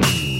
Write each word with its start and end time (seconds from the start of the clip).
Mm-hmm. 0.00 0.39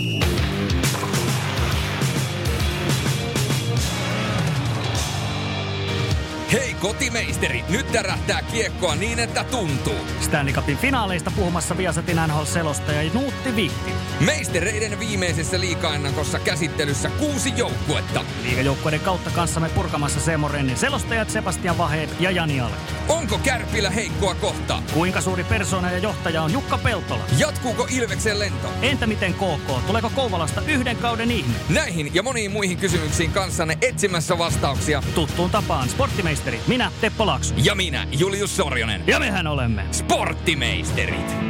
Kotimeisteri, 6.91 7.65
nyt 7.69 7.93
tärähtää 7.93 8.43
kiekkoa 8.43 8.95
niin, 8.95 9.19
että 9.19 9.45
tuntuu. 9.45 9.95
Stanley 10.21 10.55
Cupin 10.55 10.77
finaaleista 10.77 11.31
puhumassa 11.37 11.77
Viasatin 11.77 12.17
NHL-selostaja 12.17 13.11
Nuutti 13.15 13.57
Vihti. 13.57 13.91
Meistereiden 14.21 15.01
viimeisessä 15.01 15.61
liikaennakossa 15.61 16.39
käsittelyssä 16.39 17.11
kuusi 17.11 17.53
joukkuetta. 17.57 18.25
Liigajoukkueiden 18.43 19.01
kautta 19.01 19.31
kanssamme 19.31 19.69
purkamassa 19.69 20.21
Seemo 20.21 20.49
Rennin 20.49 20.77
selostajat 20.77 21.31
Sebastian 21.31 21.79
Vaheet 21.79 22.21
ja 22.21 22.31
Jani 22.31 22.61
Ale. 22.61 22.75
Onko 23.09 23.39
Kärpillä 23.39 23.91
heikkoa 23.91 24.35
kohtaa? 24.35 24.83
Kuinka 24.95 25.21
suuri 25.21 25.45
persona 25.45 25.91
ja 25.91 25.99
johtaja 25.99 26.43
on 26.43 26.53
Jukka 26.53 26.79
Peltola? 26.79 27.25
Jatkuuko 27.39 27.87
Ilveksen 27.91 28.39
lento? 28.39 28.69
Entä 28.83 29.07
miten 29.07 29.35
KK? 29.35 29.87
Tuleeko 29.87 30.11
Kouvalasta 30.15 30.63
yhden 30.67 30.97
kauden 30.97 31.31
ihme? 31.31 31.55
Näihin 31.69 32.15
ja 32.15 32.23
moniin 32.23 32.51
muihin 32.51 32.79
kysymyksiin 32.79 33.33
kanssanne 33.33 33.79
etsimässä 33.83 34.39
vastauksia. 34.39 35.03
Tuttuun 35.15 35.51
tapaan 35.51 35.89
sporttimeisteri 35.89 36.61
minä 36.67 36.80
Teppo 37.01 37.27
Laksu. 37.27 37.55
Ja 37.65 37.75
minä 37.75 38.07
Julius 38.19 38.57
Sorjonen. 38.57 39.03
Ja 39.07 39.19
mehän 39.19 39.47
olemme 39.47 39.85
Sporttimeisterit. 39.93 41.50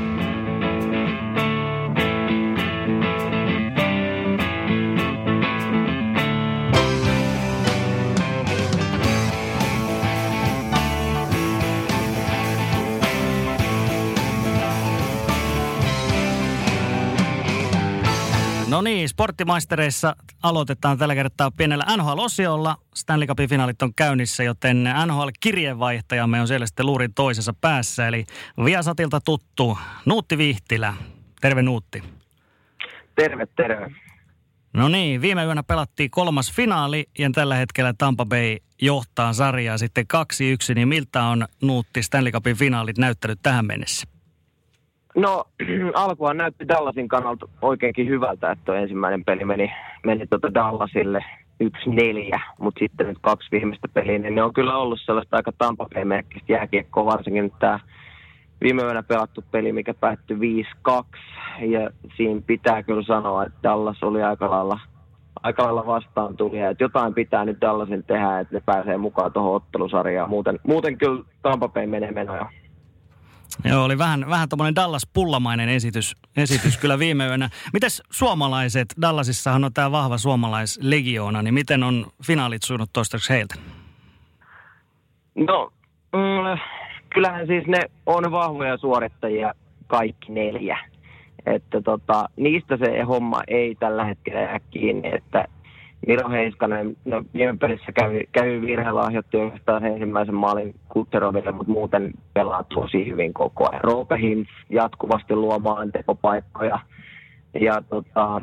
No 18.81 18.85
niin, 18.85 19.09
sporttimaistereissa 19.09 20.17
aloitetaan 20.43 20.99
tällä 20.99 21.15
kertaa 21.15 21.51
pienellä 21.51 21.85
NHL-osiolla. 21.97 22.77
Stanley 22.95 23.27
Cupin 23.27 23.49
finaalit 23.49 23.83
on 23.83 23.95
käynnissä, 23.95 24.43
joten 24.43 24.85
NHL-kirjeenvaihtajamme 25.07 26.41
on 26.41 26.49
siellä 26.49 26.67
sitten 26.67 26.87
luurin 26.87 27.15
toisessa 27.15 27.55
päässä. 27.61 28.09
Eli 28.09 28.25
Viasatilta 28.65 29.21
tuttu 29.21 29.79
Nuutti 30.05 30.39
Vihtilä. 30.39 30.95
Terve 31.41 31.63
Nuutti. 31.63 32.03
Terve, 33.15 33.47
terve. 33.47 33.91
No 34.73 34.89
niin, 34.89 35.21
viime 35.21 35.45
yönä 35.45 35.63
pelattiin 35.63 36.11
kolmas 36.11 36.53
finaali 36.53 37.09
ja 37.19 37.31
tällä 37.35 37.55
hetkellä 37.55 37.95
Tampa 37.99 38.27
Bay 38.27 38.57
johtaa 38.83 39.33
sarjaa 39.33 39.79
sitten 39.79 40.07
2-1. 40.71 40.75
Niin 40.75 40.89
miltä 40.89 41.23
on 41.23 41.47
Nuutti 41.63 42.03
Stanley 42.03 42.33
Cupin 42.33 42.57
finaalit 42.57 42.99
näyttänyt 42.99 43.39
tähän 43.43 43.67
mennessä? 43.67 44.10
No 45.17 45.45
alkuaan 45.95 46.37
näytti 46.37 46.69
Dallasin 46.69 47.09
kannalta 47.09 47.49
oikeinkin 47.63 48.09
hyvältä, 48.09 48.51
että 48.51 48.79
ensimmäinen 48.79 49.25
peli 49.25 49.45
meni, 49.45 49.73
meni 50.05 50.27
tuota 50.27 50.55
Dallasille 50.55 51.25
1-4, 51.65 52.41
mutta 52.59 52.79
sitten 52.79 53.07
nyt 53.07 53.19
kaksi 53.21 53.49
viimeistä 53.53 53.89
peliä, 53.89 54.19
niin 54.19 54.35
ne 54.35 54.43
on 54.43 54.53
kyllä 54.53 54.77
ollut 54.77 55.01
sellaista 55.05 55.37
aika 55.37 55.53
tampapeemerkkistä 55.59 56.53
jääkiekkoa, 56.53 57.05
varsinkin 57.05 57.45
nyt 57.45 57.59
tämä 57.59 57.81
viime 58.61 58.83
yönä 58.83 59.03
pelattu 59.03 59.45
peli, 59.51 59.73
mikä 59.73 59.95
päättyi 59.95 60.65
5-2, 60.89 61.03
ja 61.61 61.91
siinä 62.17 62.41
pitää 62.47 62.83
kyllä 62.83 63.03
sanoa, 63.03 63.45
että 63.45 63.59
Dallas 63.63 64.03
oli 64.03 64.23
aika 64.23 64.51
lailla, 64.51 64.81
aika 65.43 65.63
lailla 65.63 65.87
vastaan 65.87 66.37
tuli, 66.37 66.61
että 66.61 66.85
jotain 66.85 67.15
pitää 67.15 67.45
nyt 67.45 67.61
Dallasin 67.61 68.05
tehdä, 68.05 68.41
että 68.41 68.55
ne 68.55 68.63
pääsee 68.67 68.97
mukaan 68.97 69.33
tuohon 69.33 69.55
ottelusarjaan, 69.55 70.31
muuten, 70.31 70.59
muuten 70.67 70.99
kyllä 70.99 71.25
Tampa 71.43 71.71
menee 71.87 72.13
menoja. 72.13 72.60
Joo, 73.65 73.85
oli 73.85 73.99
vähän, 73.99 74.29
vähän 74.29 74.49
tuommoinen 74.49 74.75
Dallas-pullamainen 74.75 75.69
esitys, 75.69 76.17
esitys 76.37 76.79
kyllä 76.79 76.99
viime 76.99 77.27
yönä. 77.27 77.51
Mites 77.73 78.03
suomalaiset, 78.11 78.95
Dallasissahan 79.03 79.65
on 79.65 79.73
tämä 79.73 79.93
vahva 79.93 80.19
suomalaislegioona, 80.19 81.43
niin 81.43 81.55
miten 81.55 81.83
on 81.83 82.07
finaalit 82.27 82.63
sujunut 82.63 82.91
toistaiseksi 82.93 83.33
heiltä? 83.33 83.55
No, 85.35 85.73
mm, 86.13 86.61
kyllähän 87.15 87.47
siis 87.47 87.67
ne 87.67 87.81
on 88.07 88.31
vahvoja 88.31 88.77
suorittajia 88.77 89.55
kaikki 89.87 90.33
neljä. 90.33 90.79
Että 91.47 91.83
tota, 91.83 92.29
niistä 92.37 92.77
se 92.77 93.03
homma 93.03 93.43
ei 93.49 93.75
tällä 93.75 94.05
hetkellä 94.05 94.41
jää 94.41 94.61
kiinni, 94.71 95.15
että 95.15 95.45
Miro 96.07 96.31
Heiskanen, 96.31 96.97
no 97.05 97.25
viime 97.35 97.57
pelissä 97.59 97.93
kävi, 97.93 98.29
kävi 98.33 98.61
virheellä 98.61 99.01
lahjoitti 99.01 99.37
oikeastaan 99.37 99.85
ensimmäisen 99.85 100.35
maalin 100.35 100.75
Kutteroville, 100.89 101.53
mutta 101.53 101.73
muuten 101.73 102.13
pelaa 102.35 102.65
tosi 102.75 103.07
hyvin 103.07 103.35
koko 103.35 103.69
ajan. 103.71 103.85
Roope 103.85 104.19
Hintz 104.19 104.51
jatkuvasti 104.71 105.37
luo 105.37 105.59
maalintekopaikkoja 105.59 106.79
ja 107.61 107.83
tota, 107.89 108.41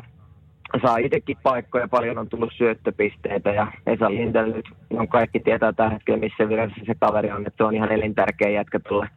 saa 0.82 0.96
itsekin 0.96 1.36
paikkoja, 1.42 1.88
paljon 1.88 2.18
on 2.18 2.28
tullut 2.28 2.52
syöttöpisteitä 2.56 3.50
ja 3.50 3.66
Esa 3.86 4.10
Lindell 4.10 4.52
nyt, 4.52 4.66
no 4.90 5.06
kaikki 5.06 5.40
tietää 5.40 5.72
tällä 5.72 5.90
hetkellä, 5.90 6.20
missä 6.20 6.48
virheessä 6.48 6.80
se 6.86 6.94
kaveri 7.00 7.30
on, 7.30 7.46
että 7.46 7.56
se 7.56 7.64
on 7.64 7.74
ihan 7.74 7.92
elintärkeä 7.92 8.50
jätkä 8.50 8.78
tulle 8.78 9.08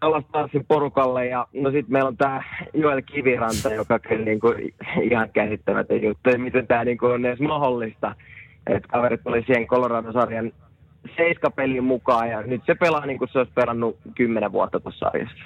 Talastarsin 0.00 0.64
porukalle 0.68 1.26
ja 1.26 1.46
no 1.52 1.70
sitten 1.70 1.92
meillä 1.92 2.08
on 2.08 2.16
tämä 2.16 2.42
Joel 2.74 3.02
Kiviranta, 3.02 3.74
joka 3.74 3.98
kyllä 3.98 4.24
niinku 4.24 4.54
ihan 5.02 5.30
käsittämätön 5.30 6.02
juttu, 6.02 6.30
miten 6.38 6.66
tämä 6.66 6.84
niinku 6.84 7.06
on 7.06 7.26
edes 7.26 7.40
mahdollista. 7.40 8.14
Että 8.66 8.88
kaverit 8.88 9.20
oli 9.24 9.42
siihen 9.46 9.66
Colorado-sarjan 9.66 10.52
seiskapelin 11.16 11.84
mukaan 11.84 12.28
ja 12.28 12.42
nyt 12.42 12.62
se 12.66 12.74
pelaa 12.74 13.06
niin 13.06 13.18
kuin 13.18 13.28
se 13.32 13.38
olisi 13.38 13.52
pelannut 13.52 13.98
kymmenen 14.14 14.52
vuotta 14.52 14.80
tuossa 14.80 15.06
sarjassa. 15.06 15.44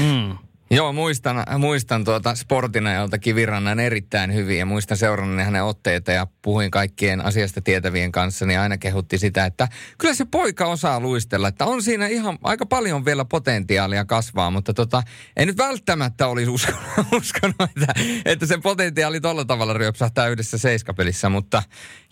Mm. 0.00 0.47
Joo, 0.70 0.92
muistan, 0.92 1.44
muistan 1.58 2.04
tuota 2.04 2.34
sportina, 2.34 2.94
jolta 2.94 3.18
Kivirannan 3.18 3.80
erittäin 3.80 4.34
hyvin 4.34 4.58
ja 4.58 4.66
muistan 4.66 4.96
seurannani 4.96 5.42
hänen 5.42 5.64
otteita 5.64 6.12
ja 6.12 6.26
puhuin 6.42 6.70
kaikkien 6.70 7.20
asiasta 7.20 7.60
tietävien 7.60 8.12
kanssa, 8.12 8.46
niin 8.46 8.60
aina 8.60 8.78
kehutti 8.78 9.18
sitä, 9.18 9.44
että 9.44 9.68
kyllä 9.98 10.14
se 10.14 10.24
poika 10.24 10.66
osaa 10.66 11.00
luistella, 11.00 11.48
että 11.48 11.64
on 11.66 11.82
siinä 11.82 12.06
ihan 12.06 12.38
aika 12.42 12.66
paljon 12.66 13.04
vielä 13.04 13.24
potentiaalia 13.24 14.04
kasvaa, 14.04 14.50
mutta 14.50 14.74
tota, 14.74 15.02
ei 15.36 15.46
nyt 15.46 15.58
välttämättä 15.58 16.26
olisi 16.26 16.50
uskonut, 16.50 16.82
uskonut 17.18 17.56
että, 17.60 17.94
että 18.24 18.46
se 18.46 18.58
potentiaali 18.58 19.20
tolla 19.20 19.44
tavalla 19.44 19.72
ryöpsähtää 19.72 20.28
yhdessä 20.28 20.58
seiskapelissä, 20.58 21.28
mutta 21.28 21.62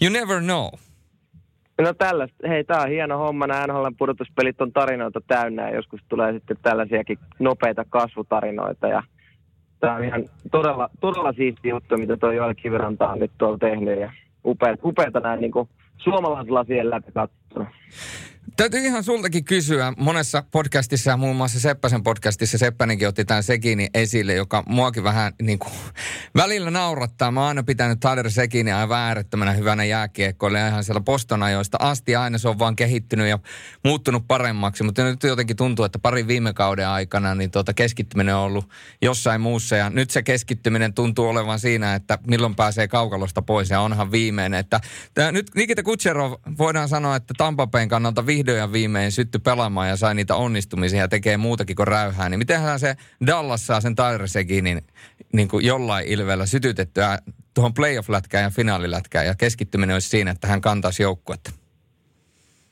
you 0.03 0.13
never 0.13 0.41
know. 0.41 0.69
No 1.81 1.95
tällaista, 1.95 2.49
hei 2.49 2.65
tää 2.65 2.83
on 2.83 2.89
hieno 2.89 3.19
homma, 3.19 3.47
nämä 3.47 3.67
NHL 3.67 3.87
pudotuspelit 3.99 4.61
on 4.61 4.73
tarinoita 4.73 5.21
täynnä 5.27 5.69
ja 5.69 5.77
joskus 5.77 6.01
tulee 6.09 6.33
sitten 6.33 6.57
tällaisiakin 6.63 7.19
nopeita 7.39 7.85
kasvutarinoita. 7.89 8.89
Ja 8.89 9.03
tämä 9.81 9.95
on 9.95 10.05
ihan 10.05 10.25
todella, 10.51 10.91
todella 11.01 11.33
siisti 11.33 11.69
juttu, 11.69 11.97
mitä 11.97 12.17
tuo 12.17 12.31
Joel 12.31 12.55
Kiviranta 12.55 13.09
on 13.09 13.19
nyt 13.19 13.31
tuolla 13.39 13.59
tehnyt. 13.59 14.01
Ja 14.01 14.13
upeata, 14.45 14.83
upeata 14.85 15.21
näin 15.21 15.41
niin 15.41 15.53
suomalaislasien 15.97 16.91
läpi 16.91 17.13
katsona. 17.13 17.71
Täytyy 18.57 18.81
ihan 18.81 19.05
sultakin 19.05 19.45
kysyä. 19.45 19.93
Monessa 19.97 20.45
podcastissa 20.51 21.11
ja 21.11 21.17
muun 21.17 21.37
muassa 21.37 21.61
Seppäsen 21.61 22.03
podcastissa 22.03 22.59
Seppänenkin 22.59 23.09
otti 23.09 23.25
tämän 23.25 23.43
Sekini 23.43 23.89
esille, 23.95 24.35
joka 24.35 24.63
muakin 24.67 25.05
vähän 25.05 25.33
niin 25.43 25.59
kuin, 25.59 25.73
välillä 26.37 26.71
naurattaa. 26.71 27.31
Mä 27.31 27.41
oon 27.41 27.49
aina 27.49 27.63
pitänyt 27.63 28.01
Tyler 28.01 28.31
Sekini 28.31 28.73
aivan 28.73 28.99
äärettömänä 28.99 29.53
hyvänä 29.53 29.85
jääkiekkoille 29.85 30.69
ihan 30.69 30.85
siellä 30.85 31.01
postonajoista 31.01 31.79
asti. 31.81 32.17
Aina 32.17 32.39
se 32.39 32.49
on 32.49 32.59
vaan 32.59 32.77
kehittynyt 32.77 33.29
ja 33.29 33.39
muuttunut 33.85 34.25
paremmaksi, 34.29 34.83
mutta 34.83 35.05
nyt 35.05 35.23
jotenkin 35.23 35.57
tuntuu, 35.57 35.85
että 35.85 35.99
pari 35.99 36.27
viime 36.27 36.53
kauden 36.53 36.89
aikana 36.89 37.35
niin 37.35 37.51
tuota 37.51 37.75
keskittyminen 37.75 38.35
on 38.35 38.43
ollut 38.43 38.69
jossain 39.03 39.41
muussa. 39.41 39.77
Ja 39.77 39.91
nyt 39.91 40.11
se 40.11 40.23
keskittyminen 40.23 40.95
tuntuu 40.95 41.29
olevan 41.29 41.59
siinä, 41.59 41.95
että 41.95 42.19
milloin 42.27 42.55
pääsee 42.55 42.89
kaukalosta 42.89 43.43
pois 43.43 43.71
ja 43.71 43.81
onhan 43.81 44.11
viimeinen. 44.11 44.61
Että, 44.61 44.81
nyt 45.33 45.51
Nikita 45.55 45.83
Kutserov 45.83 46.33
voidaan 46.59 46.89
sanoa, 46.89 47.17
että 47.17 47.35
Tampapeen 47.39 47.89
kannalta 47.89 48.27
vihdoin 48.37 48.59
ja 48.59 48.73
viimein 48.73 49.13
sytty 49.13 49.39
pelaamaan 49.39 49.89
ja 49.89 49.97
sai 49.97 50.15
niitä 50.15 50.35
onnistumisia 50.35 51.01
ja 51.01 51.09
tekee 51.09 51.37
muutakin 51.37 51.77
kuin 51.77 51.89
räyhää, 51.89 52.29
niin 52.29 52.39
mitenhän 52.39 52.79
se 52.79 52.97
Dallas 53.27 53.67
saa 53.67 53.81
sen 53.81 53.97
Tyler 53.97 54.29
Seginin 54.29 54.83
niin 55.33 55.49
kuin 55.49 55.67
jollain 55.67 56.07
ilveellä 56.07 56.47
sytytettyä 56.47 57.19
tuohon 57.55 57.75
playoff-lätkään 57.75 58.45
ja 58.45 58.51
finaalilätkään 58.51 59.27
ja 59.27 59.35
keskittyminen 59.35 59.95
olisi 59.95 60.09
siinä, 60.09 60.31
että 60.31 60.49
hän 60.49 60.61
kantaisi 60.61 61.03
joukkuetta? 61.03 61.51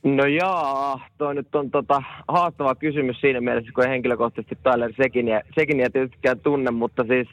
No 0.02 0.26
jaa, 0.26 1.08
toi 1.18 1.34
nyt 1.34 1.54
on 1.54 1.70
tota, 1.70 2.02
haastava 2.28 2.74
kysymys 2.74 3.20
siinä 3.20 3.40
mielessä, 3.40 3.72
kun 3.74 3.88
henkilökohtaisesti 3.88 4.58
Tyler 4.62 4.92
Seginiä, 4.96 5.42
Seginiä 5.54 5.90
tietystikään 5.90 6.40
tunne, 6.40 6.70
mutta 6.70 7.04
siis 7.08 7.28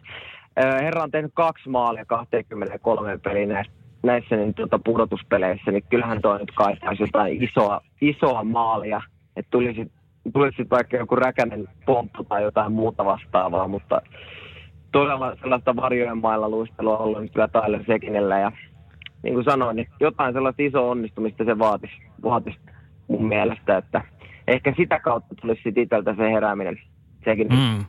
herra 0.57 1.03
on 1.03 1.11
tehnyt 1.11 1.31
kaksi 1.33 1.69
maalia 1.69 2.05
23 2.05 3.17
peliin 3.17 3.49
näistä 3.49 3.80
näissä 4.03 4.35
niin, 4.35 4.53
tuota, 4.53 4.79
pudotuspeleissä, 4.85 5.71
niin 5.71 5.83
kyllähän 5.89 6.21
tuo 6.21 6.37
nyt 6.37 6.51
kaipaisi 6.55 7.03
jotain 7.03 7.43
isoa, 7.43 7.81
isoa 8.01 8.43
maalia, 8.43 9.01
että 9.35 9.51
tulisi, 9.51 9.91
tulisi 10.33 10.69
vaikka 10.69 10.97
joku 10.97 11.15
räkänen 11.15 11.67
pomppu 11.85 12.23
tai 12.23 12.43
jotain 12.43 12.71
muuta 12.71 13.05
vastaavaa, 13.05 13.67
mutta 13.67 14.01
todella 14.91 15.35
sellaista 15.35 15.75
varjojen 15.75 16.17
mailla 16.17 16.49
luistelua 16.49 16.97
on 16.97 17.05
ollut 17.05 17.31
kyllä 17.31 17.47
Tyler 17.47 17.83
Sekinellä 17.87 18.39
ja 18.39 18.51
niin 19.23 19.33
kuin 19.33 19.43
sanoin, 19.43 19.75
niin 19.75 19.87
jotain 19.99 20.33
sellaista 20.33 20.63
isoa 20.63 20.91
onnistumista 20.91 21.43
se 21.45 21.59
vaatisi, 21.59 21.93
vaatisi 22.23 22.59
mun 23.07 23.27
mielestä, 23.27 23.77
että 23.77 24.01
ehkä 24.47 24.73
sitä 24.77 24.99
kautta 24.99 25.35
tulisi 25.41 25.61
sitten 25.63 25.83
itseltä 25.83 26.15
se 26.15 26.31
herääminen 26.31 26.79
sekin. 27.25 27.47
Mm. 27.47 27.85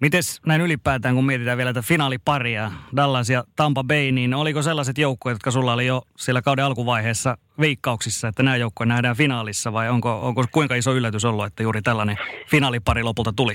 Mites 0.00 0.40
näin 0.46 0.60
ylipäätään, 0.60 1.14
kun 1.14 1.24
mietitään 1.26 1.58
vielä 1.58 1.72
tätä 1.72 1.86
finaaliparia, 1.88 2.70
Dallas 2.96 3.30
ja 3.30 3.44
Tampa 3.56 3.84
Bay, 3.84 4.12
niin 4.12 4.34
oliko 4.34 4.62
sellaiset 4.62 4.98
joukkueet, 4.98 5.34
jotka 5.34 5.50
sulla 5.50 5.72
oli 5.72 5.86
jo 5.86 6.02
siellä 6.16 6.42
kauden 6.42 6.64
alkuvaiheessa 6.64 7.36
veikkauksissa, 7.60 8.28
että 8.28 8.42
nämä 8.42 8.56
joukkueet 8.56 8.88
nähdään 8.88 9.16
finaalissa 9.16 9.72
vai 9.72 9.88
onko, 9.88 10.20
onko 10.20 10.44
kuinka 10.52 10.74
iso 10.74 10.94
yllätys 10.94 11.24
ollut, 11.24 11.46
että 11.46 11.62
juuri 11.62 11.82
tällainen 11.82 12.16
finaalipari 12.50 13.02
lopulta 13.02 13.32
tuli? 13.36 13.54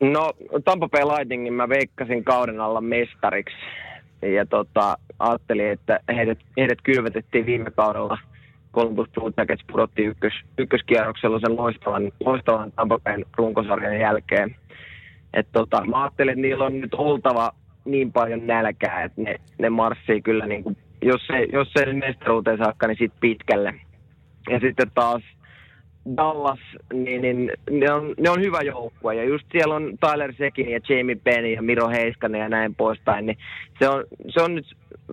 No 0.00 0.32
Tampa 0.64 0.88
Bay 0.88 1.02
Lightningin 1.04 1.52
mä 1.54 1.68
veikkasin 1.68 2.24
kauden 2.24 2.60
alla 2.60 2.80
mestariksi 2.80 3.56
ja 4.22 4.46
tota, 4.46 4.98
ajattelin, 5.18 5.70
että 5.70 6.00
heidät, 6.16 6.38
heidät 6.56 6.78
kylvetettiin 6.82 7.46
viime 7.46 7.70
kaudella. 7.70 8.18
Columbus 8.72 9.08
Blue 9.14 9.32
Jackets 9.36 9.64
pudotti 9.72 10.02
ykkös, 10.04 10.32
ykköskierroksella 10.58 11.40
sen 11.40 11.56
loistavan, 11.56 12.12
loistavan 12.24 12.72
Tampa 12.72 13.00
runkosarjan 13.36 13.98
jälkeen. 13.98 14.56
Et 15.34 15.48
tota, 15.52 15.84
mä 15.84 16.02
ajattelin, 16.02 16.32
että 16.32 16.42
niillä 16.42 16.64
on 16.64 16.80
nyt 16.80 16.94
oltava 16.94 17.52
niin 17.84 18.12
paljon 18.12 18.46
nälkää, 18.46 19.02
että 19.02 19.22
ne, 19.22 19.40
ne 19.58 19.70
marssii 19.70 20.22
kyllä, 20.22 20.46
niin 20.46 20.62
kuin, 20.62 20.76
jos, 21.02 21.26
se, 21.26 21.46
jos 21.52 21.72
se 21.72 21.92
mestaruuteen 21.92 22.58
saakka, 22.58 22.86
niin 22.86 22.98
sitten 22.98 23.20
pitkälle. 23.20 23.74
Ja 24.50 24.60
sitten 24.60 24.90
taas 24.94 25.22
Dallas, 26.16 26.58
niin, 26.92 27.22
niin 27.22 27.50
ne, 27.70 27.92
on, 27.92 28.14
ne 28.20 28.30
on 28.30 28.40
hyvä 28.40 28.60
joukkue. 28.62 29.14
Ja 29.14 29.24
just 29.24 29.46
siellä 29.52 29.74
on 29.74 29.98
Tyler 30.00 30.34
Sekin 30.38 30.70
ja 30.70 30.80
Jamie 30.88 31.16
Penny 31.24 31.52
ja 31.52 31.62
Miro 31.62 31.88
Heiskanen 31.88 32.40
ja 32.40 32.48
näin 32.48 32.74
poispäin. 32.74 33.26
Niin 33.26 33.38
se, 33.78 33.88
on, 33.88 34.04
se 34.28 34.42
on 34.42 34.54
nyt 34.54 34.66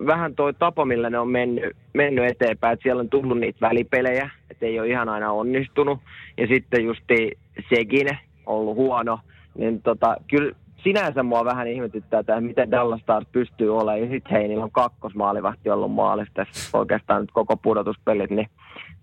vähän 0.06 0.34
toi 0.34 0.54
tapa, 0.54 0.84
millä 0.84 1.10
ne 1.10 1.18
on 1.18 1.28
mennyt, 1.28 1.76
mennyt 1.94 2.24
eteenpäin. 2.24 2.72
Että 2.72 2.82
siellä 2.82 3.00
on 3.00 3.10
tullut 3.10 3.38
niitä 3.38 3.58
välipelejä, 3.60 4.30
että 4.50 4.66
ei 4.66 4.80
ole 4.80 4.88
ihan 4.88 5.08
aina 5.08 5.32
onnistunut. 5.32 5.98
Ja 6.38 6.46
sitten 6.46 6.84
justi 6.84 7.38
Segine 7.74 8.18
ollut 8.46 8.76
huono. 8.76 9.18
Niin 9.54 9.82
tota, 9.82 10.16
kyllä 10.30 10.52
sinänsä 10.84 11.22
mua 11.22 11.44
vähän 11.44 11.68
ihmetyttää, 11.68 12.20
että 12.20 12.40
miten 12.40 12.70
Dallas 12.70 13.00
Stars 13.00 13.26
pystyy 13.32 13.76
olemaan. 13.76 14.00
Ja 14.00 14.08
sitten 14.08 14.32
hei, 14.32 14.48
niillä 14.48 14.64
on 14.64 14.70
kakkosmaalivahti 14.70 15.70
ollut 15.70 15.92
maalissa 15.92 16.34
tässä 16.34 16.78
oikeastaan 16.78 17.20
nyt 17.20 17.30
koko 17.32 17.56
pudotuspelit. 17.56 18.30
Niin, 18.30 18.48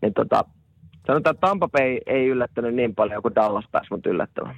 niin 0.02 0.14
tota, 0.14 0.46
sanotaan, 1.08 1.36
että 1.36 1.48
Tampa 1.48 1.68
Bay 1.68 1.98
ei 2.06 2.28
yllättänyt 2.28 2.76
niin 2.76 2.96
paljon 2.96 3.22
kuin 3.22 3.36
Dallas 3.36 3.66
pääsi 3.72 3.88
mut 3.92 4.06
yllättämään. 4.06 4.56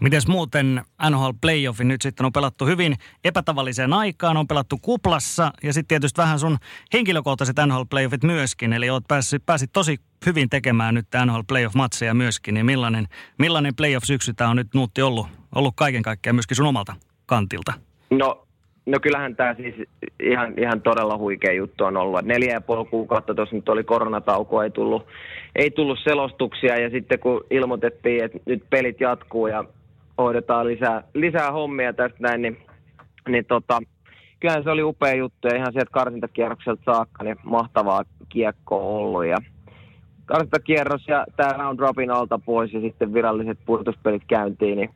Mites 0.00 0.28
muuten 0.28 0.82
NHL 1.10 1.30
Playoffi 1.40 1.84
nyt 1.84 2.02
sitten 2.02 2.26
on 2.26 2.32
pelattu 2.32 2.66
hyvin 2.66 2.96
epätavalliseen 3.24 3.92
aikaan, 3.92 4.36
on 4.36 4.48
pelattu 4.48 4.78
kuplassa 4.78 5.52
ja 5.62 5.72
sitten 5.72 5.88
tietysti 5.88 6.20
vähän 6.20 6.38
sun 6.38 6.58
henkilökohtaiset 6.92 7.56
NHL 7.66 7.82
Playoffit 7.90 8.22
myöskin, 8.22 8.72
eli 8.72 8.90
oot 8.90 9.04
päässyt, 9.08 9.46
pääsit 9.46 9.72
tosi 9.72 10.00
hyvin 10.26 10.48
tekemään 10.48 10.94
nyt 10.94 11.06
NHL 11.26 11.40
Playoff-matseja 11.46 12.14
myöskin, 12.14 12.54
niin 12.54 12.66
millainen, 12.66 13.08
millainen 13.38 13.74
playoff-syksy 13.74 14.34
tämä 14.34 14.50
on 14.50 14.56
nyt 14.56 14.74
Nuutti 14.74 15.02
ollut, 15.02 15.26
ollut 15.54 15.74
kaiken 15.76 16.02
kaikkiaan 16.02 16.36
myöskin 16.36 16.56
sun 16.56 16.66
omalta 16.66 16.94
kantilta? 17.26 17.72
No 18.10 18.45
No 18.86 18.98
kyllähän 19.02 19.36
tämä 19.36 19.54
siis 19.54 19.74
ihan, 20.22 20.54
ihan 20.58 20.82
todella 20.82 21.18
huikea 21.18 21.52
juttu 21.52 21.84
on 21.84 21.96
ollut. 21.96 22.22
Neljä 22.22 22.52
ja 22.52 22.60
puoli 22.60 22.84
kuukautta 22.84 23.34
tuossa 23.34 23.56
nyt 23.56 23.68
oli 23.68 23.84
koronatauko, 23.84 24.62
ei 24.62 24.70
tullut, 24.70 25.06
ei 25.56 25.70
tullut 25.70 25.98
selostuksia. 26.04 26.80
Ja 26.80 26.90
sitten 26.90 27.18
kun 27.18 27.44
ilmoitettiin, 27.50 28.24
että 28.24 28.38
nyt 28.46 28.62
pelit 28.70 29.00
jatkuu 29.00 29.46
ja 29.46 29.64
hoidetaan 30.18 30.66
lisää, 30.66 31.02
lisää 31.14 31.52
hommia 31.52 31.92
tästä 31.92 32.18
näin, 32.20 32.42
niin, 32.42 32.58
niin 33.28 33.44
tota, 33.44 33.78
kyllähän 34.40 34.64
se 34.64 34.70
oli 34.70 34.82
upea 34.82 35.14
juttu. 35.14 35.48
Ja 35.48 35.56
ihan 35.56 35.72
sieltä 35.72 35.90
karsintakierrokselta 35.92 36.82
saakka 36.84 37.24
niin 37.24 37.36
mahtavaa 37.42 38.04
kiekkoa 38.28 38.82
ollut. 38.82 39.26
Ja 39.26 39.36
karsintakierros 40.26 41.08
ja 41.08 41.26
tämä 41.36 41.52
round 41.52 41.78
robin 41.78 42.10
alta 42.10 42.38
pois 42.38 42.72
ja 42.72 42.80
sitten 42.80 43.14
viralliset 43.14 43.58
pudotuspelit 43.66 44.22
käyntiin, 44.26 44.78
niin 44.78 44.90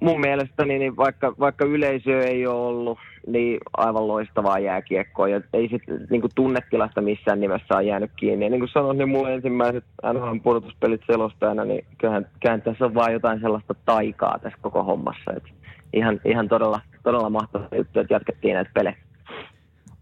mun 0.00 0.20
mielestäni 0.20 0.78
niin 0.78 0.96
vaikka, 0.96 1.34
vaikka 1.38 1.64
yleisö 1.64 2.20
ei 2.20 2.46
ole 2.46 2.56
ollut, 2.56 2.98
niin 3.26 3.60
aivan 3.76 4.08
loistavaa 4.08 4.58
jääkiekkoa. 4.58 5.28
Ja 5.28 5.40
ei 5.52 5.68
sit 5.68 5.82
niin 6.10 6.20
kuin 6.20 6.30
tunnetilasta 6.34 7.00
missään 7.00 7.40
nimessä 7.40 7.74
ole 7.74 7.82
jäänyt 7.82 8.10
kiinni. 8.16 8.46
Ja 8.46 8.50
niin 8.50 8.60
kuin 8.60 8.70
sanoin, 8.72 8.98
niin 8.98 9.08
mulle 9.08 9.34
ensimmäiset 9.34 9.84
NHL 10.12 10.38
pudotuspelit 10.42 11.00
selostajana, 11.06 11.64
niin 11.64 11.84
kyllähän, 11.98 12.26
kyllähän 12.40 12.62
tässä 12.62 12.84
on 12.84 12.94
vaan 12.94 13.12
jotain 13.12 13.40
sellaista 13.40 13.74
taikaa 13.84 14.38
tässä 14.38 14.58
koko 14.62 14.84
hommassa. 14.84 15.32
Et 15.36 15.44
ihan, 15.92 16.20
ihan 16.24 16.48
todella, 16.48 16.80
todella 17.02 17.30
mahtavaa 17.30 17.68
juttu, 17.76 18.00
että 18.00 18.14
jatkettiin 18.14 18.54
näitä 18.54 18.70
pelejä. 18.74 18.96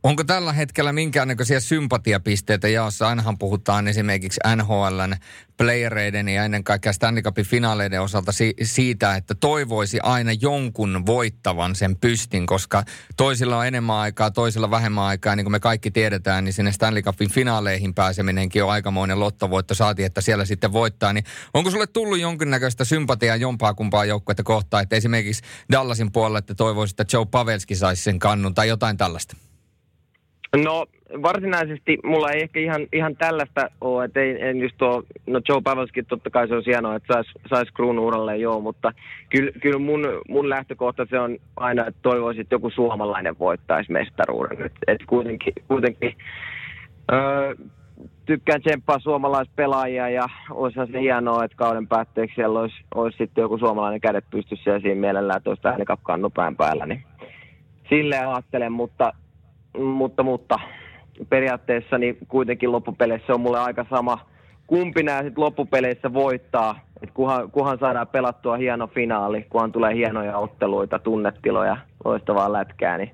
Onko 0.03 0.25
tällä 0.25 0.53
hetkellä 0.53 0.93
minkäännäköisiä 0.93 1.61
sympatiapisteitä 1.61 2.69
jaossa? 2.69 3.09
Ainahan 3.09 3.39
puhutaan 3.39 3.89
esimerkiksi 3.89 4.41
NHLn 4.57 5.17
playereiden 5.57 6.29
ja 6.29 6.45
ennen 6.45 6.65
kaikkea 6.65 6.93
Stanley 6.93 7.23
Cupin 7.23 7.47
finaaleiden 7.47 8.03
osalta 8.03 8.33
si- 8.33 8.55
siitä, 8.63 9.15
että 9.15 9.35
toivoisi 9.35 10.01
aina 10.03 10.33
jonkun 10.33 11.07
voittavan 11.07 11.75
sen 11.75 11.97
pystin, 11.97 12.47
koska 12.47 12.85
toisilla 13.17 13.59
on 13.59 13.67
enemmän 13.67 13.97
aikaa, 13.97 14.31
toisilla 14.31 14.71
vähemmän 14.71 15.05
aikaa. 15.05 15.37
Niin 15.37 15.45
kuin 15.45 15.53
me 15.53 15.61
kaikki 15.61 15.91
tiedetään, 15.91 16.45
niin 16.45 16.53
sinne 16.53 16.73
Stanley 16.73 17.03
Cupin 17.03 17.31
finaaleihin 17.31 17.95
pääseminenkin 17.95 18.65
on 18.65 18.71
aikamoinen 18.71 19.21
lottovoitto. 19.21 19.75
Saatiin, 19.75 20.07
että 20.07 20.21
siellä 20.21 20.45
sitten 20.45 20.73
voittaa. 20.73 21.13
Niin 21.13 21.25
onko 21.55 21.71
sulle 21.71 21.87
tullut 21.87 22.21
jonkinnäköistä 22.21 22.85
sympatiaa 22.85 23.37
jompaa 23.37 23.75
kumpaa 23.75 24.05
joukkuetta 24.05 24.43
kohtaan, 24.43 24.83
että 24.83 24.97
esimerkiksi 24.97 25.43
Dallasin 25.73 26.13
puolella, 26.13 26.39
että 26.39 26.55
toivoisi, 26.55 26.93
että 26.93 27.17
Joe 27.17 27.27
Pavelski 27.27 27.75
saisi 27.75 28.03
sen 28.03 28.19
kannun 28.19 28.55
tai 28.55 28.69
jotain 28.69 28.97
tällaista? 28.97 29.48
No 30.57 30.87
varsinaisesti 31.23 31.99
mulla 32.05 32.31
ei 32.31 32.43
ehkä 32.43 32.61
ihan, 32.61 32.87
ihan 32.93 33.17
tällaista 33.17 33.69
ole, 33.81 34.05
että 34.05 34.21
ei, 34.21 34.49
en 34.49 34.61
just 34.61 34.75
tuo, 34.79 35.03
no 35.27 35.41
Joe 35.49 35.61
Pavelski 35.65 36.03
totta 36.03 36.31
kai 36.31 36.49
se 36.49 36.55
on 36.55 36.63
hienoa, 36.67 36.97
että 36.97 37.15
saisi 37.15 37.31
sais 37.49 37.69
kruunu 37.71 38.07
uralleen 38.07 38.41
joo, 38.41 38.61
mutta 38.61 38.93
kyllä, 39.29 39.53
kyllä 39.63 39.79
mun, 39.79 40.07
mun 40.29 40.49
lähtökohta 40.49 41.07
se 41.11 41.21
on 41.21 41.37
aina, 41.57 41.87
että 41.87 42.01
toivoisin, 42.03 42.41
että 42.41 42.55
joku 42.55 42.71
suomalainen 42.71 43.39
voittaisi 43.39 43.93
mestaruuden. 43.93 44.67
Et, 44.67 44.73
et 44.87 45.01
kuitenkin, 45.07 45.53
kuitenkin 45.69 46.17
öö, 47.13 47.55
tykkään 48.27 48.61
tsemppaa 48.61 48.99
suomalaispelaajia 48.99 50.09
ja 50.09 50.29
olisi 50.51 50.79
se 50.93 51.01
hienoa, 51.01 51.45
että 51.45 51.57
kauden 51.57 51.89
päätteeksi 51.89 52.35
siellä 52.35 52.61
olisi, 52.61 52.77
olisi 52.95 53.19
sitten 53.19 53.43
joku 53.43 53.59
suomalainen 53.59 54.01
kädet 54.01 54.25
pystyssä 54.31 54.71
ja 54.71 54.81
siinä 54.81 55.01
mielellään, 55.01 55.37
että 55.37 55.51
olisi 55.51 56.03
kannupään 56.03 56.57
päällä, 56.57 56.87
niin 56.87 57.03
silleen 57.89 58.29
ajattelen, 58.29 58.73
mutta 58.73 59.13
mutta, 59.79 60.23
mutta 60.23 60.59
periaatteessa 61.29 61.99
niin 61.99 62.19
kuitenkin 62.29 62.73
loppupeleissä 62.73 63.35
on 63.35 63.41
mulle 63.41 63.59
aika 63.59 63.87
sama, 63.91 64.27
kumpi 64.67 65.03
nämä 65.03 65.23
sitten 65.23 65.45
loppupeleissä 65.45 66.13
voittaa. 66.13 66.81
Et 67.03 67.11
kunhan, 67.11 67.51
kunhan 67.51 67.79
saadaan 67.79 68.09
pelattua 68.09 68.57
hieno 68.57 68.87
finaali, 68.87 69.47
kunhan 69.51 69.73
tulee 69.73 69.95
hienoja 69.95 70.39
otteluita, 70.39 70.99
tunnetiloja, 70.99 71.77
loistavaa 72.05 72.53
lätkää, 72.53 72.99
niin 72.99 73.11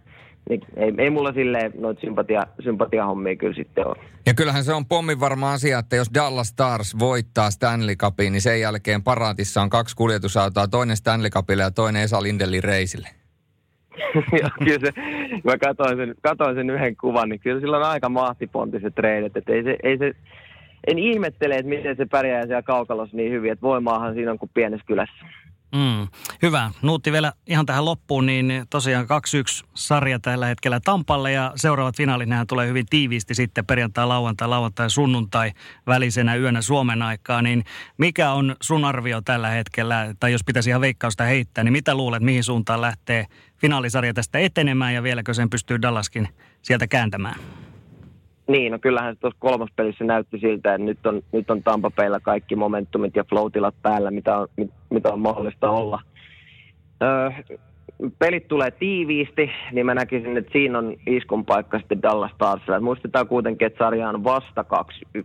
niin 0.48 0.60
ei, 0.76 0.92
ei 0.98 1.10
mulla 1.10 1.32
silleen 1.32 1.72
noita 1.78 2.00
sympatia, 2.00 2.46
sympatiahommia 2.64 3.36
kyllä 3.36 3.54
sitten 3.54 3.86
ole. 3.86 3.96
Ja 4.26 4.34
kyllähän 4.34 4.64
se 4.64 4.72
on 4.72 4.86
pommin 4.86 5.20
varma 5.20 5.52
asia, 5.52 5.78
että 5.78 5.96
jos 5.96 6.10
Dallas 6.14 6.48
Stars 6.48 6.98
voittaa 6.98 7.50
Stanley 7.50 7.96
Cupin, 7.96 8.32
niin 8.32 8.40
sen 8.40 8.60
jälkeen 8.60 9.02
paraatissa 9.02 9.62
on 9.62 9.70
kaksi 9.70 9.96
kuljetusautoa, 9.96 10.68
toinen 10.68 10.96
Stanley 10.96 11.30
Cupille 11.30 11.62
ja 11.62 11.70
toinen 11.70 12.02
Esa 12.02 12.22
Lindelin 12.22 12.64
reisille. 12.64 13.08
ja 14.42 14.50
kyllä 14.64 14.78
se, 14.78 14.92
mä 15.44 15.58
katsoin 15.58 15.96
sen, 15.96 16.14
katsoin 16.22 16.56
sen 16.56 16.70
yhden 16.70 16.96
kuvan, 16.96 17.28
niin 17.28 17.40
kyllä 17.40 17.60
sillä 17.60 17.76
on 17.76 17.82
aika 17.82 18.08
mahtipontiset 18.08 18.94
treidit, 18.94 19.36
että 19.36 19.52
ei 19.52 19.62
se, 19.62 19.76
ei 19.82 19.98
se, 19.98 20.12
en 20.86 20.98
ihmettele, 20.98 21.54
että 21.54 21.68
miten 21.68 21.96
se 21.96 22.06
pärjää 22.06 22.46
siellä 22.46 22.62
kaukalossa 22.62 23.16
niin 23.16 23.32
hyvin, 23.32 23.52
että 23.52 23.62
voimaahan 23.62 24.14
siinä 24.14 24.30
on 24.30 24.38
kuin 24.38 24.50
pienessä 24.54 24.86
kylässä. 24.86 25.26
Mm, 25.74 26.08
hyvä. 26.42 26.70
Nuutti 26.82 27.12
vielä 27.12 27.32
ihan 27.46 27.66
tähän 27.66 27.84
loppuun, 27.84 28.26
niin 28.26 28.52
tosiaan 28.70 29.04
2-1 29.04 29.66
sarja 29.74 30.18
tällä 30.18 30.46
hetkellä 30.46 30.80
Tampalle 30.84 31.32
ja 31.32 31.52
seuraavat 31.56 31.96
finaalit 31.96 32.28
nämä 32.28 32.44
tulee 32.48 32.68
hyvin 32.68 32.86
tiiviisti 32.90 33.34
sitten 33.34 33.66
perjantai, 33.66 34.06
lauantai, 34.06 34.48
lauantai, 34.48 34.90
sunnuntai 34.90 35.52
välisenä 35.86 36.36
yönä 36.36 36.62
Suomen 36.62 37.02
aikaa. 37.02 37.42
Niin 37.42 37.64
mikä 37.98 38.32
on 38.32 38.56
sun 38.62 38.84
arvio 38.84 39.20
tällä 39.24 39.48
hetkellä, 39.48 40.14
tai 40.20 40.32
jos 40.32 40.44
pitäisi 40.46 40.70
ihan 40.70 40.80
veikkausta 40.80 41.24
heittää, 41.24 41.64
niin 41.64 41.72
mitä 41.72 41.94
luulet, 41.94 42.22
mihin 42.22 42.44
suuntaan 42.44 42.80
lähtee 42.80 43.26
finaalisarja 43.56 44.14
tästä 44.14 44.38
etenemään 44.38 44.94
ja 44.94 45.02
vieläkö 45.02 45.34
sen 45.34 45.50
pystyy 45.50 45.82
Dallaskin 45.82 46.28
sieltä 46.62 46.86
kääntämään? 46.86 47.36
Niin, 48.48 48.72
no 48.72 48.78
kyllähän 48.78 49.14
se 49.14 49.20
tuossa 49.20 49.40
kolmas 49.40 49.70
pelissä 49.76 50.04
näytti 50.04 50.38
siltä, 50.38 50.74
että 50.74 50.84
nyt 50.84 51.06
on, 51.06 51.22
nyt 51.32 51.50
on 51.50 51.62
Tampapeilla 51.62 52.20
kaikki 52.20 52.56
momentumit 52.56 53.16
ja 53.16 53.24
floatilat 53.24 53.74
päällä, 53.82 54.10
mitä 54.10 54.38
on, 54.38 54.48
mitä 54.94 55.12
on 55.12 55.20
mahdollista 55.20 55.70
olla. 55.70 56.00
Öö, 57.02 57.30
pelit 58.18 58.48
tulee 58.48 58.70
tiiviisti, 58.70 59.50
niin 59.72 59.86
mä 59.86 59.94
näkisin, 59.94 60.36
että 60.36 60.52
siinä 60.52 60.78
on 60.78 60.96
iskun 61.06 61.44
paikka 61.44 61.78
sitten 61.78 62.02
Dallas 62.02 62.30
Starsilla. 62.34 62.80
Muistetaan 62.80 63.28
kuitenkin, 63.28 63.66
että 63.66 63.84
sarja 63.84 64.08
on 64.08 64.24
vasta 64.24 64.64
2-1. 65.16 65.24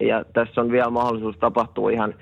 Ja 0.00 0.24
tässä 0.32 0.60
on 0.60 0.72
vielä 0.72 0.90
mahdollisuus 0.90 1.36
tapahtua 1.36 1.90
ihan, 1.90 2.14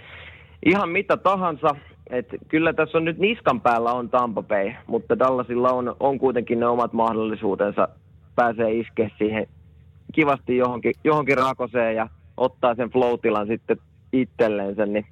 ihan 0.67 0.89
mitä 0.89 1.17
tahansa. 1.17 1.77
Et 2.11 2.27
kyllä 2.49 2.73
tässä 2.73 2.99
on 2.99 3.05
nyt 3.05 3.19
niskan 3.19 3.61
päällä 3.61 3.93
on 3.93 4.11
Tampa 4.11 4.43
Bay, 4.43 4.73
mutta 4.87 5.19
Dallasilla 5.19 5.71
on, 5.71 5.97
on 6.01 6.19
kuitenkin 6.19 6.61
ne 6.61 6.67
omat 6.67 6.93
mahdollisuutensa 6.93 7.89
pääsee 8.37 8.73
iskeä 8.73 9.11
siihen 9.19 9.47
kivasti 10.13 10.57
johonkin, 10.57 10.95
johonkin 11.05 11.39
rakoseen 11.39 11.97
ja 11.97 12.09
ottaa 12.37 12.75
sen 12.75 12.91
floatilan 12.91 13.47
sitten 13.47 13.77
itselleensä, 14.13 14.87
niin, 14.87 15.07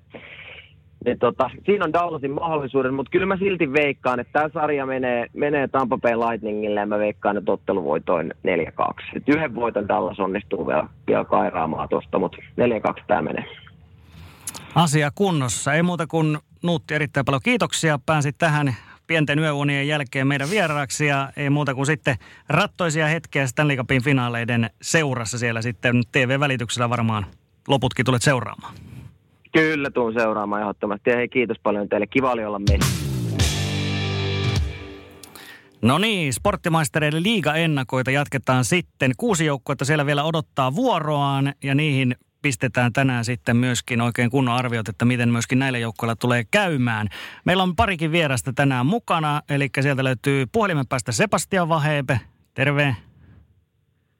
niin 1.05 1.19
tota, 1.19 1.51
siinä 1.65 1.85
on 1.85 1.93
Dallasin 1.93 2.31
mahdollisuuden, 2.31 2.95
mutta 2.95 3.11
kyllä 3.11 3.27
mä 3.27 3.37
silti 3.37 3.73
veikkaan, 3.73 4.21
että 4.21 4.33
tämä 4.33 4.49
sarja 4.55 4.87
menee, 4.87 5.27
menee 5.33 5.69
Tampa 5.69 5.99
Bay 5.99 6.13
Lightningille 6.13 6.81
ja 6.81 6.87
mä 6.87 6.99
veikkaan, 6.99 7.37
että 7.37 7.53
otteluvoitoin 7.53 8.35
4-2. 8.83 9.17
Et 9.17 9.29
yhden 9.29 9.55
voiton 9.55 9.89
Dallas 9.89 10.21
onnistuu 10.21 10.67
vielä, 10.67 10.89
vielä 11.07 11.25
kairaamaan 11.25 11.89
tuosta, 11.89 12.19
mutta 12.19 12.39
4-2 13.01 13.05
tämä 13.07 13.23
menee. 13.23 13.45
Asia 14.75 15.11
kunnossa. 15.15 15.75
Ei 15.75 15.83
muuta 15.83 16.07
kuin 16.07 16.39
Nuutti 16.63 16.95
erittäin 16.95 17.25
paljon 17.25 17.43
kiitoksia. 17.45 17.99
Pääsit 18.07 18.39
tähän 18.39 18.75
pienten 19.07 19.39
yöunien 19.39 19.89
jälkeen 19.89 20.27
meidän 20.27 20.51
vieraaksi 20.51 21.07
ja 21.07 21.33
ei 21.37 21.51
muuta 21.51 21.75
kuin 21.75 21.87
sitten 21.87 22.17
rattoisia 22.49 23.07
hetkiä 23.07 23.47
Stanley 23.47 23.77
Cupin 23.77 24.05
finaaleiden 24.05 24.71
seurassa 24.83 25.39
siellä 25.39 25.63
sitten 25.63 26.03
TV-välityksellä 26.13 26.91
varmaan 26.91 27.27
loputkin 27.69 28.05
tulet 28.05 28.23
seuraamaan. 28.23 28.75
Kyllä 29.55 29.91
tuun 29.91 30.13
seuraamaan 30.13 30.63
ehdottomasti 30.63 31.11
ja 31.11 31.17
hei 31.17 31.29
kiitos 31.29 31.57
paljon 31.63 31.89
teille. 31.89 32.07
Kiva 32.07 32.33
oli 32.33 32.45
olla 32.45 32.61
meissä. 32.71 33.05
No 35.83 35.99
niin, 35.99 36.33
sporttimaistereiden 36.33 37.23
liiga-ennakoita 37.23 38.11
jatketaan 38.11 38.65
sitten. 38.65 39.13
Kuusi 39.17 39.47
joukkuetta 39.47 39.85
siellä 39.85 40.07
vielä 40.07 40.25
odottaa 40.25 40.75
vuoroaan 40.75 41.53
ja 41.65 41.75
niihin 41.75 42.15
pistetään 42.43 42.93
tänään 42.93 43.25
sitten 43.25 43.57
myöskin 43.57 44.01
oikein 44.01 44.31
kunnon 44.31 44.55
arviot, 44.55 44.89
että 44.89 45.05
miten 45.05 45.29
myöskin 45.29 45.59
näillä 45.59 45.79
joukkoilla 45.79 46.17
tulee 46.17 46.45
käymään. 46.51 47.09
Meillä 47.45 47.63
on 47.63 47.77
parikin 47.77 48.13
vierasta 48.13 48.53
tänään 48.53 48.87
mukana, 48.87 49.43
eli 49.49 49.69
sieltä 49.81 50.05
löytyy 50.05 50.47
puhelimen 50.53 50.87
päästä 50.89 51.13
Sebastian 51.13 51.69
Vahepe. 51.69 52.21
Terve. 52.55 52.97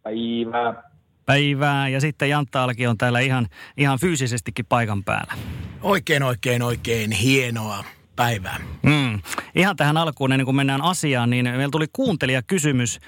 Päivää. 0.03 0.94
Päivää. 1.27 1.89
Ja 1.89 2.01
sitten 2.01 2.31
Jantta 2.31 2.65
Alki 2.65 2.87
on 2.87 2.99
täällä 2.99 3.21
ihan, 3.21 3.47
ihan 3.77 3.99
fyysisestikin 3.99 4.67
paikan 4.67 5.05
päällä. 5.05 5.35
Oikein, 5.83 6.23
oikein, 6.23 6.63
oikein 6.63 7.13
hienoa 7.13 7.85
päivää. 8.17 8.61
Mm. 8.83 9.21
Ihan 9.55 9.77
tähän 9.77 9.97
alkuun, 9.97 10.33
ennen 10.33 10.45
kuin 10.45 10.57
mennään 10.57 10.83
asiaan, 10.83 11.31
niin 11.31 11.45
meillä 11.45 11.71
tuli 11.71 11.87
kuuntelijakysymys. 11.93 12.99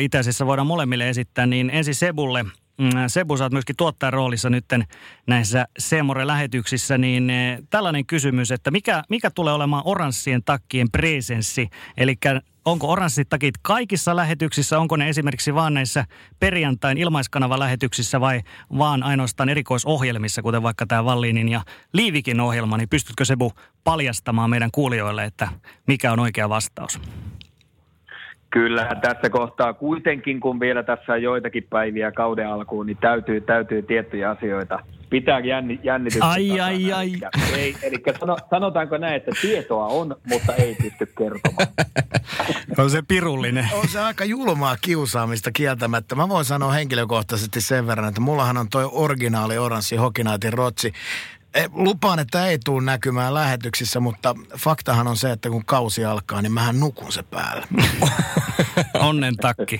Itse 0.00 0.18
asiassa 0.18 0.46
voidaan 0.46 0.66
molemmille 0.66 1.08
esittää, 1.08 1.46
niin 1.46 1.70
ensin 1.70 1.94
Sebulle. 1.94 2.44
Mm, 2.78 2.90
Sebu, 3.06 3.36
sä 3.36 3.44
oot 3.44 3.52
myöskin 3.52 3.76
tuottajan 3.76 4.12
roolissa 4.12 4.50
nyt 4.50 4.64
näissä 5.26 5.66
Seemore-lähetyksissä, 5.78 6.98
niin 6.98 7.30
eh, 7.30 7.58
tällainen 7.70 8.06
kysymys, 8.06 8.50
että 8.50 8.70
mikä, 8.70 9.02
mikä 9.08 9.30
tulee 9.30 9.54
olemaan 9.54 9.82
oranssien 9.86 10.44
takkien 10.44 10.90
presenssi? 10.90 11.68
Eli 11.96 12.16
onko 12.64 12.92
oranssit 12.92 13.28
takit 13.28 13.54
kaikissa 13.62 14.16
lähetyksissä, 14.16 14.78
onko 14.78 14.96
ne 14.96 15.08
esimerkiksi 15.08 15.54
vaan 15.54 15.74
näissä 15.74 16.04
perjantain 16.40 16.98
ilmaiskanava-lähetyksissä 16.98 18.20
vai 18.20 18.40
vaan 18.78 19.02
ainoastaan 19.02 19.48
erikoisohjelmissa, 19.48 20.42
kuten 20.42 20.62
vaikka 20.62 20.86
tämä 20.86 21.04
Vallinin 21.04 21.48
ja 21.48 21.60
Liivikin 21.92 22.40
ohjelma, 22.40 22.76
niin 22.76 22.88
pystytkö 22.88 23.24
Sebu 23.24 23.52
paljastamaan 23.84 24.50
meidän 24.50 24.70
kuulijoille, 24.72 25.24
että 25.24 25.48
mikä 25.86 26.12
on 26.12 26.20
oikea 26.20 26.48
vastaus? 26.48 27.00
Kyllä, 28.50 28.88
tässä 29.02 29.30
kohtaa 29.30 29.72
kuitenkin, 29.72 30.40
kun 30.40 30.60
vielä 30.60 30.82
tässä 30.82 31.12
on 31.12 31.22
joitakin 31.22 31.66
päiviä 31.70 32.12
kauden 32.12 32.48
alkuun, 32.48 32.86
niin 32.86 32.96
täytyy, 33.00 33.40
täytyy 33.40 33.82
tiettyjä 33.82 34.30
asioita 34.30 34.78
pitää 35.12 35.40
jänni, 35.40 35.80
jännitystä. 35.82 36.28
Ai, 36.28 36.60
ai, 36.60 36.92
ai. 36.92 37.12
Ei, 37.56 37.76
eli 37.82 37.96
sano, 38.20 38.36
sanotaanko 38.50 38.98
näin, 38.98 39.14
että 39.14 39.30
tietoa 39.40 39.86
on, 39.86 40.16
mutta 40.24 40.54
ei 40.54 40.74
pysty 40.74 41.06
kertomaan. 41.06 41.68
on 42.78 42.90
se 42.90 43.02
pirullinen. 43.08 43.68
On 43.72 43.88
se 43.88 44.00
aika 44.00 44.24
julmaa 44.24 44.76
kiusaamista 44.80 45.50
kieltämättä. 45.52 46.14
Mä 46.14 46.28
voin 46.28 46.44
sanoa 46.44 46.72
henkilökohtaisesti 46.72 47.60
sen 47.60 47.86
verran, 47.86 48.08
että 48.08 48.20
mullahan 48.20 48.56
on 48.56 48.68
toi 48.68 48.88
originaali 48.92 49.58
oranssi 49.58 49.96
Hokinaitin 49.96 50.52
rotsi. 50.52 50.92
Eh, 51.54 51.70
lupaan, 51.72 52.18
että 52.18 52.46
ei 52.46 52.58
tule 52.64 52.84
näkymään 52.84 53.34
lähetyksissä, 53.34 54.00
mutta 54.00 54.34
faktahan 54.58 55.06
on 55.06 55.16
se, 55.16 55.32
että 55.32 55.50
kun 55.50 55.64
kausi 55.64 56.04
alkaa, 56.04 56.42
niin 56.42 56.52
mähän 56.52 56.80
nukun 56.80 57.12
se 57.12 57.22
päällä. 57.22 57.66
Onnen 59.00 59.36
takki. 59.36 59.78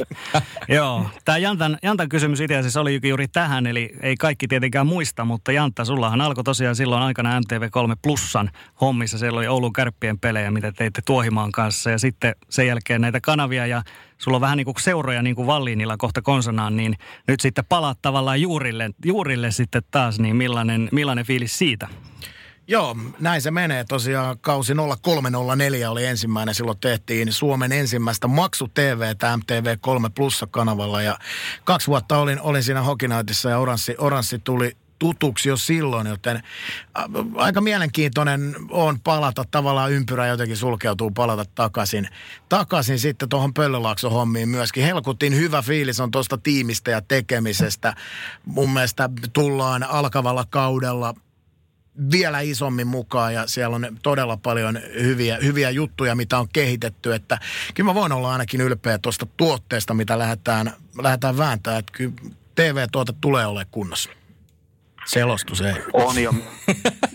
Joo, 0.68 1.06
tämä 1.24 1.38
Jantan, 1.38 1.78
Jantan 1.82 2.08
kysymys 2.08 2.40
itse 2.40 2.56
asiassa 2.56 2.80
oli 2.80 3.00
juuri 3.04 3.28
tähän, 3.28 3.66
eli 3.66 3.94
ei 4.00 4.16
kaikki 4.16 4.48
tietenkään 4.48 4.86
muista, 4.86 5.24
mutta 5.24 5.52
Jantta, 5.52 5.84
sullahan 5.84 6.20
alkoi 6.20 6.44
tosiaan 6.44 6.76
silloin 6.76 7.02
aikana 7.02 7.40
MTV3 7.40 7.96
Plussan 8.02 8.50
hommissa. 8.80 9.18
Siellä 9.18 9.38
oli 9.38 9.48
Oulun 9.48 9.72
kärppien 9.72 10.18
pelejä, 10.18 10.50
mitä 10.50 10.72
teitte 10.72 11.02
Tuohimaan 11.06 11.52
kanssa, 11.52 11.90
ja 11.90 11.98
sitten 11.98 12.34
sen 12.48 12.66
jälkeen 12.66 13.00
näitä 13.00 13.20
kanavia 13.20 13.66
ja 13.66 13.82
sulla 14.22 14.36
on 14.36 14.40
vähän 14.40 14.56
niin 14.56 14.64
kuin 14.64 14.80
seuroja 14.80 15.22
niin 15.22 15.36
kuin 15.36 15.46
Valliinilla 15.46 15.96
kohta 15.96 16.22
konsanaan, 16.22 16.76
niin 16.76 16.96
nyt 17.28 17.40
sitten 17.40 17.64
palaat 17.64 17.98
tavallaan 18.02 18.40
juurille, 18.40 18.90
juurille 19.04 19.50
sitten 19.50 19.82
taas, 19.90 20.18
niin 20.18 20.36
millainen, 20.36 20.88
millainen 20.92 21.24
fiilis 21.24 21.58
siitä? 21.58 21.88
Joo, 22.68 22.96
näin 23.20 23.42
se 23.42 23.50
menee. 23.50 23.84
Tosiaan 23.84 24.38
kausi 24.40 24.72
0304 25.02 25.90
oli 25.90 26.06
ensimmäinen. 26.06 26.54
Silloin 26.54 26.78
tehtiin 26.78 27.32
Suomen 27.32 27.72
ensimmäistä 27.72 28.28
maksu 28.28 28.68
TV 28.68 29.12
MTV3 29.12 30.10
Plussa-kanavalla. 30.14 31.02
Ja 31.02 31.18
kaksi 31.64 31.86
vuotta 31.86 32.18
olin, 32.18 32.40
olin 32.40 32.62
siinä 32.62 32.82
Hokinaitissa 32.82 33.50
ja 33.50 33.58
Oranssi, 33.58 33.94
Oranssi 33.98 34.38
tuli 34.38 34.76
tutuksi 35.02 35.48
jo 35.48 35.56
silloin, 35.56 36.06
joten 36.06 36.42
aika 37.34 37.60
mielenkiintoinen 37.60 38.56
on 38.70 39.00
palata, 39.00 39.44
tavallaan 39.50 39.92
ympyrä 39.92 40.26
jotenkin 40.26 40.56
sulkeutuu 40.56 41.10
palata 41.10 41.44
takaisin, 41.54 42.08
takaisin 42.48 42.98
sitten 42.98 43.28
tuohon 43.28 43.52
hommiin 44.10 44.48
myöskin. 44.48 44.84
Helkutin 44.84 45.36
hyvä 45.36 45.62
fiilis 45.62 46.00
on 46.00 46.10
tuosta 46.10 46.38
tiimistä 46.38 46.90
ja 46.90 47.00
tekemisestä. 47.00 47.94
Mun 48.44 48.70
mielestä 48.72 49.10
tullaan 49.32 49.82
alkavalla 49.82 50.44
kaudella 50.50 51.14
vielä 52.12 52.40
isommin 52.40 52.86
mukaan 52.86 53.34
ja 53.34 53.46
siellä 53.46 53.76
on 53.76 53.98
todella 54.02 54.36
paljon 54.36 54.80
hyviä, 55.02 55.38
hyviä 55.42 55.70
juttuja, 55.70 56.14
mitä 56.14 56.38
on 56.38 56.48
kehitetty. 56.52 57.14
Että 57.14 57.38
kyllä 57.74 57.90
mä 57.90 57.94
voin 57.94 58.12
olla 58.12 58.32
ainakin 58.32 58.60
ylpeä 58.60 58.98
tuosta 58.98 59.26
tuotteesta, 59.36 59.94
mitä 59.94 60.18
lähdetään, 60.18 60.72
lähdetään 61.02 61.38
vääntämään. 61.38 61.78
Että 61.78 61.92
kyllä 61.92 62.14
TV-tuote 62.54 63.12
tulee 63.20 63.46
olemaan 63.46 63.66
kunnossa. 63.70 64.21
Selostus 65.04 65.60
ei. 65.60 65.74
On 65.92 66.22
jo. 66.22 66.30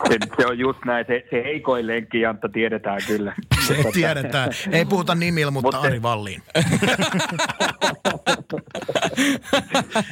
Se, 0.08 0.18
se 0.38 0.48
on 0.48 0.60
just 0.60 0.80
näin. 0.86 1.06
Se, 1.08 1.26
se 1.30 1.44
heikoin 1.44 1.88
lenkki, 1.88 2.22
Jantta, 2.22 2.50
tiedetään 2.50 3.00
kyllä. 3.08 3.34
Se 3.68 3.74
mutta, 3.74 3.92
tiedetään. 3.94 4.50
Ei 4.72 4.86
puhuta 4.86 5.16
nimillä, 5.16 5.52
mutta, 5.52 5.78
mutta 5.78 5.88
Ari 5.88 6.02
Valliin. 6.02 6.42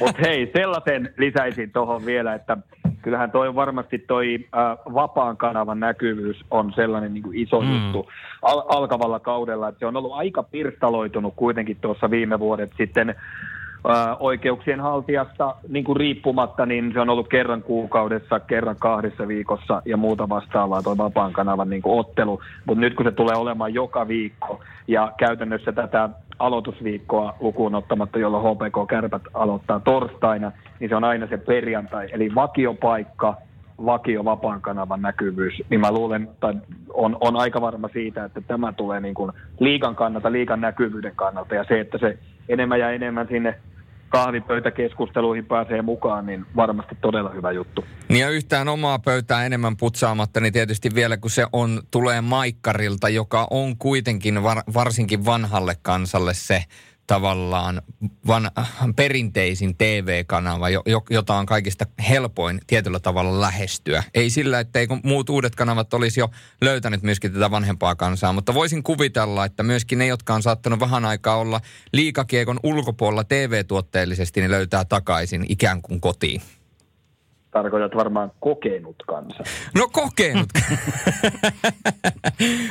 mutta 0.00 0.22
hei, 0.22 0.50
sellaisen 0.56 1.14
lisäisin 1.18 1.72
tuohon 1.72 2.06
vielä, 2.06 2.34
että 2.34 2.56
kyllähän 3.02 3.30
toi 3.30 3.54
varmasti 3.54 3.98
toi 3.98 4.38
äh, 4.38 4.78
vapaan 4.94 5.36
kanavan 5.36 5.80
näkyvyys 5.80 6.36
on 6.50 6.72
sellainen 6.76 7.14
niin 7.14 7.22
kuin 7.22 7.38
iso 7.38 7.60
mm. 7.60 7.72
juttu 7.72 8.10
al- 8.42 8.64
alkavalla 8.68 9.20
kaudella, 9.20 9.68
että 9.68 9.78
se 9.78 9.86
on 9.86 9.96
ollut 9.96 10.12
aika 10.12 10.42
pirstaloitunut 10.42 11.34
kuitenkin 11.36 11.76
tuossa 11.80 12.10
viime 12.10 12.38
vuodet 12.38 12.70
sitten 12.76 13.14
oikeuksien 14.20 14.80
haltijasta 14.80 15.54
niin 15.68 15.84
kuin 15.84 15.96
riippumatta, 15.96 16.66
niin 16.66 16.90
se 16.92 17.00
on 17.00 17.10
ollut 17.10 17.28
kerran 17.28 17.62
kuukaudessa, 17.62 18.40
kerran 18.40 18.76
kahdessa 18.78 19.28
viikossa 19.28 19.82
ja 19.84 19.96
muuta 19.96 20.28
vastaavaa 20.28 20.82
tuo 20.82 20.98
vapaan 20.98 21.32
kanavan 21.32 21.70
niin 21.70 21.82
kuin 21.82 22.00
ottelu. 22.00 22.40
Mutta 22.64 22.80
nyt 22.80 22.94
kun 22.94 23.06
se 23.06 23.12
tulee 23.12 23.36
olemaan 23.36 23.74
joka 23.74 24.08
viikko 24.08 24.60
ja 24.88 25.12
käytännössä 25.18 25.72
tätä 25.72 26.08
aloitusviikkoa 26.38 27.34
lukuun 27.40 27.74
ottamatta, 27.74 28.18
jolloin 28.18 28.56
HPK 28.56 28.88
Kärpät 28.88 29.22
aloittaa 29.34 29.80
torstaina, 29.80 30.52
niin 30.80 30.88
se 30.88 30.96
on 30.96 31.04
aina 31.04 31.26
se 31.26 31.36
perjantai, 31.36 32.08
eli 32.12 32.34
vakiopaikka, 32.34 33.34
vakio 33.84 34.24
vapaan 34.24 34.60
kanavan 34.60 35.02
näkyvyys, 35.02 35.62
niin 35.70 35.80
mä 35.80 35.92
luulen, 35.92 36.28
tai 36.40 36.54
on, 36.94 37.16
on 37.20 37.36
aika 37.36 37.60
varma 37.60 37.88
siitä, 37.92 38.24
että 38.24 38.40
tämä 38.40 38.72
tulee 38.72 39.00
niin 39.00 39.14
kuin 39.14 39.32
liikan 39.60 39.94
kannalta, 39.94 40.32
liikan 40.32 40.60
näkyvyyden 40.60 41.12
kannalta, 41.16 41.54
ja 41.54 41.64
se, 41.64 41.80
että 41.80 41.98
se 41.98 42.18
enemmän 42.48 42.80
ja 42.80 42.90
enemmän 42.90 43.28
sinne 43.28 43.54
kahvipöytäkeskusteluihin 44.08 45.46
pääsee 45.46 45.82
mukaan, 45.82 46.26
niin 46.26 46.46
varmasti 46.56 46.94
todella 47.00 47.30
hyvä 47.30 47.52
juttu. 47.52 47.84
Niin 48.08 48.20
ja 48.20 48.30
yhtään 48.30 48.68
omaa 48.68 48.98
pöytää 48.98 49.46
enemmän 49.46 49.76
putsaamatta, 49.76 50.40
niin 50.40 50.52
tietysti 50.52 50.94
vielä 50.94 51.16
kun 51.16 51.30
se 51.30 51.46
on, 51.52 51.82
tulee 51.90 52.20
maikkarilta, 52.20 53.08
joka 53.08 53.46
on 53.50 53.78
kuitenkin 53.78 54.42
var, 54.42 54.62
varsinkin 54.74 55.24
vanhalle 55.24 55.76
kansalle 55.82 56.34
se 56.34 56.64
tavallaan 57.06 57.82
van, 58.26 58.50
perinteisin 58.96 59.76
TV-kanava, 59.76 60.68
jo, 60.70 60.82
jota 61.10 61.34
on 61.34 61.46
kaikista 61.46 61.86
helpoin 62.08 62.60
tietyllä 62.66 63.00
tavalla 63.00 63.40
lähestyä. 63.40 64.04
Ei 64.14 64.30
sillä, 64.30 64.60
että 64.60 64.78
ei 64.78 64.86
muut 65.02 65.30
uudet 65.30 65.54
kanavat 65.54 65.94
olisi 65.94 66.20
jo 66.20 66.30
löytänyt 66.60 67.02
myöskin 67.02 67.32
tätä 67.32 67.50
vanhempaa 67.50 67.94
kansaa, 67.94 68.32
mutta 68.32 68.54
voisin 68.54 68.82
kuvitella, 68.82 69.44
että 69.44 69.62
myöskin 69.62 69.98
ne, 69.98 70.06
jotka 70.06 70.34
on 70.34 70.42
saattanut 70.42 70.80
vähän 70.80 71.04
aikaa 71.04 71.36
olla 71.36 71.60
liikakiekon 71.92 72.60
ulkopuolella 72.62 73.24
TV-tuotteellisesti, 73.24 74.40
niin 74.40 74.50
löytää 74.50 74.84
takaisin 74.84 75.46
ikään 75.48 75.82
kuin 75.82 76.00
kotiin. 76.00 76.42
Tarkoitat 77.62 77.96
varmaan 77.96 78.32
kokenut 78.40 78.96
kansa. 79.06 79.44
No 79.74 79.88
kokenut. 79.92 80.48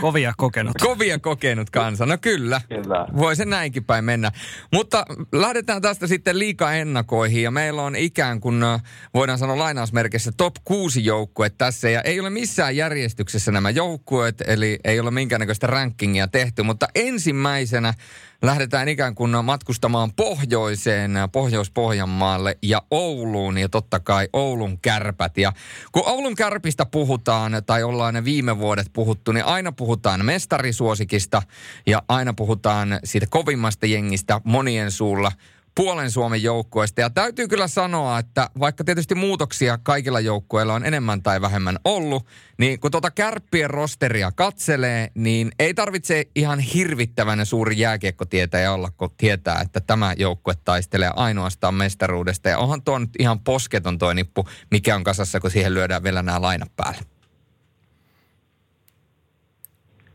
Kovia 0.02 0.34
kokenut. 0.38 0.74
Kovia 0.82 1.20
kokenut 1.20 1.70
kansa, 1.70 2.06
no 2.06 2.18
kyllä. 2.22 2.62
Kyllä. 2.70 3.08
Voi 3.18 3.36
se 3.36 3.46
näinkin 3.46 3.84
päin 3.84 4.06
mennä. 4.06 4.32
Mutta 4.74 5.06
lähdetään 5.32 5.82
tästä 5.82 6.08
sitten 6.08 6.40
liika 6.40 6.74
ennakoihin 6.74 7.44
ja 7.44 7.52
meillä 7.52 7.82
on 7.82 7.96
ikään 7.96 8.40
kuin, 8.40 8.64
äh, 8.64 8.84
voidaan 9.14 9.40
sanoa 9.40 9.58
lainausmerkissä, 9.58 10.32
top 10.38 10.56
6 10.66 11.06
joukkue 11.06 11.50
tässä. 11.50 11.90
Ja 11.90 12.02
ei 12.02 12.20
ole 12.20 12.30
missään 12.30 12.76
järjestyksessä 12.76 13.52
nämä 13.52 13.70
joukkueet, 13.70 14.44
eli 14.48 14.80
ei 14.84 15.00
ole 15.00 15.12
minkäännäköistä 15.12 15.68
rankingia 15.68 16.28
tehty. 16.28 16.64
Mutta 16.64 16.88
ensimmäisenä 16.96 17.94
lähdetään 18.42 18.88
ikään 18.88 19.16
kuin 19.16 19.46
matkustamaan 19.46 20.14
pohjoiseen, 20.14 21.12
Pohjois-Pohjanmaalle 21.32 22.58
ja 22.62 22.82
Ouluun 22.92 23.58
ja 23.58 23.70
totta 23.70 24.00
kai 24.00 24.28
Oulun 24.34 24.80
kärpät. 24.80 25.38
Ja 25.38 25.54
kun 25.92 26.04
Oulun 26.06 26.36
kärpistä 26.36 26.86
puhutaan 26.86 27.52
tai 27.66 27.84
ollaan 27.84 28.14
ne 28.14 28.26
viime 28.26 28.58
vuodet 28.58 28.88
puhuttu, 28.94 29.32
niin 29.32 29.46
aina 29.46 29.72
puhutaan 29.72 30.26
mestarisuosikista 30.26 31.42
ja 31.88 32.04
aina 32.08 32.34
puhutaan 32.34 33.00
siitä 33.04 33.28
kovimmasta 33.30 33.86
jengistä 33.86 34.42
monien 34.44 34.92
suulla– 34.92 35.32
puolen 35.76 36.12
Suomen 36.12 36.44
joukkueesta. 36.44 37.02
Ja 37.02 37.10
täytyy 37.10 37.48
kyllä 37.48 37.68
sanoa, 37.68 38.20
että 38.20 38.50
vaikka 38.60 38.84
tietysti 38.84 39.16
muutoksia 39.16 39.78
kaikilla 39.78 40.20
joukkueilla 40.20 40.74
on 40.74 40.86
enemmän 40.86 41.24
tai 41.24 41.42
vähemmän 41.42 41.80
ollut, 41.84 42.28
niin 42.58 42.80
kun 42.80 42.92
tuota 42.92 43.12
kärppien 43.12 43.70
rosteria 43.70 44.32
katselee, 44.32 45.12
niin 45.16 45.52
ei 45.60 45.74
tarvitse 45.74 46.28
ihan 46.36 46.60
hirvittävän 46.60 47.46
suuri 47.46 47.80
jääkiekkotietäjä 47.80 48.72
olla, 48.72 48.90
kun 48.98 49.10
tietää, 49.18 49.62
että 49.62 49.80
tämä 49.80 50.14
joukkue 50.18 50.54
taistelee 50.66 51.12
ainoastaan 51.16 51.74
mestaruudesta. 51.74 52.50
Ja 52.50 52.58
onhan 52.58 52.82
tuo 52.82 53.00
nyt 53.00 53.10
ihan 53.20 53.40
posketon 53.40 53.98
tuo 53.98 54.14
nippu, 54.14 54.48
mikä 54.72 54.96
on 54.96 55.04
kasassa, 55.04 55.40
kun 55.40 55.52
siihen 55.52 55.74
lyödään 55.74 56.04
vielä 56.04 56.22
nämä 56.22 56.42
lainat 56.42 56.72
päälle. 56.76 57.02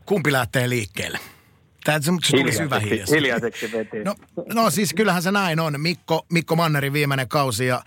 Kumpi 0.05 0.31
lähtee 0.31 0.69
liikkeelle? 0.69 1.19
Tämä 1.83 1.99
se 2.01 2.11
tuli 2.31 2.59
hyvä 2.59 2.79
hiljaiseksi, 2.79 3.15
hiljaiseksi 3.15 3.71
veti. 3.71 4.03
No, 4.03 4.15
no 4.53 4.69
siis 4.69 4.93
kyllähän 4.93 5.23
se 5.23 5.31
näin 5.31 5.59
on. 5.59 5.81
Mikko, 5.81 6.25
Mikko 6.31 6.55
Mannerin 6.55 6.93
viimeinen 6.93 7.27
kausi 7.27 7.65
ja 7.65 7.83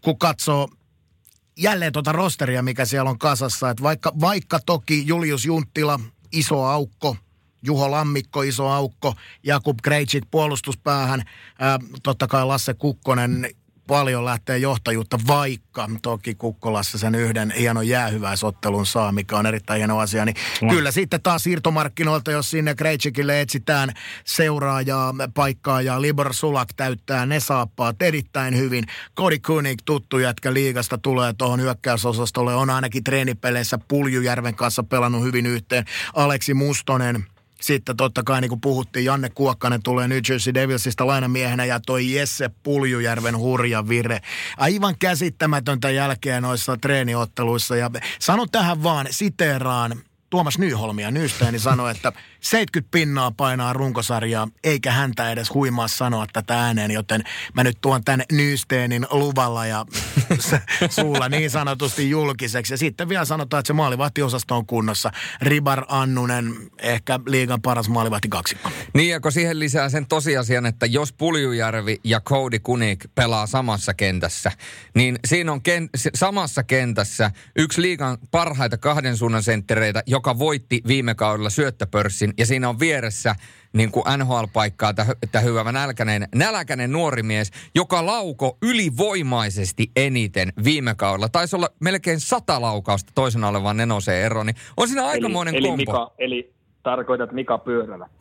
kun 0.00 0.18
katsoo 0.18 0.68
jälleen 1.58 1.92
tuota 1.92 2.12
rosteria, 2.12 2.62
mikä 2.62 2.84
siellä 2.84 3.10
on 3.10 3.18
kasassa, 3.18 3.70
että 3.70 3.82
vaikka, 3.82 4.12
vaikka 4.20 4.60
toki 4.66 5.06
Julius 5.06 5.44
Junttila, 5.44 6.00
iso 6.32 6.64
aukko, 6.64 7.16
Juho 7.62 7.90
Lammikko, 7.90 8.42
iso 8.42 8.68
aukko, 8.68 9.14
Jakub 9.42 9.78
Krejcik 9.82 10.24
puolustuspäähän, 10.30 11.22
ää, 11.58 11.78
totta 12.02 12.26
kai 12.26 12.46
Lasse 12.46 12.74
Kukkonen 12.74 13.50
paljon 13.88 14.24
lähtee 14.24 14.58
johtajuutta, 14.58 15.18
vaikka 15.26 15.88
toki 16.02 16.34
Kukkolassa 16.34 16.98
sen 16.98 17.14
yhden 17.14 17.52
hienon 17.58 17.88
jäähyväisottelun 17.88 18.86
saa, 18.86 19.12
mikä 19.12 19.36
on 19.36 19.46
erittäin 19.46 19.78
hieno 19.78 19.98
asia. 19.98 20.24
Niin 20.24 20.36
no. 20.62 20.68
Kyllä 20.68 20.90
sitten 20.90 21.22
taas 21.22 21.42
siirtomarkkinoilta, 21.42 22.30
jos 22.30 22.50
sinne 22.50 22.74
Krejcikille 22.74 23.40
etsitään 23.40 23.92
seuraajaa, 24.24 25.14
paikkaa 25.34 25.82
ja 25.82 26.02
Libor 26.02 26.34
Sulak 26.34 26.68
täyttää 26.76 27.26
ne 27.26 27.40
saappaat 27.40 28.02
erittäin 28.02 28.56
hyvin. 28.56 28.84
Cody 29.16 29.38
Kunig, 29.38 29.78
tuttu 29.84 30.18
jätkä 30.18 30.54
liigasta, 30.54 30.98
tulee 30.98 31.32
tuohon 31.38 31.60
hyökkäysosastolle, 31.60 32.54
on 32.54 32.70
ainakin 32.70 33.04
treenipeleissä 33.04 33.78
Puljujärven 33.88 34.54
kanssa 34.54 34.82
pelannut 34.82 35.22
hyvin 35.22 35.46
yhteen. 35.46 35.84
Aleksi 36.14 36.54
Mustonen, 36.54 37.26
sitten 37.60 37.96
totta 37.96 38.22
kai 38.22 38.40
niin 38.40 38.48
kuin 38.48 38.60
puhuttiin, 38.60 39.04
Janne 39.04 39.30
Kuokkanen 39.30 39.82
tulee 39.82 40.08
New 40.08 40.20
Jersey 40.28 40.54
Devilsista 40.54 41.06
lainamiehenä 41.06 41.64
ja 41.64 41.80
toi 41.86 42.12
Jesse 42.12 42.50
Puljujärven 42.62 43.38
hurja 43.38 43.88
vire. 43.88 44.20
Aivan 44.56 44.94
käsittämätöntä 44.98 45.90
jälkeen 45.90 46.42
noissa 46.42 46.76
treeniotteluissa 46.76 47.76
ja 47.76 47.90
sanon 48.18 48.50
tähän 48.50 48.82
vaan, 48.82 49.06
siteeraan 49.10 50.02
Tuomas 50.30 50.58
Nyholmia 50.58 51.10
Nysteeni 51.10 51.58
sanoi, 51.58 51.90
että 51.90 52.12
70 52.40 52.90
pinnaa 52.90 53.30
painaa 53.30 53.72
runkosarjaa, 53.72 54.48
eikä 54.64 54.92
häntä 54.92 55.32
edes 55.32 55.54
huimaa 55.54 55.88
sanoa 55.88 56.26
tätä 56.32 56.60
ääneen, 56.60 56.90
joten 56.90 57.24
mä 57.54 57.64
nyt 57.64 57.78
tuon 57.80 58.04
tämän 58.04 58.22
Nysteenin 58.32 59.06
luvalla 59.10 59.66
ja 59.66 59.86
suulla 60.90 61.28
niin 61.28 61.50
sanotusti 61.50 62.10
julkiseksi. 62.10 62.72
Ja 62.72 62.78
sitten 62.78 63.08
vielä 63.08 63.24
sanotaan, 63.24 63.58
että 63.58 63.66
se 63.66 63.72
maalivahtiosasto 63.72 64.56
on 64.56 64.66
kunnossa. 64.66 65.10
Ribar 65.42 65.84
Annunen, 65.88 66.54
ehkä 66.78 67.20
liigan 67.26 67.62
paras 67.62 67.88
maalivahti 67.88 68.28
kaksikko. 68.28 68.70
Niin, 68.94 69.10
ja 69.10 69.20
kun 69.20 69.32
siihen 69.32 69.58
lisää 69.58 69.88
sen 69.88 70.06
tosiasian, 70.06 70.66
että 70.66 70.86
jos 70.86 71.12
Puljujärvi 71.12 72.00
ja 72.04 72.20
Cody 72.20 72.58
Kunik 72.58 73.04
pelaa 73.14 73.46
samassa 73.46 73.94
kentässä, 73.94 74.52
niin 74.94 75.18
siinä 75.24 75.52
on 75.52 75.60
ken- 75.62 75.90
samassa 76.14 76.62
kentässä 76.62 77.30
yksi 77.56 77.82
liigan 77.82 78.18
parhaita 78.30 78.78
kahden 78.78 79.16
suunnan 79.16 79.42
senttereitä, 79.42 80.02
joka 80.06 80.38
voitti 80.38 80.82
viime 80.86 81.14
kaudella 81.14 81.50
syöttöpörssin 81.50 82.27
ja 82.38 82.46
siinä 82.46 82.68
on 82.68 82.80
vieressä 82.80 83.34
niin 83.72 83.90
kuin 83.90 84.04
NHL-paikkaa 84.18 84.94
tämä 85.32 85.44
hyvä 85.44 85.72
nälkäinen, 85.72 86.28
nälkäinen 86.34 86.92
nuori 86.92 87.22
mies, 87.22 87.50
joka 87.74 88.06
lauko 88.06 88.58
ylivoimaisesti 88.62 89.90
eniten 89.96 90.52
viime 90.64 90.94
kaudella. 90.94 91.28
Taisi 91.28 91.56
olla 91.56 91.68
melkein 91.80 92.20
sata 92.20 92.60
laukausta 92.60 93.12
toisena 93.14 93.48
olevan 93.48 93.76
nenoseen 93.76 94.24
ero, 94.24 94.44
niin 94.44 94.56
on 94.76 94.88
siinä 94.88 95.06
aikamoinen 95.06 95.54
eli, 95.54 95.68
kompo. 95.68 95.82
Eli, 95.82 95.86
Mika, 95.86 96.12
eli 96.18 96.57
tarkoitat 96.82 97.32
Mika 97.32 97.58
Pyörälä. 97.58 98.08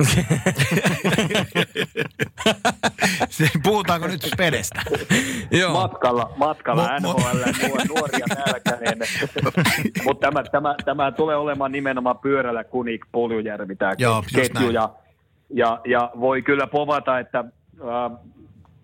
Puhutaanko 3.63 4.07
nyt 4.07 4.21
spedestä? 4.21 4.81
Joo. 5.51 5.73
Matkalla, 5.73 6.33
matkalla 6.37 6.89
mo, 7.01 7.13
NHL, 7.13 7.43
mo- 7.43 7.87
nuoria 7.87 8.25
nälkäinen. 8.35 8.97
Mutta 10.05 10.27
tämä, 10.27 10.43
tämä, 10.43 10.75
tämä, 10.85 11.11
tulee 11.11 11.35
olemaan 11.35 11.71
nimenomaan 11.71 12.19
Pyörälä, 12.19 12.63
Kunik, 12.63 13.05
Puljujärvi, 13.11 13.75
tämä 13.75 13.93
Joo, 13.97 14.23
ketju. 14.35 14.69
Ja, 14.69 14.89
ja, 15.49 15.81
ja, 15.85 16.11
voi 16.19 16.41
kyllä 16.41 16.67
povata, 16.67 17.19
että 17.19 17.39
äh, 17.39 17.45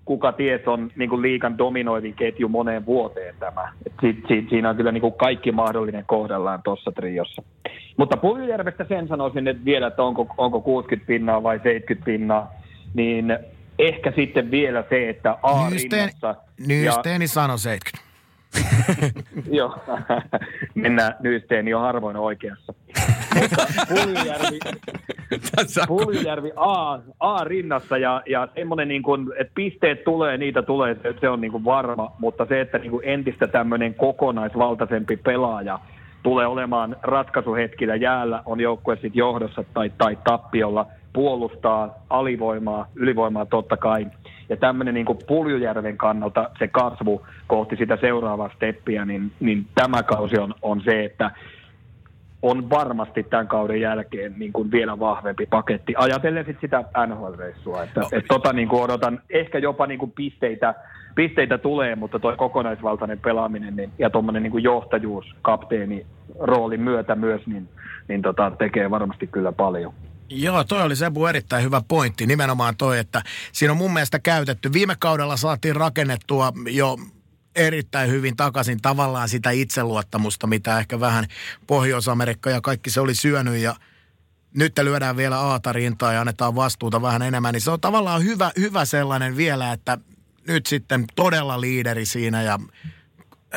kuka 0.05 0.31
ties 0.31 0.67
on 0.67 0.91
niin 0.95 1.09
kuin 1.09 1.21
liikan 1.21 1.57
dominoivin 1.57 2.13
ketju 2.13 2.49
moneen 2.49 2.85
vuoteen 2.85 3.35
tämä. 3.39 3.73
Et 3.85 3.93
si, 4.01 4.23
si, 4.27 4.47
siinä 4.49 4.69
on 4.69 4.75
kyllä 4.75 4.91
niin 4.91 5.01
kuin 5.01 5.13
kaikki 5.13 5.51
mahdollinen 5.51 6.03
kohdallaan 6.07 6.63
tuossa 6.63 6.91
triossa. 6.91 7.43
Mutta 7.97 8.17
Puljujärvestä 8.17 8.85
sen 8.89 9.07
sanoisin 9.07 9.47
että 9.47 9.65
vielä, 9.65 9.87
että 9.87 10.03
onko, 10.03 10.27
onko 10.37 10.61
60 10.61 11.07
pinnaa 11.07 11.43
vai 11.43 11.59
70 11.63 12.05
pinnaa, 12.05 12.51
niin 12.93 13.37
ehkä 13.79 14.13
sitten 14.15 14.51
vielä 14.51 14.83
se, 14.89 15.09
että 15.09 15.37
A 15.43 15.69
Nysteen, 15.69 15.91
rinnassa... 15.91 16.35
Nysteeni 16.67 17.23
ja... 17.23 17.27
sanoi 17.27 17.59
70. 17.59 18.02
Joo, 19.51 19.75
mennään 20.75 21.15
Nysteeni 21.19 21.71
jo 21.71 21.79
harvoin 21.79 22.17
oikeassa. 22.17 22.73
Puljujärvi, 23.89 24.59
Puljujärvi 25.87 26.51
A, 26.55 26.99
A 27.19 27.43
rinnassa 27.43 27.97
ja, 27.97 28.21
ja 28.25 28.47
semmoinen, 28.55 28.87
niin 28.87 29.03
kuin, 29.03 29.27
että 29.39 29.51
pisteet 29.55 30.03
tulee, 30.03 30.37
niitä 30.37 30.61
tulee, 30.61 30.95
se, 31.03 31.13
se 31.21 31.29
on 31.29 31.41
niin 31.41 31.51
kuin 31.51 31.65
varma, 31.65 32.11
mutta 32.19 32.45
se, 32.45 32.61
että 32.61 32.77
niin 32.77 32.91
kuin 32.91 33.05
entistä 33.05 33.47
tämmöinen 33.47 33.93
kokonaisvaltaisempi 33.93 35.17
pelaaja 35.17 35.79
tulee 36.23 36.47
olemaan 36.47 36.95
ratkaisuhetkillä 37.01 37.95
jäällä, 37.95 38.43
on 38.45 38.59
joukkue 38.59 38.95
sitten 38.95 39.15
johdossa 39.15 39.63
tai, 39.73 39.91
tai 39.97 40.17
tappiolla, 40.23 40.87
puolustaa 41.13 41.89
alivoimaa, 42.09 42.87
ylivoimaa 42.95 43.45
totta 43.45 43.77
kai. 43.77 44.07
Ja 44.49 44.58
tämmöinen 44.58 44.93
niin 44.93 45.06
Puljujärven 45.27 45.97
kannalta 45.97 46.49
se 46.60 46.67
kasvu 46.67 47.25
kohti 47.47 47.75
sitä 47.75 47.97
seuraavaa 48.01 48.51
steppiä, 48.56 49.06
niin, 49.06 49.32
niin 49.39 49.65
tämä 49.75 50.03
kausi 50.03 50.39
on, 50.39 50.53
on 50.62 50.82
se, 50.82 51.06
että 51.06 51.32
on 52.43 52.69
varmasti 52.69 53.23
tämän 53.23 53.47
kauden 53.47 53.82
jälkeen 53.82 54.34
niin 54.38 54.53
kuin 54.53 54.71
vielä 54.71 54.99
vahvempi 54.99 55.45
paketti. 55.45 55.93
Ajatellen 55.97 56.45
sit 56.45 56.58
sitä 56.62 56.84
NHL-reissua, 57.08 57.84
että 57.84 57.99
no. 57.99 58.10
et 58.12 58.25
tota 58.27 58.53
niin 58.53 58.67
kuin 58.67 58.84
odotan, 58.84 59.19
ehkä 59.29 59.58
jopa 59.58 59.88
niin 59.88 59.99
kuin 59.99 60.12
pisteitä, 60.12 60.75
pisteitä 61.15 61.58
tulee, 61.58 61.95
mutta 61.95 62.19
tuo 62.19 62.36
kokonaisvaltainen 62.38 63.19
pelaaminen 63.19 63.75
niin, 63.75 63.91
ja 63.99 64.10
tuommoinen 64.10 64.43
niin 64.43 64.63
johtajuus 64.63 65.36
kapteeni 65.41 66.06
roolin 66.39 66.82
myötä 66.82 67.15
myös, 67.15 67.47
niin, 67.47 67.69
niin 68.08 68.21
tota, 68.21 68.51
tekee 68.58 68.91
varmasti 68.91 69.27
kyllä 69.27 69.51
paljon. 69.51 69.93
Joo, 70.29 70.63
toi 70.63 70.81
oli 70.81 70.95
Sebu 70.95 71.25
erittäin 71.25 71.63
hyvä 71.63 71.81
pointti. 71.88 72.27
Nimenomaan 72.27 72.77
toi, 72.77 72.99
että 72.99 73.21
siinä 73.51 73.71
on 73.71 73.77
mun 73.77 73.93
mielestä 73.93 74.19
käytetty. 74.19 74.73
Viime 74.73 74.95
kaudella 74.99 75.38
saatiin 75.38 75.75
rakennettua 75.75 76.53
jo 76.69 76.97
erittäin 77.55 78.09
hyvin 78.09 78.38
takaisin 78.38 78.81
tavallaan 78.81 79.29
sitä 79.29 79.51
itseluottamusta, 79.51 80.47
mitä 80.47 80.79
ehkä 80.79 80.99
vähän 80.99 81.25
Pohjois-Amerikka 81.67 82.49
ja 82.49 82.62
kaikki 82.62 82.89
se 82.89 83.01
oli 83.01 83.15
syönyt 83.15 83.57
ja 83.57 83.75
nyt 84.53 84.79
lyödään 84.79 85.17
vielä 85.17 85.39
aatarintaa 85.39 86.13
ja 86.13 86.21
annetaan 86.21 86.55
vastuuta 86.55 87.01
vähän 87.01 87.21
enemmän, 87.21 87.53
niin 87.53 87.62
se 87.62 87.71
on 87.71 87.81
tavallaan 87.81 88.23
hyvä, 88.23 88.51
hyvä 88.59 88.86
sellainen 88.86 89.38
vielä, 89.38 89.71
että 89.71 89.97
nyt 90.47 90.65
sitten 90.65 91.05
todella 91.15 91.62
liideri 91.62 92.05
siinä 92.05 92.41
ja 92.41 92.59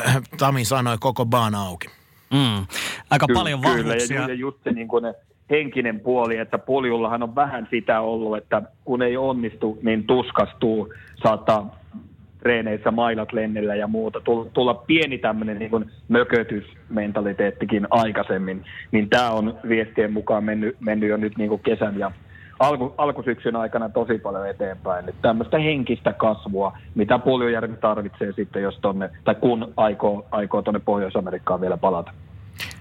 äh, 0.07 0.21
Tami 0.37 0.65
sanoi 0.65 0.97
koko 0.99 1.25
baan 1.25 1.55
auki. 1.55 1.87
Mm. 2.33 2.67
Aika 3.09 3.27
kyllä, 3.27 3.39
paljon 3.39 3.63
vahvuuksia. 3.63 4.07
Kyllä, 4.07 4.27
ja 4.27 4.33
just 4.33 4.57
se 4.63 4.71
niin 4.71 4.87
kuin 4.87 5.03
ne 5.03 5.13
henkinen 5.49 5.99
puoli, 5.99 6.37
että 6.37 6.57
poljullahan 6.57 7.23
on 7.23 7.35
vähän 7.35 7.67
sitä 7.71 8.01
ollut, 8.01 8.37
että 8.37 8.61
kun 8.85 9.01
ei 9.01 9.17
onnistu, 9.17 9.77
niin 9.81 10.03
tuskastuu, 10.03 10.93
saattaa 11.23 11.75
treeneissä 12.39 12.91
mailat 12.91 13.33
lennellä 13.33 13.75
ja 13.75 13.87
muuta, 13.87 14.19
tulla, 14.53 14.73
pieni 14.73 15.17
tämmöinen 15.17 15.59
niin 15.59 15.91
mökötysmentaliteettikin 16.07 17.87
aikaisemmin, 17.89 18.63
niin 18.91 19.09
tämä 19.09 19.31
on 19.31 19.59
viestien 19.69 20.13
mukaan 20.13 20.43
mennyt, 20.43 20.75
mennyt 20.79 21.09
jo 21.09 21.17
nyt 21.17 21.37
niin 21.37 21.49
kuin 21.49 21.61
kesän 21.61 21.99
ja 21.99 22.11
alku, 22.59 22.93
alkusyksyn 22.97 23.55
aikana 23.55 23.89
tosi 23.89 24.17
paljon 24.17 24.49
eteenpäin. 24.49 25.05
Nyt 25.05 25.15
tämmöistä 25.21 25.59
henkistä 25.59 26.13
kasvua, 26.13 26.77
mitä 26.95 27.19
Puljujärvi 27.19 27.75
tarvitsee 27.81 28.31
sitten, 28.31 28.63
jos 28.63 28.79
tonne, 28.81 29.09
tai 29.23 29.35
kun 29.35 29.73
aikoo, 29.77 30.25
aikoo 30.31 30.61
tuonne 30.61 30.79
Pohjois-Amerikkaan 30.85 31.61
vielä 31.61 31.77
palata. 31.77 32.11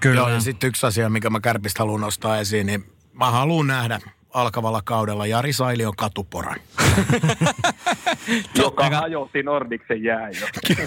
Kyllä. 0.01 0.21
Joo, 0.21 0.29
ja 0.29 0.41
sitten 0.41 0.69
yksi 0.69 0.87
asia, 0.87 1.09
mikä 1.09 1.31
mä 1.31 1.41
Kärpistä 1.41 1.83
haluan 1.83 2.01
nostaa 2.01 2.39
esiin, 2.39 2.67
niin 2.67 2.85
mä 3.13 3.31
haluan 3.31 3.67
nähdä 3.67 4.01
alkavalla 4.31 4.83
kaudella 4.83 5.27
Jari 5.27 5.53
Sailion 5.53 5.97
katuporan. 5.97 6.61
Joka 8.59 8.91
hajotti 8.91 9.43
Nordiksen 9.43 10.03
jää 10.03 10.29
jo. 10.31 10.47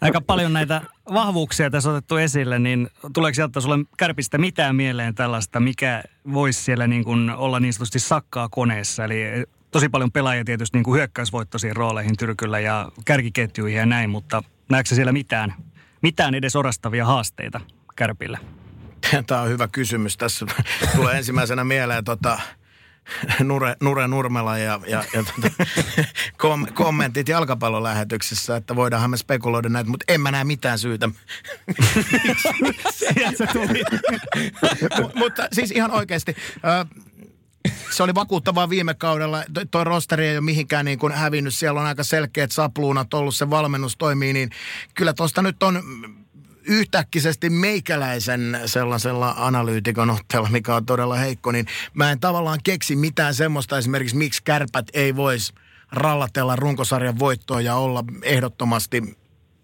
Aika 0.00 0.20
paljon 0.20 0.52
näitä 0.52 0.82
vahvuuksia 1.12 1.70
tässä 1.70 1.90
otettu 1.90 2.16
esille, 2.16 2.58
niin 2.58 2.88
tuleeko 3.12 3.34
sieltä 3.34 3.60
sulle 3.60 3.78
kärpistä 3.96 4.38
mitään 4.38 4.76
mieleen 4.76 5.14
tällaista, 5.14 5.60
mikä 5.60 6.02
voisi 6.32 6.62
siellä 6.62 6.86
niin 6.86 7.04
kuin 7.04 7.30
olla 7.30 7.60
niin 7.60 7.72
sanotusti 7.72 7.98
sakkaa 7.98 8.48
koneessa? 8.48 9.04
Eli 9.04 9.22
tosi 9.70 9.88
paljon 9.88 10.12
pelaajia 10.12 10.44
tietysti 10.44 10.76
niin 10.76 10.84
kuin 10.84 10.96
hyökkäysvoittoisiin 10.96 11.76
rooleihin 11.76 12.16
Tyrkyllä 12.16 12.60
ja 12.60 12.88
kärkiketjuihin 13.04 13.78
ja 13.78 13.86
näin, 13.86 14.10
mutta 14.10 14.42
näetkö 14.70 14.94
siellä 14.94 15.12
mitään, 15.12 15.54
mitään 16.02 16.34
edes 16.34 16.56
orastavia 16.56 17.04
haasteita 17.04 17.60
Kärpille? 17.96 18.38
Tämä 19.26 19.40
on 19.40 19.48
hyvä 19.48 19.68
kysymys. 19.68 20.16
Tässä 20.16 20.46
tulee 20.96 21.16
ensimmäisenä 21.16 21.64
mieleen 21.64 22.04
tota, 22.04 22.38
Nure, 23.44 23.76
Nure 23.80 24.08
Nurmela 24.08 24.58
ja, 24.58 24.80
ja, 24.86 25.04
ja 25.14 25.24
tota, 25.24 25.64
kom, 26.36 26.66
kommentit 26.74 27.28
jalkapallolähetyksessä, 27.28 28.56
että 28.56 28.76
voidaanhan 28.76 29.10
me 29.10 29.16
spekuloida 29.16 29.68
näitä, 29.68 29.90
mutta 29.90 30.04
en 30.08 30.20
mä 30.20 30.30
näe 30.30 30.44
mitään 30.44 30.78
syytä. 30.78 31.08
se 33.36 33.46
tuli. 33.52 33.82
mutta 35.14 35.48
siis 35.52 35.70
ihan 35.70 35.90
oikeasti, 35.90 36.36
se 37.90 38.02
oli 38.02 38.14
vakuuttavaa 38.14 38.70
viime 38.70 38.94
kaudella. 38.94 39.44
Tuo 39.70 39.84
rosteri 39.84 40.26
ei 40.26 40.36
ole 40.36 40.40
mihinkään 40.40 40.84
niin 40.84 40.98
kuin 40.98 41.12
hävinnyt. 41.12 41.54
Siellä 41.54 41.80
on 41.80 41.86
aika 41.86 42.04
selkeät 42.04 42.52
sapluunat 42.52 43.14
ollut, 43.14 43.34
se 43.34 43.50
valmennus 43.50 43.96
toimii, 43.96 44.32
niin 44.32 44.50
kyllä 44.94 45.12
tuosta 45.12 45.42
nyt 45.42 45.62
on 45.62 45.82
yhtäkkisesti 46.64 47.50
meikäläisen 47.50 48.60
sellaisella 48.66 49.34
analyytikon 49.38 50.10
otteella, 50.10 50.48
mikä 50.48 50.74
on 50.74 50.86
todella 50.86 51.16
heikko, 51.16 51.52
niin 51.52 51.66
mä 51.94 52.10
en 52.12 52.20
tavallaan 52.20 52.58
keksi 52.64 52.96
mitään 52.96 53.34
semmoista 53.34 53.78
esimerkiksi, 53.78 54.16
miksi 54.16 54.42
kärpät 54.42 54.86
ei 54.92 55.16
voisi 55.16 55.52
rallatella 55.92 56.56
runkosarjan 56.56 57.18
voittoa 57.18 57.60
ja 57.60 57.74
olla 57.74 58.04
ehdottomasti 58.22 59.16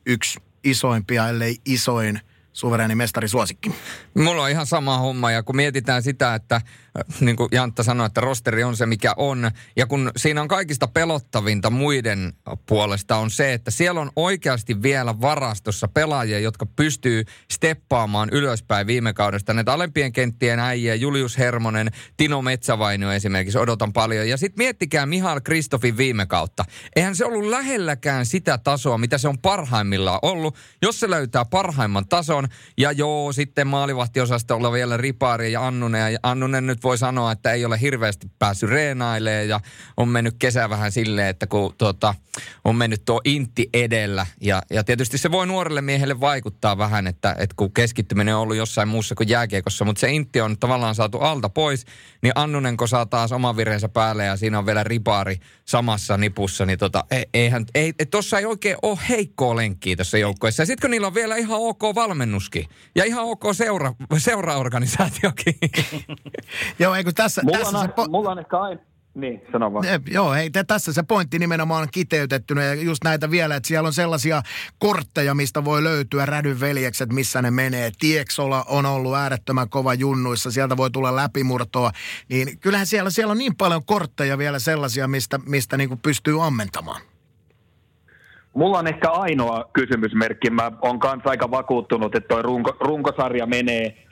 yksi 0.06 0.40
isoimpia, 0.64 1.28
ellei 1.28 1.56
isoin– 1.64 2.20
suvereeni 2.54 2.94
suosikki. 3.26 3.74
Mulla 4.14 4.42
on 4.42 4.50
ihan 4.50 4.66
sama 4.66 4.98
homma 4.98 5.30
ja 5.30 5.42
kun 5.42 5.56
mietitään 5.56 6.02
sitä, 6.02 6.34
että 6.34 6.60
niin 7.20 7.36
kuin 7.36 7.48
Jantta 7.52 7.82
sanoi, 7.82 8.06
että 8.06 8.20
rosteri 8.20 8.64
on 8.64 8.76
se 8.76 8.86
mikä 8.86 9.14
on. 9.16 9.50
Ja 9.76 9.86
kun 9.86 10.10
siinä 10.16 10.40
on 10.40 10.48
kaikista 10.48 10.88
pelottavinta 10.88 11.70
muiden 11.70 12.32
puolesta 12.66 13.16
on 13.16 13.30
se, 13.30 13.52
että 13.52 13.70
siellä 13.70 14.00
on 14.00 14.10
oikeasti 14.16 14.82
vielä 14.82 15.20
varastossa 15.20 15.88
pelaajia, 15.88 16.38
jotka 16.38 16.66
pystyy 16.66 17.24
steppaamaan 17.50 18.28
ylöspäin 18.32 18.86
viime 18.86 19.12
kaudesta. 19.12 19.54
Näitä 19.54 19.72
alempien 19.72 20.12
kenttien 20.12 20.58
äijä, 20.58 20.94
Julius 20.94 21.38
Hermonen, 21.38 21.90
Tino 22.16 22.42
Metsävainio 22.42 23.12
esimerkiksi 23.12 23.58
odotan 23.58 23.92
paljon. 23.92 24.28
Ja 24.28 24.36
sitten 24.36 24.64
miettikää 24.64 25.06
Mihail 25.06 25.40
Kristofin 25.40 25.96
viime 25.96 26.26
kautta. 26.26 26.64
Eihän 26.96 27.16
se 27.16 27.24
ollut 27.24 27.44
lähelläkään 27.44 28.26
sitä 28.26 28.58
tasoa, 28.58 28.98
mitä 28.98 29.18
se 29.18 29.28
on 29.28 29.38
parhaimmillaan 29.38 30.18
ollut. 30.22 30.56
Jos 30.82 31.00
se 31.00 31.10
löytää 31.10 31.44
parhaimman 31.44 32.08
tason, 32.08 32.44
on. 32.44 32.48
Ja 32.78 32.92
joo, 32.92 33.32
sitten 33.32 33.66
maalivahtiosastolla 33.66 34.72
vielä 34.72 34.96
Ripaari 34.96 35.52
ja 35.52 35.66
Annunen. 35.66 36.12
Ja 36.12 36.18
Annunen 36.22 36.66
nyt 36.66 36.83
voi 36.84 36.98
sanoa, 36.98 37.32
että 37.32 37.52
ei 37.52 37.64
ole 37.64 37.80
hirveästi 37.80 38.26
päässyt 38.38 38.70
reenailemaan 38.70 39.48
ja 39.48 39.60
on 39.96 40.08
mennyt 40.08 40.34
kesä 40.38 40.70
vähän 40.70 40.92
silleen, 40.92 41.28
että 41.28 41.46
kun 41.46 41.74
tuota, 41.78 42.14
on 42.64 42.76
mennyt 42.76 43.02
tuo 43.04 43.20
intti 43.24 43.68
edellä. 43.74 44.26
Ja, 44.40 44.62
ja 44.70 44.84
tietysti 44.84 45.18
se 45.18 45.30
voi 45.30 45.46
nuorelle 45.46 45.80
miehelle 45.80 46.20
vaikuttaa 46.20 46.78
vähän, 46.78 47.06
että, 47.06 47.36
että 47.38 47.54
kun 47.56 47.72
keskittyminen 47.72 48.34
on 48.34 48.40
ollut 48.40 48.56
jossain 48.56 48.88
muussa 48.88 49.14
kuin 49.14 49.28
jääkiekossa, 49.28 49.84
mutta 49.84 50.00
se 50.00 50.12
intti 50.12 50.40
on 50.40 50.58
tavallaan 50.58 50.94
saatu 50.94 51.18
alta 51.18 51.48
pois, 51.48 51.84
niin 52.22 52.32
Annunen 52.34 52.76
kun 52.76 52.88
saa 52.88 53.06
taas 53.06 53.32
oman 53.32 53.56
vireensä 53.56 53.88
päälle 53.88 54.24
ja 54.24 54.36
siinä 54.36 54.58
on 54.58 54.66
vielä 54.66 54.84
Ripaari 54.84 55.36
samassa 55.64 56.16
nipussa, 56.16 56.66
niin 56.66 56.78
tota, 56.78 57.04
e, 57.10 57.22
eihän, 57.34 57.66
ei, 57.74 57.92
tuossa 58.10 58.38
ei 58.38 58.44
oikein 58.44 58.76
ole 58.82 58.98
heikkoa 59.08 59.56
lenkkiä 59.56 59.96
tässä 59.96 60.18
joukkoissa. 60.18 60.62
Ja 60.62 60.66
sitten 60.66 60.80
kun 60.80 60.90
niillä 60.90 61.06
on 61.06 61.14
vielä 61.14 61.36
ihan 61.36 61.58
ok 61.60 61.82
valmennus, 61.94 62.44
valmennuskin. 62.44 62.66
Ja 62.94 63.04
ihan 63.04 63.24
ok 63.24 63.42
seura, 63.52 63.94
seuraorganisaatiokin. 64.18 65.54
Joo, 66.78 66.94
eikö 66.94 67.12
tässä... 67.14 67.42
Mulla, 67.44 67.58
tässä 67.58 67.78
on, 67.78 67.86
se 67.86 67.92
po- 67.92 68.10
mulla 68.10 68.30
on 68.30 68.38
ehkä 68.38 68.58
aina... 68.58 68.80
Niin, 69.14 69.42
sano 69.52 69.72
vaan. 69.72 69.84
Ne, 69.84 70.00
joo, 70.10 70.32
hei, 70.32 70.50
te, 70.50 70.64
tässä 70.64 70.92
se 70.92 71.02
pointti 71.02 71.38
nimenomaan 71.38 71.88
kiteytettynä 71.92 72.64
ja 72.64 72.74
just 72.74 73.04
näitä 73.04 73.30
vielä, 73.30 73.56
että 73.56 73.66
siellä 73.66 73.86
on 73.86 73.92
sellaisia 73.92 74.42
kortteja, 74.78 75.34
mistä 75.34 75.64
voi 75.64 75.84
löytyä 75.84 76.26
rädyn 76.26 76.60
veljekset, 76.60 77.12
missä 77.12 77.42
ne 77.42 77.50
menee. 77.50 77.90
Tieksola 77.98 78.64
on 78.68 78.86
ollut 78.86 79.14
äärettömän 79.14 79.68
kova 79.68 79.94
junnuissa, 79.94 80.50
sieltä 80.50 80.76
voi 80.76 80.90
tulla 80.90 81.16
läpimurtoa. 81.16 81.90
Niin 82.28 82.58
kyllähän 82.58 82.86
siellä, 82.86 83.10
siellä 83.10 83.30
on 83.30 83.38
niin 83.38 83.56
paljon 83.56 83.84
kortteja 83.84 84.38
vielä 84.38 84.58
sellaisia, 84.58 85.08
mistä, 85.08 85.40
mistä 85.46 85.76
niin 85.76 85.98
pystyy 85.98 86.46
ammentamaan. 86.46 87.00
Mulla 88.54 88.78
on 88.78 88.86
ehkä 88.86 89.10
ainoa 89.10 89.70
kysymysmerkki. 89.72 90.50
Mä 90.50 90.72
oon 90.82 90.98
kanssa 90.98 91.30
aika 91.30 91.50
vakuuttunut, 91.50 92.14
että 92.14 92.28
toi 92.28 92.42
runko, 92.42 92.76
runkosarja 92.80 93.46
menee 93.46 94.03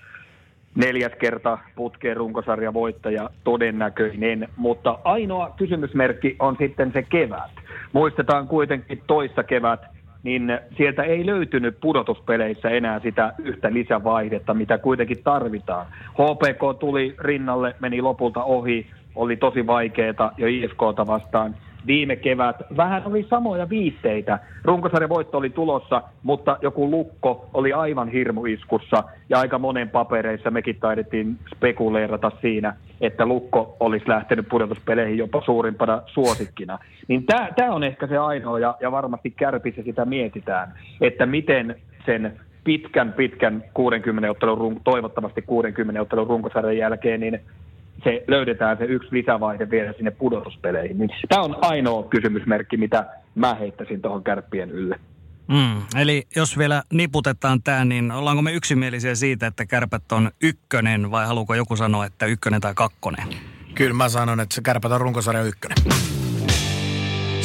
neljäs 0.74 1.12
kerta 1.18 1.58
putkeen 1.76 2.16
runkosarja 2.16 2.74
voittaja 2.74 3.30
todennäköinen, 3.44 4.48
mutta 4.56 4.98
ainoa 5.04 5.54
kysymysmerkki 5.56 6.36
on 6.38 6.56
sitten 6.58 6.92
se 6.92 7.02
kevät. 7.02 7.50
Muistetaan 7.92 8.48
kuitenkin 8.48 9.02
toista 9.06 9.42
kevät, 9.42 9.80
niin 10.22 10.58
sieltä 10.76 11.02
ei 11.02 11.26
löytynyt 11.26 11.80
pudotuspeleissä 11.80 12.70
enää 12.70 13.00
sitä 13.00 13.32
yhtä 13.38 13.72
lisävaihdetta, 13.72 14.54
mitä 14.54 14.78
kuitenkin 14.78 15.22
tarvitaan. 15.24 15.86
HPK 16.12 16.78
tuli 16.80 17.14
rinnalle, 17.18 17.74
meni 17.80 18.02
lopulta 18.02 18.44
ohi, 18.44 18.86
oli 19.14 19.36
tosi 19.36 19.66
vaikeaa 19.66 20.32
jo 20.36 20.46
IFKta 20.46 21.06
vastaan 21.06 21.54
viime 21.86 22.16
kevät. 22.16 22.56
Vähän 22.76 23.02
oli 23.04 23.26
samoja 23.30 23.68
viitteitä. 23.68 24.38
Runkosarjan 24.64 25.08
voitto 25.08 25.38
oli 25.38 25.50
tulossa, 25.50 26.02
mutta 26.22 26.56
joku 26.62 26.90
lukko 26.90 27.48
oli 27.54 27.72
aivan 27.72 28.08
hirmuiskussa 28.08 29.04
ja 29.28 29.38
aika 29.38 29.58
monen 29.58 29.90
papereissa 29.90 30.50
mekin 30.50 30.76
taidettiin 30.80 31.38
spekuleerata 31.56 32.32
siinä, 32.40 32.76
että 33.00 33.26
lukko 33.26 33.76
olisi 33.80 34.08
lähtenyt 34.08 34.48
pudotuspeleihin 34.48 35.18
jopa 35.18 35.42
suurimpana 35.44 36.02
suosikkina. 36.06 36.78
Niin 37.08 37.26
tämä 37.56 37.72
on 37.72 37.84
ehkä 37.84 38.06
se 38.06 38.18
ainoa 38.18 38.58
ja, 38.58 38.74
ja 38.80 38.92
varmasti 38.92 39.30
kärpissä 39.30 39.82
sitä 39.82 40.04
mietitään, 40.04 40.72
että 41.00 41.26
miten 41.26 41.76
sen 42.06 42.40
pitkän, 42.64 43.12
pitkän 43.12 43.64
60 43.74 44.30
ottelun, 44.30 44.80
toivottavasti 44.84 45.42
60 45.42 46.02
ottelun 46.02 46.26
runkosarjan 46.26 46.76
jälkeen, 46.76 47.20
niin 47.20 47.40
se 48.04 48.24
löydetään 48.28 48.78
se 48.78 48.84
yksi 48.84 49.08
lisävaihe 49.12 49.70
vielä 49.70 49.92
sinne 49.92 50.10
pudotuspeleihin. 50.10 50.98
Niin 50.98 51.10
tämä 51.28 51.42
on 51.42 51.56
ainoa 51.60 52.02
kysymysmerkki, 52.02 52.76
mitä 52.76 53.06
mä 53.34 53.54
heittäisin 53.54 54.02
tuohon 54.02 54.24
kärppien 54.24 54.70
ylle. 54.70 55.00
Mm, 55.48 55.82
eli 55.96 56.26
jos 56.36 56.58
vielä 56.58 56.82
niputetaan 56.92 57.62
tämä, 57.62 57.84
niin 57.84 58.12
ollaanko 58.12 58.42
me 58.42 58.52
yksimielisiä 58.52 59.14
siitä, 59.14 59.46
että 59.46 59.66
kärpät 59.66 60.12
on 60.12 60.30
ykkönen 60.42 61.10
vai 61.10 61.26
haluuko 61.26 61.54
joku 61.54 61.76
sanoa, 61.76 62.06
että 62.06 62.26
ykkönen 62.26 62.60
tai 62.60 62.72
kakkonen? 62.74 63.24
Kyllä 63.74 63.94
mä 63.94 64.08
sanon, 64.08 64.40
että 64.40 64.54
se 64.54 64.62
kärpät 64.62 64.92
on 64.92 65.00
runkosarja 65.00 65.42
ykkönen. 65.42 65.76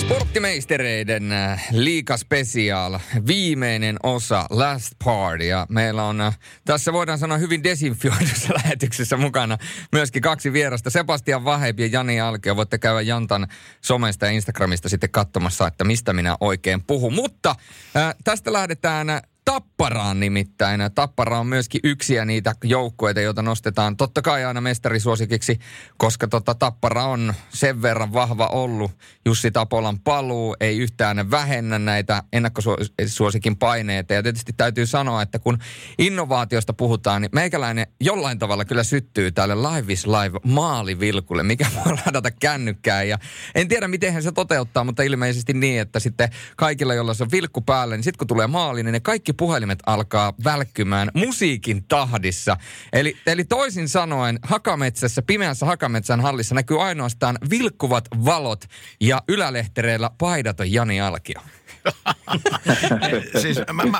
Sporttimeistereiden 0.08 1.32
äh, 1.32 1.68
liika 1.72 2.18
special, 2.18 3.00
viimeinen 3.28 3.98
osa, 4.04 4.46
last 4.50 4.94
party. 5.04 5.46
Ja 5.46 5.66
meillä 5.70 6.04
on 6.04 6.22
äh, 6.22 6.40
tässä 6.66 6.94
voidaan 6.94 7.20
sanoa 7.20 7.38
hyvin 7.38 7.64
desinfioidussa 7.64 8.54
lähetyksessä 8.64 9.18
mukana 9.18 9.58
myöskin 9.92 10.22
kaksi 10.22 10.54
vierasta. 10.54 10.90
Sebastian 10.90 11.46
Vaheb 11.46 11.80
ja 11.80 11.88
Jani 11.88 12.22
Alkio. 12.22 12.56
Voitte 12.56 12.78
käydä 12.78 13.02
Jantan 13.02 13.48
somesta 13.82 14.26
ja 14.26 14.32
Instagramista 14.32 14.90
sitten 14.90 15.10
katsomassa, 15.10 15.68
että 15.68 15.84
mistä 15.84 16.14
minä 16.14 16.38
oikein 16.40 16.84
puhun. 16.84 17.14
Mutta 17.14 17.56
äh, 17.96 18.16
tästä 18.24 18.54
lähdetään 18.54 19.08
Tapparaan 19.48 20.20
nimittäin. 20.20 20.82
Tappara 20.96 21.40
on 21.40 21.48
myöskin 21.48 21.82
yksiä 21.84 22.26
niitä 22.26 22.56
joukkueita, 22.64 23.22
joita 23.22 23.42
nostetaan 23.42 23.98
totta 23.98 24.22
kai 24.22 24.46
aina 24.46 24.62
mestarisuosikiksi, 24.62 25.60
koska 25.98 26.28
tota, 26.28 26.56
Tappara 26.56 27.06
on 27.06 27.34
sen 27.50 27.82
verran 27.82 28.14
vahva 28.14 28.48
ollut. 28.48 28.92
Jussi 29.26 29.52
Tapolan 29.52 30.00
paluu 30.00 30.56
ei 30.60 30.78
yhtään 30.78 31.32
vähennä 31.32 31.80
näitä 31.80 32.24
ennakkosuosikin 32.34 33.58
paineita. 33.58 34.14
Ja 34.14 34.24
tietysti 34.24 34.54
täytyy 34.58 34.86
sanoa, 34.86 35.22
että 35.22 35.40
kun 35.40 35.58
innovaatiosta 35.98 36.74
puhutaan, 36.74 37.22
niin 37.22 37.30
meikäläinen 37.34 37.88
jollain 38.02 38.40
tavalla 38.40 38.66
kyllä 38.66 38.84
syttyy 38.84 39.32
tälle 39.32 39.56
Live 39.56 39.94
is 39.94 40.08
Live 40.08 40.40
maalivilkulle, 40.46 41.44
mikä 41.44 41.68
voi 41.86 41.98
ladata 42.06 42.32
kännykkään. 42.32 43.10
Ja 43.10 43.18
en 43.56 43.68
tiedä, 43.68 43.88
miten 43.88 44.24
se 44.24 44.32
toteuttaa, 44.32 44.84
mutta 44.84 45.04
ilmeisesti 45.04 45.54
niin, 45.54 45.82
että 45.82 46.00
sitten 46.00 46.30
kaikilla, 46.56 46.94
joilla 46.94 47.14
se 47.14 47.24
on 47.24 47.32
vilkku 47.32 47.62
päällä, 47.62 47.96
niin 47.96 48.04
sitten 48.04 48.18
kun 48.18 48.28
tulee 48.28 48.48
maali, 48.48 48.84
niin 48.84 48.94
ne 48.94 49.00
kaikki 49.00 49.37
puhelimet 49.38 49.80
alkaa 49.86 50.34
välkkymään 50.44 51.12
musiikin 51.14 51.84
tahdissa. 51.88 52.58
Eli, 52.94 53.18
eli 53.28 53.44
toisin 53.44 53.90
sanoen, 53.90 54.40
Hakametsässä, 54.44 55.22
pimeässä 55.22 55.66
Hakametsän 55.66 56.22
hallissa 56.22 56.56
näkyy 56.56 56.84
ainoastaan 56.84 57.38
vilkkuvat 57.50 58.06
valot 58.26 58.66
ja 59.02 59.22
ylälehtereillä 59.28 60.12
paidaton 60.18 60.72
Jani 60.72 61.02
Alkio. 61.02 61.42
siis 63.42 63.58
mä, 63.74 63.84
mä, 63.84 64.00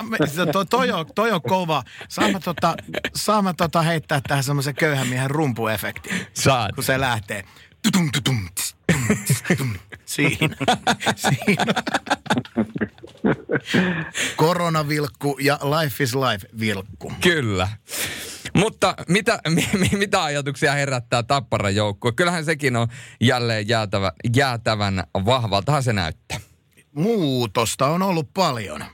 toi, 0.52 0.66
toi, 0.66 0.92
on, 0.92 1.06
toi 1.16 1.32
on 1.32 1.42
kova. 1.42 1.84
Saan 2.10 2.32
mä, 2.32 2.40
tota, 2.40 2.76
saan 3.16 3.44
mä 3.44 3.54
tota 3.54 3.82
heittää 3.82 4.22
tähän 4.28 4.44
semmoisen 4.44 4.76
köyhän 4.76 5.08
miehen 5.08 5.32
rumpuefekti. 5.32 6.10
Saat. 6.34 6.72
Kun 6.76 6.84
se 6.84 7.00
lähtee. 7.00 7.44
Tutum, 7.84 8.12
tutum, 8.12 8.48
tss, 8.56 8.76
tum, 8.92 9.18
tss, 9.26 9.44
tum. 9.58 9.74
Siinä. 10.06 10.56
Siinä. 11.16 11.66
Koronavilkku 14.36 15.38
ja 15.42 15.60
Life 15.64 16.04
is 16.04 16.16
Life 16.16 16.48
vilkku. 16.60 17.14
Kyllä. 17.22 17.68
Mutta 18.54 18.96
mitä, 19.08 19.40
mi, 19.50 19.90
mitä 19.98 20.24
ajatuksia 20.24 20.72
herättää 20.72 21.24
Tapparan 21.24 21.76
joukkue? 21.76 22.12
Kyllähän 22.12 22.46
sekin 22.46 22.76
on 22.76 22.88
jälleen 23.22 23.68
jäätävä, 23.68 24.12
jäätävän 24.36 25.04
vahvaltahan 25.26 25.84
se 25.84 25.94
näyttää. 25.94 26.40
Muutosta 26.92 27.88
on 27.88 28.02
ollut 28.02 28.34
paljon, 28.34 28.86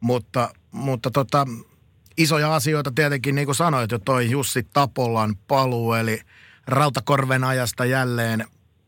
mutta, 0.00 0.54
mutta 0.70 1.10
tota, 1.10 1.46
isoja 2.16 2.54
asioita 2.54 2.92
tietenkin, 2.94 3.34
niin 3.34 3.46
kuin 3.46 3.54
sanoit 3.54 3.90
jo, 3.90 3.98
toi 3.98 4.30
Jussi 4.30 4.66
Tapolan 4.72 5.36
paluu, 5.48 5.94
eli 5.94 6.20
Rautakorven 6.66 7.44
ajasta 7.44 7.84
jälleen 7.84 8.44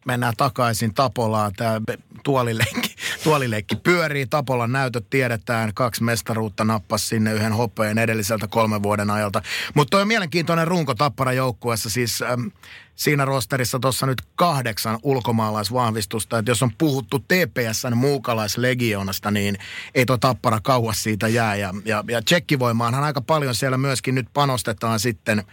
mennään 0.06 0.34
takaisin 0.36 0.94
Tapolaan. 0.94 1.52
Tämä 1.52 1.80
tuolileikki, 2.24 2.94
tuolileikki 3.24 3.76
pyörii. 3.76 4.26
Tapolan 4.26 4.72
näytöt 4.72 5.10
tiedetään. 5.10 5.74
Kaksi 5.74 6.04
mestaruutta 6.04 6.64
nappas 6.64 7.08
sinne 7.08 7.32
yhden 7.32 7.52
hopeen 7.52 7.98
edelliseltä 7.98 8.48
kolmen 8.48 8.82
vuoden 8.82 9.10
ajalta. 9.10 9.42
Mutta 9.74 9.98
on 9.98 10.08
mielenkiintoinen 10.08 10.68
runko 10.68 10.94
Tappara 10.94 11.32
joukkueessa. 11.32 11.90
Siis 11.90 12.22
äm, 12.22 12.50
siinä 12.94 13.24
rosterissa 13.24 13.78
tuossa 13.78 14.06
nyt 14.06 14.22
kahdeksan 14.37 14.98
ulkomaalaisvahvistusta. 15.02 16.38
Että 16.38 16.50
jos 16.50 16.62
on 16.62 16.72
puhuttu 16.78 17.18
TPSn 17.18 17.96
muukalaislegionasta, 17.96 19.30
niin 19.30 19.58
ei 19.94 20.06
tuo 20.06 20.18
Tappara 20.18 20.60
kauas 20.62 21.02
siitä 21.02 21.28
jää. 21.28 21.56
Ja, 21.56 21.74
ja, 21.84 22.04
ja 22.08 22.22
tsekkivoimaanhan 22.22 23.04
aika 23.04 23.20
paljon 23.20 23.54
siellä 23.54 23.78
myöskin 23.78 24.14
nyt 24.14 24.26
panostetaan 24.34 25.00
sitten– 25.00 25.44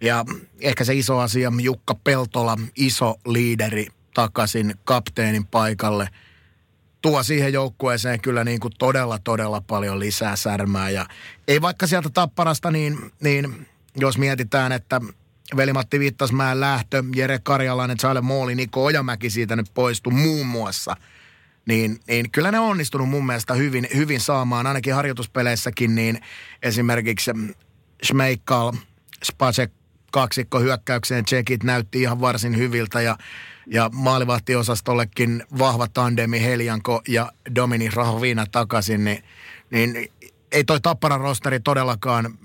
ja 0.00 0.24
ehkä 0.60 0.84
se 0.84 0.94
iso 0.94 1.18
asia, 1.18 1.52
Jukka 1.60 1.94
Peltola, 2.04 2.58
iso 2.76 3.14
liideri 3.26 3.86
takaisin 4.14 4.74
kapteenin 4.84 5.46
paikalle, 5.46 6.08
tuo 7.02 7.22
siihen 7.22 7.52
joukkueeseen 7.52 8.20
kyllä 8.20 8.44
niin 8.44 8.60
kuin 8.60 8.72
todella, 8.78 9.18
todella 9.18 9.60
paljon 9.60 9.98
lisää 9.98 10.36
särmää. 10.36 10.90
Ja 10.90 11.06
ei 11.48 11.62
vaikka 11.62 11.86
sieltä 11.86 12.10
tapparasta, 12.10 12.70
niin, 12.70 13.12
niin 13.20 13.66
jos 13.96 14.18
mietitään, 14.18 14.72
että 14.72 15.00
Veli-Matti 15.56 16.00
Vittasmäen 16.00 16.60
lähtö, 16.60 17.04
Jere 17.14 17.38
Karjalainen, 17.42 17.96
Charles 17.96 18.24
Mooli, 18.24 18.54
Niko 18.54 18.84
Ojamäki 18.84 19.30
siitä 19.30 19.56
nyt 19.56 19.70
poistu 19.74 20.10
muun 20.10 20.46
muassa, 20.46 20.96
niin, 21.66 22.00
niin 22.08 22.30
kyllä 22.30 22.50
ne 22.50 22.58
on 22.58 22.70
onnistunut 22.70 23.08
mun 23.08 23.26
mielestä 23.26 23.54
hyvin, 23.54 23.88
hyvin 23.94 24.20
saamaan, 24.20 24.66
ainakin 24.66 24.94
harjoituspeleissäkin, 24.94 25.94
niin 25.94 26.20
esimerkiksi 26.62 27.30
Schmeikkal, 28.04 28.72
Spacek 29.24 29.72
kaksikko 30.12 30.60
hyökkäykseen 30.60 31.24
tsekit 31.24 31.62
näytti 31.62 32.02
ihan 32.02 32.20
varsin 32.20 32.56
hyviltä 32.56 33.00
ja, 33.00 33.18
ja 33.66 33.90
maalivahtiosastollekin 33.92 35.44
vahva 35.58 35.88
tandemi 35.88 36.42
Helianko 36.42 37.02
ja 37.08 37.32
Domini 37.54 37.90
Rahovina 37.90 38.46
takaisin, 38.52 39.04
niin, 39.04 39.24
niin 39.70 40.12
ei 40.52 40.64
toi 40.64 40.80
Tapparan 40.80 41.20
rosteri 41.20 41.60
todellakaan 41.60 42.38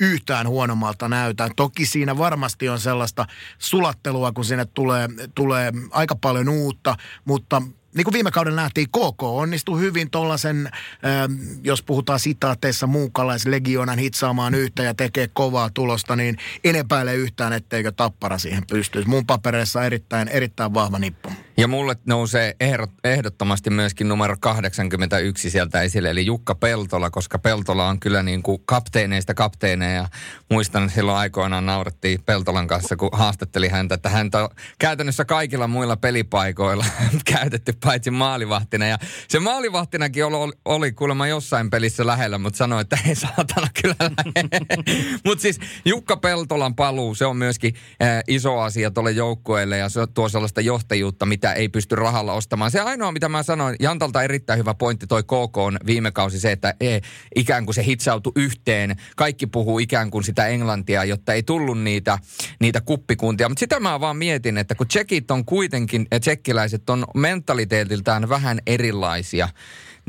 yhtään 0.00 0.48
huonommalta 0.48 1.08
näytä. 1.08 1.50
Toki 1.56 1.86
siinä 1.86 2.18
varmasti 2.18 2.68
on 2.68 2.80
sellaista 2.80 3.26
sulattelua, 3.58 4.32
kun 4.32 4.44
sinne 4.44 4.64
tulee, 4.64 5.08
tulee 5.34 5.72
aika 5.90 6.16
paljon 6.16 6.48
uutta, 6.48 6.96
mutta 7.24 7.62
niin 7.94 8.04
kuin 8.04 8.12
viime 8.12 8.30
kauden 8.30 8.56
nähtiin, 8.56 8.88
KK 8.88 9.22
onnistui 9.22 9.80
hyvin 9.80 10.10
tuollaisen, 10.10 10.70
ähm, 11.04 11.32
jos 11.62 11.82
puhutaan 11.82 12.20
sitaateissa 12.20 12.86
muukalaislegionan 12.86 13.98
hitsaamaan 13.98 14.54
yhtä 14.54 14.82
ja 14.82 14.94
tekee 14.94 15.28
kovaa 15.32 15.70
tulosta, 15.74 16.16
niin 16.16 16.36
en 16.64 16.76
epäile 16.76 17.14
yhtään, 17.14 17.52
etteikö 17.52 17.92
Tappara 17.92 18.38
siihen 18.38 18.66
pystyisi. 18.66 19.08
Mun 19.08 19.26
papereissa 19.26 19.84
erittäin, 19.84 20.28
erittäin 20.28 20.74
vahva 20.74 20.98
nippu. 20.98 21.30
Ja 21.60 21.68
mulle 21.68 21.96
nousee 22.06 22.56
ehdot, 22.60 22.90
ehdottomasti 23.04 23.70
myöskin 23.70 24.08
numero 24.08 24.36
81 24.40 25.50
sieltä 25.50 25.82
esille, 25.82 26.10
eli 26.10 26.26
Jukka 26.26 26.54
Peltola, 26.54 27.10
koska 27.10 27.38
Peltola 27.38 27.88
on 27.88 28.00
kyllä 28.00 28.22
niin 28.22 28.42
kuin 28.42 28.62
kapteeneista 28.64 29.34
kapteeneja. 29.34 30.08
Muistan 30.50 30.90
silloin 30.90 31.18
aikoinaan 31.18 31.66
naurettiin 31.66 32.22
Peltolan 32.26 32.66
kanssa, 32.66 32.96
kun 32.96 33.08
haastatteli 33.12 33.68
häntä, 33.68 33.94
että 33.94 34.08
häntä 34.08 34.42
on 34.42 34.48
käytännössä 34.78 35.24
kaikilla 35.24 35.66
muilla 35.66 35.96
pelipaikoilla 35.96 36.84
käytetty 37.34 37.72
paitsi 37.84 38.10
maalivahtina. 38.10 38.86
Ja 38.86 38.98
se 39.28 39.40
maalivahtinakin 39.40 40.24
oli, 40.24 40.52
oli 40.64 40.92
kuulemma 40.92 41.26
jossain 41.26 41.70
pelissä 41.70 42.06
lähellä, 42.06 42.38
mutta 42.38 42.56
sanoi, 42.56 42.80
että 42.80 42.98
ei 43.08 43.14
saatana 43.14 43.66
kyllä 43.82 43.94
Mutta 45.24 45.42
siis 45.42 45.60
Jukka 45.84 46.16
Peltolan 46.16 46.74
paluu, 46.74 47.14
se 47.14 47.26
on 47.26 47.36
myöskin 47.36 47.74
äh, 48.02 48.22
iso 48.28 48.58
asia 48.58 48.90
tuolle 48.90 49.10
joukkueelle 49.10 49.76
ja 49.76 49.88
se 49.88 50.00
tuo 50.14 50.28
sellaista 50.28 50.60
johtajuutta, 50.60 51.26
mitä 51.26 51.49
ei 51.52 51.68
pysty 51.68 51.96
rahalla 51.96 52.32
ostamaan. 52.32 52.70
Se 52.70 52.80
ainoa, 52.80 53.12
mitä 53.12 53.28
mä 53.28 53.42
sanoin, 53.42 53.76
Jantalta 53.80 54.22
erittäin 54.22 54.58
hyvä 54.58 54.74
pointti 54.74 55.06
toi 55.06 55.22
KK 55.22 55.56
on 55.56 55.78
viime 55.86 56.10
kausi 56.10 56.40
se, 56.40 56.52
että 56.52 56.74
ei, 56.80 57.00
ikään 57.36 57.64
kuin 57.64 57.74
se 57.74 57.84
hitsautui 57.84 58.32
yhteen. 58.36 58.96
Kaikki 59.16 59.46
puhuu 59.46 59.78
ikään 59.78 60.10
kuin 60.10 60.24
sitä 60.24 60.46
englantia, 60.46 61.04
jotta 61.04 61.32
ei 61.32 61.42
tullut 61.42 61.78
niitä, 61.82 62.18
niitä 62.60 62.80
kuppikuntia. 62.80 63.48
Mutta 63.48 63.60
sitä 63.60 63.80
mä 63.80 64.00
vaan 64.00 64.16
mietin, 64.16 64.58
että 64.58 64.74
kun 64.74 64.88
tsekit 64.88 65.30
on 65.30 65.44
kuitenkin, 65.44 66.06
tsekkiläiset 66.20 66.90
on 66.90 67.04
mentaliteetiltään 67.14 68.28
vähän 68.28 68.58
erilaisia, 68.66 69.48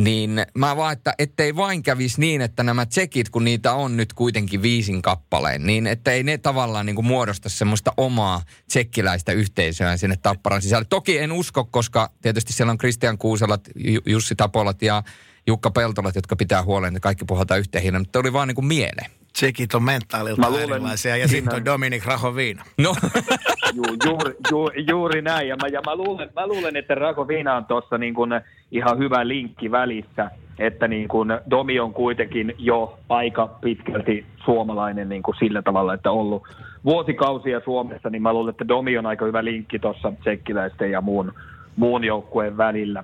niin 0.04 0.46
mä 0.58 0.78
vaan, 0.78 0.94
että 0.94 1.14
ettei 1.18 1.56
vain 1.56 1.84
kävisi 1.84 2.20
niin, 2.20 2.42
että 2.42 2.64
nämä 2.64 2.86
tsekit, 2.86 3.30
kun 3.30 3.44
niitä 3.44 3.74
on 3.74 3.98
nyt 3.98 4.14
kuitenkin 4.14 4.62
viisin 4.62 5.02
kappaleen, 5.02 5.66
niin 5.66 5.88
että 5.88 6.12
ei 6.12 6.24
ne 6.24 6.38
tavallaan 6.38 6.86
niin 6.86 6.96
kuin 6.96 7.06
muodosta 7.06 7.50
semmoista 7.50 7.94
omaa 7.98 8.42
tsekkiläistä 8.68 9.32
yhteisöä 9.32 9.98
sinne 9.98 10.18
Tapparan 10.18 10.62
sisälle. 10.62 10.86
Toki 10.90 11.18
en 11.18 11.32
usko, 11.32 11.66
koska 11.66 12.12
tietysti 12.22 12.54
siellä 12.54 12.72
on 12.72 12.78
Kristian 12.78 13.18
Kuuselat, 13.18 13.62
Jussi 14.06 14.36
Tapolat 14.36 14.82
ja 14.82 15.04
Jukka 15.48 15.72
Peltolat, 15.72 16.16
jotka 16.16 16.36
pitää 16.36 16.64
huolen, 16.64 16.88
että 16.88 17.00
kaikki 17.00 17.26
puhutaan 17.26 17.60
yhteen 17.60 17.82
hiileen, 17.82 18.02
mutta 18.02 18.20
oli 18.20 18.34
vaan 18.34 18.48
niin 18.48 18.56
kuin 18.56 18.66
mieleen. 18.66 19.21
Tsekit 19.34 19.74
on 19.74 19.84
mentaalilta 19.84 20.50
luulen, 20.50 20.64
erilaisia 20.64 21.18
ja 21.18 21.28
sitten 21.28 21.56
on 21.56 21.66
Dominik 21.66 22.06
Rahoviina. 22.06 22.64
No. 22.78 22.96
Ju, 23.76 23.84
juuri, 24.06 24.34
ju, 24.52 24.70
juuri 24.88 25.22
näin. 25.22 25.48
Ja 25.48 25.56
mä, 25.56 25.68
ja 25.68 25.82
mä, 25.86 25.96
luulen, 25.96 26.30
mä 26.36 26.48
luulen, 26.48 26.76
että 26.76 26.96
Rahoviina 26.96 27.56
on 27.56 27.66
tuossa 27.66 27.98
niin 27.98 28.14
kuin 28.14 28.32
ihan 28.72 28.98
hyvä 28.98 29.28
linkki 29.28 29.72
välissä, 29.72 30.32
että 30.60 30.88
niin 30.88 31.08
kuin 31.08 31.30
Domi 31.50 31.80
on 31.80 31.94
kuitenkin 31.94 32.56
jo 32.58 33.00
aika 33.10 33.48
pitkälti 33.48 34.26
suomalainen 34.46 35.10
niin 35.10 35.24
kuin 35.24 35.36
sillä 35.40 35.62
tavalla, 35.62 35.94
että 35.94 36.12
ollut 36.12 36.44
vuosikausia 36.86 37.62
Suomessa, 37.66 38.10
niin 38.10 38.22
mä 38.22 38.34
luulen, 38.34 38.52
että 38.52 38.68
Domi 38.68 38.98
on 38.98 39.06
aika 39.06 39.26
hyvä 39.26 39.44
linkki 39.44 39.80
tuossa 39.80 40.14
tsekkiläisten 40.22 40.92
ja 40.92 41.02
muun, 41.02 41.34
muun 41.76 42.04
joukkueen 42.04 42.58
välillä. 42.58 43.04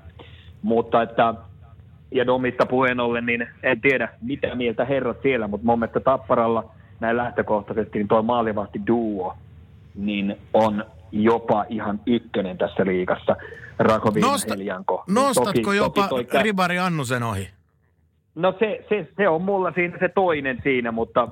Mutta 0.61 1.01
että 1.01 1.33
ja 2.11 2.27
Domista 2.27 2.65
puheen 2.65 2.99
ollen, 2.99 3.25
niin 3.25 3.47
en 3.63 3.81
tiedä 3.81 4.09
mitä 4.21 4.55
mieltä 4.55 4.85
herrat 4.85 5.17
siellä, 5.21 5.47
mutta 5.47 5.65
mun 5.65 5.79
mielestä 5.79 5.99
Tapparalla 5.99 6.71
näin 6.99 7.17
lähtökohtaisesti 7.17 7.97
niin 7.99 8.07
tuo 8.07 8.21
maalivahti 8.21 8.81
duo 8.87 9.35
niin 9.97 10.37
on 10.53 10.85
jopa 11.11 11.65
ihan 11.69 11.99
ykkönen 12.05 12.57
tässä 12.57 12.85
liigassa. 12.85 13.35
Rakovin 13.79 14.21
Nosta, 14.21 14.53
Elianko. 14.53 15.03
Nostatko 15.07 15.51
toki, 15.61 15.77
jopa 15.77 16.07
toki 16.07 16.25
toi, 16.25 16.43
Ribari 16.43 16.79
Annusen 16.79 17.23
ohi? 17.23 17.49
No 18.35 18.53
se, 18.59 18.85
se, 18.89 19.07
se 19.17 19.29
on 19.29 19.41
mulla 19.41 19.71
siinä 19.71 19.97
se 19.99 20.09
toinen 20.09 20.59
siinä, 20.63 20.91
mutta 20.91 21.27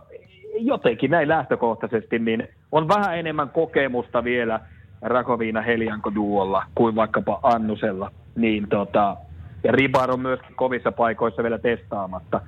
jotenkin 0.59 1.11
näin 1.11 1.27
lähtökohtaisesti, 1.27 2.19
niin 2.19 2.47
on 2.71 2.87
vähän 2.87 3.19
enemmän 3.19 3.49
kokemusta 3.49 4.23
vielä 4.23 4.59
Rakoviina 5.01 5.61
Helianko 5.61 6.15
duolla 6.15 6.63
kuin 6.75 6.95
vaikkapa 6.95 7.39
Annusella. 7.43 8.11
Niin 8.35 8.67
tota, 8.69 9.17
Ja 9.65 9.71
Ribar 9.71 10.11
on 10.11 10.19
myöskin 10.19 10.55
kovissa 10.55 10.91
paikoissa 10.91 11.43
vielä 11.43 11.57
testaamatta. 11.57 12.41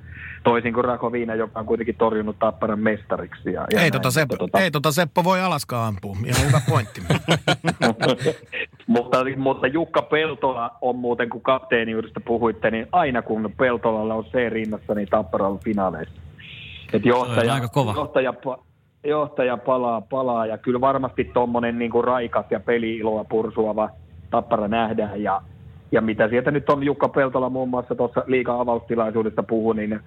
Toisin 0.44 0.74
kuin 0.74 0.84
Rakoviina, 0.84 1.34
joka 1.34 1.60
on 1.60 1.66
kuitenkin 1.66 1.94
torjunut 1.94 2.38
Tapparan 2.38 2.78
mestariksi. 2.78 3.52
Ja, 3.52 3.66
ja 3.72 3.80
ei, 3.80 3.90
tota 3.90 4.10
Seppo, 4.10 4.36
tota... 4.36 4.60
ei 4.60 4.70
tota 4.70 4.92
Seppo 4.92 5.24
voi 5.24 5.40
Alaska 5.40 5.86
ampua. 5.86 6.16
Ihan 6.26 6.46
hyvä 6.46 6.60
pointti. 6.68 7.02
mutta, 8.86 9.18
mutta 9.36 9.66
Jukka 9.66 10.02
Peltola 10.02 10.70
on 10.80 10.96
muuten, 10.96 11.28
kun 11.28 11.42
kapteeniudesta 11.42 12.20
puhuitte, 12.20 12.70
niin 12.70 12.86
aina 12.92 13.22
kun 13.22 13.52
Peltolalla 13.56 14.14
on 14.14 14.24
se 14.32 14.48
rinnassa, 14.48 14.94
niin 14.94 15.08
Tappara 15.08 15.48
on 15.48 15.58
finaaleissa. 15.58 16.20
Et 16.92 17.06
johtaja, 17.06 17.54
aika 17.54 17.68
kova. 17.68 17.94
Johtaja, 17.96 18.34
johtaja 19.04 19.56
palaa, 19.56 20.00
palaa 20.00 20.46
ja 20.46 20.58
kyllä 20.58 20.80
varmasti 20.80 21.24
tuommoinen 21.24 21.78
niin 21.78 22.04
raikas 22.04 22.46
ja 22.50 22.60
peli-iloa 22.60 23.24
pursuava 23.24 23.90
tappara 24.30 24.68
nähdään 24.68 25.22
ja, 25.22 25.42
ja 25.92 26.00
mitä 26.00 26.28
sieltä 26.28 26.50
nyt 26.50 26.70
on 26.70 26.82
Jukka 26.82 27.08
Peltola 27.08 27.50
muun 27.50 27.68
muassa 27.68 27.94
tuossa 27.94 28.24
liikaa 28.26 28.60
avaustilaisuudesta 28.60 29.42
puhui, 29.42 29.76
niin 29.76 30.00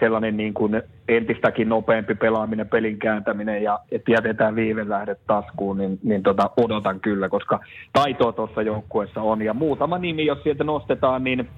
sellainen 0.00 0.36
niin 0.36 0.54
kuin 0.54 0.82
entistäkin 1.08 1.68
nopeampi 1.68 2.14
pelaaminen, 2.14 2.68
pelin 2.68 2.98
kääntäminen 2.98 3.62
ja 3.62 3.78
että 3.92 4.12
jätetään 4.12 4.56
viivelähdet 4.56 5.18
taskuun, 5.26 5.78
niin, 5.78 5.98
niin 6.02 6.22
tota, 6.22 6.50
odotan 6.56 7.00
kyllä, 7.00 7.28
koska 7.28 7.60
taitoa 7.92 8.32
tuossa 8.32 8.62
joukkueessa 8.62 9.22
on. 9.22 9.42
Ja 9.42 9.54
muutama 9.54 9.98
nimi, 9.98 10.26
jos 10.26 10.42
sieltä 10.42 10.64
nostetaan, 10.64 11.24
niin 11.24 11.48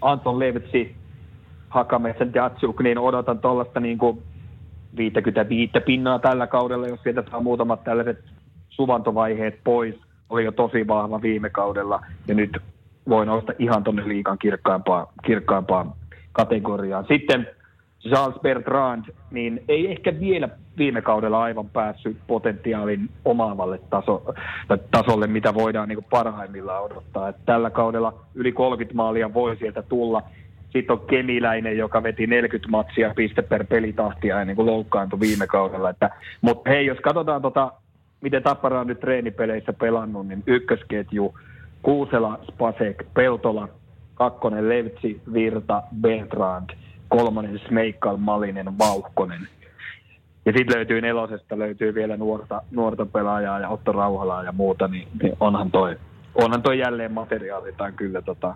Anton 0.00 0.38
Levitsi, 0.38 0.96
Hakametsän 1.68 2.32
Jatsuk, 2.34 2.80
niin 2.80 2.98
odotan 2.98 3.38
tuollaista 3.38 3.80
niin 3.80 3.98
kuin 3.98 4.22
55 4.96 5.72
pinnaa 5.86 6.18
tällä 6.18 6.46
kaudella, 6.46 6.88
jos 6.88 7.02
sieltä 7.02 7.24
saa 7.30 7.40
muutamat 7.40 7.84
tällaiset 7.84 8.18
suvantovaiheet 8.68 9.60
pois. 9.64 9.94
Oli 10.30 10.44
jo 10.44 10.52
tosi 10.52 10.86
vahva 10.86 11.22
viime 11.22 11.50
kaudella 11.50 12.00
ja 12.28 12.34
nyt 12.34 12.58
voi 13.08 13.26
nousta 13.26 13.52
ihan 13.58 13.84
tuonne 13.84 14.08
liikan 14.08 14.38
kirkkaampaan, 14.38 15.06
kirkkaampaan 15.24 15.92
kategoriaan. 16.32 17.04
Sitten 17.08 17.46
Charles 18.08 18.40
Bertrand, 18.40 19.04
niin 19.30 19.64
ei 19.68 19.90
ehkä 19.90 20.20
vielä 20.20 20.48
viime 20.78 21.02
kaudella 21.02 21.42
aivan 21.42 21.68
päässyt 21.68 22.16
potentiaalin 22.26 23.10
omaavalle 23.24 23.80
taso, 23.90 24.34
tasolle, 24.90 25.26
mitä 25.26 25.54
voidaan 25.54 25.88
niin 25.88 26.06
parhaimmillaan 26.10 26.84
odottaa. 26.84 27.28
Et 27.28 27.36
tällä 27.46 27.70
kaudella 27.70 28.14
yli 28.34 28.52
30 28.52 28.96
maalia 28.96 29.34
voi 29.34 29.56
sieltä 29.56 29.82
tulla. 29.82 30.22
Sitten 30.72 30.96
on 30.96 31.06
Kemiläinen, 31.06 31.78
joka 31.78 32.02
veti 32.02 32.26
40 32.26 32.70
matsia 32.70 33.12
piste 33.16 33.42
per 33.42 33.64
pelitahtia 33.66 34.38
ja 34.38 34.44
niin 34.44 34.66
loukkaantui 34.66 35.20
viime 35.20 35.46
kaudella. 35.46 35.90
Että, 35.90 36.10
mutta 36.40 36.70
hei, 36.70 36.86
jos 36.86 36.98
katsotaan 36.98 37.42
tota, 37.42 37.72
miten 38.20 38.42
Tappara 38.42 38.80
on 38.80 38.86
nyt 38.86 39.00
treenipeleissä 39.00 39.72
pelannut, 39.72 40.28
niin 40.28 40.42
ykkösketju 40.46 41.34
Kuusela, 41.84 42.38
Spasek, 42.52 43.06
Peltola, 43.14 43.68
kakkonen 44.14 44.68
Levtsi, 44.68 45.20
Virta, 45.32 45.82
Bertrand, 46.00 46.70
kolmonen 47.08 47.60
Smeikkal, 47.68 48.16
Malinen, 48.16 48.78
Vauhkonen. 48.78 49.48
Ja 50.46 50.52
sitten 50.56 50.76
löytyy 50.76 51.00
nelosesta, 51.00 51.58
löytyy 51.58 51.94
vielä 51.94 52.16
nuorta, 52.16 52.62
nuorta 52.70 53.06
pelaajaa 53.06 53.60
ja 53.60 53.68
Otto 53.68 53.92
Rauhalaa 53.92 54.42
ja 54.42 54.52
muuta, 54.52 54.88
niin, 54.88 55.08
niin 55.22 55.36
onhan 55.40 55.70
toi, 55.70 55.96
onhan 56.34 56.62
toi 56.62 56.78
jälleen 56.78 57.12
materiaali, 57.12 57.72
tai 57.72 57.92
kyllä 57.92 58.22
tota, 58.22 58.54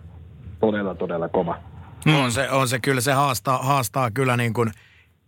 todella, 0.61 0.95
todella 0.95 1.29
kova. 1.29 1.59
Mm. 2.07 2.15
On 2.15 2.33
se, 2.33 2.51
on 2.51 2.69
se 2.69 2.79
kyllä, 2.79 3.01
se 3.01 3.13
haastaa, 3.13 3.59
haastaa 3.59 4.11
kyllä 4.11 4.37
niin 4.37 4.53
kuin 4.53 4.71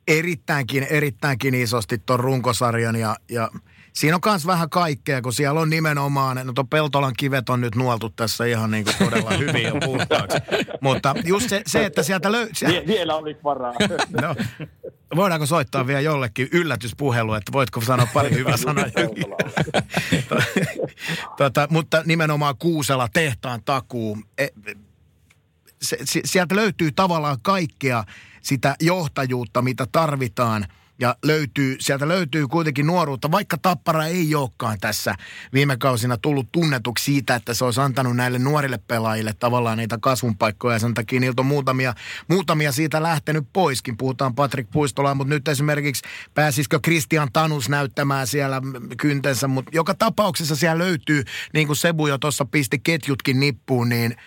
erittäinkin, 0.08 0.86
erittäinkin 0.90 1.54
isosti 1.54 1.98
tuon 2.06 2.20
runkosarjan 2.20 2.96
ja, 2.96 3.16
ja 3.30 3.48
siinä 3.92 4.16
on 4.16 4.20
myös 4.24 4.46
vähän 4.46 4.70
kaikkea, 4.70 5.22
kun 5.22 5.32
siellä 5.32 5.60
on 5.60 5.70
nimenomaan, 5.70 6.40
no 6.44 6.52
tuon 6.52 6.68
Peltolan 6.68 7.14
kivet 7.16 7.48
on 7.48 7.60
nyt 7.60 7.74
nuoltu 7.74 8.10
tässä 8.10 8.44
ihan 8.44 8.70
niin 8.70 8.84
kuin 8.84 8.96
todella 8.98 9.30
hyvin 9.38 9.62
jo 9.62 9.74
puhtaaksi. 9.84 10.38
Mutta 10.80 11.14
just 11.24 11.48
se, 11.48 11.62
se 11.66 11.84
että 11.84 12.02
sieltä 12.02 12.32
löytyy... 12.32 12.68
Vie, 12.68 12.86
vielä 12.86 13.14
olisi 13.14 13.40
varaa. 13.44 13.72
no, 14.22 14.36
voidaanko 15.16 15.46
soittaa 15.46 15.86
vielä 15.86 16.00
jollekin 16.00 16.48
yllätyspuhelu, 16.52 17.34
että 17.34 17.52
voitko 17.52 17.80
sanoa 17.80 18.08
pari 18.14 18.30
hyvää 18.30 18.56
sanaa? 18.56 18.84
tota, 21.38 21.68
mutta 21.70 22.02
nimenomaan 22.06 22.54
Kuusela 22.58 23.08
tehtaan 23.12 23.62
takuu. 23.64 24.18
E, 24.38 24.46
se, 25.82 25.98
sieltä 26.24 26.56
löytyy 26.56 26.92
tavallaan 26.92 27.38
kaikkea 27.42 28.04
sitä 28.42 28.76
johtajuutta, 28.80 29.62
mitä 29.62 29.86
tarvitaan– 29.92 30.66
ja 31.00 31.16
löytyy, 31.24 31.76
sieltä 31.80 32.08
löytyy 32.08 32.48
kuitenkin 32.48 32.86
nuoruutta, 32.86 33.30
vaikka 33.30 33.58
Tappara 33.58 34.06
ei 34.06 34.34
olekaan 34.34 34.78
tässä 34.80 35.14
viime 35.52 35.76
kausina 35.76 36.16
tullut 36.16 36.52
tunnetuksi 36.52 37.04
siitä, 37.04 37.34
että 37.34 37.54
se 37.54 37.64
olisi 37.64 37.80
antanut 37.80 38.16
näille 38.16 38.38
nuorille 38.38 38.78
pelaajille 38.88 39.34
tavallaan 39.38 39.78
niitä 39.78 39.98
kasvunpaikkoja. 40.00 40.74
Ja 40.74 40.78
sen 40.78 40.94
takia 40.94 41.20
niiltä 41.20 41.42
on 41.42 41.46
muutamia, 41.46 41.94
muutamia 42.28 42.72
siitä 42.72 43.02
lähtenyt 43.02 43.44
poiskin. 43.52 43.96
Puhutaan 43.96 44.34
Patrick 44.34 44.70
Puistolaa, 44.70 45.14
mutta 45.14 45.34
nyt 45.34 45.48
esimerkiksi 45.48 46.02
pääsisikö 46.34 46.80
Christian 46.84 47.28
Tanus 47.32 47.68
näyttämään 47.68 48.26
siellä 48.26 48.62
kyntensä. 48.96 49.48
Mutta 49.48 49.70
joka 49.74 49.94
tapauksessa 49.94 50.56
siellä 50.56 50.84
löytyy, 50.84 51.24
niin 51.54 51.66
kuin 51.66 51.76
Sebu 51.76 52.06
jo 52.06 52.18
tuossa 52.18 52.44
pisti 52.44 52.78
ketjutkin 52.78 53.40
nippuun, 53.40 53.88
niin– 53.88 54.16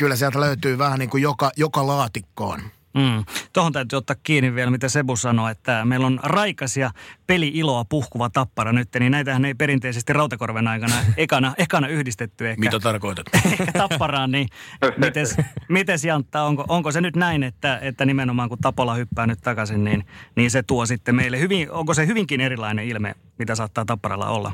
kyllä 0.00 0.16
sieltä 0.16 0.40
löytyy 0.40 0.78
vähän 0.78 0.98
niin 0.98 1.10
kuin 1.10 1.22
joka, 1.22 1.50
joka 1.56 1.86
laatikkoon. 1.86 2.60
Mm. 2.94 3.24
Tuohon 3.52 3.72
täytyy 3.72 3.96
ottaa 3.96 4.16
kiinni 4.22 4.54
vielä, 4.54 4.70
mitä 4.70 4.88
Sebu 4.88 5.16
sanoi, 5.16 5.50
että 5.50 5.84
meillä 5.84 6.06
on 6.06 6.20
raikas 6.22 6.76
ja 6.76 6.90
peli-iloa 7.26 7.84
puhkuva 7.84 8.30
tappara 8.30 8.72
nyt, 8.72 8.88
niin 9.00 9.12
näitähän 9.12 9.44
ei 9.44 9.54
perinteisesti 9.54 10.12
Rautakorven 10.12 10.68
aikana 10.68 10.94
ekana, 11.16 11.54
ekana 11.58 11.88
yhdistetty. 11.88 12.48
Ehkä, 12.48 12.60
mitä 12.60 12.80
tarkoitat? 12.80 13.26
Ehkä 13.52 13.72
tapparaan, 13.72 14.30
niin 14.30 14.48
mites, 14.96 15.36
mites 15.68 16.04
Jantta, 16.04 16.42
onko, 16.42 16.64
onko 16.68 16.92
se 16.92 17.00
nyt 17.00 17.16
näin, 17.16 17.42
että, 17.42 17.78
että 17.82 18.04
nimenomaan 18.04 18.48
kun 18.48 18.58
Tapola 18.58 18.94
hyppää 18.94 19.26
nyt 19.26 19.40
takaisin, 19.40 19.84
niin, 19.84 20.06
niin 20.36 20.50
se 20.50 20.62
tuo 20.62 20.86
sitten 20.86 21.14
meille 21.14 21.38
hyvin, 21.38 21.70
onko 21.70 21.94
se 21.94 22.06
hyvinkin 22.06 22.40
erilainen 22.40 22.84
ilme, 22.84 23.14
mitä 23.38 23.54
saattaa 23.54 23.84
tapparalla 23.84 24.26
olla? 24.26 24.52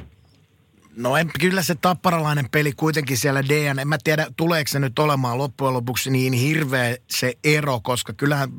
No 0.96 1.16
en, 1.16 1.30
kyllä 1.40 1.62
se 1.62 1.74
tapparalainen 1.74 2.50
peli 2.50 2.72
kuitenkin 2.72 3.18
siellä 3.18 3.44
DN, 3.44 3.78
en 3.78 3.88
mä 3.88 3.98
tiedä 4.04 4.26
tuleeko 4.36 4.68
se 4.68 4.78
nyt 4.78 4.98
olemaan 4.98 5.38
loppujen 5.38 5.74
lopuksi 5.74 6.10
niin 6.10 6.32
hirveä 6.32 6.96
se 7.10 7.34
ero, 7.44 7.80
koska 7.80 8.12
kyllähän 8.12 8.50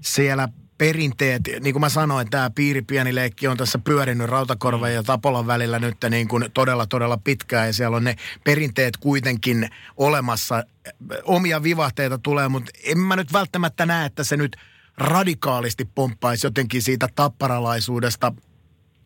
siellä 0.00 0.48
perinteet, 0.78 1.42
niin 1.60 1.74
kuin 1.74 1.80
mä 1.80 1.88
sanoin, 1.88 2.30
tämä 2.30 2.50
pieni 2.86 3.14
leikki 3.14 3.48
on 3.48 3.56
tässä 3.56 3.78
pyörinyt 3.78 4.28
Rautakorven 4.28 4.94
ja 4.94 5.02
Tapolan 5.02 5.46
välillä 5.46 5.78
nyt 5.78 5.96
niin 6.10 6.28
kuin 6.28 6.44
todella, 6.54 6.86
todella 6.86 7.16
pitkään 7.16 7.66
ja 7.66 7.72
siellä 7.72 7.96
on 7.96 8.04
ne 8.04 8.16
perinteet 8.44 8.96
kuitenkin 8.96 9.68
olemassa. 9.96 10.64
Omia 11.24 11.62
vivahteita 11.62 12.18
tulee, 12.18 12.48
mutta 12.48 12.70
en 12.84 12.98
mä 12.98 13.16
nyt 13.16 13.32
välttämättä 13.32 13.86
näe, 13.86 14.06
että 14.06 14.24
se 14.24 14.36
nyt 14.36 14.56
radikaalisti 14.96 15.84
pomppaisi 15.94 16.46
jotenkin 16.46 16.82
siitä 16.82 17.08
tapparalaisuudesta 17.14 18.32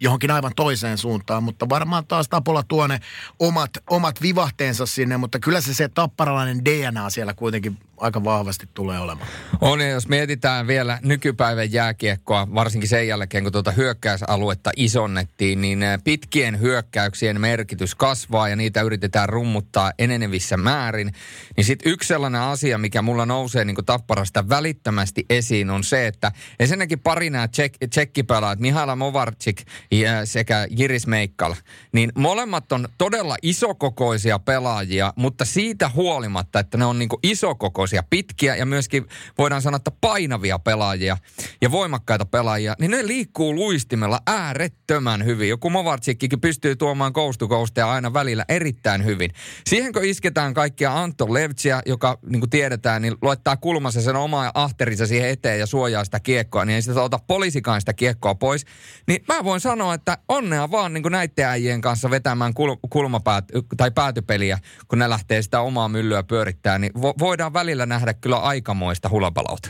johonkin 0.01 0.31
aivan 0.31 0.53
toiseen 0.57 0.99
suuntaan, 0.99 1.43
mutta 1.43 1.69
varmaan 1.69 2.07
taas 2.07 2.29
Tapola 2.29 2.63
tuo 2.63 2.87
ne 2.87 3.01
omat, 3.39 3.71
omat 3.91 4.23
vivahteensa 4.23 4.87
sinne, 4.87 5.17
mutta 5.17 5.39
kyllä 5.39 5.61
se 5.61 5.75
se 5.75 5.89
tapparalainen 5.89 6.65
DNA 6.65 7.11
siellä 7.11 7.35
kuitenkin 7.35 7.79
aika 8.01 8.25
vahvasti 8.25 8.69
tulee 8.75 8.99
olemaan. 8.99 9.29
On, 9.61 9.81
jos 9.81 10.09
mietitään 10.09 10.67
vielä 10.67 10.99
nykypäivän 11.03 11.73
jääkiekkoa, 11.73 12.49
varsinkin 12.55 12.89
sen 12.89 13.09
jälkeen, 13.09 13.43
kun 13.43 13.53
tuota 13.53 13.71
hyökkäysaluetta 13.71 14.71
isonnettiin, 14.77 15.61
niin 15.61 15.83
eh, 15.83 16.01
pitkien 16.05 16.61
hyökkäyksien 16.61 17.41
merkitys 17.41 17.95
kasvaa 17.95 18.49
ja 18.49 18.57
niitä 18.57 18.83
yritetään 18.83 19.29
rummuttaa 19.29 19.93
enenevissä 19.99 20.57
määrin. 20.57 21.13
Niin 21.57 21.65
sitten 21.65 21.93
yksi 21.93 22.09
sellainen 22.09 22.41
asia, 22.41 22.79
mikä 22.79 23.03
mulla 23.03 23.27
nousee 23.27 23.65
niin 23.65 23.77
tapparasta 23.87 24.49
välittömästi 24.49 25.27
esiin, 25.31 25.71
on 25.71 25.85
se, 25.85 26.07
että 26.07 26.33
ensinnäkin 26.61 27.01
pari 27.01 27.31
nämä 27.31 27.49
tsek, 27.49 27.73
tsekkipelaajat, 27.91 28.59
Mihaila 28.59 28.97
Movarczyk 28.97 29.63
ja 29.91 30.27
sekä 30.27 30.67
Jiris 30.71 31.07
Meikkal, 31.07 31.55
niin 31.93 32.13
molemmat 32.15 32.73
on 32.73 32.89
todella 32.99 33.37
isokokoisia 33.43 34.39
pelaajia, 34.39 35.13
mutta 35.17 35.45
siitä 35.45 35.89
huolimatta, 35.89 36.61
että 36.61 36.79
ne 36.79 36.85
on 36.85 36.99
niin 36.99 37.09
isokokoisia, 37.23 37.90
kokoisia, 37.91 38.03
pitkiä 38.11 38.57
ja 38.57 38.67
myöskin 38.67 39.07
voidaan 39.39 39.63
sanoa, 39.63 39.77
että 39.77 39.91
painavia 40.01 40.59
pelaajia 40.59 41.17
ja 41.63 41.71
voimakkaita 41.71 42.25
pelaajia, 42.25 42.75
niin 42.81 42.91
ne 42.91 43.07
liikkuu 43.07 43.55
luistimella 43.55 44.21
äärettömän 44.27 45.25
hyvin. 45.25 45.49
Joku 45.49 45.71
Movartsikkikin 45.71 46.41
pystyy 46.41 46.77
tuomaan 46.77 47.13
koustukoustea 47.13 47.91
aina 47.91 48.13
välillä 48.13 48.45
erittäin 48.49 49.05
hyvin. 49.05 49.31
Siihen 49.67 49.93
kun 49.93 50.05
isketään 50.05 50.55
kaikkia 50.55 51.03
Anton 51.03 51.35
Levtsiä, 51.35 51.83
joka 51.87 52.19
niin 52.27 52.41
kuin 52.41 52.51
tiedetään, 52.51 53.03
niin 53.03 53.15
luettaa 53.23 53.57
kulmassa 53.57 54.01
sen 54.01 54.17
omaa 54.17 54.51
ahterinsa 54.55 55.07
siihen 55.07 55.29
eteen 55.29 55.59
ja 55.59 55.67
suojaa 55.67 56.05
sitä 56.05 56.21
kiekkoa, 56.21 56.65
niin 56.65 56.75
ei 56.75 56.83
sitä 56.83 57.03
ota 57.03 57.19
poliisikaan 57.27 57.81
sitä 57.81 57.93
kiekkoa 57.93 58.35
pois. 58.35 58.65
Niin 59.09 59.25
mä 59.29 59.45
voin 59.45 59.61
sanoa, 59.61 59.95
että 59.95 60.19
onnea 60.29 60.71
vaan 60.71 60.93
niin 60.93 61.03
kuin 61.03 61.13
näiden 61.13 61.47
äijien 61.47 61.81
kanssa 61.81 62.11
vetämään 62.11 62.53
kul- 62.53 62.89
kulmapäät- 62.91 63.49
tai 63.77 63.91
päätypeliä, 63.91 64.59
kun 64.89 64.99
ne 64.99 65.09
lähtee 65.09 65.43
sitä 65.43 65.61
omaa 65.61 65.89
myllyä 65.89 66.23
pyörittää, 66.23 66.79
niin 66.79 66.93
vo- 66.97 67.15
voidaan 67.19 67.53
välillä 67.53 67.80
välillä 67.81 67.95
nähdä 67.95 68.15
kyllä 68.15 68.37
aikamoista 68.37 69.09
hulapalauta. 69.09 69.69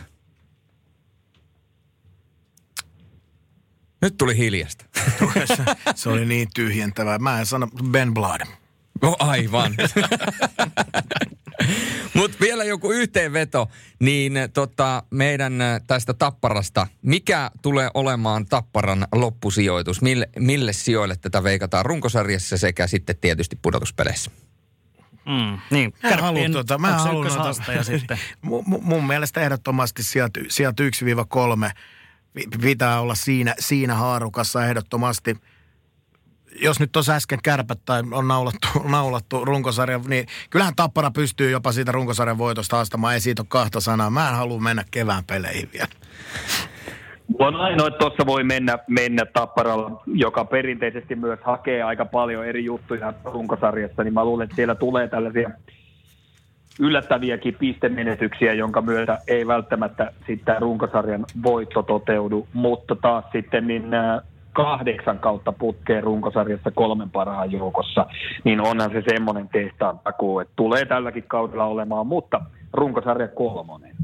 Nyt 4.02 4.16
tuli 4.18 4.36
hiljasta. 4.36 4.84
Se 5.94 6.08
oli 6.08 6.26
niin 6.26 6.48
tyhjentävää. 6.54 7.18
Mä 7.18 7.40
en 7.40 7.46
sano 7.46 7.68
Ben 7.90 8.14
Blood. 8.14 8.40
No 9.02 9.16
aivan. 9.18 9.74
Mutta 12.14 12.36
vielä 12.40 12.64
joku 12.64 12.92
yhteenveto, 12.92 13.68
niin 14.00 14.32
tota, 14.54 15.02
meidän 15.10 15.52
tästä 15.86 16.14
Tapparasta, 16.14 16.86
mikä 17.02 17.50
tulee 17.62 17.90
olemaan 17.94 18.46
Tapparan 18.46 19.06
loppusijoitus? 19.12 20.02
Mille, 20.02 20.28
mille 20.38 20.72
sijoille 20.72 21.16
tätä 21.16 21.42
veikataan 21.42 21.86
runkosarjassa 21.86 22.58
sekä 22.58 22.86
sitten 22.86 23.16
tietysti 23.20 23.58
pudotuspeleissä? 23.62 24.30
Mm, 25.26 25.58
niin, 25.70 25.94
Mä 26.02 26.16
haluan 26.16 26.52
tota, 26.52 26.78
mä 26.78 26.98
haluan 26.98 27.32
tota, 27.32 27.82
sitten. 27.82 28.18
mun, 28.42 28.64
mun 28.66 29.06
mielestä 29.06 29.40
ehdottomasti 29.40 30.02
sieltä, 30.02 30.40
sieltä 30.48 30.82
1-3 31.68 31.70
pitää 32.60 33.00
olla 33.00 33.14
siinä, 33.14 33.54
siinä 33.58 33.94
haarukassa 33.94 34.66
ehdottomasti. 34.66 35.36
Jos 36.62 36.80
nyt 36.80 36.92
tuossa 36.92 37.14
äsken 37.14 37.38
kärpät 37.42 37.84
tai 37.84 38.02
on 38.10 38.28
naulattu, 38.28 38.68
naulattu 38.88 39.44
runkosarja, 39.44 40.00
niin 40.06 40.26
kyllähän 40.50 40.76
Tappara 40.76 41.10
pystyy 41.10 41.50
jopa 41.50 41.72
siitä 41.72 41.92
runkosarjan 41.92 42.38
voitosta 42.38 42.76
haastamaan. 42.76 43.14
Ei 43.14 43.20
siitä 43.20 43.42
ole 43.42 43.46
kahta 43.50 43.80
sanaa. 43.80 44.10
Mä 44.10 44.28
en 44.28 44.36
halua 44.36 44.60
mennä 44.60 44.84
kevään 44.90 45.24
peleihin 45.24 45.70
vielä. 45.72 45.88
On 47.39 47.57
ainoa, 47.57 47.87
että 47.87 47.99
tuossa 47.99 48.26
voi 48.26 48.45
mennä, 48.45 48.78
mennä 48.89 49.24
Tapparalla, 49.33 50.03
joka 50.07 50.45
perinteisesti 50.45 51.14
myös 51.14 51.39
hakee 51.43 51.83
aika 51.83 52.05
paljon 52.05 52.47
eri 52.47 52.64
juttuja 52.64 53.12
runkosarjassa, 53.24 54.05
niin 54.05 54.14
mä 54.14 54.24
luulen, 54.24 54.45
että 54.45 54.57
siellä 54.57 54.74
tulee 54.74 55.09
tällaisia 55.09 55.51
yllättäviäkin 56.81 57.55
pistemenetyksiä, 57.55 58.53
jonka 58.53 58.83
myötä 58.83 59.18
ei 59.28 59.47
välttämättä 59.47 60.12
sitten 60.26 60.62
runkosarjan 60.62 61.26
voitto 61.43 61.83
toteudu, 61.83 62.49
mutta 62.53 62.97
taas 62.97 63.24
sitten 63.33 63.66
niin 63.66 63.95
äh, 63.95 64.20
kahdeksan 64.53 65.18
kautta 65.18 65.53
putkeen 65.53 66.03
runkosarjassa 66.03 66.70
kolmen 66.70 67.11
parhaan 67.11 67.53
joukossa, 67.53 68.07
niin 68.45 68.61
onhan 68.61 68.91
se 68.91 69.03
semmoinen 69.09 69.49
tehtaan 69.49 69.99
takuu, 69.99 70.41
että 70.41 70.53
tulee 70.57 70.85
tälläkin 70.85 71.24
kaudella 71.28 71.64
olemaan, 71.64 72.07
mutta 72.07 72.41
runkosarja 72.72 73.28
kolmonen, 73.28 73.97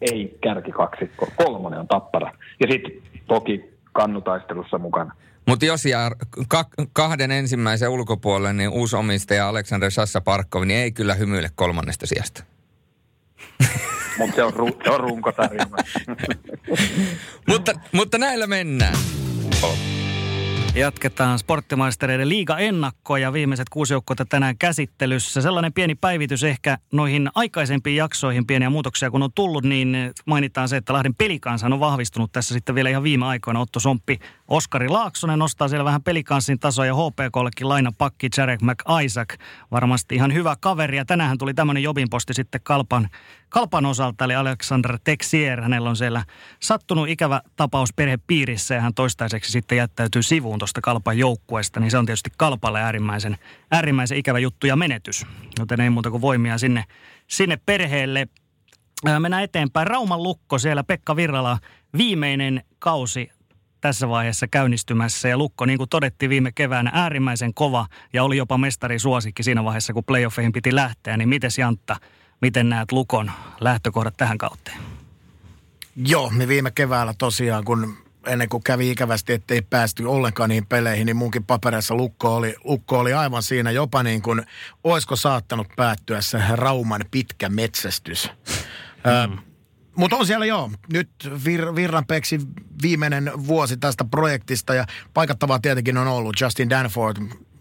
ei 0.00 0.38
kärki 0.42 0.72
kaksikko, 0.72 1.28
kolmonen 1.36 1.80
on 1.80 1.88
tappara. 1.88 2.32
Ja 2.60 2.66
sitten 2.70 2.92
toki 3.26 3.64
kannutaistelussa 3.92 4.78
mukana. 4.78 5.14
Mutta 5.48 5.64
jos 5.64 5.86
jää 5.86 6.10
ka- 6.48 6.64
kahden 6.92 7.30
ensimmäisen 7.30 7.88
ulkopuolelle, 7.88 8.52
niin 8.52 8.70
uusi 8.70 8.96
omistaja 8.96 9.48
Aleksander 9.48 9.90
Sassa 9.90 10.20
Parkov, 10.20 10.64
niin 10.64 10.80
ei 10.80 10.92
kyllä 10.92 11.14
hymyile 11.14 11.50
kolmannesta 11.54 12.06
sijasta. 12.06 12.44
Mutta 14.18 14.36
se 14.36 14.42
on, 14.42 14.52
ru- 14.52 14.84
se 14.84 14.90
on 14.90 15.00
runkosarja. 15.00 15.66
mutta, 17.50 17.72
mutta 17.92 18.18
näillä 18.18 18.46
mennään. 18.46 18.94
Jatketaan 20.74 21.38
sporttimaistereiden 21.38 22.28
liiga 22.28 22.58
ennakkoa 22.58 23.18
ja 23.18 23.32
viimeiset 23.32 23.68
kuusi 23.68 23.94
joukkoa 23.94 24.16
tänään 24.28 24.58
käsittelyssä. 24.58 25.42
Sellainen 25.42 25.72
pieni 25.72 25.94
päivitys 25.94 26.44
ehkä 26.44 26.78
noihin 26.92 27.30
aikaisempiin 27.34 27.96
jaksoihin, 27.96 28.46
pieniä 28.46 28.70
muutoksia 28.70 29.10
kun 29.10 29.22
on 29.22 29.30
tullut, 29.34 29.64
niin 29.64 29.96
mainitaan 30.26 30.68
se, 30.68 30.76
että 30.76 30.92
Lahden 30.92 31.14
pelikansa 31.14 31.66
on 31.66 31.80
vahvistunut 31.80 32.32
tässä 32.32 32.54
sitten 32.54 32.74
vielä 32.74 32.88
ihan 32.88 33.02
viime 33.02 33.26
aikoina. 33.26 33.60
Otto 33.60 33.80
Somppi, 33.80 34.18
Oskari 34.48 34.88
Laaksonen 34.88 35.38
nostaa 35.38 35.68
siellä 35.68 35.84
vähän 35.84 36.02
pelikanssin 36.02 36.58
tasoa 36.58 36.86
ja 36.86 36.94
HPKllekin 36.94 37.68
laina 37.68 37.92
pakki 37.98 38.28
Jarek 38.36 38.60
McIsaac. 38.62 39.34
Varmasti 39.70 40.14
ihan 40.14 40.34
hyvä 40.34 40.56
kaveri 40.60 40.96
ja 40.96 41.04
tänään 41.04 41.38
tuli 41.38 41.54
tämmöinen 41.54 41.82
jobinposti 41.82 42.34
sitten 42.34 42.60
Kalpan 42.64 43.08
Kalpan 43.50 43.86
osalta, 43.86 44.24
eli 44.24 44.34
Alexander 44.34 44.98
Texier, 45.04 45.60
hänellä 45.62 45.90
on 45.90 45.96
siellä 45.96 46.24
sattunut 46.60 47.08
ikävä 47.08 47.40
tapaus 47.56 47.92
perhepiirissä 47.92 48.74
ja 48.74 48.80
hän 48.80 48.94
toistaiseksi 48.94 49.52
sitten 49.52 49.78
jättäytyy 49.78 50.22
sivuun 50.22 50.58
tuosta 50.58 50.80
Kalpan 50.80 51.18
joukkueesta, 51.18 51.80
niin 51.80 51.90
se 51.90 51.98
on 51.98 52.06
tietysti 52.06 52.30
Kalpalle 52.36 52.80
äärimmäisen, 52.80 53.38
äärimmäisen 53.70 54.18
ikävä 54.18 54.38
juttu 54.38 54.66
ja 54.66 54.76
menetys. 54.76 55.26
Joten 55.58 55.80
ei 55.80 55.90
muuta 55.90 56.10
kuin 56.10 56.20
voimia 56.20 56.58
sinne, 56.58 56.84
sinne 57.26 57.58
perheelle. 57.66 58.28
Mennään 59.18 59.42
eteenpäin. 59.42 59.86
Rauman 59.86 60.22
lukko 60.22 60.58
siellä 60.58 60.84
Pekka 60.84 61.16
Virrala 61.16 61.58
viimeinen 61.96 62.64
kausi 62.78 63.30
tässä 63.80 64.08
vaiheessa 64.08 64.48
käynnistymässä. 64.48 65.28
Ja 65.28 65.38
Lukko, 65.38 65.64
niin 65.64 65.78
kuin 65.78 65.88
todettiin 65.88 66.30
viime 66.30 66.52
keväänä, 66.52 66.90
äärimmäisen 66.94 67.54
kova 67.54 67.86
ja 68.12 68.24
oli 68.24 68.36
jopa 68.36 68.58
mestari 68.58 68.98
suosikki 68.98 69.42
siinä 69.42 69.64
vaiheessa, 69.64 69.92
kun 69.92 70.04
playoffeihin 70.04 70.52
piti 70.52 70.74
lähteä. 70.74 71.16
Niin 71.16 71.28
miten 71.28 71.50
Jantta, 71.58 71.96
Miten 72.40 72.68
näet 72.68 72.92
Lukon 72.92 73.30
lähtökohdat 73.60 74.16
tähän 74.16 74.38
kauteen? 74.38 74.78
Joo, 75.96 76.30
me 76.30 76.48
viime 76.48 76.70
keväällä 76.70 77.14
tosiaan, 77.18 77.64
kun 77.64 77.96
ennen 78.26 78.48
kuin 78.48 78.62
kävi 78.62 78.90
ikävästi, 78.90 79.32
ettei 79.32 79.62
päästy 79.62 80.04
ollenkaan 80.04 80.48
niihin 80.48 80.66
peleihin, 80.66 81.06
niin 81.06 81.16
munkin 81.16 81.44
papereissa 81.44 81.94
Lukko 81.94 82.36
oli, 82.36 82.54
Lukko 82.64 82.98
oli 82.98 83.12
aivan 83.12 83.42
siinä 83.42 83.70
jopa 83.70 84.02
niin 84.02 84.22
kuin, 84.22 84.42
olisiko 84.84 85.16
saattanut 85.16 85.66
päättyä 85.76 86.20
se 86.20 86.42
Rauman 86.52 87.04
pitkä 87.10 87.48
metsästys. 87.48 88.30
Mm. 89.28 89.38
Mutta 89.96 90.16
on 90.16 90.26
siellä 90.26 90.46
joo, 90.46 90.70
nyt 90.92 91.10
Vir, 91.44 91.74
Virranpeksi 91.74 92.40
viimeinen 92.82 93.32
vuosi 93.46 93.76
tästä 93.76 94.04
projektista 94.04 94.74
ja 94.74 94.86
paikattavaa 95.14 95.58
tietenkin 95.58 95.96
on 95.96 96.06
ollut 96.06 96.40
Justin 96.40 96.70
Danford, 96.70 97.16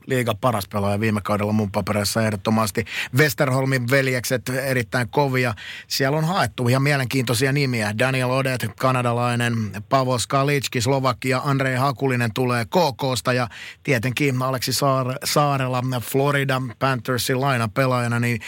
liiga 0.10 0.36
paras 0.42 0.68
pelaaja 0.68 1.00
viime 1.00 1.22
kaudella 1.24 1.54
mun 1.54 1.72
papereissa 1.72 2.22
ehdottomasti. 2.22 2.86
Westerholmin 3.18 3.90
veljekset 3.90 4.50
erittäin 4.50 5.10
kovia. 5.10 5.54
Siellä 5.88 6.18
on 6.18 6.26
haettu 6.26 6.68
ihan 6.68 6.84
mielenkiintoisia 6.84 7.52
nimiä. 7.52 7.94
Daniel 8.00 8.30
Odet, 8.30 8.66
kanadalainen, 8.80 9.54
Pavo 9.90 10.18
Skalitski, 10.18 10.82
Slovakia, 10.82 11.42
Andrei 11.44 11.76
Hakulinen 11.76 12.34
tulee 12.34 12.66
KKsta 12.66 13.34
ja 13.34 13.48
tietenkin 13.84 14.42
Aleksi 14.42 14.72
Saar- 14.72 15.18
Saarela, 15.24 15.84
Florida 16.02 16.62
Panthersin 16.80 17.42
lainapelaajana, 17.42 18.20
niin 18.20 18.42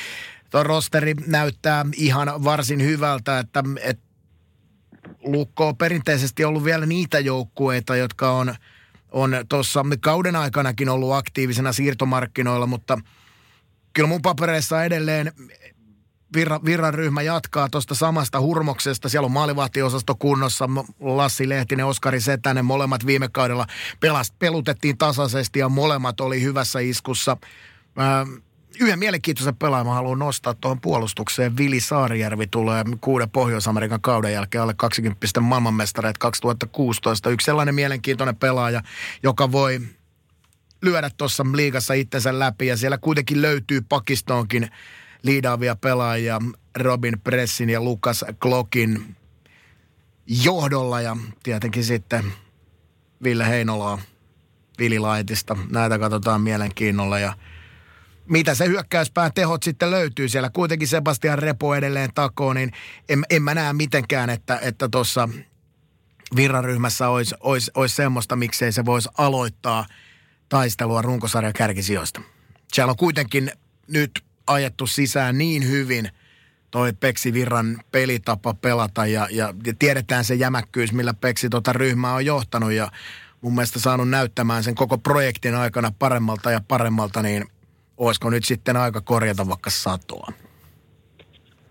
tuo 0.50 0.64
rosteri 0.64 1.14
näyttää 1.28 1.86
ihan 1.96 2.44
varsin 2.44 2.82
hyvältä, 2.82 3.40
että, 3.40 3.64
että 3.84 4.04
Lukko 5.24 5.68
on 5.68 5.78
perinteisesti 5.78 6.46
ollut 6.46 6.64
vielä 6.64 6.86
niitä 6.86 7.20
joukkueita, 7.20 7.96
jotka 7.96 8.32
on– 8.32 8.56
on 9.12 9.36
tuossa 9.50 9.86
kauden 10.00 10.36
aikanakin 10.36 10.90
ollut 10.90 11.14
aktiivisena 11.14 11.74
siirtomarkkinoilla, 11.74 12.68
mutta 12.68 13.00
kyllä 13.94 14.10
mun 14.10 14.22
papereissa 14.22 14.84
edelleen 14.84 15.32
Virra, 16.36 16.60
Virran 16.66 16.94
ryhmä 16.94 17.22
jatkaa 17.22 17.70
tuosta 17.70 17.96
samasta 17.96 18.42
hurmoksesta. 18.42 19.10
Siellä 19.10 19.26
on 19.26 19.32
maalivahtiosasto 19.32 20.16
kunnossa, 20.16 20.70
Lassi 21.00 21.50
Lehtinen, 21.50 21.86
Oskari 21.86 22.22
Setänen, 22.22 22.66
molemmat 22.66 23.06
viime 23.06 23.30
kaudella 23.32 23.66
pelast, 24.00 24.40
pelutettiin 24.40 24.98
tasaisesti 24.98 25.60
ja 25.60 25.70
molemmat 25.70 26.20
oli 26.20 26.42
hyvässä 26.42 26.80
iskussa. 26.80 27.38
Ää, 27.98 28.26
yhden 28.80 29.00
mielenkiintoisen 29.00 29.56
pelaajan 29.56 29.88
haluan 29.88 30.20
nostaa 30.20 30.54
tuohon 30.54 30.82
puolustukseen. 30.82 31.58
Vili 31.58 31.80
Saarijärvi 31.80 32.48
tulee 32.48 32.84
kuuden 33.02 33.30
Pohjois-Amerikan 33.30 34.02
kauden 34.02 34.34
jälkeen 34.34 34.62
alle 34.62 34.74
20 34.74 35.40
maailmanmestareet 35.42 36.18
2016. 36.18 37.30
Yksi 37.30 37.46
sellainen 37.46 37.76
mielenkiintoinen 37.76 38.36
pelaaja, 38.36 38.82
joka 39.24 39.52
voi 39.52 39.82
lyödä 40.82 41.10
tuossa 41.18 41.46
liigassa 41.56 41.94
itsensä 41.94 42.40
läpi 42.40 42.68
ja 42.68 42.78
siellä 42.78 42.98
kuitenkin 42.98 43.42
löytyy 43.42 43.82
Pakistoonkin 43.82 44.70
liidaavia 45.24 45.76
pelaajia 45.76 46.40
Robin 46.78 47.20
Pressin 47.20 47.70
ja 47.70 47.82
Lukas 47.82 48.26
Glockin 48.40 49.16
johdolla 50.28 51.02
ja 51.02 51.18
tietenkin 51.44 51.84
sitten 51.84 52.34
Ville 53.24 53.48
Heinolaa, 53.48 54.00
Vili 54.80 55.00
Laitista. 55.00 55.58
Näitä 55.70 56.00
katsotaan 56.00 56.42
mielenkiinnolla 56.42 57.20
ja– 57.20 57.34
mitä 58.30 58.56
se 58.56 58.68
hyökkäyspään 58.68 59.32
tehot 59.34 59.64
sitten 59.64 59.92
löytyy 59.92 60.30
siellä. 60.30 60.50
Kuitenkin 60.50 60.88
Sebastian 60.88 61.40
Repo 61.40 61.76
edelleen 61.76 62.10
takoo, 62.16 62.54
niin 62.54 62.72
en, 63.10 63.24
en 63.30 63.44
mä 63.44 63.54
näe 63.54 63.74
mitenkään, 63.74 64.30
että 64.30 64.60
että 64.62 64.90
tuossa 64.90 65.30
virraryhmässä 66.36 67.10
olisi, 67.10 67.36
olisi, 67.40 67.72
olisi 67.76 67.96
semmoista, 67.96 68.36
miksei 68.36 68.72
se 68.72 68.86
voisi 68.86 69.10
aloittaa 69.18 69.86
taistelua 70.50 71.02
runkosarjan 71.02 71.54
kärkisijoista. 71.54 72.22
Siellä 72.74 72.92
on 72.92 72.98
kuitenkin 72.98 73.52
nyt 73.88 74.12
ajettu 74.48 74.88
sisään 74.88 75.38
niin 75.38 75.68
hyvin 75.68 76.10
toi 76.72 76.94
Peksi 76.94 77.34
Virran 77.34 77.82
pelitapa 77.92 78.54
pelata 78.54 79.06
ja, 79.06 79.28
ja, 79.32 79.54
ja 79.66 79.74
tiedetään 79.80 80.26
se 80.26 80.36
jämäkkyys, 80.36 80.94
millä 80.94 81.14
Peksi 81.14 81.50
tota 81.50 81.74
ryhmää 81.74 82.14
on 82.14 82.26
johtanut 82.26 82.72
ja 82.72 82.92
mun 83.42 83.56
mielestä 83.56 83.80
saanut 83.80 84.10
näyttämään 84.10 84.64
sen 84.64 84.76
koko 84.76 84.98
projektin 84.98 85.56
aikana 85.56 85.92
paremmalta 86.00 86.52
ja 86.52 86.62
paremmalta, 86.68 87.22
niin– 87.22 87.46
olisiko 88.02 88.30
nyt 88.30 88.44
sitten 88.44 88.78
aika 88.78 89.02
korjata 89.02 89.48
vaikka 89.48 89.70
satoa? 89.70 90.28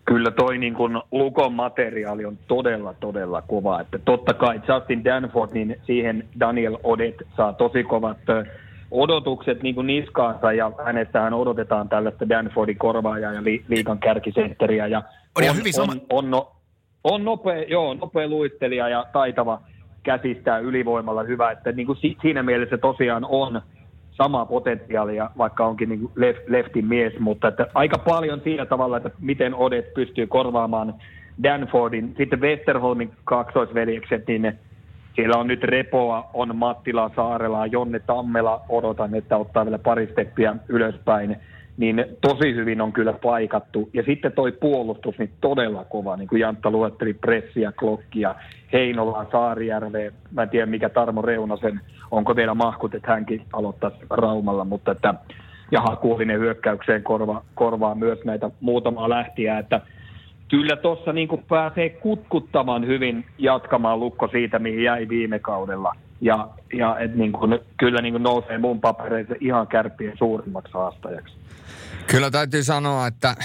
Kyllä 0.04 0.30
toi 0.30 0.58
niin 0.58 0.74
kun 0.74 1.02
Lukon 1.12 1.52
materiaali 1.52 2.24
on 2.24 2.38
todella, 2.48 2.94
todella 2.94 3.42
kova. 3.42 3.80
Että 3.80 3.98
totta 3.98 4.34
kai 4.34 4.60
Justin 4.68 5.04
Danford, 5.04 5.50
niin 5.52 5.76
siihen 5.86 6.28
Daniel 6.40 6.78
Odet 6.82 7.14
saa 7.36 7.52
tosi 7.52 7.84
kovat 7.84 8.18
odotukset 8.90 9.62
niin 9.62 9.74
kuin 9.74 9.86
niskaansa 9.86 10.52
ja 10.52 10.72
hänestähän 10.84 11.34
odotetaan 11.34 11.88
tällaista 11.88 12.28
Danfordin 12.28 12.78
korvaajaa 12.78 13.32
ja 13.32 13.44
li, 13.44 13.64
liikan 13.68 13.98
kärkisentteriä. 13.98 14.86
Ja 14.86 15.02
on, 15.38 15.50
on, 15.50 15.56
hyvin 15.56 15.72
sama. 15.72 15.92
on, 15.92 16.00
on, 16.10 16.30
no, 16.30 16.52
on 17.04 17.24
nopea, 17.24 17.62
joo, 17.62 17.94
nopea 17.94 18.28
luistelija 18.28 18.88
ja 18.88 19.06
taitava 19.12 19.60
käsistää 20.02 20.58
ylivoimalla 20.58 21.22
hyvä, 21.22 21.50
että 21.50 21.72
niin 21.72 21.86
kuin 21.86 21.98
siinä 22.22 22.42
mielessä 22.42 22.78
tosiaan 22.78 23.26
on 23.28 23.62
samaa 24.22 24.46
potentiaalia, 24.46 25.30
vaikka 25.38 25.66
onkin 25.66 25.88
niin 25.88 26.10
lef, 26.16 26.36
leftin 26.46 26.86
mies, 26.86 27.18
mutta 27.18 27.48
että 27.48 27.66
aika 27.74 27.98
paljon 27.98 28.40
sillä 28.44 28.66
tavalla, 28.66 28.96
että 28.96 29.10
miten 29.20 29.54
Odet 29.54 29.94
pystyy 29.94 30.26
korvaamaan 30.26 30.94
Danfordin. 31.42 32.14
Sitten 32.16 32.40
Westerholmin 32.40 33.12
kaksoisveljekset, 33.24 34.26
niin 34.26 34.42
ne, 34.42 34.56
siellä 35.14 35.36
on 35.36 35.46
nyt 35.46 35.64
Repoa, 35.64 36.30
on 36.34 36.56
Mattila, 36.56 37.10
Saarela, 37.16 37.66
Jonne 37.66 37.98
Tammela, 37.98 38.60
odotan, 38.68 39.14
että 39.14 39.36
ottaa 39.36 39.64
vielä 39.64 39.78
pari 39.78 40.08
steppiä 40.12 40.56
ylöspäin 40.68 41.36
niin 41.80 42.04
tosi 42.20 42.54
hyvin 42.54 42.80
on 42.80 42.92
kyllä 42.92 43.12
paikattu. 43.12 43.90
Ja 43.92 44.02
sitten 44.02 44.32
toi 44.32 44.52
puolustus, 44.52 45.18
niin 45.18 45.30
todella 45.40 45.84
kova, 45.84 46.16
niin 46.16 46.28
kuin 46.28 46.40
Jantta 46.40 46.70
luetteli 46.70 47.14
pressiä, 47.14 47.72
klokkia, 47.72 48.34
Heinolaan, 48.72 49.26
Saarijärveen. 49.32 50.12
Mä 50.32 50.42
en 50.42 50.48
tiedä, 50.48 50.66
mikä 50.66 50.88
Tarmo 50.88 51.22
Reunasen, 51.22 51.80
onko 52.10 52.34
teillä 52.34 52.54
mahkut, 52.54 52.94
että 52.94 53.12
hänkin 53.12 53.42
aloittaa 53.52 53.90
Raumalla, 54.10 54.64
mutta 54.64 54.92
että 54.92 55.14
ja 55.70 55.80
Hakulinen 55.80 56.40
hyökkäykseen 56.40 57.02
korva, 57.02 57.42
korvaa 57.54 57.94
myös 57.94 58.18
näitä 58.24 58.50
muutamaa 58.60 59.08
lähtiä, 59.08 59.58
että 59.58 59.80
kyllä 60.48 60.76
tuossa 60.76 61.12
niin 61.12 61.28
pääsee 61.48 61.88
kutkuttamaan 61.88 62.86
hyvin 62.86 63.24
jatkamaan 63.38 64.00
lukko 64.00 64.28
siitä, 64.28 64.58
mihin 64.58 64.82
jäi 64.82 65.08
viime 65.08 65.38
kaudella. 65.38 65.92
Ja, 66.20 66.48
ja 66.72 66.98
et 66.98 67.14
niin 67.14 67.32
kuin, 67.32 67.58
kyllä 67.76 68.02
niin 68.02 68.14
kuin 68.14 68.22
nousee 68.22 68.58
mun 68.58 68.80
papereissa 68.80 69.34
ihan 69.40 69.66
kärppien 69.66 70.18
suurimmaksi 70.18 70.72
haastajaksi. 70.74 71.39
Kyllä 72.06 72.30
täytyy 72.30 72.64
sanoa, 72.64 73.06
että 73.06 73.36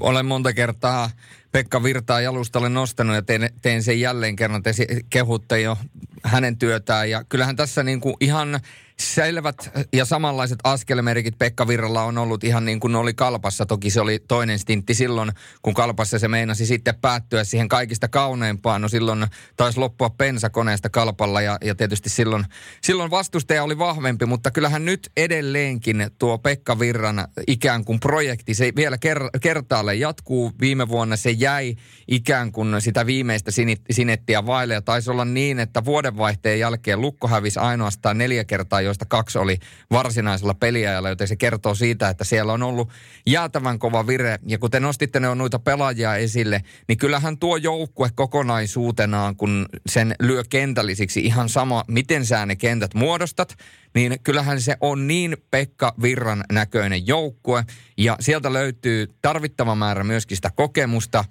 olen 0.00 0.26
monta 0.26 0.52
kertaa 0.52 1.10
Pekka 1.52 1.82
Virtaa 1.82 2.20
jalustalle 2.20 2.68
nostanut 2.68 3.16
ja 3.16 3.22
teen, 3.22 3.50
teen 3.62 3.82
sen 3.82 4.00
jälleen 4.00 4.36
kerran. 4.36 4.62
Te 4.62 4.70
kehutte 5.10 5.60
jo 5.60 5.78
hänen 6.22 6.58
työtään 6.58 7.10
ja 7.10 7.24
kyllähän 7.28 7.56
tässä 7.56 7.82
niin 7.82 8.00
kuin 8.00 8.16
ihan 8.20 8.60
selvät 9.00 9.70
ja 9.92 10.04
samanlaiset 10.04 10.58
askelmerkit 10.64 11.38
Pekka 11.38 11.68
Virralla 11.68 12.02
on 12.02 12.18
ollut 12.18 12.44
ihan 12.44 12.64
niin 12.64 12.80
kuin 12.80 12.96
oli 12.96 13.14
Kalpassa. 13.14 13.66
Toki 13.66 13.90
se 13.90 14.00
oli 14.00 14.18
toinen 14.28 14.58
stintti 14.58 14.94
silloin, 14.94 15.32
kun 15.62 15.74
Kalpassa 15.74 16.18
se 16.18 16.28
meinasi 16.28 16.66
sitten 16.66 16.94
päättyä 17.00 17.44
siihen 17.44 17.68
kaikista 17.68 18.08
kauneimpaan. 18.08 18.82
No 18.82 18.88
silloin 18.88 19.26
taisi 19.56 19.78
loppua 19.78 20.10
pensakoneesta 20.10 20.90
Kalpalla 20.90 21.42
ja, 21.42 21.58
ja 21.64 21.74
tietysti 21.74 22.08
silloin, 22.08 22.44
silloin 22.82 23.10
vastustaja 23.10 23.62
oli 23.62 23.78
vahvempi, 23.78 24.26
mutta 24.26 24.50
kyllähän 24.50 24.84
nyt 24.84 25.10
edelleenkin 25.16 26.10
tuo 26.18 26.38
Pekka 26.38 26.78
Virran 26.78 27.28
ikään 27.46 27.84
kuin 27.84 28.00
projekti, 28.00 28.54
se 28.54 28.72
vielä 28.76 28.96
ker- 28.96 29.38
kertaalle 29.40 29.94
jatkuu. 29.94 30.52
Viime 30.60 30.88
vuonna 30.88 31.16
se 31.16 31.30
jäi 31.30 31.74
ikään 32.08 32.52
kuin 32.52 32.80
sitä 32.80 33.06
viimeistä 33.06 33.50
sinettiä 33.90 34.46
vaille 34.46 34.74
ja 34.74 34.82
taisi 34.82 35.10
olla 35.10 35.24
niin, 35.24 35.58
että 35.58 35.84
vuodenvaihteen 35.84 36.58
jälkeen 36.58 37.00
Lukko 37.00 37.28
hävisi 37.28 37.58
ainoastaan 37.58 38.18
neljä 38.18 38.44
kertaa 38.44 38.83
joista 38.84 39.04
kaksi 39.08 39.38
oli 39.38 39.58
varsinaisella 39.90 40.54
peliajalla, 40.54 41.08
joten 41.08 41.28
se 41.28 41.36
kertoo 41.36 41.74
siitä, 41.74 42.08
että 42.08 42.24
siellä 42.24 42.52
on 42.52 42.62
ollut 42.62 42.88
jäätävän 43.26 43.78
kova 43.78 44.06
vire. 44.06 44.38
Ja 44.46 44.58
kun 44.58 44.70
te 44.70 44.80
nostitte 44.80 45.20
ne 45.20 45.28
on 45.28 45.38
noita 45.38 45.58
pelaajia 45.58 46.16
esille, 46.16 46.62
niin 46.88 46.98
kyllähän 46.98 47.38
tuo 47.38 47.56
joukkue 47.56 48.08
kokonaisuutenaan, 48.14 49.36
kun 49.36 49.66
sen 49.88 50.14
lyö 50.20 50.42
kentällisiksi 50.50 51.20
ihan 51.20 51.48
sama, 51.48 51.84
miten 51.88 52.26
sä 52.26 52.46
ne 52.46 52.56
kentät 52.56 52.94
muodostat, 52.94 53.56
niin 53.94 54.16
kyllähän 54.22 54.60
se 54.60 54.76
on 54.80 55.06
niin 55.06 55.36
Pekka 55.50 55.94
Virran 56.02 56.44
näköinen 56.52 57.06
joukkue. 57.06 57.64
Ja 57.96 58.16
sieltä 58.20 58.52
löytyy 58.52 59.06
tarvittava 59.22 59.74
määrä 59.74 60.04
myöskin 60.04 60.36
sitä 60.36 60.50
kokemusta. 60.56 61.24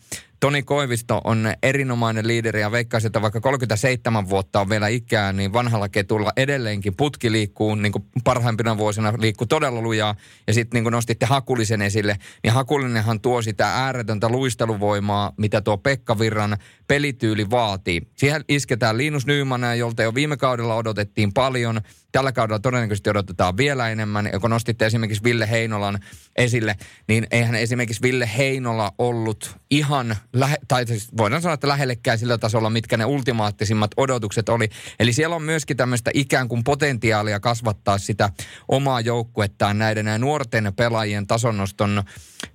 Toni 0.43 0.63
Koivisto 0.63 1.21
on 1.23 1.53
erinomainen 1.63 2.27
liideri 2.27 2.61
ja 2.61 2.71
veikkaisin, 2.71 3.07
että 3.07 3.21
vaikka 3.21 3.41
37 3.41 4.29
vuotta 4.29 4.61
on 4.61 4.69
vielä 4.69 4.87
ikää, 4.87 5.33
niin 5.33 5.53
vanhalla 5.53 5.89
ketulla 5.89 6.31
edelleenkin 6.37 6.95
putki 6.95 7.31
liikkuu, 7.31 7.75
niin 7.75 7.91
kuin 7.91 8.05
parhaimpina 8.23 8.77
vuosina 8.77 9.13
liikkuu 9.17 9.47
todella 9.47 9.81
lujaa. 9.81 10.15
Ja 10.47 10.53
sitten 10.53 10.77
niin 10.77 10.83
kuin 10.83 10.91
nostitte 10.91 11.25
Hakulisen 11.25 11.81
esille, 11.81 12.17
niin 12.43 12.53
Hakulinenhan 12.53 13.21
tuo 13.21 13.41
sitä 13.41 13.67
ääretöntä 13.67 14.29
luisteluvoimaa, 14.29 15.33
mitä 15.37 15.61
tuo 15.61 15.77
Pekka 15.77 16.19
Virran 16.19 16.57
pelityyli 16.87 17.49
vaatii. 17.49 18.01
Siihen 18.15 18.45
isketään 18.49 18.97
Linus 18.97 19.25
Nymana, 19.25 19.75
jolta 19.75 20.03
jo 20.03 20.15
viime 20.15 20.37
kaudella 20.37 20.75
odotettiin 20.75 21.33
paljon. 21.33 21.81
Tällä 22.13 22.31
kaudella 22.31 22.59
todennäköisesti 22.59 23.09
odotetaan 23.09 23.57
vielä 23.57 23.89
enemmän. 23.89 24.29
Ja 24.33 24.39
kun 24.39 24.49
nostitte 24.49 24.85
esimerkiksi 24.85 25.23
Ville 25.23 25.49
Heinolan 25.49 25.99
esille, 26.35 26.75
niin 27.07 27.27
eihän 27.31 27.55
esimerkiksi 27.55 28.01
Ville 28.01 28.29
Heinola 28.37 28.91
ollut 28.97 29.57
ihan, 29.71 30.15
lähe, 30.33 30.57
tai 30.67 30.87
siis 30.87 31.09
voidaan 31.17 31.41
sanoa, 31.41 31.53
että 31.53 31.67
lähellekään 31.67 32.17
sillä 32.17 32.37
tasolla, 32.37 32.69
mitkä 32.69 32.97
ne 32.97 33.05
ultimaattisimmat 33.05 33.91
odotukset 33.97 34.49
oli. 34.49 34.69
Eli 34.99 35.13
siellä 35.13 35.35
on 35.35 35.43
myöskin 35.43 35.77
tämmöistä 35.77 36.11
ikään 36.13 36.47
kuin 36.47 36.63
potentiaalia 36.63 37.39
kasvattaa 37.39 37.97
sitä 37.97 38.29
omaa 38.67 39.01
joukkuettaan 39.01 39.77
näiden 39.77 40.21
nuorten 40.21 40.73
pelaajien 40.75 41.27
tasonnoston 41.27 42.03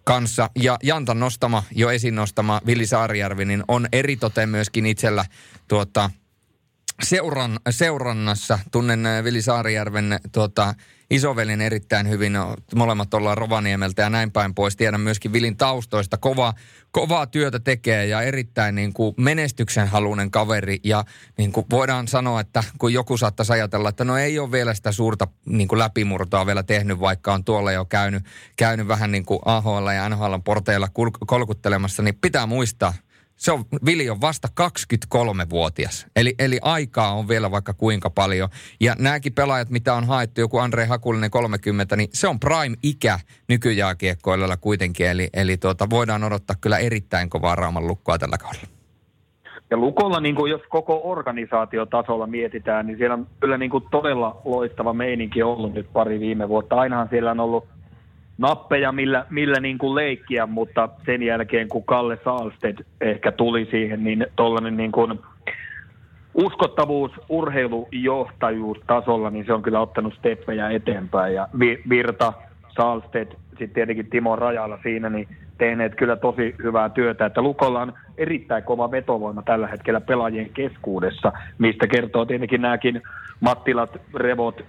kanssa. 0.05 0.51
Ja 0.57 0.77
Jantan 0.83 1.21
nostama, 1.21 1.63
jo 1.75 1.91
esiin 1.91 2.15
nostama 2.15 2.61
Vili 2.67 2.87
Saarijärvi, 2.87 3.45
niin 3.45 3.65
on 3.69 3.89
eritoten 3.93 4.49
myöskin 4.49 4.87
itsellä 4.87 5.25
tuota, 5.69 6.11
seuran, 7.03 7.61
seurannassa. 7.71 8.59
Tunnen 8.73 9.07
äh, 9.07 9.25
Vili 9.25 9.43
Saarijärven 9.43 10.21
tuota, 10.33 10.75
isovelin 11.11 11.61
erittäin 11.61 12.09
hyvin. 12.09 12.33
No, 12.33 12.55
molemmat 12.75 13.15
ollaan 13.15 13.39
Rovaniemeltä 13.39 14.03
ja 14.03 14.11
näin 14.11 14.31
päin 14.31 14.55
pois. 14.55 14.77
Tiedän 14.77 15.01
myöskin 15.01 15.33
Vilin 15.33 15.57
taustoista. 15.57 16.17
Kova, 16.17 16.55
kovaa 16.91 17.27
työtä 17.27 17.59
tekee 17.59 18.07
ja 18.07 18.23
erittäin 18.23 18.75
niin 18.75 18.93
kuin 18.93 19.15
menestyksen 19.17 19.89
halunen 19.89 20.31
kaveri. 20.31 20.81
Ja 20.85 21.05
niin 21.39 21.53
kuin 21.53 21.67
voidaan 21.71 22.09
sanoa, 22.09 22.41
että 22.41 22.65
kun 22.79 22.93
joku 22.93 23.17
saattaisi 23.17 23.53
ajatella, 23.53 23.89
että 23.89 24.05
no 24.05 24.17
ei 24.17 24.39
ole 24.39 24.53
vielä 24.53 24.75
sitä 24.75 24.93
suurta 24.93 25.29
niin 25.47 25.69
kuin 25.69 25.79
läpimurtoa 25.79 26.47
vielä 26.47 26.63
tehnyt, 26.63 27.01
vaikka 27.01 27.35
on 27.35 27.45
tuolla 27.45 27.73
jo 27.73 27.85
käynyt, 27.85 28.25
käynyt 28.57 28.89
vähän 28.89 29.13
niin 29.13 29.25
kuin 29.25 29.41
AHL 29.45 29.89
ja 29.89 30.09
NHL 30.09 30.35
porteilla 30.45 30.89
kolkuttelemassa, 31.27 32.03
niin 32.03 32.19
pitää 32.21 32.47
muistaa– 32.47 32.95
se 33.39 33.53
on, 33.53 33.65
Vili 33.87 34.11
on 34.11 34.21
vasta 34.21 34.49
23-vuotias. 34.61 36.07
Eli, 36.17 36.35
eli 36.39 36.59
aikaa 36.63 37.13
on 37.13 37.29
vielä 37.29 37.51
vaikka 37.51 37.75
kuinka 37.75 38.11
paljon. 38.11 38.49
Ja 38.81 38.95
nämäkin 38.99 39.35
pelaajat, 39.35 39.71
mitä 39.71 39.95
on 39.95 40.07
haettu, 40.07 40.41
joku 40.41 40.59
Andre 40.59 40.87
Hakulinen 40.87 41.31
30, 41.31 41.97
niin 41.97 42.09
se 42.13 42.29
on 42.29 42.41
prime-ikä 42.41 43.19
nykyjääkiekkoilla 43.49 44.57
kuitenkin. 44.57 45.07
Eli, 45.07 45.29
eli 45.35 45.57
tuota, 45.57 45.91
voidaan 45.91 46.25
odottaa 46.25 46.57
kyllä 46.61 46.79
erittäin 46.79 47.31
kovaa 47.31 47.57
raaman 47.57 47.87
lukkoa 47.87 48.19
tällä 48.19 48.39
kaudella. 48.39 48.69
Ja 49.71 49.77
Lukolla, 49.77 50.21
niin 50.21 50.35
kuin 50.35 50.51
jos 50.51 50.63
koko 50.69 51.01
organisaatiotasolla 51.05 52.27
mietitään, 52.27 52.87
niin 52.87 52.99
siellä 52.99 53.15
on 53.15 53.27
kyllä 53.41 53.59
niin 53.59 53.71
kuin 53.71 53.85
todella 53.91 54.41
loistava 54.45 54.93
meininki 54.93 55.43
ollut 55.43 55.75
nyt 55.75 55.93
pari 55.93 56.21
viime 56.21 56.49
vuotta. 56.49 56.77
Ainahan 56.77 57.09
siellä 57.11 57.31
on 57.31 57.41
ollut 57.41 57.69
nappeja, 58.39 58.93
millä, 58.93 59.27
millä 59.31 59.61
niin 59.61 59.79
kuin 59.79 59.95
leikkiä, 59.95 60.47
mutta 60.47 60.89
sen 61.07 61.23
jälkeen 61.23 61.69
kun 61.69 61.85
Kalle 61.85 62.19
Saalsted 62.25 62.85
ehkä 63.01 63.33
tuli 63.33 63.69
siihen, 63.71 64.05
niin 64.05 64.27
tuollainen 64.37 64.77
niin 64.77 64.93
kuin 64.93 65.19
uskottavuus 66.35 67.13
urheilujohtajuus 67.29 68.79
tasolla, 68.87 69.31
niin 69.31 69.47
se 69.47 69.53
on 69.53 69.63
kyllä 69.63 69.81
ottanut 69.81 70.15
steppejä 70.15 70.71
eteenpäin. 70.71 71.35
Ja 71.35 71.49
Virta, 71.89 72.33
Saalsted, 72.77 73.29
sitten 73.49 73.71
tietenkin 73.71 74.11
Timo 74.11 74.37
Rajala 74.37 74.79
siinä, 74.83 75.11
niin 75.11 75.29
tehneet 75.59 75.95
kyllä 75.95 76.17
tosi 76.17 76.55
hyvää 76.63 76.89
työtä. 76.89 77.27
Että 77.27 77.43
Lukolla 77.43 77.81
on 77.81 77.93
erittäin 78.19 78.63
kova 78.63 78.91
vetovoima 78.91 79.43
tällä 79.43 79.67
hetkellä 79.67 80.01
pelaajien 80.01 80.51
keskuudessa, 80.51 81.33
mistä 81.59 81.87
kertoo 81.87 82.25
tietenkin 82.25 82.63
nämäkin 82.63 83.03
Mattilat, 83.41 84.01
Revot, 84.15 84.65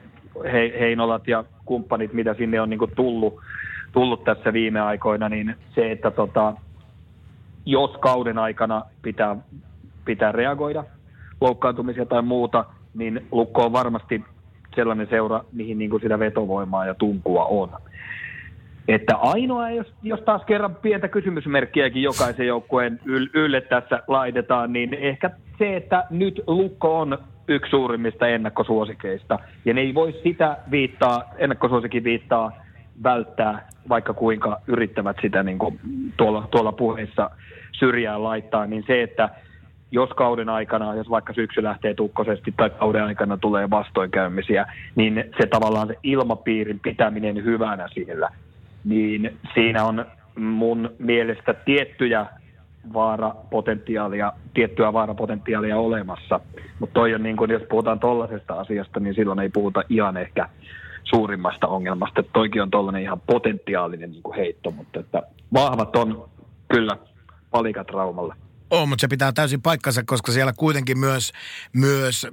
Heinolat 0.80 1.28
ja 1.28 1.44
kumppanit, 1.66 2.14
mitä 2.14 2.34
sinne 2.34 2.62
on 2.62 2.70
niin 2.70 2.80
kuin 2.80 2.92
tullut, 2.96 3.40
tullut 3.92 4.24
tässä 4.24 4.54
viime 4.54 4.82
aikoina, 4.82 5.30
niin 5.30 5.56
se, 5.76 5.92
että 5.92 6.12
tota, 6.12 6.54
jos 7.66 7.92
kauden 8.00 8.38
aikana 8.38 8.82
pitää, 9.02 9.36
pitää 10.06 10.32
reagoida 10.32 10.84
loukkaantumisia 11.42 12.06
tai 12.06 12.22
muuta, 12.22 12.66
niin 12.94 13.28
Lukko 13.32 13.66
on 13.66 13.74
varmasti 13.74 14.24
sellainen 14.76 15.08
seura, 15.10 15.44
mihin 15.52 15.78
niin 15.78 15.90
kuin 15.90 16.02
sitä 16.02 16.20
vetovoimaa 16.20 16.86
ja 16.86 16.94
tunkua 16.94 17.46
on. 17.46 17.70
Että 18.88 19.16
ainoa, 19.16 19.70
jos, 19.70 19.94
jos 20.04 20.20
taas 20.20 20.42
kerran 20.46 20.76
pientä 20.76 21.08
kysymysmerkkiäkin 21.08 22.04
jokaisen 22.04 22.48
joukkueen 22.48 23.00
ylle 23.34 23.62
tässä 23.62 24.04
laitetaan, 24.08 24.74
niin 24.74 24.94
ehkä 24.94 25.30
se, 25.60 25.76
että 25.76 26.04
nyt 26.10 26.42
Lukko 26.48 27.00
on 27.00 27.18
yksi 27.50 27.70
suurimmista 27.70 28.28
ennakkosuosikeista. 28.28 29.40
Ja 29.66 29.74
ne 29.74 29.82
ei 29.82 29.94
voi 29.94 30.20
sitä 30.24 30.58
viittaa, 30.72 31.34
ennakkosuosikin 31.38 32.04
viittaa 32.04 32.52
välttää, 33.04 33.68
vaikka 33.90 34.14
kuinka 34.14 34.62
yrittävät 34.68 35.18
sitä 35.22 35.44
niin 35.44 35.60
kuin 35.60 35.80
tuolla, 36.18 36.48
tuolla 36.52 36.72
puheissa 36.72 37.30
syrjään 37.72 38.24
laittaa, 38.24 38.66
niin 38.66 38.84
se, 38.88 39.04
että 39.04 39.30
jos 39.92 40.10
kauden 40.10 40.50
aikana, 40.50 40.96
jos 40.96 41.10
vaikka 41.10 41.34
syksy 41.34 41.64
lähtee 41.64 41.94
tukkosesti 41.94 42.54
tai 42.58 42.70
kauden 42.70 43.04
aikana 43.04 43.38
tulee 43.38 43.70
vastoinkäymisiä, 43.70 44.66
niin 44.96 45.24
se 45.42 45.48
tavallaan 45.48 45.88
se 45.88 45.98
ilmapiirin 46.04 46.80
pitäminen 46.80 47.44
hyvänä 47.44 47.88
siellä, 47.94 48.30
niin 48.84 49.38
siinä 49.54 49.84
on 49.84 50.06
mun 50.36 50.90
mielestä 51.00 51.54
tiettyjä 51.54 52.26
vaarapotentiaalia, 52.94 54.34
tiettyä 54.54 54.94
vaarapotentiaalia 54.94 55.78
olemassa. 55.78 56.40
Mutta 56.80 56.94
toi 56.94 57.16
on 57.16 57.24
niin 57.24 57.38
kun, 57.38 57.52
jos 57.52 57.64
puhutaan 57.70 58.00
tollaisesta 58.00 58.54
asiasta, 58.54 59.00
niin 59.00 59.16
silloin 59.16 59.40
ei 59.40 59.50
puhuta 59.50 59.84
ihan 59.90 60.18
ehkä 60.18 60.50
suurimmasta 61.04 61.68
ongelmasta. 61.68 62.20
Että 62.20 62.34
toikin 62.34 62.62
on 62.62 62.72
tuollainen 62.72 63.04
ihan 63.04 63.22
potentiaalinen 63.22 64.12
niin 64.12 64.36
heitto, 64.38 64.72
mutta 64.72 65.00
että 65.00 65.22
vahvat 65.54 65.96
on 65.96 66.30
kyllä 66.74 66.98
palikat 67.52 67.90
Raumalle. 67.90 68.36
On, 68.72 68.90
mutta 68.90 69.02
se 69.02 69.08
pitää 69.08 69.32
täysin 69.32 69.62
paikkansa, 69.62 70.04
koska 70.06 70.32
siellä 70.32 70.54
kuitenkin 70.58 71.00
myös, 71.00 71.32
myös 71.74 72.28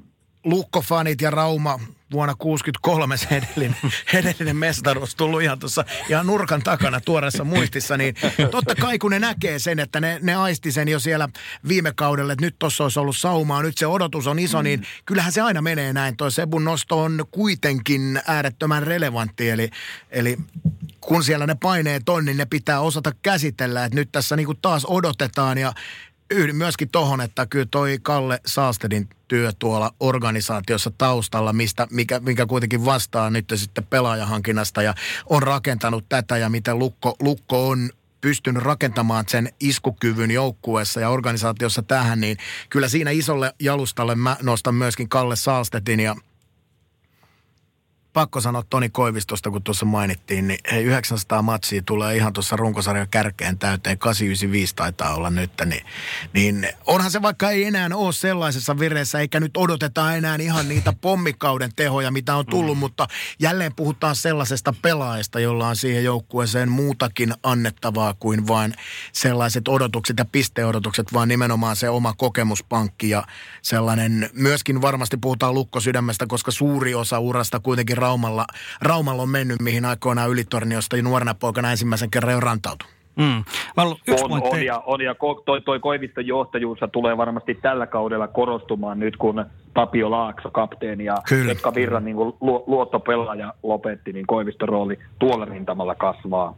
Lukkofanit 0.47 1.21
ja 1.21 1.31
Rauma 1.31 1.81
vuonna 2.13 2.35
63 2.35 3.17
se 3.17 3.27
edellinen, 3.31 3.77
edellinen 4.15 4.57
mestaruus 4.57 5.15
tullut 5.15 5.43
ihan 5.43 5.59
tuossa 5.59 5.85
ihan 6.09 6.27
nurkan 6.27 6.63
takana 6.63 7.01
tuoreessa 7.01 7.45
muistissa, 7.45 7.97
niin 7.97 8.15
totta 8.51 8.75
kai 8.75 8.99
kun 8.99 9.11
ne 9.11 9.19
näkee 9.19 9.59
sen, 9.59 9.79
että 9.79 10.01
ne, 10.01 10.19
ne 10.23 10.35
aisti 10.35 10.73
sen 10.73 10.89
jo 10.89 11.01
siellä 11.01 11.29
viime 11.69 11.93
kaudella, 11.97 12.33
että 12.33 12.45
nyt 12.45 12.57
tuossa 12.59 12.85
olisi 12.85 12.99
ollut 12.99 13.17
saumaa, 13.17 13.63
nyt 13.63 13.79
se 13.79 13.87
odotus 13.87 14.27
on 14.27 14.39
iso, 14.39 14.63
niin 14.63 14.87
kyllähän 15.07 15.33
se 15.33 15.41
aina 15.41 15.63
menee 15.63 15.93
näin. 15.93 16.17
Toi 16.17 16.31
Sebun 16.31 16.65
nosto 16.65 17.03
on 17.03 17.25
kuitenkin 17.31 18.21
äärettömän 18.27 18.83
relevantti, 18.83 19.51
eli, 19.51 19.71
eli 20.11 20.37
kun 21.01 21.25
siellä 21.25 21.47
ne 21.47 21.57
paineet 21.63 22.09
on, 22.09 22.25
niin 22.25 22.37
ne 22.37 22.47
pitää 22.47 22.81
osata 22.81 23.13
käsitellä, 23.23 23.85
että 23.85 23.97
nyt 23.97 24.09
tässä 24.13 24.37
niinku 24.37 24.55
taas 24.55 24.85
odotetaan 24.85 25.59
ja 25.59 25.73
yhdyn 26.31 26.57
myöskin 26.57 26.89
tohon, 26.89 27.21
että 27.21 27.47
kyllä 27.47 27.67
toi 27.71 27.99
Kalle 28.03 28.41
Saastedin 28.47 29.09
työ 29.29 29.53
tuolla 29.59 29.95
organisaatiossa 30.01 30.91
taustalla, 30.99 31.53
mistä, 31.53 31.87
mikä, 31.91 32.21
mikä 32.21 32.47
kuitenkin 32.47 32.85
vastaa 32.85 33.31
nyt 33.31 33.53
sitten 33.55 33.87
pelaajahankinnasta 33.87 34.83
ja 34.83 34.95
on 35.31 35.43
rakentanut 35.43 36.05
tätä 36.09 36.37
ja 36.37 36.49
miten 36.49 36.79
Lukko, 36.79 37.17
Lukko 37.21 37.69
on 37.69 37.91
pystynyt 38.21 38.63
rakentamaan 38.63 39.25
sen 39.29 39.53
iskukyvyn 39.61 40.31
joukkueessa 40.31 41.01
ja 41.01 41.09
organisaatiossa 41.09 41.83
tähän, 41.83 42.21
niin 42.21 42.37
kyllä 42.71 42.89
siinä 42.89 43.11
isolle 43.11 43.55
jalustalle 43.61 44.15
mä 44.15 44.37
nostan 44.43 44.75
myöskin 44.75 45.09
Kalle 45.09 45.37
Saastetin 45.37 46.01
ja 46.01 46.17
pakko 48.17 48.41
sanoa 48.41 48.65
Toni 48.71 48.89
Koivistosta, 48.89 49.51
kun 49.51 49.63
tuossa 49.63 49.87
mainittiin, 49.87 50.49
niin 50.49 50.59
hei, 50.73 50.85
900 50.85 51.43
matsia 51.43 51.83
tulee 51.83 52.17
ihan 52.17 52.33
tuossa 52.33 52.57
runkosarjan 52.57 53.09
kärkeen 53.09 53.59
täyteen, 53.59 53.99
895 53.99 54.75
taitaa 54.77 55.15
olla 55.15 55.31
nyt, 55.31 55.51
niin, 55.65 55.85
niin 56.33 56.69
onhan 56.87 57.11
se 57.11 57.23
vaikka 57.23 57.51
ei 57.51 57.65
enää 57.65 57.89
ole 57.95 58.13
sellaisessa 58.13 58.79
vireessä, 58.79 59.21
eikä 59.21 59.41
nyt 59.41 59.57
odoteta 59.57 60.15
enää 60.15 60.37
ihan 60.41 60.69
niitä 60.69 60.93
pommikauden 61.01 61.71
tehoja, 61.77 62.11
mitä 62.11 62.37
on 62.37 62.47
tullut, 62.47 62.77
mm. 62.77 62.79
mutta 62.79 63.07
jälleen 63.39 63.75
puhutaan 63.75 64.17
sellaisesta 64.17 64.75
pelaajasta, 64.83 65.41
jolla 65.41 65.69
on 65.69 65.77
siihen 65.77 66.05
joukkueeseen 66.05 66.71
muutakin 66.71 67.35
annettavaa 67.43 68.15
kuin 68.15 68.47
vain 68.47 68.75
sellaiset 69.13 69.69
odotukset 69.69 70.19
ja 70.19 70.25
pisteodotukset, 70.25 71.13
vaan 71.13 71.29
nimenomaan 71.29 71.77
se 71.77 71.89
oma 71.89 72.15
kokemuspankki 72.19 73.11
ja 73.11 73.25
sellainen, 73.63 74.31
myöskin 74.33 74.83
varmasti 74.83 75.17
puhutaan 75.17 75.55
lukkosydämestä, 75.55 76.27
koska 76.27 76.51
suuri 76.51 76.95
osa 76.95 77.19
urasta 77.19 77.61
kuitenkin 77.61 77.99
Raumalla, 78.07 78.47
Raumalla 78.83 79.23
on 79.23 79.29
mennyt, 79.29 79.63
mihin 79.63 79.85
aikoinaan 79.85 80.31
Ylitorniosta 80.31 81.03
nuorena 81.03 81.35
poikana 81.35 81.71
ensimmäisen 81.71 82.11
kerran 82.11 82.35
jo 82.35 82.41
rantautui. 82.41 82.89
Mm. 83.17 83.45
On, 83.77 84.43
on, 84.43 84.65
ja, 84.65 84.83
on, 84.87 85.01
ja 85.01 85.15
toi, 85.45 85.61
toi 85.61 85.81
Koiviston 85.81 86.27
johtajuus 86.27 86.79
tulee 86.93 87.17
varmasti 87.17 87.55
tällä 87.55 87.87
kaudella 87.87 88.29
korostumaan 88.29 88.99
nyt, 89.01 89.17
kun 89.17 89.45
Tapio 89.75 90.11
Laakso, 90.11 90.51
kapteeni 90.51 91.05
ja 91.05 91.17
Kyllä. 91.29 91.53
jotka 91.53 91.75
Virran 91.75 92.05
niin 92.05 92.17
kuin, 92.17 92.35
luottopelaaja 92.67 93.55
lopetti, 93.63 94.13
niin 94.13 94.27
Koiviston 94.27 94.69
rooli 94.69 94.99
tuolla 95.19 95.45
rintamalla 95.45 95.95
kasvaa. 95.95 96.55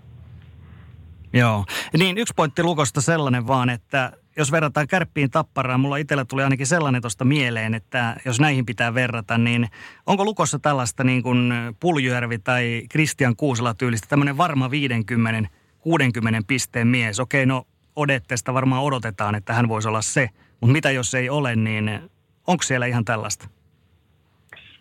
Joo. 1.33 1.65
Niin 1.99 2.19
yksi 2.19 2.35
pointti 2.37 2.63
Lukosta 2.63 3.01
sellainen 3.01 3.47
vaan, 3.47 3.71
että 3.71 4.13
jos 4.37 4.53
verrataan 4.53 4.87
kärppiin 4.87 5.31
tapparaan, 5.31 5.81
mulla 5.81 5.97
itsellä 5.97 6.25
tuli 6.25 6.43
ainakin 6.43 6.67
sellainen 6.67 7.03
tuosta 7.03 7.25
mieleen, 7.25 7.75
että 7.75 8.17
jos 8.25 8.41
näihin 8.41 8.67
pitää 8.67 8.95
verrata, 8.95 9.39
niin 9.39 9.69
onko 10.07 10.25
Lukossa 10.25 10.59
tällaista 10.59 11.05
niin 11.05 11.23
kuin 11.23 11.53
Puljujärvi 11.81 12.39
tai 12.39 12.83
Kristian 12.91 13.37
Kuusela 13.37 13.75
tyylistä 13.75 14.09
tämmöinen 14.09 14.37
varma 14.37 14.71
50, 14.71 15.51
60 15.79 16.43
pisteen 16.47 16.87
mies? 16.87 17.21
Okei, 17.21 17.47
no 17.47 17.65
Odettesta 17.99 18.55
varmaan 18.55 18.83
odotetaan, 18.83 19.35
että 19.35 19.55
hän 19.55 19.69
voisi 19.69 19.89
olla 19.89 20.03
se, 20.03 20.29
mutta 20.61 20.73
mitä 20.73 20.91
jos 20.91 21.15
ei 21.15 21.31
ole, 21.31 21.57
niin 21.57 22.11
onko 22.47 22.63
siellä 22.63 22.87
ihan 22.87 23.05
tällaista? 23.05 23.49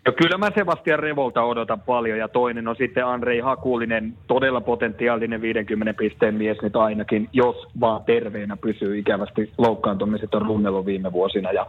No 0.08 0.14
kyllä 0.14 0.38
mä 0.38 0.52
Sebastian 0.56 1.00
Revolta 1.00 1.44
odotan 1.44 1.82
paljon 1.82 2.18
ja 2.18 2.28
toinen 2.28 2.68
on 2.68 2.76
sitten 2.76 3.06
Andrei 3.06 3.40
Hakulinen, 3.40 4.14
todella 4.28 4.62
potentiaalinen 4.62 5.42
50 5.42 5.94
pisteen 5.94 6.36
mies 6.36 6.58
nyt 6.62 6.76
ainakin, 6.76 7.30
jos 7.34 7.68
vaan 7.80 8.04
terveenä 8.04 8.58
pysyy 8.58 8.98
ikävästi. 8.98 9.52
Loukkaantumiset 9.58 10.36
on 10.36 10.42
runnellut 10.42 10.86
viime 10.86 11.12
vuosina 11.12 11.52
ja, 11.52 11.66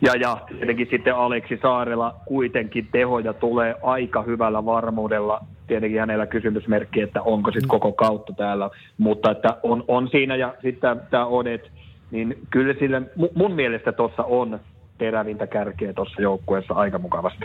ja, 0.00 0.16
ja 0.16 0.38
tietenkin 0.48 0.88
sitten 0.90 1.16
Aleksi 1.16 1.58
Saarela 1.62 2.14
kuitenkin 2.26 2.88
tehoja 2.92 3.32
tulee 3.32 3.74
aika 3.82 4.22
hyvällä 4.22 4.64
varmuudella. 4.64 5.40
Tietenkin 5.66 6.00
hänellä 6.00 6.26
kysymysmerkki, 6.26 7.00
että 7.00 7.22
onko 7.22 7.50
sitten 7.50 7.68
koko 7.68 7.92
kautta 7.92 8.32
täällä, 8.32 8.70
mutta 8.98 9.30
että 9.30 9.56
on, 9.62 9.84
on 9.88 10.08
siinä 10.08 10.36
ja 10.36 10.54
sitten 10.62 11.00
tämä 11.10 11.26
Odet, 11.26 11.70
niin 12.10 12.38
kyllä 12.50 12.74
sille 12.78 13.02
mun 13.34 13.52
mielestä 13.52 13.92
tuossa 13.92 14.22
on 14.22 14.60
terävintä 15.00 15.46
kärkeä 15.46 15.92
tuossa 15.92 16.22
joukkueessa 16.22 16.74
aika 16.74 16.98
mukavasti. 16.98 17.44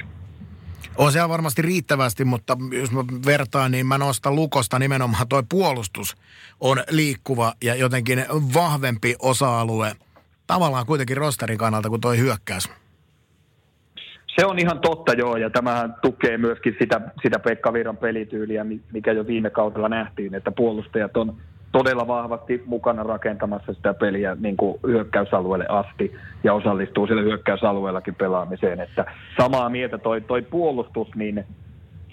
On 0.97 1.11
siellä 1.11 1.29
varmasti 1.29 1.61
riittävästi, 1.61 2.25
mutta 2.25 2.57
jos 2.71 2.91
mä 2.91 3.03
vertaan, 3.25 3.71
niin 3.71 3.87
mä 3.87 3.97
nostan 3.97 4.35
lukosta 4.35 4.79
nimenomaan 4.79 5.27
toi 5.27 5.43
puolustus 5.49 6.17
on 6.59 6.77
liikkuva 6.89 7.53
ja 7.63 7.75
jotenkin 7.75 8.25
vahvempi 8.53 9.15
osa-alue 9.19 9.91
tavallaan 10.47 10.85
kuitenkin 10.85 11.17
rosterin 11.17 11.57
kannalta 11.57 11.89
kuin 11.89 12.01
toi 12.01 12.17
hyökkäys. 12.17 12.69
Se 14.39 14.45
on 14.45 14.59
ihan 14.59 14.79
totta 14.79 15.13
joo, 15.13 15.37
ja 15.37 15.49
tämähän 15.49 15.95
tukee 16.01 16.37
myöskin 16.37 16.75
sitä, 16.79 17.01
sitä 17.23 17.39
Pekka 17.39 17.73
Viran 17.73 17.97
pelityyliä, 17.97 18.65
mikä 18.91 19.11
jo 19.11 19.27
viime 19.27 19.49
kaudella 19.49 19.89
nähtiin, 19.89 20.35
että 20.35 20.51
puolustajat 20.51 21.17
on 21.17 21.37
todella 21.77 22.07
vahvasti 22.07 22.63
mukana 22.65 23.03
rakentamassa 23.03 23.73
sitä 23.73 23.93
peliä 23.93 24.37
niin 24.39 24.57
kuin 24.57 24.79
hyökkäysalueelle 24.87 25.65
asti 25.69 26.15
ja 26.43 26.53
osallistuu 26.53 27.07
sille 27.07 27.21
hyökkäysalueellakin 27.21 28.15
pelaamiseen. 28.15 28.79
Että 28.79 29.05
samaa 29.37 29.69
mieltä 29.69 29.97
toi, 29.97 30.21
toi 30.21 30.41
puolustus, 30.41 31.07
niin 31.15 31.45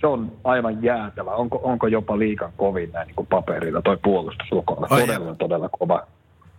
se 0.01 0.07
on 0.07 0.33
aivan 0.45 0.83
jäätävä. 0.83 1.31
Onko, 1.31 1.61
onko 1.63 1.87
jopa 1.87 2.19
liikan 2.19 2.53
kovin 2.57 2.93
näin 2.93 3.07
niin 3.07 3.17
kuin 3.17 3.27
paperilla 3.27 3.83
toi 3.83 3.99
puolustus 4.05 4.49
Todella, 4.89 5.35
todella 5.35 5.69
kova. 5.69 6.07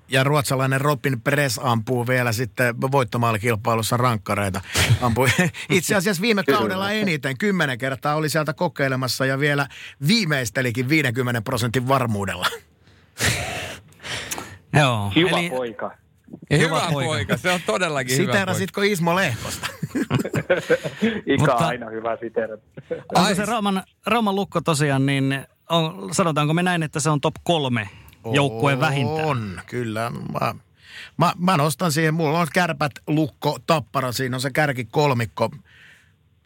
Ja 0.07 0.23
ruotsalainen 0.23 0.81
Robin 0.81 1.21
Press 1.21 1.59
ampuu 1.63 2.07
vielä 2.07 2.31
sitten 2.31 2.81
voittomaalikilpailussa 2.91 3.97
rankkareita. 3.97 4.61
Ampui 5.01 5.27
itse 5.69 5.95
asiassa 5.95 6.21
viime 6.21 6.43
kaudella 6.43 6.91
eniten, 6.91 7.37
kymmenen 7.37 7.77
kertaa 7.77 8.15
oli 8.15 8.29
sieltä 8.29 8.53
kokeilemassa 8.53 9.25
ja 9.25 9.39
vielä 9.39 9.67
viimeistelikin 10.07 10.89
50 10.89 11.41
prosentin 11.41 11.87
varmuudella. 11.87 12.47
Joo. 14.79 15.11
Hyvä 15.15 15.39
eli... 15.39 15.49
poika. 15.49 15.97
Hyvä, 16.51 16.63
hyvä 16.63 16.79
poika. 16.91 17.07
poika. 17.07 17.37
se 17.37 17.51
on 17.51 17.59
todellakin 17.65 18.17
hyvä 18.17 18.33
Siterasitko 18.33 18.81
Ismo 18.81 19.15
Lehkosta? 19.15 19.67
Ika 21.25 21.37
Mutta, 21.37 21.67
aina 21.67 21.89
hyvä 21.89 22.17
siterata. 22.21 22.63
Onko 23.15 23.35
se 23.35 23.45
Rooman, 23.45 23.83
Rooman 24.05 24.35
lukko 24.35 24.61
tosiaan, 24.61 25.05
niin 25.05 25.45
on, 25.69 26.13
sanotaanko 26.13 26.53
me 26.53 26.63
näin, 26.63 26.83
että 26.83 26.99
se 26.99 27.09
on 27.09 27.21
top 27.21 27.35
kolme 27.43 27.89
joukkueen 28.33 28.79
vähintään? 28.79 29.27
On, 29.27 29.61
kyllä. 29.65 30.11
Mä, 30.41 30.55
mä, 31.17 31.33
mä 31.37 31.57
nostan 31.57 31.91
siihen, 31.91 32.13
mulla 32.13 32.39
on 32.39 32.47
kärpät, 32.53 32.91
lukko, 33.07 33.57
tappara, 33.67 34.11
siinä 34.11 34.37
on 34.37 34.41
se 34.41 34.51
kärki 34.51 34.85
kolmikko. 34.85 35.49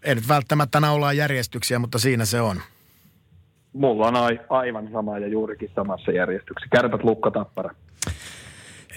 Ei 0.04 0.16
nyt 0.16 0.28
välttämättä 0.28 0.80
naulaa 0.80 1.14
järjestyksiä, 1.14 1.80
mutta 1.80 2.00
siinä 2.00 2.26
se 2.26 2.42
on. 2.42 2.62
Mulla 3.78 4.08
on 4.08 4.16
aivan 4.50 4.90
sama 4.92 5.20
ja 5.20 5.28
juurikin 5.28 5.72
samassa 5.76 6.12
järjestyksessä. 6.12 6.68
Kärpät, 6.72 7.04
lukko, 7.04 7.32
tappara. 7.32 7.70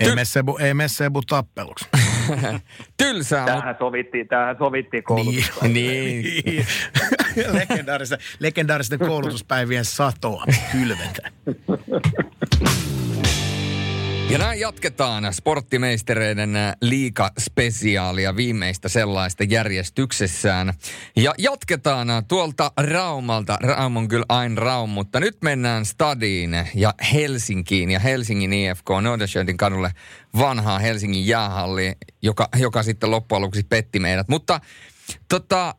Ei 0.00 0.08
mene 0.08 0.24
Sebu, 0.24 0.56
ei 0.56 0.74
mene 0.74 0.88
Sebu 0.88 1.22
tappeluksi. 1.22 1.88
Tylsää. 2.98 3.46
Tähän 3.46 3.76
sovittiin, 3.78 4.28
tähän 4.28 4.56
sovittiin 4.58 5.02
koulutuspäivien. 5.02 5.74
Niin. 5.74 6.42
niin. 6.44 6.66
legendaaristen, 7.58 8.18
legendaaristen 8.38 8.98
koulutuspäivien 8.98 9.84
satoa 9.84 10.44
kylvetään. 10.72 11.32
Ja 14.30 14.38
näin 14.38 14.60
jatketaan 14.60 15.34
sporttimeistereiden 15.34 16.50
liika-spesiaalia 16.80 18.36
viimeistä 18.36 18.88
sellaista 18.88 19.44
järjestyksessään. 19.44 20.74
Ja 21.16 21.34
jatketaan 21.38 22.08
tuolta 22.28 22.72
Raumalta. 22.76 23.58
Raum 23.62 23.96
on 23.96 24.08
kyllä 24.08 24.24
aina 24.28 24.60
Raum, 24.60 24.90
mutta 24.90 25.20
nyt 25.20 25.36
mennään 25.42 25.84
Stadiin 25.84 26.50
ja 26.74 26.94
Helsinkiin 27.12 27.90
ja 27.90 27.98
Helsingin 27.98 28.52
IFK 28.52 28.88
Norderschöldin 29.02 29.56
kadulle 29.56 29.90
vanhaa 30.38 30.78
Helsingin 30.78 31.26
jäähalli, 31.26 31.92
joka, 32.22 32.48
joka 32.56 32.82
sitten 32.82 33.10
loppujen 33.10 33.42
lopuksi 33.42 33.66
petti 33.68 34.00
meidät. 34.00 34.28
Mutta 34.28 34.60
tota, 35.28 35.74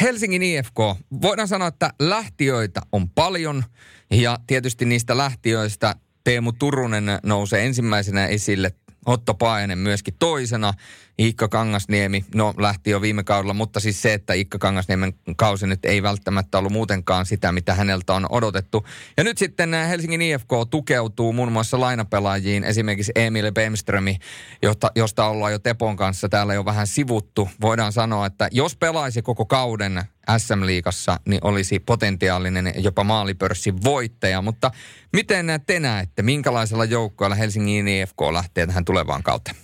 Helsingin 0.00 0.42
IFK, 0.42 0.78
voidaan 1.22 1.48
sanoa, 1.48 1.68
että 1.68 1.90
lähtiöitä 1.98 2.80
on 2.92 3.10
paljon 3.10 3.64
ja 4.10 4.38
tietysti 4.46 4.84
niistä 4.84 5.16
lähtiöistä 5.16 5.94
Teemu 6.26 6.52
Turunen 6.52 7.04
nousee 7.22 7.66
ensimmäisenä 7.66 8.26
esille. 8.26 8.72
Otto 9.06 9.34
Paajanen 9.34 9.78
myöskin 9.78 10.14
toisena, 10.18 10.74
Ikka 11.18 11.48
Kangasniemi, 11.48 12.24
no 12.34 12.54
lähti 12.58 12.90
jo 12.90 13.00
viime 13.00 13.24
kaudella, 13.24 13.54
mutta 13.54 13.80
siis 13.80 14.02
se, 14.02 14.14
että 14.14 14.34
Ikka 14.34 14.58
Kangasniemen 14.58 15.14
kausi 15.36 15.66
nyt 15.66 15.84
ei 15.84 16.02
välttämättä 16.02 16.58
ollut 16.58 16.72
muutenkaan 16.72 17.26
sitä, 17.26 17.52
mitä 17.52 17.74
häneltä 17.74 18.14
on 18.14 18.26
odotettu. 18.30 18.86
Ja 19.16 19.24
nyt 19.24 19.38
sitten 19.38 19.74
Helsingin 19.74 20.22
IFK 20.22 20.50
tukeutuu 20.70 21.32
muun 21.32 21.52
muassa 21.52 21.80
lainapelaajiin, 21.80 22.64
esimerkiksi 22.64 23.12
Emil 23.14 23.52
Bemströmi, 23.52 24.18
josta, 24.62 24.90
josta 24.94 25.26
ollaan 25.26 25.52
jo 25.52 25.58
Tepon 25.58 25.96
kanssa 25.96 26.28
täällä 26.28 26.54
jo 26.54 26.64
vähän 26.64 26.86
sivuttu. 26.86 27.48
Voidaan 27.60 27.92
sanoa, 27.92 28.26
että 28.26 28.48
jos 28.52 28.76
pelaisi 28.76 29.22
koko 29.22 29.44
kauden 29.44 30.02
SM-liigassa, 30.38 31.20
niin 31.26 31.40
olisi 31.44 31.78
potentiaalinen 31.78 32.72
jopa 32.76 33.04
maalipörssin 33.04 33.84
voittaja. 33.84 34.42
Mutta 34.42 34.70
miten 35.12 35.46
te 35.66 35.80
näette, 35.80 36.22
minkälaisella 36.22 36.84
joukkoilla 36.84 37.36
Helsingin 37.36 37.88
IFK 37.88 38.20
lähtee 38.32 38.66
tähän 38.66 38.84
tulevaan 38.84 39.22
kauteen? 39.22 39.56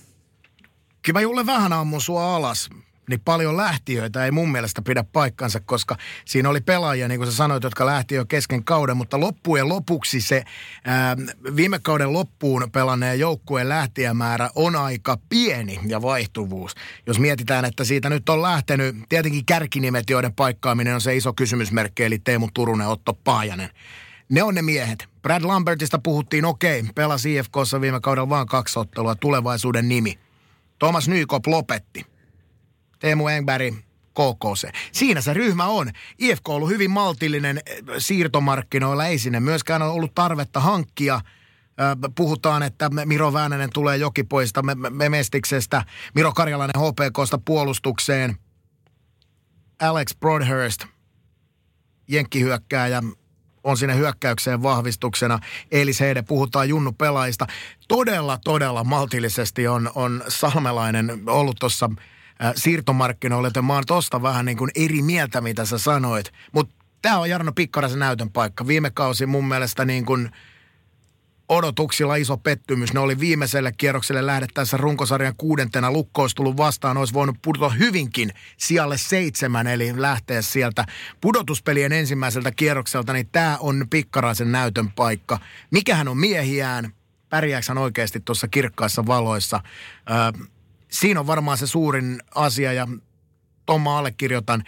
Kyllä 1.03 1.17
mä 1.17 1.21
Julle 1.21 1.47
vähän 1.47 1.73
ammun 1.73 2.01
sua 2.01 2.37
alas 2.37 2.71
niin 3.09 3.21
paljon 3.21 3.57
lähtiöitä 3.57 4.25
ei 4.25 4.31
mun 4.31 4.53
mielestä 4.53 4.83
pidä 4.83 5.05
paikkansa, 5.05 5.61
koska 5.61 5.97
siinä 6.25 6.49
oli 6.49 6.61
pelaajia, 6.61 7.09
niin 7.09 7.19
kuin 7.19 7.31
sä 7.31 7.37
sanoit, 7.37 7.63
jotka 7.63 7.87
lähti 7.87 8.15
jo 8.15 8.25
kesken 8.25 8.65
kauden, 8.65 8.97
mutta 8.97 9.21
loppujen 9.21 9.69
lopuksi 9.69 10.21
se 10.21 10.45
ää, 10.85 11.17
viime 11.57 11.79
kauden 11.79 12.13
loppuun 12.13 12.71
pelanneen 12.73 13.19
joukkueen 13.19 13.69
lähtijämäärä 13.69 14.51
on 14.55 14.77
aika 14.77 15.19
pieni 15.29 15.81
ja 15.87 16.03
vaihtuvuus. 16.03 16.75
Jos 17.07 17.19
mietitään, 17.19 17.65
että 17.65 17.85
siitä 17.85 18.11
nyt 18.11 18.29
on 18.29 18.43
lähtenyt, 18.43 18.97
tietenkin 19.09 19.47
kärkinimet, 19.47 20.11
joiden 20.11 20.33
paikkaaminen 20.33 20.95
on 20.95 21.01
se 21.01 21.17
iso 21.17 21.33
kysymysmerkki, 21.33 22.05
eli 22.05 22.19
Teemu 22.19 22.49
Turunen, 22.55 22.89
Otto 22.89 23.19
Paajanen. 23.25 23.71
Ne 24.29 24.43
on 24.43 24.55
ne 24.55 24.63
miehet. 24.63 25.09
Brad 25.23 25.43
Lambertista 25.43 25.99
puhuttiin, 25.99 26.45
okei, 26.45 26.85
pelasi 26.95 27.37
IFKssa 27.37 27.81
viime 27.81 28.01
kaudella 28.01 28.29
vain 28.29 28.47
kaksi 28.47 28.79
ottelua, 28.79 29.15
tulevaisuuden 29.15 29.89
nimi. 29.89 30.19
Thomas 30.79 31.09
Nykop 31.09 31.47
lopetti 31.47 32.12
Teemu 33.03 33.29
Engberg, 33.29 33.75
KKC. 34.11 34.69
Siinä 34.93 35.21
se 35.21 35.35
ryhmä 35.35 35.67
on. 35.67 35.91
IFK 36.19 36.49
on 36.49 36.55
ollut 36.55 36.69
hyvin 36.69 36.91
maltillinen 36.91 37.61
eh, 37.67 37.83
siirtomarkkinoilla, 37.99 39.07
ei 39.07 39.19
sinne 39.19 39.41
myöskään 39.41 39.83
ole 39.83 39.91
ollut 39.91 40.15
tarvetta 40.15 40.61
hankkia. 40.61 41.21
Puhutaan, 42.15 42.63
että 42.63 42.91
Miro 43.05 43.33
Väänänen 43.33 43.71
tulee 43.73 43.97
jokipoista 43.97 44.63
Memestiksestä, 44.91 45.85
Miro 46.15 46.33
Karjalainen 46.33 46.83
HPKsta 46.83 47.39
puolustukseen, 47.45 48.37
Alex 49.81 50.17
Broadhurst, 50.21 50.85
jenkkihyökkääjä, 52.09 53.03
on 53.65 53.77
sinne 53.77 53.97
hyökkäykseen 53.97 54.63
vahvistuksena. 54.63 55.39
Eilis 55.71 56.01
Heide, 56.01 56.23
puhutaan 56.23 56.69
Junnu 56.69 56.93
pelaajista. 56.93 57.47
Todella, 57.89 58.39
todella 58.45 58.85
maltillisesti 58.85 59.69
on, 59.69 59.91
on 59.95 60.25
Salmelainen 60.29 61.23
ollut 61.27 61.57
tuossa 61.61 61.91
siirtomarkkinoille, 62.57 63.47
joten 63.47 63.65
mä 63.65 63.75
oon 63.75 63.85
tosta 63.87 64.23
vähän 64.23 64.45
niin 64.45 64.59
kuin 64.59 64.71
eri 64.75 65.03
mieltä, 65.03 65.41
mitä 65.41 65.65
sä 65.65 65.79
sanoit. 65.79 66.33
Mutta 66.53 66.75
tämä 67.03 67.19
on 67.19 67.31
Jarno 67.31 67.53
Pikkarasen 67.53 67.99
näytön 67.99 68.31
paikka. 68.31 68.67
Viime 68.67 68.91
kausi 68.91 69.27
mun 69.27 69.49
mielestä 69.49 69.85
niin 69.85 70.05
kuin 70.07 70.31
odotuksilla 71.49 72.17
iso 72.17 72.37
pettymys. 72.37 72.93
Ne 72.93 73.01
oli 73.01 73.21
viimeiselle 73.21 73.73
kierrokselle 73.73 74.27
lähdettäessä 74.27 74.77
runkosarjan 74.77 75.35
kuudentena 75.37 75.91
lukko 75.91 76.29
tullut 76.37 76.57
vastaan. 76.57 76.97
Olisi 76.97 77.15
voinut 77.15 77.37
pudota 77.43 77.69
hyvinkin 77.69 78.33
sijalle 78.57 78.99
seitsemän, 78.99 79.67
eli 79.67 79.93
lähteä 79.97 80.43
sieltä 80.43 80.85
pudotuspelien 81.21 81.93
ensimmäiseltä 81.93 82.51
kierrokselta. 82.51 83.13
Niin 83.13 83.29
tämä 83.33 83.57
on 83.61 83.87
Pikkaraisen 83.91 84.53
näytön 84.53 84.91
paikka. 84.91 85.39
Mikähän 85.71 86.09
on 86.09 86.19
miehiään? 86.19 86.93
Pärjääkö 87.29 87.67
hän 87.69 87.79
oikeasti 87.79 88.21
tuossa 88.21 88.49
kirkkaissa 88.49 89.07
valoissa? 89.07 89.61
Öö, 90.11 90.47
siinä 90.93 91.21
on 91.21 91.27
varmaan 91.27 91.59
se 91.59 91.67
suurin 91.67 92.21
asia 92.35 92.73
ja 92.73 92.89
Tomma 93.67 93.99
allekirjoitan. 93.99 94.65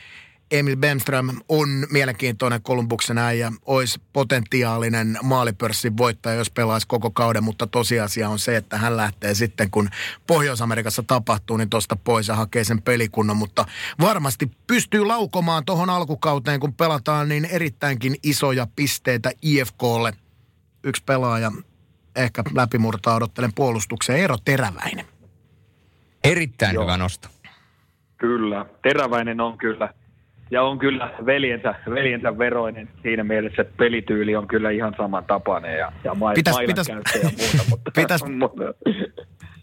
Emil 0.51 0.77
Bemström 0.77 1.29
on 1.49 1.69
mielenkiintoinen 1.91 2.63
Kolumbuksen 2.63 3.19
äijä, 3.19 3.53
olisi 3.67 4.01
potentiaalinen 4.13 5.19
maalipörssin 5.23 5.97
voittaja, 5.97 6.37
jos 6.37 6.51
pelaisi 6.51 6.87
koko 6.87 7.11
kauden, 7.11 7.45
mutta 7.45 7.67
tosiasia 7.67 8.29
on 8.29 8.39
se, 8.39 8.57
että 8.57 8.79
hän 8.79 8.97
lähtee 8.97 9.35
sitten, 9.35 9.71
kun 9.71 9.89
Pohjois-Amerikassa 10.27 11.03
tapahtuu, 11.03 11.57
niin 11.57 11.71
tuosta 11.71 11.97
pois 11.97 12.29
ja 12.29 12.35
hakee 12.35 12.65
sen 12.65 12.83
pelikunnan, 12.83 13.37
mutta 13.37 13.67
varmasti 14.01 14.51
pystyy 14.67 15.05
laukomaan 15.05 15.65
tuohon 15.65 15.91
alkukauteen, 15.91 16.61
kun 16.61 16.75
pelataan 16.75 17.29
niin 17.29 17.45
erittäinkin 17.45 18.17
isoja 18.23 18.67
pisteitä 18.77 19.31
IFKlle. 19.43 20.13
Yksi 20.85 21.03
pelaaja 21.05 21.53
ehkä 22.17 22.45
läpimurtaa 22.55 23.15
odottelen 23.15 23.53
puolustukseen, 23.55 24.19
Eero 24.19 24.37
Teräväinen. 24.45 25.14
Erittäin 26.25 26.75
Joo. 26.75 26.85
hyvä 26.85 26.97
nosto. 26.97 27.29
Kyllä, 28.17 28.67
teräväinen 28.83 29.41
on 29.41 29.59
kyllä. 29.59 29.89
Ja 30.51 30.63
on 30.63 30.79
kyllä 30.79 31.11
veljensä, 31.27 31.75
veljensä 31.91 32.39
veroinen 32.39 32.89
siinä 33.03 33.25
mielessä, 33.25 33.63
että 33.63 33.75
pelityyli 33.77 34.37
on 34.37 34.49
kyllä 34.49 34.71
ihan 34.71 34.95
samantapainen 34.97 35.79
ja, 35.79 35.93
ja 36.05 36.15
ma- 36.15 36.33
pitäis, 36.33 36.57
pitäis, 36.67 36.89
ja 36.89 36.95
muuta. 36.95 37.65
Mutta, 37.71 37.91
pitäis, 38.01 38.23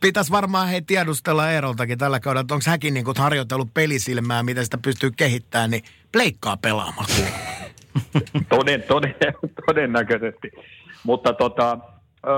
pitäis 0.01 0.31
varmaan 0.31 0.67
hei 0.67 0.81
tiedustella 0.81 1.51
Eeroltakin 1.51 1.97
tällä 1.97 2.19
kaudella, 2.19 2.41
että 2.41 2.53
onko 2.53 2.63
häkin 2.67 2.93
niin 2.93 3.05
harjoitellut 3.17 3.73
pelisilmää, 3.73 4.43
miten 4.43 4.63
sitä 4.63 4.77
pystyy 4.77 5.11
kehittämään, 5.17 5.71
niin 5.71 5.83
pleikkaa 6.11 6.57
pelaamaan. 6.57 7.07
toden, 8.49 8.83
toden, 8.83 9.15
todennäköisesti. 9.65 10.51
Mutta 11.03 11.33
tota, 11.33 11.77
öö, 12.27 12.33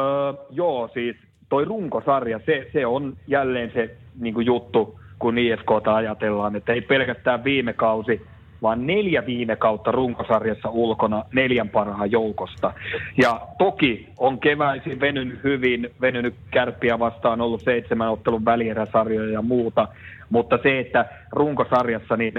joo, 0.50 0.90
siis 0.94 1.16
toi 1.50 1.66
runkosarja, 1.66 2.40
se, 2.46 2.70
se 2.74 2.86
on 2.86 3.18
jälleen 3.28 3.72
se 3.74 3.98
niin 4.20 4.34
kuin 4.34 4.46
juttu, 4.46 5.00
kun 5.20 5.38
IFKta 5.38 5.96
ajatellaan, 5.96 6.56
että 6.56 6.74
ei 6.74 6.82
pelkästään 6.82 7.44
viime 7.44 7.74
kausi, 7.74 8.22
vaan 8.62 8.88
neljä 8.88 9.26
viime 9.26 9.56
kautta 9.56 9.92
runkosarjassa 9.92 10.70
ulkona 10.70 11.24
neljän 11.34 11.70
parhaan 11.70 12.12
joukosta. 12.12 12.74
Ja 13.18 13.42
toki 13.58 14.10
on 14.18 14.40
keväisin 14.40 15.00
venynyt 15.00 15.44
hyvin, 15.44 15.90
venynyt 16.02 16.36
kärppiä 16.52 17.00
vastaan, 17.00 17.42
ollut 17.42 17.62
seitsemän 17.62 18.12
ottelun 18.12 18.46
välieräsarjoja 18.46 19.32
ja 19.32 19.42
muuta, 19.42 19.88
mutta 20.30 20.60
se, 20.64 20.80
että 20.80 21.06
runkosarjassa, 21.32 22.18
niin 22.18 22.34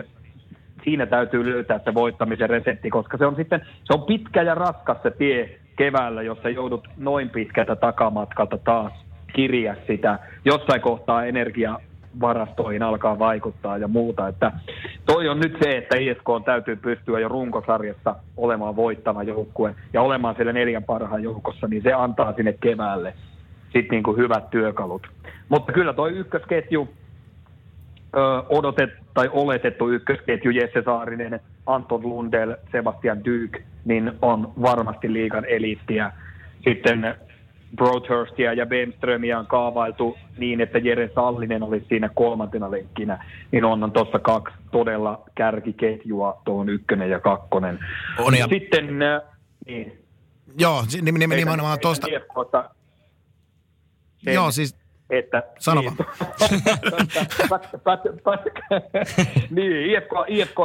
siinä 0.84 1.06
täytyy 1.06 1.52
löytää 1.52 1.80
se 1.84 1.94
voittamisen 1.94 2.50
resepti, 2.50 2.90
koska 2.90 3.18
se 3.18 3.26
on 3.26 3.36
sitten, 3.36 3.60
se 3.84 3.94
on 3.94 4.02
pitkä 4.02 4.42
ja 4.42 4.54
raskas 4.54 4.98
se 5.02 5.10
tie 5.10 5.58
keväällä, 5.76 6.22
jossa 6.22 6.48
joudut 6.48 6.88
noin 6.96 7.30
pitkältä 7.30 7.76
takamatkalta 7.76 8.58
taas 8.58 9.03
kirja 9.34 9.76
sitä. 9.86 10.18
Jossain 10.44 10.80
kohtaa 10.80 11.24
energia 11.24 11.78
varastoihin 12.20 12.82
alkaa 12.82 13.18
vaikuttaa 13.18 13.78
ja 13.78 13.88
muuta. 13.88 14.28
Että 14.28 14.52
toi 15.06 15.28
on 15.28 15.40
nyt 15.40 15.56
se, 15.62 15.76
että 15.76 15.96
ISK 15.98 16.28
on 16.28 16.44
täytyy 16.44 16.76
pystyä 16.76 17.20
jo 17.20 17.28
runkosarjassa 17.28 18.16
olemaan 18.36 18.76
voittava 18.76 19.22
joukkue 19.22 19.74
ja 19.92 20.02
olemaan 20.02 20.34
siellä 20.34 20.52
neljän 20.52 20.84
parhaan 20.84 21.22
joukossa, 21.22 21.66
niin 21.66 21.82
se 21.82 21.92
antaa 21.92 22.32
sinne 22.32 22.52
keväälle 22.52 23.14
sitten 23.64 23.90
niin 23.90 24.02
kuin 24.02 24.16
hyvät 24.16 24.50
työkalut. 24.50 25.06
Mutta 25.48 25.72
kyllä 25.72 25.92
toi 25.92 26.10
ykkösketju, 26.12 26.88
odotet, 28.48 28.90
tai 29.14 29.30
oletettu 29.32 29.88
ykkösketju 29.88 30.50
Jesse 30.50 30.82
Saarinen, 30.84 31.40
Anton 31.66 32.02
Lundell, 32.02 32.54
Sebastian 32.72 33.24
Dyk, 33.24 33.62
niin 33.84 34.12
on 34.22 34.52
varmasti 34.62 35.12
liigan 35.12 35.44
eliittiä. 35.44 36.12
Sitten 36.64 37.14
Broadhurstia 37.76 38.52
ja 38.52 38.66
Bemströmiä 38.66 39.38
on 39.38 39.46
kaavailtu 39.46 40.18
niin, 40.38 40.60
että 40.60 40.78
Jere 40.78 41.10
Sallinen 41.14 41.62
olisi 41.62 41.86
siinä 41.88 42.10
kolmantena 42.14 42.70
lenkkinä, 42.70 43.24
niin 43.52 43.64
on, 43.64 43.84
on 43.84 43.92
tuossa 43.92 44.18
kaksi 44.18 44.54
todella 44.70 45.22
kärkiketjua, 45.34 46.42
tuohon 46.44 46.68
ykkönen 46.68 47.10
ja 47.10 47.20
kakkonen. 47.20 47.78
On 48.18 48.38
ja... 48.38 48.48
Sitten, 48.48 49.02
äh, 49.02 49.22
niin. 49.66 49.98
Joo, 50.58 50.84
nimenomaan 51.02 51.78
tuosta. 51.80 52.06
Joo, 54.26 54.50
siis 54.50 54.84
että... 55.10 55.42
Sano 55.58 55.80
niin, 55.80 55.92
niin, 59.56 59.90
IFK, 59.90 60.12
IFK 60.28 60.58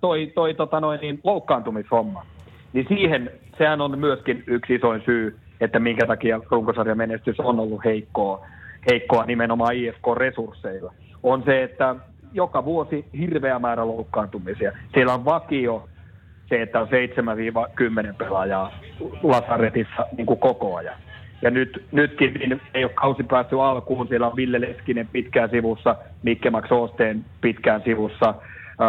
toi, 0.00 0.32
toi 0.34 0.54
tota 0.54 0.80
noin, 0.80 1.00
niin, 1.00 1.20
loukkaantumishomma. 1.24 2.26
Niin 2.72 2.86
siihen, 2.88 3.30
sehän 3.58 3.80
on 3.80 3.98
myöskin 3.98 4.44
yksi 4.46 4.74
isoin 4.74 5.02
syy, 5.04 5.38
että 5.60 5.78
minkä 5.78 6.06
takia 6.06 6.40
runkosarjan 6.50 6.98
menestys 6.98 7.40
on 7.40 7.60
ollut 7.60 7.84
heikkoa, 7.84 8.46
heikkoa 8.90 9.24
nimenomaan 9.24 9.74
IFK-resursseilla. 9.74 10.94
On 11.22 11.42
se, 11.44 11.62
että 11.62 11.96
joka 12.32 12.64
vuosi 12.64 13.04
hirveä 13.18 13.58
määrä 13.58 13.86
loukkaantumisia. 13.86 14.72
Siellä 14.94 15.14
on 15.14 15.24
vakio 15.24 15.88
se, 16.48 16.62
että 16.62 16.80
on 16.80 16.88
7-10 18.10 18.14
pelaajaa 18.18 18.72
Lasaretissa 19.22 20.06
niin 20.16 20.26
kuin 20.26 20.38
koko 20.38 20.76
ajan. 20.76 20.96
Ja 21.42 21.50
nyt, 21.50 21.86
nytkin 21.92 22.34
niin 22.34 22.60
ei 22.74 22.84
ole 22.84 22.92
kausi 22.92 23.22
päässyt 23.22 23.58
alkuun. 23.58 24.08
Siellä 24.08 24.26
on 24.26 24.36
Ville 24.36 24.60
Leskinen 24.60 25.08
pitkään 25.12 25.50
sivussa, 25.50 25.96
Mikke 26.22 26.50
Max 26.50 26.72
Osteen 26.72 27.24
pitkään 27.40 27.82
sivussa. 27.84 28.34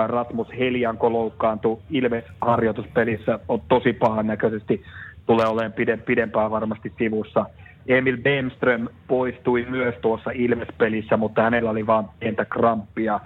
Rasmus 0.08 0.48
Helianko 0.60 1.14
loukkaantui 1.14 1.80
Ilves 1.90 2.24
harjoituspelissä, 2.42 3.40
on 3.48 3.62
tosi 3.70 3.94
pahan 3.94 4.28
näköisesti 4.28 4.84
tulee 5.28 5.48
olemaan 5.48 5.74
pide, 5.74 5.98
pidempään 5.98 6.52
varmasti 6.52 6.94
sivussa. 6.98 7.46
Emil 7.88 8.18
Bemström 8.18 8.88
poistui 9.08 9.66
myös 9.70 9.96
tuossa 10.02 10.32
Ilves-pelissä, 10.32 11.18
mutta 11.18 11.42
hänellä 11.42 11.70
oli 11.70 11.88
vain 11.88 12.06
pientä 12.20 12.46
kramppia, 12.46 13.20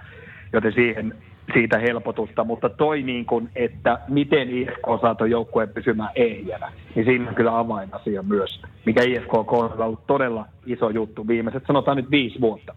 joten 0.52 0.72
siihen 0.72 1.14
siitä 1.54 1.78
helpotusta, 1.78 2.44
mutta 2.44 2.68
toi 2.68 3.02
niin 3.02 3.26
kuin, 3.26 3.48
että 3.54 3.98
miten 4.08 4.50
IFK 4.50 4.86
saa 5.00 5.14
tuon 5.14 5.30
joukkueen 5.30 5.68
pysymään 5.68 6.10
ehjänä, 6.14 6.72
niin 6.94 7.04
siinä 7.04 7.28
on 7.28 7.34
kyllä 7.34 7.58
avainasia 7.58 8.22
myös, 8.22 8.62
mikä 8.86 9.02
IFK 9.02 9.34
on 9.34 9.82
ollut 9.82 10.06
todella 10.06 10.46
iso 10.66 10.90
juttu 10.90 11.28
viimeiset, 11.28 11.62
sanotaan 11.66 11.96
nyt 11.96 12.10
viisi 12.10 12.40
vuotta 12.40 12.74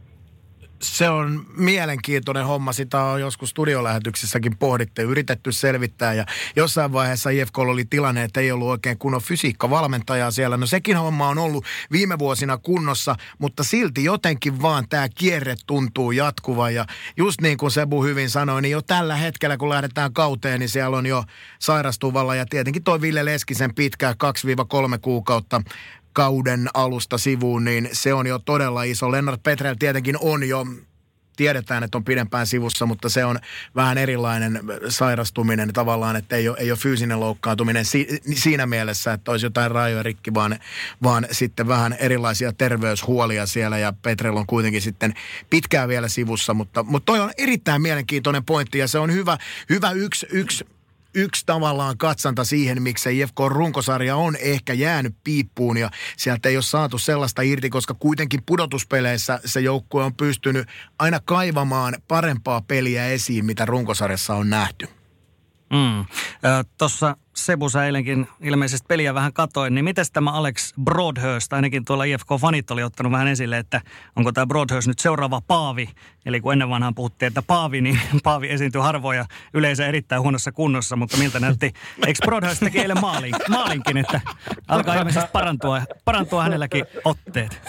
se 0.86 1.10
on 1.10 1.46
mielenkiintoinen 1.58 2.46
homma. 2.46 2.74
Sitä 2.74 3.04
on 3.04 3.22
joskus 3.22 3.50
studiolähetyksissäkin 3.50 4.58
pohdittu 4.58 5.02
yritetty 5.02 5.52
selvittää. 5.52 6.14
Ja 6.14 6.26
jossain 6.56 6.94
vaiheessa 6.94 7.30
IFK 7.30 7.58
oli 7.58 7.86
tilanne, 7.86 8.24
että 8.24 8.40
ei 8.40 8.52
ollut 8.52 8.70
oikein 8.70 8.98
kunnon 8.98 9.22
fysiikkavalmentajaa 9.22 10.32
siellä. 10.32 10.58
No 10.58 10.66
sekin 10.66 10.98
homma 10.98 11.28
on 11.28 11.38
ollut 11.38 11.66
viime 11.92 12.20
vuosina 12.20 12.58
kunnossa, 12.58 13.16
mutta 13.40 13.64
silti 13.64 14.04
jotenkin 14.04 14.62
vaan 14.62 14.90
tämä 14.90 15.10
kierre 15.10 15.56
tuntuu 15.68 16.12
jatkuva. 16.12 16.70
Ja 16.70 16.86
just 17.18 17.42
niin 17.42 17.58
kuin 17.58 17.72
Sebu 17.72 18.04
hyvin 18.04 18.30
sanoi, 18.30 18.62
niin 18.62 18.72
jo 18.72 18.82
tällä 18.82 19.16
hetkellä 19.16 19.58
kun 19.58 19.70
lähdetään 19.70 20.14
kauteen, 20.14 20.60
niin 20.60 20.70
siellä 20.70 20.98
on 20.98 21.06
jo 21.06 21.24
sairastuvalla. 21.60 22.36
Ja 22.36 22.46
tietenkin 22.46 22.84
toi 22.84 23.02
Ville 23.02 23.26
Leskisen 23.26 23.76
pitkä 23.76 24.16
2-3 24.96 25.00
kuukautta 25.02 25.62
kauden 26.16 26.68
alusta 26.74 27.18
sivuun, 27.18 27.64
niin 27.64 27.90
se 27.92 28.14
on 28.14 28.28
jo 28.28 28.40
todella 28.40 28.84
iso. 28.84 29.12
Lennart 29.12 29.44
Petrel 29.44 29.76
tietenkin 29.80 30.16
on 30.20 30.48
jo 30.48 30.66
tiedetään, 31.36 31.84
että 31.84 31.98
on 31.98 32.04
pidempään 32.04 32.48
sivussa, 32.48 32.86
mutta 32.86 33.10
se 33.10 33.26
on 33.26 33.40
vähän 33.76 33.98
erilainen 33.98 34.62
sairastuminen 34.90 35.74
tavallaan, 35.74 36.16
että 36.16 36.36
ei 36.36 36.50
ole, 36.50 36.58
ei 36.60 36.72
ole 36.72 36.80
fyysinen 36.80 37.20
loukkaantuminen 37.20 37.86
si, 37.86 38.08
siinä 38.34 38.66
mielessä, 38.66 39.14
että 39.14 39.32
olisi 39.32 39.46
jotain 39.46 39.72
rajoja 39.72 40.04
rikki, 40.04 40.34
vaan, 40.34 40.60
vaan 41.04 41.28
sitten 41.32 41.68
vähän 41.68 41.94
erilaisia 42.00 42.54
terveyshuolia 42.54 43.46
siellä 43.46 43.78
ja 43.78 43.94
Petrel 44.02 44.38
on 44.38 44.48
kuitenkin 44.48 44.82
sitten 44.82 45.14
pitkään 45.50 45.90
vielä 45.90 46.08
sivussa, 46.08 46.54
mutta, 46.54 46.84
mutta 46.84 47.06
toi 47.06 47.20
on 47.20 47.32
erittäin 47.38 47.82
mielenkiintoinen 47.82 48.46
pointti 48.46 48.78
ja 48.78 48.88
se 48.88 49.00
on 49.00 49.14
hyvä, 49.14 49.38
hyvä 49.70 49.92
yksi, 49.92 50.28
yksi 50.30 50.66
yksi 51.16 51.44
tavallaan 51.46 51.98
katsanta 51.98 52.44
siihen, 52.44 52.82
miksi 52.82 53.20
IFK-runkosarja 53.20 54.16
on 54.16 54.36
ehkä 54.40 54.74
jäänyt 54.74 55.16
piippuun 55.24 55.78
ja 55.78 55.90
sieltä 56.18 56.50
ei 56.50 56.58
ole 56.58 56.64
saatu 56.64 56.98
sellaista 56.98 57.42
irti, 57.42 57.70
koska 57.70 57.94
kuitenkin 57.94 58.44
pudotuspeleissä 58.46 59.40
se 59.46 59.60
joukkue 59.60 60.04
on 60.04 60.16
pystynyt 60.16 60.68
aina 61.00 61.20
kaivamaan 61.26 61.96
parempaa 62.08 62.62
peliä 62.62 63.06
esiin, 63.06 63.46
mitä 63.46 63.66
runkosarjassa 63.66 64.36
on 64.36 64.50
nähty. 64.50 64.88
Mm. 65.74 66.06
Tuossa 66.78 67.18
Sebusa 67.36 67.86
eilenkin 67.86 68.28
ilmeisesti 68.42 68.86
peliä 68.88 69.14
vähän 69.14 69.34
katoin, 69.34 69.76
niin 69.76 69.86
miten 69.86 70.06
tämä 70.14 70.32
Alex 70.32 70.74
Broadhurst, 70.84 71.54
ainakin 71.54 71.86
tuolla 71.86 72.04
IFK-fanit 72.04 72.72
oli 72.72 72.84
ottanut 72.84 73.12
vähän 73.12 73.28
esille, 73.28 73.58
että 73.58 73.82
onko 74.16 74.32
tämä 74.32 74.46
Broadhurst 74.46 74.88
nyt 74.88 75.00
seuraava 75.00 75.42
Paavi, 75.48 75.90
eli 76.26 76.42
kun 76.42 76.54
ennen 76.54 76.70
vanhaan 76.70 76.96
puhuttiin, 76.96 77.28
että 77.28 77.42
Paavi, 77.48 77.82
niin 77.82 78.00
Paavi 78.24 78.50
esiintyy 78.50 78.82
harvoin 78.82 79.18
ja 79.18 79.26
yleensä 79.54 79.88
erittäin 79.88 80.22
huonossa 80.22 80.52
kunnossa, 80.52 80.96
mutta 80.96 81.18
miltä 81.18 81.40
näytti, 81.40 81.74
eikö 82.08 82.20
Broadhurst 82.26 82.60
teki 82.60 82.80
eilen 82.80 83.02
maalin, 83.02 83.36
maalinkin, 83.50 83.98
että 83.98 84.22
alkaa 84.68 84.96
ilmeisesti 84.96 85.30
parantua, 85.34 85.82
parantua 86.06 86.44
hänelläkin 86.44 86.86
otteet? 87.06 87.62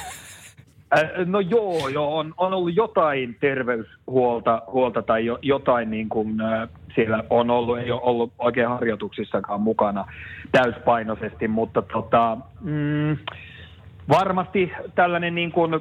Äh, 0.98 1.26
no 1.26 1.40
joo, 1.40 1.88
joo 1.88 2.18
on, 2.18 2.34
on 2.36 2.54
ollut 2.54 2.76
jotain 2.76 3.36
terveyshuolta 3.40 4.62
huolta 4.66 5.02
tai 5.02 5.26
jo, 5.26 5.38
jotain 5.42 5.90
niin 5.90 6.08
kuin, 6.08 6.40
äh, 6.40 6.68
siellä 6.97 7.24
on 7.30 7.51
ollut, 7.51 7.78
ei 7.78 7.90
ole 7.90 8.01
ollut 8.03 8.32
oikein 8.38 8.68
harjoituksissakaan 8.68 9.61
mukana 9.61 10.05
täyspainoisesti, 10.53 11.49
mutta 11.49 11.82
tota, 11.82 12.36
mm, 12.61 13.16
varmasti 14.09 14.72
tällainen 14.94 15.34
niin 15.34 15.53
kuin, 15.53 15.80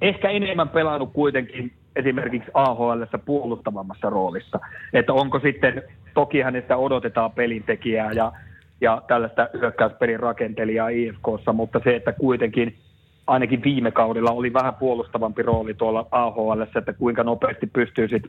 ehkä 0.00 0.30
enemmän 0.30 0.68
pelannut 0.68 1.12
kuitenkin 1.12 1.72
esimerkiksi 1.96 2.50
AHL 2.54 3.02
puolustavammassa 3.24 4.10
roolissa. 4.10 4.60
Että 4.92 5.12
onko 5.12 5.38
sitten, 5.38 5.82
toki 6.14 6.40
hänestä 6.40 6.76
odotetaan 6.76 7.32
pelintekijää 7.32 8.12
ja, 8.12 8.32
ja 8.80 9.02
tällaista 9.06 9.48
hyökkäyspelin 9.60 10.20
rakentelijaa 10.20 10.88
IFKssa, 10.88 11.52
mutta 11.52 11.80
se, 11.84 11.96
että 11.96 12.12
kuitenkin– 12.12 12.74
ainakin 13.26 13.62
viime 13.62 13.90
kaudella 13.90 14.30
oli 14.30 14.52
vähän 14.52 14.74
puolustavampi 14.74 15.42
rooli 15.42 15.74
tuolla 15.74 16.06
AHL, 16.10 16.62
että 16.78 16.92
kuinka 16.92 17.22
nopeasti 17.22 17.66
pystyy 17.66 18.08
sit 18.08 18.22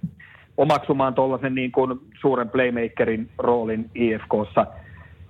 omaksumaan 0.58 1.14
tuollaisen 1.14 1.56
niin 1.56 1.72
kuin 1.72 2.00
suuren 2.22 2.50
playmakerin 2.50 3.30
roolin 3.38 3.90
IFKssa, 3.96 4.66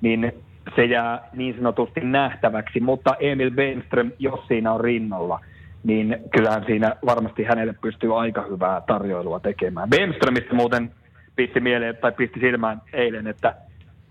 niin 0.02 0.32
se 0.76 0.86
jää 0.86 1.30
niin 1.34 1.56
sanotusti 1.56 2.00
nähtäväksi, 2.02 2.80
mutta 2.80 3.16
Emil 3.20 3.52
Benström, 3.52 4.12
jos 4.20 4.48
siinä 4.48 4.74
on 4.74 4.82
rinnalla, 4.82 5.40
niin 5.84 6.18
kyllähän 6.36 6.66
siinä 6.66 6.96
varmasti 7.06 7.44
hänelle 7.44 7.76
pystyy 7.82 8.20
aika 8.20 8.46
hyvää 8.50 8.82
tarjoilua 8.82 9.40
tekemään. 9.40 9.90
Benströmistä 9.90 10.56
muuten 10.56 10.92
pisti 11.36 11.60
mieleen 11.60 11.98
tai 11.98 12.12
pisti 12.12 12.40
silmään 12.40 12.82
eilen, 12.94 13.28
että 13.28 13.56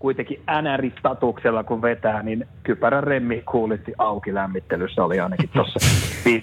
kuitenkin 0.05 0.43
NR-statuksella 0.61 1.63
kun 1.63 1.81
vetää, 1.81 2.23
niin 2.23 2.47
kypärän 2.63 3.03
remmi 3.03 3.43
kuulitti 3.51 3.93
auki 3.97 4.33
lämmittelyssä 4.33 5.03
oli 5.03 5.19
ainakin 5.19 5.49
tuossa 5.49 5.79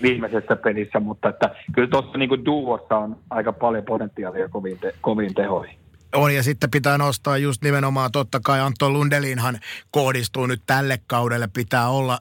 viimeisessä 0.02 0.56
pelissä, 0.56 1.00
mutta 1.00 1.28
että 1.28 1.50
kyllä 1.74 1.88
tuossa 1.88 2.18
niin 2.18 2.44
duossa 2.44 2.96
on 2.96 3.16
aika 3.30 3.52
paljon 3.52 3.84
potentiaalia 3.84 4.48
koviin, 4.48 4.78
te, 4.78 4.94
koviin 5.00 5.34
tehoihin. 5.34 5.76
On 6.14 6.34
ja 6.34 6.42
sitten 6.42 6.70
pitää 6.70 6.98
nostaa 6.98 7.38
just 7.38 7.62
nimenomaan 7.64 8.12
totta 8.12 8.40
kai 8.44 8.60
Antto 8.60 8.90
Lundelinhan 8.90 9.58
kohdistuu 9.90 10.46
nyt 10.46 10.62
tälle 10.66 10.98
kaudelle. 11.06 11.48
Pitää 11.54 11.88
olla 11.88 12.18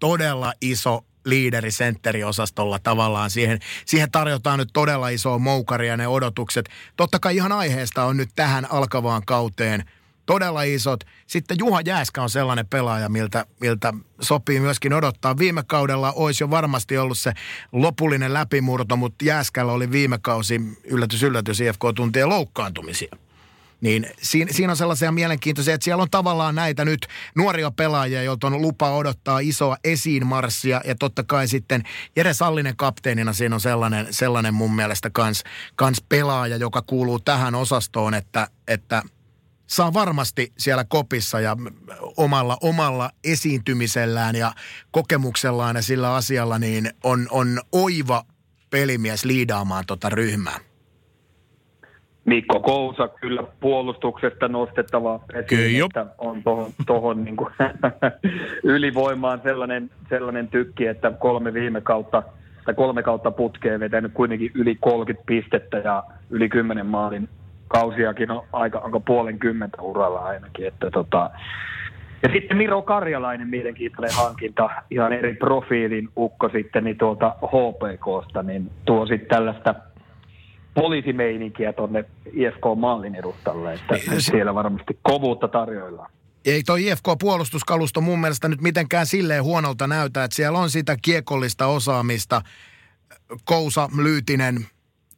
todella 0.00 0.52
iso 0.60 1.00
liideri 1.24 1.70
sentteriosastolla 1.70 2.78
tavallaan. 2.82 3.30
Siihen, 3.30 3.58
siihen 3.86 4.10
tarjotaan 4.10 4.58
nyt 4.58 4.70
todella 4.72 5.08
isoa 5.08 5.38
moukaria 5.38 5.96
ne 5.96 6.08
odotukset. 6.08 6.68
Totta 6.96 7.18
kai 7.18 7.36
ihan 7.36 7.52
aiheesta 7.52 8.04
on 8.04 8.16
nyt 8.16 8.28
tähän 8.36 8.66
alkavaan 8.72 9.22
kauteen– 9.26 9.84
todella 10.30 10.62
isot. 10.62 11.04
Sitten 11.26 11.56
Juha 11.58 11.80
Jääskä 11.80 12.22
on 12.22 12.30
sellainen 12.30 12.66
pelaaja, 12.66 13.08
miltä, 13.08 13.46
miltä 13.60 13.94
sopii 14.20 14.60
myöskin 14.60 14.92
odottaa. 14.92 15.38
Viime 15.38 15.62
kaudella 15.66 16.12
olisi 16.12 16.42
jo 16.44 16.50
varmasti 16.50 16.98
ollut 16.98 17.18
se 17.18 17.32
lopullinen 17.72 18.34
läpimurto, 18.34 18.96
mutta 18.96 19.24
Jääskällä 19.24 19.72
oli 19.72 19.90
viime 19.90 20.18
kausi, 20.22 20.60
yllätys 20.84 21.22
yllätys, 21.22 21.60
IFK 21.60 21.80
tuntien 21.94 22.28
loukkaantumisia. 22.28 23.16
Niin 23.80 24.06
siinä, 24.22 24.52
siinä 24.52 24.72
on 24.72 24.76
sellaisia 24.76 25.12
mielenkiintoisia, 25.12 25.74
että 25.74 25.84
siellä 25.84 26.02
on 26.02 26.10
tavallaan 26.10 26.54
näitä 26.54 26.84
nyt 26.84 27.06
nuoria 27.36 27.70
pelaajia, 27.70 28.22
joilta 28.22 28.46
on 28.46 28.62
lupa 28.62 28.90
odottaa 28.90 29.38
isoa 29.38 29.76
esiinmarssia. 29.84 30.80
Ja 30.84 30.94
totta 30.94 31.22
kai 31.22 31.48
sitten 31.48 31.82
Jere 32.16 32.34
Sallinen 32.34 32.76
kapteenina 32.76 33.32
siinä 33.32 33.56
on 33.56 33.60
sellainen, 33.60 34.06
sellainen 34.10 34.54
mun 34.54 34.76
mielestä 34.76 35.10
kans, 35.10 35.44
kans 35.76 36.02
pelaaja, 36.08 36.56
joka 36.56 36.82
kuuluu 36.82 37.20
tähän 37.20 37.54
osastoon, 37.54 38.14
että, 38.14 38.48
että– 38.68 39.02
saa 39.70 39.94
varmasti 39.94 40.52
siellä 40.58 40.84
kopissa 40.88 41.40
ja 41.40 41.56
omalla, 42.16 42.56
omalla 42.62 43.10
esiintymisellään 43.24 44.36
ja 44.36 44.52
kokemuksellaan 44.90 45.76
ja 45.76 45.82
sillä 45.82 46.14
asialla 46.14 46.58
niin 46.58 46.90
on, 47.04 47.26
on 47.30 47.46
oiva 47.72 48.22
pelimies 48.70 49.24
liidaamaan 49.24 49.84
tota 49.86 50.08
ryhmää. 50.08 50.58
Mikko 52.24 52.60
Kousa 52.60 53.08
kyllä 53.08 53.42
puolustuksesta 53.60 54.48
nostettava 54.48 55.20
esiin, 55.34 55.84
että 55.84 56.06
on 56.18 56.42
tuohon, 56.42 56.72
tohon 56.86 57.24
niin 57.24 57.36
ylivoimaan 58.74 59.40
sellainen, 59.42 59.90
sellainen 60.08 60.48
tykki, 60.48 60.86
että 60.86 61.10
kolme 61.10 61.54
viime 61.54 61.80
kautta 61.80 62.22
tai 62.64 62.74
kolme 62.74 63.02
kautta 63.02 63.30
putkeen 63.30 63.80
vetänyt 63.80 64.12
kuitenkin 64.12 64.50
yli 64.54 64.74
30 64.80 65.26
pistettä 65.26 65.78
ja 65.78 66.02
yli 66.30 66.48
10 66.48 66.86
maalin 66.86 67.28
kausiakin 67.72 68.30
on 68.30 68.46
aika, 68.52 68.78
onko 68.78 69.00
puolen 69.00 69.38
kymmentä 69.38 69.82
uralla 69.82 70.18
ainakin. 70.18 70.66
Että 70.66 70.90
tota. 70.90 71.30
Ja 72.22 72.28
sitten 72.32 72.56
Miro 72.56 72.82
Karjalainen, 72.82 73.48
mielenkiintoinen 73.48 74.16
hankinta, 74.16 74.70
ihan 74.90 75.12
eri 75.12 75.34
profiilin 75.34 76.08
ukko 76.16 76.48
sitten 76.48 76.84
niin 76.84 76.98
tuolta 76.98 77.34
HPKsta, 77.46 78.42
niin 78.42 78.70
tuo 78.84 79.06
sitten 79.06 79.28
tällaista 79.28 79.74
poliisimeininkiä 80.74 81.72
tuonne 81.72 82.04
IFK-mallin 82.32 83.14
edustalle, 83.14 83.74
että 83.74 83.96
se... 83.96 84.20
siellä 84.20 84.54
varmasti 84.54 84.98
kovuutta 85.02 85.48
tarjoillaan. 85.48 86.10
Ei 86.44 86.62
toi 86.62 86.86
IFK-puolustuskalusto 86.86 88.00
mun 88.00 88.20
mielestä 88.20 88.48
nyt 88.48 88.60
mitenkään 88.60 89.06
silleen 89.06 89.44
huonolta 89.44 89.86
näytä, 89.86 90.24
että 90.24 90.36
siellä 90.36 90.58
on 90.58 90.70
sitä 90.70 90.96
kiekollista 91.02 91.66
osaamista. 91.66 92.42
Kousa, 93.44 93.88
Lyytinen, 94.02 94.66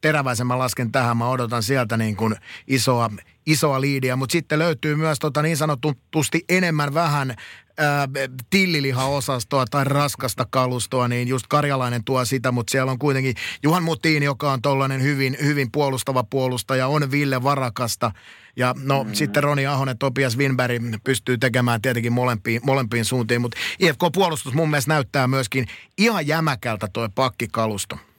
teräväisemmän 0.03 0.59
lasken 0.59 0.91
tähän. 0.91 1.17
Mä 1.17 1.29
odotan 1.29 1.63
sieltä 1.63 1.97
niin 1.97 2.15
kuin 2.15 2.35
isoa, 2.67 3.09
isoa 3.45 3.81
liidiä, 3.81 4.15
mutta 4.15 4.31
sitten 4.31 4.59
löytyy 4.59 4.95
myös 4.95 5.19
tota 5.19 5.41
niin 5.41 5.57
sanotusti 5.57 6.45
enemmän 6.49 6.93
vähän 6.93 7.35
tillilihaosastoa 8.49 9.65
tai 9.71 9.83
raskasta 9.83 10.45
kalustoa, 10.49 11.07
niin 11.07 11.27
just 11.27 11.47
Karjalainen 11.47 12.03
tuo 12.03 12.25
sitä, 12.25 12.51
mutta 12.51 12.71
siellä 12.71 12.91
on 12.91 12.99
kuitenkin 12.99 13.35
Juhan 13.63 13.83
Mutiin, 13.83 14.23
joka 14.23 14.51
on 14.51 14.61
tollainen 14.61 15.01
hyvin, 15.01 15.37
hyvin 15.43 15.71
puolustava 15.71 16.23
puolustaja, 16.23 16.87
on 16.87 17.11
Ville 17.11 17.43
Varakasta, 17.43 18.11
Ja 18.55 18.75
no 18.83 19.03
mm. 19.03 19.13
sitten 19.13 19.43
Roni 19.43 19.65
Ahonen, 19.65 19.97
Topias 19.97 20.37
Winberg 20.37 20.81
pystyy 21.03 21.37
tekemään 21.37 21.81
tietenkin 21.81 22.13
molempiin, 22.13 22.61
molempiin 22.63 23.05
suuntiin, 23.05 23.41
mutta 23.41 23.57
IFK-puolustus 23.79 24.53
mun 24.53 24.69
mielestä 24.69 24.93
näyttää 24.93 25.27
myöskin 25.27 25.67
ihan 25.97 26.27
jämäkältä 26.27 26.87
toi 26.93 27.09
pakkikalusto. 27.15 28.12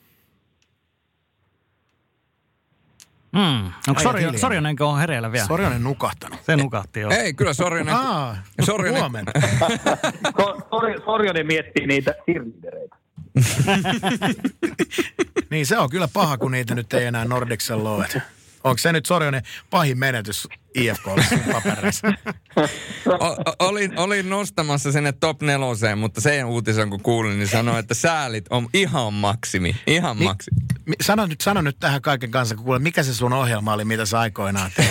Mm. 3.34 3.72
Onko 3.88 4.02
Sorjo, 4.02 4.32
Sorjonenko 4.38 4.88
on 4.88 4.98
hereillä 4.98 5.32
vielä? 5.32 5.46
Sorjonen 5.46 5.84
nukahtanut. 5.84 6.38
Se 6.46 6.56
nukahti 6.56 7.00
jo. 7.00 7.10
Ei, 7.10 7.34
kyllä 7.34 7.54
Sorjonen. 7.54 7.94
Aa, 7.94 8.36
Sorjonen. 8.66 9.00
huomenna. 9.00 9.32
Sor, 10.70 11.00
Sorjonen 11.04 11.46
miettii 11.46 11.86
niitä 11.86 12.14
sirvidereitä. 12.26 12.96
niin 15.50 15.66
se 15.66 15.78
on 15.78 15.90
kyllä 15.90 16.08
paha, 16.12 16.38
kun 16.38 16.52
niitä 16.52 16.74
nyt 16.74 16.94
ei 16.94 17.04
enää 17.04 17.24
Nordicsella 17.24 17.90
ole. 17.90 18.08
Onko 18.64 18.78
se 18.78 18.92
nyt 18.92 19.06
Sorjonen 19.06 19.42
pahin 19.70 19.98
menetys 19.98 20.48
IFK 20.74 21.04
papereissa? 21.52 22.08
O- 23.06 23.66
olin, 23.68 23.98
olin 23.98 24.30
nostamassa 24.30 24.92
sinne 24.92 25.12
top 25.12 25.42
neloseen, 25.42 25.98
mutta 25.98 26.20
sen 26.20 26.44
uutisen 26.46 26.90
kun 26.90 27.00
kuulin, 27.02 27.38
niin 27.38 27.48
sanoin, 27.48 27.78
että 27.78 27.94
säälit 27.94 28.46
on 28.50 28.68
ihan 28.74 29.14
maksimi. 29.14 29.76
Ihan 29.86 30.18
Mi- 30.18 30.24
maksimi. 30.24 30.60
Mi- 30.86 30.94
sano, 31.02 31.26
nyt, 31.26 31.40
sano 31.40 31.60
nyt 31.60 31.76
tähän 31.80 32.02
kaiken 32.02 32.30
kanssa, 32.30 32.54
kun 32.54 32.64
kuule, 32.64 32.78
mikä 32.78 33.02
se 33.02 33.14
sun 33.14 33.32
ohjelma 33.32 33.72
oli, 33.72 33.84
mitä 33.84 34.06
sä 34.06 34.20
aikoinaan 34.20 34.70
teit? 34.76 34.88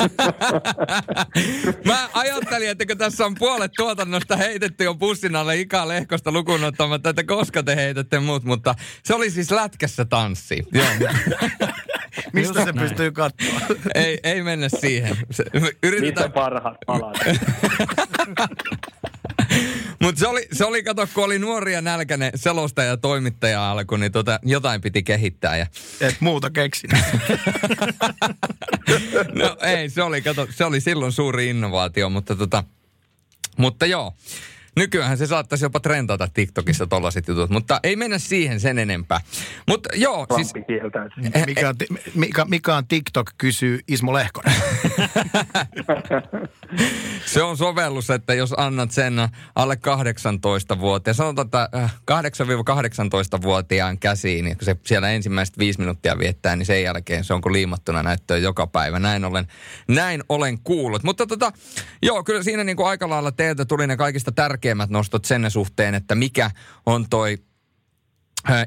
Mä 1.84 2.08
ajattelin, 2.12 2.70
että 2.70 2.86
kun 2.86 2.98
tässä 2.98 3.26
on 3.26 3.34
puolet 3.38 3.72
tuotannosta 3.76 4.36
heitetty 4.36 4.84
jo 4.84 4.94
pussin 4.94 5.36
alle 5.36 5.56
Ika 5.60 5.88
Lehkosta 5.88 6.32
lukuun 6.32 6.64
ottamatta, 6.64 7.10
että 7.10 7.24
koska 7.24 7.62
te 7.62 7.76
heitätte 7.76 8.20
muut, 8.20 8.44
mutta 8.44 8.74
se 9.02 9.14
oli 9.14 9.30
siis 9.30 9.50
lätkässä 9.50 10.04
tanssi. 10.04 10.66
Joo. 10.72 10.86
Mistä 12.32 12.58
Just 12.58 12.66
se 12.68 12.72
näin. 12.72 12.88
pystyy 12.88 13.12
katsoa? 13.12 13.60
ei, 13.94 14.18
ei 14.22 14.42
mennä 14.42 14.68
siihen. 14.68 15.16
Se, 15.30 15.44
Niitä 15.52 15.68
yritetään, 15.82 16.32
parhaat 16.32 16.76
palat. 16.86 17.16
mutta 20.02 20.18
se 20.18 20.26
oli, 20.26 20.48
se 20.52 20.64
oli, 20.64 20.82
kato, 20.82 21.08
kun 21.14 21.24
oli 21.24 21.38
nuoria 21.38 21.80
nälkäinen 21.80 22.32
selostaja 22.34 22.88
ja 22.88 22.96
toimittaja 22.96 23.70
alku, 23.70 23.96
niin 23.96 24.12
tota, 24.12 24.40
jotain 24.42 24.80
piti 24.80 25.02
kehittää. 25.02 25.56
Ja, 25.56 25.66
Et 26.00 26.16
muuta 26.20 26.50
keksin. 26.50 26.90
no 29.40 29.56
ei, 29.62 29.90
se 29.90 30.02
oli, 30.02 30.22
kato, 30.22 30.46
se 30.50 30.64
oli 30.64 30.80
silloin 30.80 31.12
suuri 31.12 31.48
innovaatio, 31.48 32.10
mutta 32.10 32.36
tota, 32.36 32.64
mutta 33.56 33.86
joo. 33.86 34.12
Nykyään 34.76 35.18
se 35.18 35.26
saattaisi 35.26 35.64
jopa 35.64 35.80
trendata 35.80 36.28
TikTokissa 36.34 36.86
tollaset 36.86 37.28
jutut, 37.28 37.50
mutta 37.50 37.80
ei 37.82 37.96
mennä 37.96 38.18
siihen 38.18 38.60
sen 38.60 38.78
enempää. 38.78 39.20
Mutta 39.68 39.88
joo, 39.94 40.26
siis 40.34 40.54
Lampi 40.54 40.72
kieltäytyy. 40.72 41.24
Mikä 41.46 41.68
on, 41.68 41.74
mikä, 42.14 42.44
mikä 42.44 42.76
on 42.76 42.86
TikTok, 42.86 43.30
kysyy 43.38 43.80
Ismo 43.88 44.12
Lehkonen. 44.12 44.54
se 47.26 47.42
on 47.42 47.56
sovellus, 47.56 48.10
että 48.10 48.34
jos 48.34 48.54
annat 48.56 48.90
sen 48.90 49.14
alle 49.54 49.74
18-vuotiaan, 49.74 51.14
sanotaan, 51.14 51.46
että 51.46 51.68
äh, 51.74 51.94
8-18-vuotiaan 52.10 53.98
käsiin, 53.98 54.44
niin 54.44 54.56
kun 54.56 54.64
se 54.64 54.76
siellä 54.86 55.10
ensimmäiset 55.10 55.58
viisi 55.58 55.78
minuuttia 55.78 56.18
viettää, 56.18 56.56
niin 56.56 56.66
sen 56.66 56.82
jälkeen 56.82 57.24
se 57.24 57.34
onko 57.34 57.52
liimattuna 57.52 58.02
näyttöön 58.02 58.42
joka 58.42 58.66
päivä. 58.66 58.98
Näin 58.98 59.24
olen, 59.24 59.46
näin 59.88 60.22
olen 60.28 60.58
kuullut. 60.58 61.02
Mutta 61.02 61.26
tota, 61.26 61.52
joo, 62.02 62.24
kyllä 62.24 62.42
siinä 62.42 62.64
niin 62.64 62.76
kuin 62.76 62.88
aika 62.88 63.08
lailla 63.08 63.32
teiltä 63.32 63.64
tuli 63.64 63.86
ne 63.86 63.96
kaikista 63.96 64.32
tärkeimmät 64.32 64.90
nostot 64.90 65.24
sen 65.24 65.50
suhteen, 65.50 65.94
että 65.94 66.14
mikä 66.14 66.50
on 66.86 67.08
toi 67.10 67.38
Äh, 67.38 67.49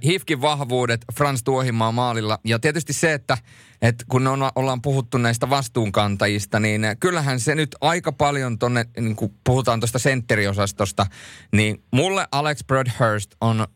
HIFKin 0.05 0.41
vahvuudet 0.41 1.05
Frans 1.15 1.43
Tuohimaa 1.43 1.91
maalilla. 1.91 2.39
Ja 2.45 2.59
tietysti 2.59 2.93
se, 2.93 3.13
että, 3.13 3.37
että 3.81 4.05
kun 4.07 4.27
on, 4.27 4.49
ollaan 4.55 4.81
puhuttu 4.81 5.17
näistä 5.17 5.49
vastuunkantajista, 5.49 6.59
niin 6.59 6.81
kyllähän 6.99 7.39
se 7.39 7.55
nyt 7.55 7.75
aika 7.81 8.11
paljon 8.11 8.59
tonne, 8.59 8.85
niin 8.99 9.15
kun 9.15 9.35
puhutaan 9.43 9.79
tuosta 9.79 9.99
sentteriosastosta, 9.99 11.05
niin 11.51 11.83
mulle 11.91 12.27
Alex 12.31 12.59
Broadhurst 12.67 13.35
on 13.41 13.67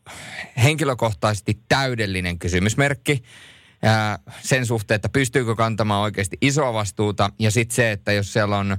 henkilökohtaisesti 0.64 1.60
täydellinen 1.70 2.40
kysymysmerkki 2.40 3.24
ää, 3.84 4.20
sen 4.42 4.66
suhteen, 4.66 4.96
että 4.96 5.10
pystyykö 5.10 5.56
kantamaan 5.56 6.02
oikeasti 6.02 6.38
isoa 6.42 6.74
vastuuta. 6.74 7.30
Ja 7.40 7.52
sitten 7.52 7.76
se, 7.76 7.92
että 7.92 8.12
jos 8.12 8.34
siellä 8.34 8.58
on 8.58 8.78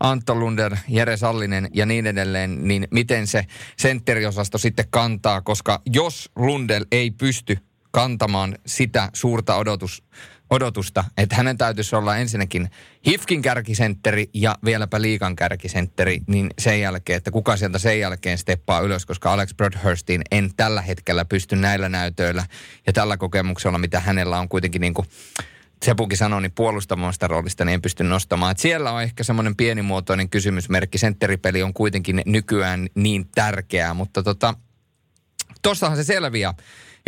Antto 0.00 0.34
Lunder, 0.34 0.76
Jere 0.88 1.16
Sallinen 1.16 1.68
ja 1.74 1.86
niin 1.86 2.06
edelleen, 2.06 2.68
niin 2.68 2.88
miten 2.90 3.26
se 3.26 3.46
sentteriosasto 3.78 4.58
sitten 4.58 4.86
kantaa, 4.90 5.40
koska 5.40 5.82
jos 5.86 6.30
Lundell 6.36 6.84
ei 6.92 7.10
pysty 7.10 7.58
kantamaan 7.90 8.58
sitä 8.66 9.10
suurta 9.12 9.56
odotus, 9.56 10.02
odotusta, 10.50 11.04
että 11.16 11.36
hänen 11.36 11.58
täytyisi 11.58 11.96
olla 11.96 12.16
ensinnäkin 12.16 12.70
HIFKin 13.06 13.42
kärkisentteri 13.42 14.30
ja 14.34 14.56
vieläpä 14.64 15.02
liikan 15.02 15.36
kärkisentteri, 15.36 16.20
niin 16.26 16.50
sen 16.58 16.80
jälkeen, 16.80 17.16
että 17.16 17.30
kuka 17.30 17.56
sieltä 17.56 17.78
sen 17.78 18.00
jälkeen 18.00 18.38
steppaa 18.38 18.80
ylös, 18.80 19.06
koska 19.06 19.32
Alex 19.32 19.54
Broadhurstiin 19.54 20.22
en 20.30 20.50
tällä 20.56 20.82
hetkellä 20.82 21.24
pysty 21.24 21.56
näillä 21.56 21.88
näytöillä 21.88 22.44
ja 22.86 22.92
tällä 22.92 23.16
kokemuksella, 23.16 23.78
mitä 23.78 24.00
hänellä 24.00 24.38
on 24.38 24.48
kuitenkin 24.48 24.80
niin 24.80 24.94
kuin 24.94 25.08
Sepukin 25.84 26.18
sanoi, 26.18 26.42
niin 26.42 26.52
puolustamasta 26.52 27.28
roolista 27.28 27.64
niin 27.64 27.74
en 27.74 27.82
pysty 27.82 28.04
nostamaan. 28.04 28.52
Et 28.52 28.58
siellä 28.58 28.92
on 28.92 29.02
ehkä 29.02 29.24
semmoinen 29.24 29.56
pienimuotoinen 29.56 30.28
kysymysmerkki. 30.28 30.98
Sentteripeli 30.98 31.62
on 31.62 31.74
kuitenkin 31.74 32.22
nykyään 32.26 32.88
niin 32.94 33.28
tärkeää, 33.34 33.94
mutta 33.94 34.22
tota, 34.22 34.54
tossahan 35.62 35.96
se 35.96 36.04
selviää. 36.04 36.54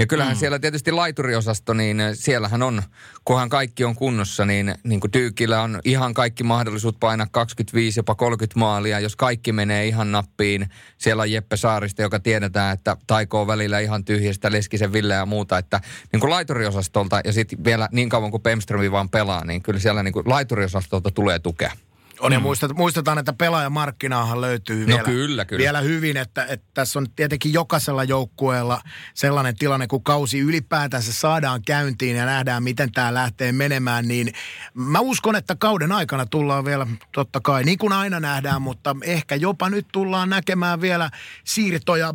Ja 0.00 0.06
kyllähän 0.06 0.34
mm. 0.34 0.38
siellä 0.38 0.58
tietysti 0.58 0.92
laituriosasto, 0.92 1.74
niin 1.74 2.02
siellähän 2.14 2.62
on, 2.62 2.82
kunhan 3.24 3.48
kaikki 3.48 3.84
on 3.84 3.94
kunnossa, 3.94 4.44
niin, 4.44 4.74
niin 4.84 5.00
kuin 5.00 5.10
Tyykillä 5.10 5.62
on 5.62 5.80
ihan 5.84 6.14
kaikki 6.14 6.44
mahdollisuus 6.44 6.94
painaa 7.00 7.26
25, 7.30 7.98
jopa 7.98 8.14
30 8.14 8.58
maalia. 8.58 9.00
Jos 9.00 9.16
kaikki 9.16 9.52
menee 9.52 9.86
ihan 9.86 10.12
nappiin, 10.12 10.66
siellä 10.98 11.20
on 11.20 11.32
Jeppe 11.32 11.56
Saarista, 11.56 12.02
joka 12.02 12.20
tiedetään, 12.20 12.74
että 12.74 12.96
taikoo 13.06 13.46
välillä 13.46 13.78
ihan 13.78 14.04
tyhjästä 14.04 14.52
Leskisen 14.52 14.92
Ville 14.92 15.14
ja 15.14 15.26
muuta. 15.26 15.58
Että 15.58 15.80
niin 16.12 16.20
kuin 16.20 16.30
laituriosastolta 16.30 17.20
ja 17.24 17.32
sitten 17.32 17.64
vielä 17.64 17.88
niin 17.92 18.08
kauan 18.08 18.30
kuin 18.30 18.42
Pemströmi 18.42 18.92
vaan 18.92 19.10
pelaa, 19.10 19.44
niin 19.44 19.62
kyllä 19.62 19.80
siellä 19.80 20.02
niin 20.02 20.12
kuin 20.12 20.28
laituriosastolta 20.28 21.10
tulee 21.10 21.38
tukea. 21.38 21.72
On 22.20 22.32
ja 22.32 22.40
muistet, 22.40 22.76
muistetaan, 22.76 23.18
että 23.18 23.32
pelaajamarkkinaahan 23.32 24.40
löytyy 24.40 24.80
No 24.80 24.86
vielä, 24.86 25.02
kyllä, 25.02 25.44
kyllä. 25.44 25.58
vielä 25.58 25.80
hyvin, 25.80 26.16
että, 26.16 26.44
että 26.44 26.66
tässä 26.74 26.98
on 26.98 27.06
tietenkin 27.16 27.52
jokaisella 27.52 28.04
joukkueella 28.04 28.80
sellainen 29.14 29.56
tilanne, 29.56 29.86
kun 29.86 30.02
kausi 30.02 30.38
ylipäätänsä 30.38 31.12
saadaan 31.12 31.62
käyntiin 31.66 32.16
ja 32.16 32.26
nähdään, 32.26 32.62
miten 32.62 32.92
tämä 32.92 33.14
lähtee 33.14 33.52
menemään, 33.52 34.08
niin 34.08 34.32
mä 34.74 35.00
uskon, 35.00 35.36
että 35.36 35.56
kauden 35.56 35.92
aikana 35.92 36.26
tullaan 36.26 36.64
vielä, 36.64 36.86
totta 37.12 37.40
kai, 37.40 37.64
niin 37.64 37.78
kuin 37.78 37.92
aina 37.92 38.20
nähdään, 38.20 38.62
mutta 38.62 38.96
ehkä 39.04 39.34
jopa 39.34 39.70
nyt 39.70 39.86
tullaan 39.92 40.30
näkemään 40.30 40.80
vielä 40.80 41.10
siirtoja 41.44 42.14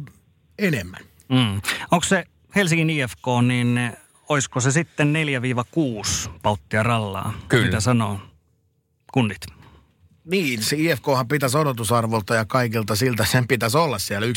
enemmän. 0.59 1.01
Mm. 1.29 1.61
Onko 1.91 2.03
se 2.03 2.25
Helsingin 2.55 2.89
IFK, 2.89 3.25
niin 3.47 3.97
olisiko 4.29 4.59
se 4.59 4.71
sitten 4.71 5.13
4-6 6.27 6.29
pauttia 6.41 6.83
rallaa? 6.83 7.33
Kyllä. 7.47 7.65
Mitä 7.65 7.79
sanoo 7.79 8.19
kunnit? 9.13 9.64
Niin, 10.25 10.63
se 10.63 10.75
IFKhan 10.79 11.27
pitäisi 11.27 11.57
odotusarvolta 11.57 12.35
ja 12.35 12.45
kaikilta 12.45 12.95
siltä 12.95 13.25
sen 13.25 13.47
pitäisi 13.47 13.77
olla 13.77 13.99
siellä 13.99 14.27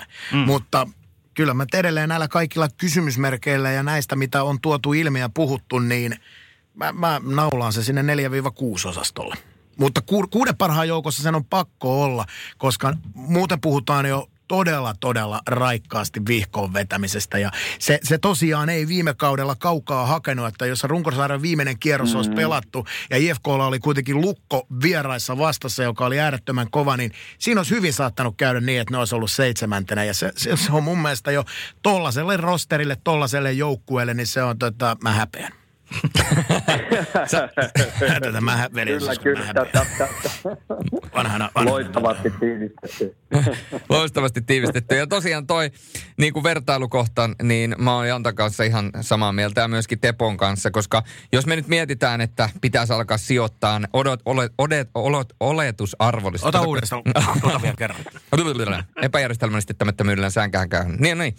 1-3. 0.00 0.04
Mm. 0.32 0.38
Mutta 0.38 0.88
kyllä 1.34 1.54
mä 1.54 1.66
edelleen 1.74 2.08
näillä 2.08 2.28
kaikilla 2.28 2.68
kysymysmerkeillä 2.68 3.70
ja 3.70 3.82
näistä, 3.82 4.16
mitä 4.16 4.42
on 4.42 4.60
tuotu 4.60 4.92
ilmi 4.92 5.20
ja 5.20 5.28
puhuttu, 5.28 5.78
niin 5.78 6.16
mä, 6.74 6.92
mä 6.92 7.20
naulaan 7.24 7.72
se 7.72 7.82
sinne 7.82 8.02
4-6 8.02 8.88
osastolle. 8.88 9.36
Mutta 9.76 10.00
ku, 10.00 10.28
kuuden 10.28 10.56
parhaan 10.56 10.88
joukossa 10.88 11.22
sen 11.22 11.34
on 11.34 11.44
pakko 11.44 12.02
olla, 12.02 12.26
koska 12.58 12.94
muuten 13.14 13.60
puhutaan 13.60 14.06
jo 14.06 14.28
todella, 14.50 14.94
todella 15.00 15.40
raikkaasti 15.46 16.20
vihkoon 16.28 16.72
vetämisestä. 16.72 17.38
Ja 17.38 17.50
se, 17.78 17.98
se 18.02 18.18
tosiaan 18.18 18.68
ei 18.68 18.88
viime 18.88 19.14
kaudella 19.14 19.54
kaukaa 19.54 20.06
hakenut, 20.06 20.46
että 20.46 20.66
jos 20.66 20.84
runkosarjan 20.84 21.42
viimeinen 21.42 21.78
kierros 21.78 22.10
mm. 22.10 22.16
olisi 22.16 22.30
pelattu 22.30 22.86
ja 23.10 23.16
IFKlla 23.16 23.66
oli 23.66 23.78
kuitenkin 23.78 24.20
lukko 24.20 24.66
vieraissa 24.82 25.38
vastassa, 25.38 25.82
joka 25.82 26.06
oli 26.06 26.20
äärettömän 26.20 26.70
kova, 26.70 26.96
niin 26.96 27.12
siinä 27.38 27.60
olisi 27.60 27.74
hyvin 27.74 27.92
saattanut 27.92 28.34
käydä 28.36 28.60
niin, 28.60 28.80
että 28.80 28.94
ne 28.94 28.98
olisi 28.98 29.14
ollut 29.14 29.30
seitsemäntenä. 29.30 30.04
Ja 30.04 30.14
se, 30.14 30.32
se, 30.36 30.56
se 30.56 30.72
on 30.72 30.84
mun 30.84 31.02
mielestä 31.02 31.30
jo 31.30 31.44
tollaselle 31.82 32.36
rosterille, 32.36 32.96
tollaselle 33.04 33.52
joukkueelle, 33.52 34.14
niin 34.14 34.26
se 34.26 34.42
on 34.42 34.58
tota, 34.58 34.96
mä 35.02 35.12
häpeän. 35.12 35.59
Tätä 38.20 38.40
mä 38.40 38.68
vedin, 38.74 38.98
Kyllä, 38.98 39.12
kyllä. 39.22 39.44
mä 39.46 39.52
Tä- 39.54 39.60
häpeän. 39.60 39.86
tä- 39.98 40.08
tä- 40.08 40.56
Vanhana, 41.14 41.50
vanhana. 41.54 41.70
Loistavasti 41.70 42.30
tiivistetty. 42.40 43.16
Loistavasti 43.88 44.40
tiivistetty. 44.42 44.94
Ja 44.94 45.06
tosiaan 45.06 45.46
toi 45.46 45.70
niin 46.16 46.32
kuin 46.32 46.42
vertailukohta, 46.42 47.30
niin 47.42 47.74
mä 47.78 47.94
oon 47.94 48.08
Jantan 48.08 48.34
kanssa 48.34 48.64
ihan 48.64 48.90
samaa 49.00 49.32
mieltä 49.32 49.60
ja 49.60 49.68
myöskin 49.68 50.00
Tepon 50.00 50.36
kanssa, 50.36 50.70
koska 50.70 51.02
jos 51.32 51.46
me 51.46 51.56
nyt 51.56 51.68
mietitään, 51.68 52.20
että 52.20 52.48
pitäisi 52.60 52.92
alkaa 52.92 53.18
sijoittaa 53.18 53.80
odot, 53.92 54.20
olet, 54.24 54.52
olet, 54.58 54.88
olet, 54.94 55.34
oletusarvollisesti. 55.40 56.48
Ota 56.48 56.62
uudestaan, 56.62 57.02
ota 57.44 57.62
vielä 57.62 57.76
kerran. 57.78 58.00
Epäjärjestelmällisesti 59.02 59.74
tämättömyydellä 59.74 60.30
säänkähän 60.30 60.68
käy. 60.68 60.84
Niin, 60.98 61.34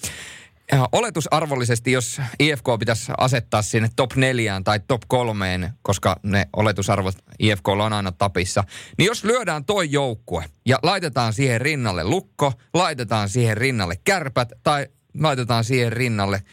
niin. 0.71 0.85
oletusarvollisesti, 0.91 1.91
jos 1.91 2.21
IFK 2.39 2.65
pitäisi 2.79 3.11
asettaa 3.17 3.61
sinne 3.61 3.89
top 3.95 4.15
neljään 4.15 4.63
tai 4.63 4.79
top 4.87 5.01
kolmeen, 5.07 5.73
koska 5.81 6.15
ne 6.23 6.47
oletusarvot 6.55 7.15
IFK 7.39 7.67
on 7.67 7.93
aina 7.93 8.11
tapissa, 8.11 8.63
niin 8.97 9.07
jos 9.07 9.23
lyödään 9.23 9.65
toi 9.65 9.91
joukkue 9.91 10.45
ja 10.65 10.79
laitetaan 10.83 11.33
siihen 11.33 11.61
rinnalle 11.61 12.03
lukko, 12.03 12.53
laitetaan 12.73 13.29
siihen 13.29 13.57
rinnalle 13.57 13.95
kärpät 14.03 14.49
tai 14.63 14.87
laitetaan 15.19 15.63
siihen 15.63 15.93
rinnalle 15.93 16.43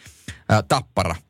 ää, 0.49 0.63
tappara– 0.63 1.17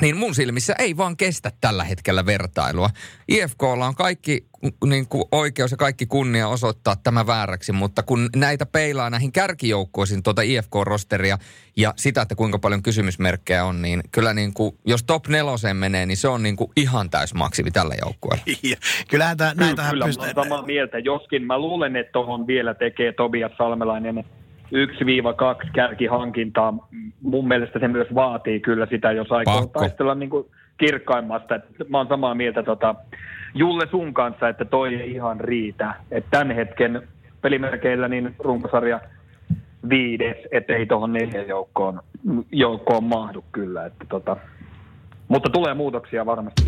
niin 0.00 0.16
mun 0.16 0.34
silmissä 0.34 0.74
ei 0.78 0.96
vaan 0.96 1.16
kestä 1.16 1.52
tällä 1.60 1.84
hetkellä 1.84 2.26
vertailua. 2.26 2.90
IFKlla 3.28 3.86
on 3.86 3.94
kaikki 3.94 4.46
niin 4.84 5.08
kuin 5.08 5.24
oikeus 5.32 5.70
ja 5.70 5.76
kaikki 5.76 6.06
kunnia 6.06 6.48
osoittaa 6.48 6.96
tämä 6.96 7.26
vääräksi, 7.26 7.72
mutta 7.72 8.02
kun 8.02 8.28
näitä 8.36 8.66
peilaa 8.66 9.10
näihin 9.10 9.32
kärkijoukkoihin 9.32 10.22
tuota 10.22 10.42
IFK-rosteria 10.42 11.38
ja 11.76 11.94
sitä, 11.96 12.22
että 12.22 12.34
kuinka 12.34 12.58
paljon 12.58 12.82
kysymysmerkkejä 12.82 13.64
on, 13.64 13.82
niin 13.82 14.00
kyllä 14.12 14.34
niin 14.34 14.54
kuin, 14.54 14.78
jos 14.86 15.04
top 15.04 15.28
neloseen 15.28 15.76
menee, 15.76 16.06
niin 16.06 16.16
se 16.16 16.28
on 16.28 16.42
niin 16.42 16.56
kuin 16.56 16.70
ihan 16.76 17.10
täys 17.10 17.34
maksimi 17.34 17.70
tällä 17.70 17.94
joukkueella. 18.04 18.44
Kyllähän 19.10 19.36
tämä, 19.36 19.54
näitähän 19.56 19.90
kyllä, 19.90 20.06
pystyy... 20.06 20.28
Kyllä, 20.28 20.44
samaa 20.44 20.62
mieltä. 20.62 20.98
Joskin 20.98 21.42
mä 21.42 21.58
luulen, 21.58 21.96
että 21.96 22.12
tuohon 22.12 22.46
vielä 22.46 22.74
tekee 22.74 23.12
Tobias 23.12 23.52
Salmelainen 23.58 24.24
1-2 24.72 25.70
kärkihankintaa. 25.72 26.88
Mun 27.22 27.48
mielestä 27.48 27.78
se 27.78 27.88
myös 27.88 28.14
vaatii 28.14 28.60
kyllä 28.60 28.86
sitä, 28.86 29.12
jos 29.12 29.32
aikoo 29.32 29.60
Pakko. 29.60 29.80
taistella 29.80 30.14
niin 30.14 30.30
kuin 30.30 30.46
kirkkaimmasta. 30.78 31.54
Et 31.54 31.64
mä 31.88 31.98
oon 31.98 32.08
samaa 32.08 32.34
mieltä 32.34 32.62
tota, 32.62 32.94
Julle 33.54 33.86
sun 33.90 34.14
kanssa, 34.14 34.48
että 34.48 34.64
toi 34.64 34.94
ei 34.94 35.12
ihan 35.12 35.40
riitä. 35.40 35.94
Et 36.10 36.24
tämän 36.30 36.56
hetken 36.56 37.08
pelimerkeillä 37.40 38.08
niin 38.08 38.34
runkosarja 38.38 39.00
viides, 39.88 40.36
ettei 40.52 40.86
tuohon 40.86 41.12
neljän 41.12 41.48
joukkoon, 41.48 42.00
joukkoon 42.52 43.04
mahdu 43.04 43.44
kyllä. 43.52 43.86
Että 43.86 44.04
tota, 44.08 44.36
mutta 45.28 45.50
tulee 45.50 45.74
muutoksia 45.74 46.26
varmasti. 46.26 46.62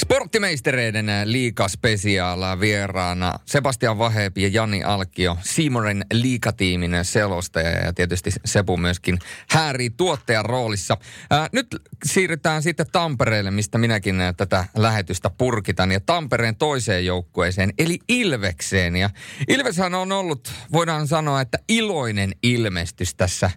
Sporttimeistereiden 0.00 1.06
liikaspesiaalaa 1.24 2.60
vieraana 2.60 3.38
Sebastian 3.46 3.98
Vahepi 3.98 4.42
ja 4.42 4.48
Jani 4.48 4.84
Alkio, 4.84 5.36
Seymorin 5.42 6.04
liikatiimin 6.12 6.90
selostaja 7.02 7.70
ja 7.70 7.92
tietysti 7.92 8.30
Sepu 8.44 8.76
myöskin 8.76 9.18
hääri 9.50 9.90
tuottajan 9.90 10.44
roolissa. 10.44 10.96
Ää, 11.30 11.48
nyt 11.52 11.66
siirrytään 12.04 12.62
sitten 12.62 12.86
Tampereelle, 12.92 13.50
mistä 13.50 13.78
minäkin 13.78 14.16
tätä 14.36 14.64
lähetystä 14.76 15.30
purkitan 15.30 15.92
ja 15.92 16.00
Tampereen 16.00 16.56
toiseen 16.56 17.06
joukkueeseen, 17.06 17.72
eli 17.78 17.98
Ilvekseen. 18.08 18.96
Ja 18.96 19.10
Ilveshän 19.48 19.94
on 19.94 20.12
ollut, 20.12 20.52
voidaan 20.72 21.08
sanoa, 21.08 21.40
että 21.40 21.58
iloinen 21.68 22.32
ilmestys 22.42 23.14
tässä 23.14 23.50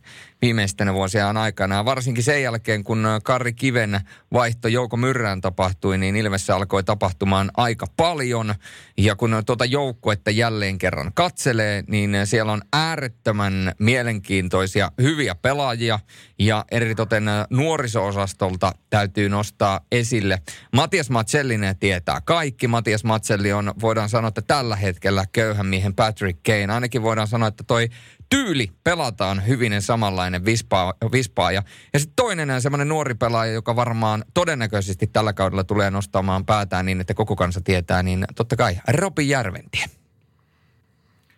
viimeisten 0.43 0.93
vuosien 0.93 1.37
aikana. 1.37 1.85
Varsinkin 1.85 2.23
sen 2.23 2.43
jälkeen, 2.43 2.83
kun 2.83 3.07
Karri 3.23 3.53
Kiven 3.53 4.01
vaihto 4.33 4.67
Jouko 4.67 4.97
Myrrään 4.97 5.41
tapahtui, 5.41 5.97
niin 5.97 6.15
Ilvessä 6.15 6.55
alkoi 6.55 6.83
tapahtumaan 6.83 7.51
aika 7.57 7.85
paljon. 7.97 8.55
Ja 8.97 9.15
kun 9.15 9.43
tuota 9.45 9.65
joukkuetta 9.65 10.31
jälleen 10.31 10.77
kerran 10.77 11.11
katselee, 11.13 11.83
niin 11.87 12.17
siellä 12.25 12.51
on 12.51 12.61
äärettömän 12.73 13.71
mielenkiintoisia, 13.79 14.91
hyviä 15.01 15.35
pelaajia. 15.35 15.99
Ja 16.39 16.65
eritoten 16.71 17.23
nuoriso-osastolta 17.49 18.71
täytyy 18.89 19.29
nostaa 19.29 19.79
esille. 19.91 20.41
Matias 20.73 21.09
Matsellinen 21.09 21.77
tietää 21.77 22.21
kaikki. 22.25 22.67
Matias 22.67 23.03
Matselli 23.03 23.53
on, 23.53 23.73
voidaan 23.81 24.09
sanoa, 24.09 24.27
että 24.27 24.41
tällä 24.41 24.75
hetkellä 24.75 25.25
köyhän 25.31 25.65
miehen 25.65 25.95
Patrick 25.95 26.43
Kane. 26.43 26.73
Ainakin 26.73 27.01
voidaan 27.01 27.27
sanoa, 27.27 27.47
että 27.47 27.63
toi 27.63 27.89
tyyli 28.33 28.67
pelataan 28.83 29.47
hyvinen 29.47 29.81
samanlainen 29.81 30.45
vispaa, 30.45 30.93
vispaaja. 31.11 31.61
Ja 31.93 31.99
sitten 31.99 32.15
toinen 32.15 32.61
semmoinen 32.61 32.89
nuori 32.89 33.13
pelaaja, 33.13 33.53
joka 33.53 33.75
varmaan 33.75 34.23
todennäköisesti 34.33 35.07
tällä 35.07 35.33
kaudella 35.33 35.63
tulee 35.63 35.91
nostamaan 35.91 36.45
päätään 36.45 36.85
niin, 36.85 37.01
että 37.01 37.13
koko 37.13 37.35
kansa 37.35 37.61
tietää, 37.63 38.03
niin 38.03 38.25
totta 38.35 38.55
kai 38.55 38.73
Robi 38.97 39.29
Järventie. 39.29 39.85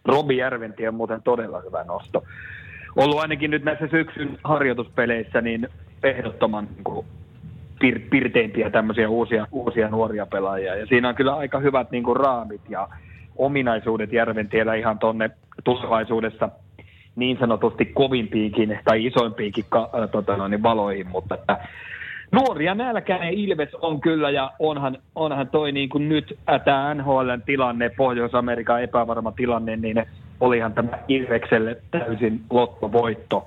Robi 0.05 0.37
Järventie 0.37 0.89
on 0.89 0.95
muuten 0.95 1.21
todella 1.21 1.61
hyvä 1.61 1.83
nosto. 1.83 2.23
Ollut 2.95 3.19
ainakin 3.19 3.51
nyt 3.51 3.63
näissä 3.63 3.87
syksyn 3.91 4.37
harjoituspeleissä 4.43 5.41
niin 5.41 5.67
ehdottoman 6.03 6.65
niin 6.65 6.83
kuin, 6.83 7.05
pir, 7.79 7.99
pirteimpiä 8.09 8.69
tämmöisiä 8.69 9.09
uusia, 9.09 9.47
uusia 9.51 9.89
nuoria 9.89 10.25
pelaajia. 10.25 10.75
Ja 10.75 10.85
siinä 10.85 11.09
on 11.09 11.15
kyllä 11.15 11.35
aika 11.35 11.59
hyvät 11.59 11.91
niin 11.91 12.03
kuin, 12.03 12.17
raamit 12.17 12.61
ja 12.69 12.87
ominaisuudet 13.35 14.13
Järventiellä 14.13 14.75
ihan 14.75 14.99
tonne 14.99 15.29
tulevaisuudessa– 15.63 16.49
niin 17.15 17.37
sanotusti 17.39 17.85
kovimpiinkin 17.85 18.79
tai 18.85 19.05
isoimpiinkin 19.05 19.65
ka, 19.69 19.89
äh, 19.95 20.09
tota 20.09 20.37
no, 20.37 20.47
niin 20.47 20.63
valoihin, 20.63 21.07
mutta 21.07 21.35
että 21.35 21.57
nuoria 22.31 22.75
nälkäinen 22.75 23.33
Ilves 23.33 23.75
on 23.75 24.01
kyllä 24.01 24.29
ja 24.29 24.51
onhan, 24.59 24.97
onhan 25.15 25.47
toi 25.49 25.71
niin 25.71 25.89
kuin 25.89 26.09
nyt 26.09 26.37
äh, 26.49 26.61
tämä 26.61 26.93
NHLn 26.93 27.41
tilanne, 27.45 27.89
Pohjois-Amerikan 27.89 28.83
epävarma 28.83 29.31
tilanne, 29.31 29.75
niin 29.75 30.05
olihan 30.39 30.73
tämä 30.73 30.89
Ilvekselle 31.07 31.77
täysin 31.91 32.41
lottovoitto. 32.49 33.45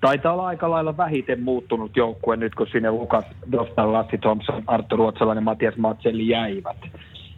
Taitaa 0.00 0.32
olla 0.32 0.46
aika 0.46 0.70
lailla 0.70 0.96
vähiten 0.96 1.42
muuttunut 1.42 1.96
joukkue 1.96 2.36
nyt, 2.36 2.54
kun 2.54 2.66
sinne 2.72 2.90
Lukas 2.90 3.24
Dostal, 3.52 3.92
Lassi 3.92 4.18
Thompson, 4.18 4.62
Arttu 4.66 4.96
Ruotsalainen, 4.96 5.44
Matias 5.44 5.76
Matselli 5.76 6.28
jäivät. 6.28 6.76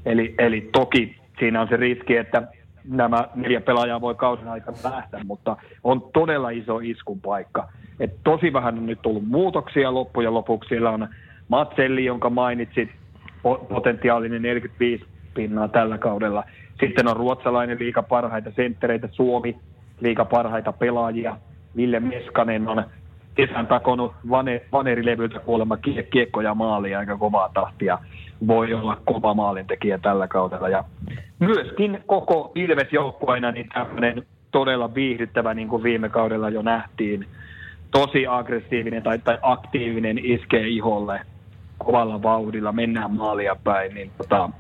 Eli, 0.07 0.35
eli 0.39 0.69
toki 0.73 1.17
siinä 1.39 1.61
on 1.61 1.69
se 1.69 1.77
riski, 1.77 2.17
että 2.17 2.43
nämä 2.85 3.29
neljä 3.35 3.61
pelaajaa 3.61 4.01
voi 4.01 4.15
kausin 4.15 4.49
aikana 4.49 4.77
lähteä, 4.85 5.21
mutta 5.25 5.57
on 5.85 6.03
todella 6.13 6.51
iso 6.51 6.79
iskun 6.79 7.21
paikka. 7.21 7.69
Et 8.01 8.17
tosi 8.25 8.53
vähän 8.53 8.79
on 8.79 8.87
nyt 8.87 9.03
tullut 9.03 9.27
muutoksia 9.27 9.95
loppujen 9.95 10.35
lopuksi. 10.35 10.69
Siellä 10.69 10.91
on 10.91 11.09
Matselli, 11.49 12.05
jonka 12.05 12.31
mainitsit, 12.31 12.89
potentiaalinen 13.69 14.43
45 14.43 15.05
pinnaa 15.35 15.69
tällä 15.69 15.99
kaudella. 15.99 16.45
Sitten 16.81 17.09
on 17.09 17.17
ruotsalainen 17.17 17.79
liika 17.79 18.03
parhaita 18.03 18.51
senttereitä, 18.57 19.09
Suomi 19.13 19.57
liika 20.01 20.25
parhaita 20.25 20.73
pelaajia. 20.73 21.37
Ville 21.77 22.01
Meskanen 22.01 22.69
on 22.69 22.85
kesän 23.35 23.67
takonut 23.67 24.13
vane, 24.31 24.63
vanerilevyltä 24.73 25.39
kuulemma 25.39 25.79
kiekkoja 26.11 26.55
maalia 26.55 26.99
aika 26.99 27.17
kovaa 27.17 27.51
tahtia. 27.55 27.99
Voi 28.47 28.75
olla 28.75 29.01
kova 29.05 29.35
maalintekijä 29.35 29.99
tällä 29.99 30.29
kaudella. 30.29 30.69
Ja 30.69 30.85
myöskin 31.39 32.03
koko 32.07 32.53
Ilves-joukkueena 32.55 33.53
niin 33.53 33.69
tämmöinen 33.75 34.27
todella 34.51 34.95
viihdyttävä, 34.95 35.55
niin 35.55 35.69
kuin 35.69 35.83
viime 35.83 36.09
kaudella 36.09 36.49
jo 36.49 36.63
nähtiin. 36.63 37.27
Tosi 37.91 38.27
aggressiivinen 38.27 39.03
tai, 39.03 39.19
tai 39.19 39.39
aktiivinen 39.43 40.19
iskee 40.19 40.69
iholle 40.69 41.21
kovalla 41.79 42.23
vauhdilla, 42.23 42.73
mennään 42.73 43.11
maalia 43.11 43.57
päin, 43.65 43.95
niin 43.95 44.11
tota, 44.19 44.51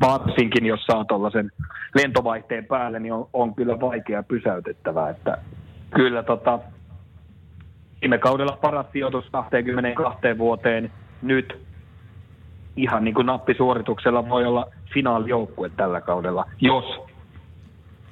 varsinkin 0.00 0.66
jos 0.66 0.86
saa 0.86 1.04
tuollaisen 1.04 1.50
lentovaihteen 1.94 2.66
päälle, 2.66 3.00
niin 3.00 3.12
on, 3.12 3.28
on 3.32 3.54
kyllä 3.54 3.80
vaikea 3.80 4.22
pysäytettävää. 4.22 5.10
Että 5.10 5.38
kyllä 5.94 6.22
tota, 6.22 6.58
viime 8.00 8.18
kaudella 8.18 8.58
paras 8.62 8.86
sijoitus 8.92 9.24
22 9.32 10.38
vuoteen. 10.38 10.90
Nyt 11.22 11.58
ihan 12.76 13.04
niin 13.04 13.14
kuin 13.14 13.26
nappisuorituksella 13.26 14.28
voi 14.28 14.44
olla 14.46 14.66
finaalijoukkue 14.94 15.68
tällä 15.68 16.00
kaudella, 16.00 16.50
jos 16.60 16.84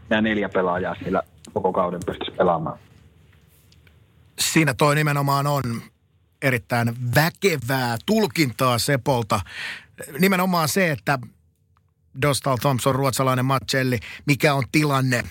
nämä 0.08 0.22
neljä 0.22 0.48
pelaajaa 0.48 0.94
siellä 0.94 1.22
koko 1.52 1.72
kauden 1.72 2.00
pystyisi 2.06 2.32
pelaamaan. 2.32 2.78
Siinä 4.38 4.74
toi 4.74 4.94
nimenomaan 4.94 5.46
on 5.46 5.62
erittäin 6.42 6.92
väkevää 7.14 7.96
tulkintaa 8.06 8.78
Sepolta. 8.78 9.40
Nimenomaan 10.18 10.68
se, 10.68 10.90
että 10.90 11.18
Dostal 12.22 12.56
Thompson, 12.56 12.94
ruotsalainen 12.94 13.44
Matselli, 13.44 13.98
mikä 14.26 14.54
on 14.54 14.64
tilanne? 14.72 15.22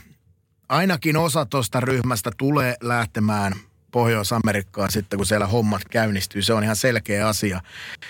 Ainakin 0.70 1.18
osa 1.18 1.46
tuosta 1.46 1.80
ryhmästä 1.80 2.32
tulee 2.38 2.76
lähtemään– 2.82 3.54
Pohjois-Amerikkaan 3.92 4.92
sitten, 4.92 5.18
kun 5.18 5.26
siellä 5.26 5.48
hommat 5.48 5.82
käynnistyy. 5.90 6.42
Se 6.42 6.54
on 6.54 6.64
ihan 6.64 6.76
selkeä 6.76 7.28
asia. 7.28 7.62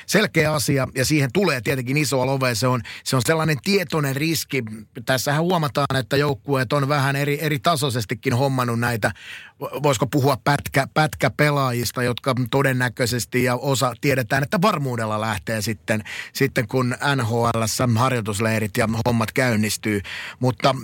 Selkeä 0.05 0.53
asia 0.53 0.87
ja 0.95 1.05
siihen 1.05 1.29
tulee 1.33 1.61
tietenkin 1.61 1.97
iso 1.97 2.25
love. 2.25 2.55
Se 2.55 2.67
on, 2.67 2.81
se 3.03 3.15
on 3.15 3.21
sellainen 3.25 3.57
tietoinen 3.63 4.15
riski. 4.15 4.63
Tässähän 5.05 5.43
huomataan, 5.43 5.95
että 5.95 6.17
joukkueet 6.17 6.73
on 6.73 6.87
vähän 6.87 7.15
eri, 7.15 7.37
eri 7.41 7.59
tasoisestikin 7.59 8.33
hommannut 8.33 8.79
näitä, 8.79 9.11
voisiko 9.59 10.07
puhua 10.07 10.37
pätkä, 10.43 10.87
pätkäpelaajista, 10.93 12.03
jotka 12.03 12.35
todennäköisesti 12.51 13.43
ja 13.43 13.55
osa 13.55 13.93
tiedetään, 14.01 14.43
että 14.43 14.61
varmuudella 14.61 15.21
lähtee 15.21 15.61
sitten, 15.61 16.03
sitten 16.33 16.67
kun 16.67 16.95
NHL 17.15 17.95
harjoitusleirit 17.95 18.77
ja 18.77 18.89
hommat 19.07 19.31
käynnistyy. 19.31 20.01
Mutta 20.39 20.75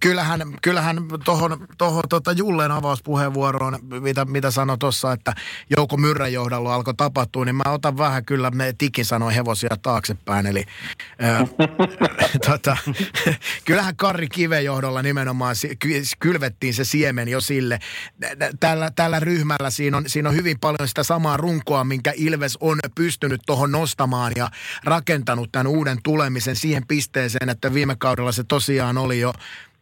kyllähän, 0.00 0.42
kyllähän 0.62 0.96
tuohon 1.24 1.66
toho, 1.78 2.02
tota 2.08 2.32
Jullen 2.32 2.70
avauspuheenvuoroon, 2.70 3.78
mitä, 4.00 4.24
mitä 4.24 4.50
sanoi 4.50 4.78
tuossa, 4.78 5.12
että 5.12 5.34
Jouko 5.76 5.96
Myrrän 5.96 6.32
johdolla 6.32 6.74
alkoi 6.74 6.94
tapahtua, 6.94 7.44
niin 7.44 7.56
mä 7.56 7.62
otan 7.66 7.98
vähän 7.98 8.24
kyllä, 8.24 8.50
ne 8.54 8.74
Tikin 8.78 9.04
sanoi 9.04 9.34
hevosia 9.34 9.76
taaksepäin. 9.82 10.46
Eli 10.46 10.64
ää, 11.18 11.46
tota, 12.50 12.76
kyllähän 13.64 13.96
Karri 13.96 14.28
Kiven 14.28 14.64
johdolla 14.64 15.02
nimenomaan 15.02 15.56
kylvettiin 16.20 16.74
se 16.74 16.84
siemen 16.84 17.28
jo 17.28 17.40
sille. 17.40 17.78
Tällä, 18.60 18.90
tällä 18.90 19.20
ryhmällä 19.20 19.70
siinä 19.70 19.96
on, 19.96 20.04
siinä 20.06 20.28
on 20.28 20.34
hyvin 20.34 20.58
paljon 20.60 20.88
sitä 20.88 21.02
samaa 21.02 21.36
runkoa, 21.36 21.84
minkä 21.84 22.12
Ilves 22.16 22.56
on 22.60 22.78
pystynyt 22.94 23.40
tuohon 23.46 23.72
nostamaan 23.72 24.32
ja 24.36 24.50
rakentanut 24.84 25.52
tämän 25.52 25.66
uuden 25.66 25.98
tulemisen 26.02 26.56
siihen 26.56 26.86
pisteeseen, 26.86 27.48
että 27.48 27.74
viime 27.74 27.96
kaudella 27.98 28.32
se 28.32 28.44
tosiaan 28.44 28.98
oli 28.98 29.20
jo 29.20 29.32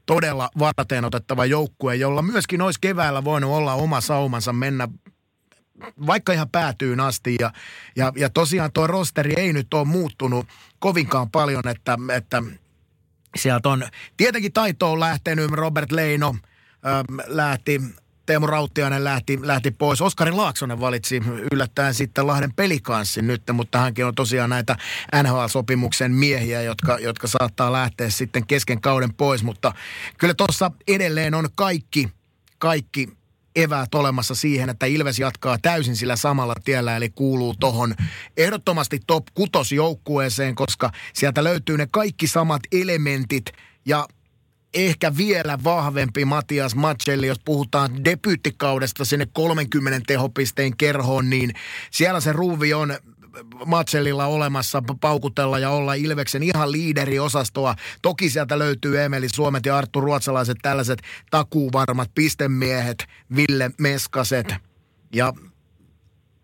todella 0.06 0.50
varten 0.58 1.04
otettava 1.04 1.44
joukkue, 1.44 1.96
jolla 1.96 2.22
myöskin 2.22 2.62
olisi 2.62 2.80
keväällä 2.80 3.24
voinut 3.24 3.50
olla 3.50 3.74
oma 3.74 4.00
saumansa 4.00 4.52
mennä 4.52 4.88
vaikka 6.06 6.32
ihan 6.32 6.50
päätyyn 6.50 7.00
asti. 7.00 7.36
Ja, 7.40 7.52
ja, 7.96 8.12
ja 8.16 8.30
tosiaan 8.30 8.72
tuo 8.72 8.86
rosteri 8.86 9.32
ei 9.36 9.52
nyt 9.52 9.74
ole 9.74 9.84
muuttunut 9.84 10.46
kovinkaan 10.78 11.30
paljon, 11.30 11.68
että, 11.68 11.98
että 12.16 12.42
sieltä 13.36 13.68
on 13.68 13.88
tietenkin 14.16 14.52
taitoon 14.52 15.00
lähtenyt 15.00 15.50
Robert 15.50 15.92
Leino, 15.92 16.36
lähti 17.26 17.80
Teemu 18.26 18.46
Rauttiainen 18.46 19.04
lähti, 19.04 19.38
lähti 19.42 19.70
pois. 19.70 20.00
Oskari 20.00 20.32
Laaksonen 20.32 20.80
valitsi 20.80 21.22
yllättäen 21.52 21.94
sitten 21.94 22.26
Lahden 22.26 22.52
pelikanssin 22.52 23.26
nyt, 23.26 23.42
mutta 23.52 23.78
hänkin 23.78 24.06
on 24.06 24.14
tosiaan 24.14 24.50
näitä 24.50 24.76
NHL-sopimuksen 25.22 26.12
miehiä, 26.12 26.62
jotka, 26.62 26.98
jotka 26.98 27.26
saattaa 27.26 27.72
lähteä 27.72 28.10
sitten 28.10 28.46
kesken 28.46 28.80
kauden 28.80 29.14
pois. 29.14 29.42
Mutta 29.42 29.72
kyllä 30.18 30.34
tuossa 30.34 30.70
edelleen 30.88 31.34
on 31.34 31.48
kaikki, 31.54 32.08
kaikki 32.58 33.08
eväät 33.56 33.94
olemassa 33.94 34.34
siihen, 34.34 34.68
että 34.70 34.86
Ilves 34.86 35.18
jatkaa 35.18 35.58
täysin 35.62 35.96
sillä 35.96 36.16
samalla 36.16 36.54
tiellä, 36.64 36.96
eli 36.96 37.10
kuuluu 37.10 37.54
tohon 37.60 37.94
ehdottomasti 38.36 39.00
top 39.06 39.26
kutosjoukkueeseen, 39.34 40.54
koska 40.54 40.90
sieltä 41.12 41.44
löytyy 41.44 41.78
ne 41.78 41.86
kaikki 41.90 42.26
samat 42.26 42.62
elementit 42.72 43.44
ja 43.86 44.06
ehkä 44.74 45.16
vielä 45.16 45.58
vahvempi 45.64 46.24
Matias 46.24 46.74
Macelli, 46.74 47.26
jos 47.26 47.40
puhutaan 47.44 48.04
debyyttikaudesta 48.04 49.04
sinne 49.04 49.26
30 49.32 50.00
tehopisteen 50.06 50.76
kerhoon, 50.76 51.30
niin 51.30 51.54
siellä 51.90 52.20
se 52.20 52.32
ruuvi 52.32 52.74
on 52.74 52.94
Matsellilla 53.66 54.26
olemassa 54.26 54.82
paukutella 55.00 55.58
ja 55.58 55.70
olla 55.70 55.94
Ilveksen 55.94 56.42
ihan 56.42 56.72
liideriosastoa. 56.72 57.74
Toki 58.02 58.30
sieltä 58.30 58.58
löytyy 58.58 59.02
Emeli 59.02 59.28
Suomet 59.28 59.66
ja 59.66 59.78
Arttu 59.78 60.00
Ruotsalaiset, 60.00 60.58
tällaiset 60.62 61.02
takuuvarmat 61.30 62.10
pistemiehet, 62.14 63.06
Ville 63.36 63.70
Meskaset. 63.78 64.54
Ja 65.12 65.32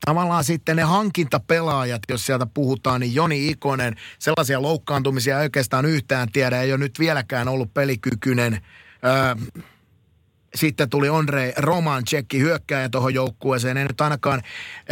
tavallaan 0.05 0.45
sitten 0.45 0.77
ne 0.77 0.83
hankintapelaajat, 0.83 2.03
jos 2.09 2.27
sieltä 2.27 2.47
puhutaan, 2.55 3.01
niin 3.01 3.15
Joni 3.15 3.49
Ikonen, 3.49 3.97
sellaisia 4.19 4.63
loukkaantumisia 4.63 5.39
ei 5.39 5.43
oikeastaan 5.43 5.87
yhtään 5.87 6.33
tiedä, 6.33 6.63
ei 6.63 6.73
ole 6.73 6.79
nyt 6.79 6.99
vieläkään 6.99 7.49
ollut 7.49 7.75
pelikykyinen. 7.75 8.61
Öö, 9.05 9.63
sitten 10.55 10.91
tuli 10.91 11.09
Andre 11.09 11.55
Roman 11.57 12.05
tsekki 12.05 12.39
hyökkääjä 12.39 12.89
tuohon 12.89 13.15
joukkueeseen. 13.15 13.77
Ei 13.77 13.85
nyt 13.85 14.01
ainakaan 14.01 14.43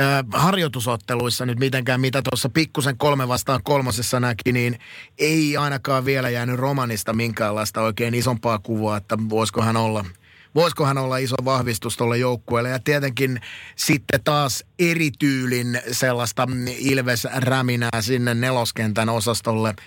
äh, 0.01 0.25
harjoitusotteluissa 0.33 1.47
nyt 1.47 1.59
mitenkään, 1.59 2.01
mitä 2.01 2.23
tuossa 2.31 2.49
pikkusen 2.49 2.99
kolme 2.99 3.29
vastaan 3.29 3.61
kolmosessa 3.63 4.21
näki, 4.21 4.53
niin 4.53 4.79
ei 5.19 5.57
ainakaan 5.57 6.05
vielä 6.05 6.31
jäänyt 6.31 6.57
Romanista 6.57 7.13
minkäänlaista 7.13 7.81
oikein 7.81 8.15
isompaa 8.15 8.59
kuvaa, 8.59 8.97
että 8.97 9.19
voisiko 9.31 9.63
hän 9.63 9.77
olla– 9.77 10.05
voisikohan 10.55 10.99
olla 10.99 11.17
iso 11.17 11.37
vahvistus 11.45 11.97
tuolle 11.97 12.19
joukkueelle. 12.19 12.69
Ja 12.69 12.79
tietenkin 12.79 13.41
sitten 13.77 14.21
taas 14.25 14.65
erityylin 14.79 15.81
sellaista 15.93 16.47
Ilves-räminää 16.79 18.01
sinne 18.03 18.35
neloskentän 18.35 19.09
osastolle– 19.09 19.75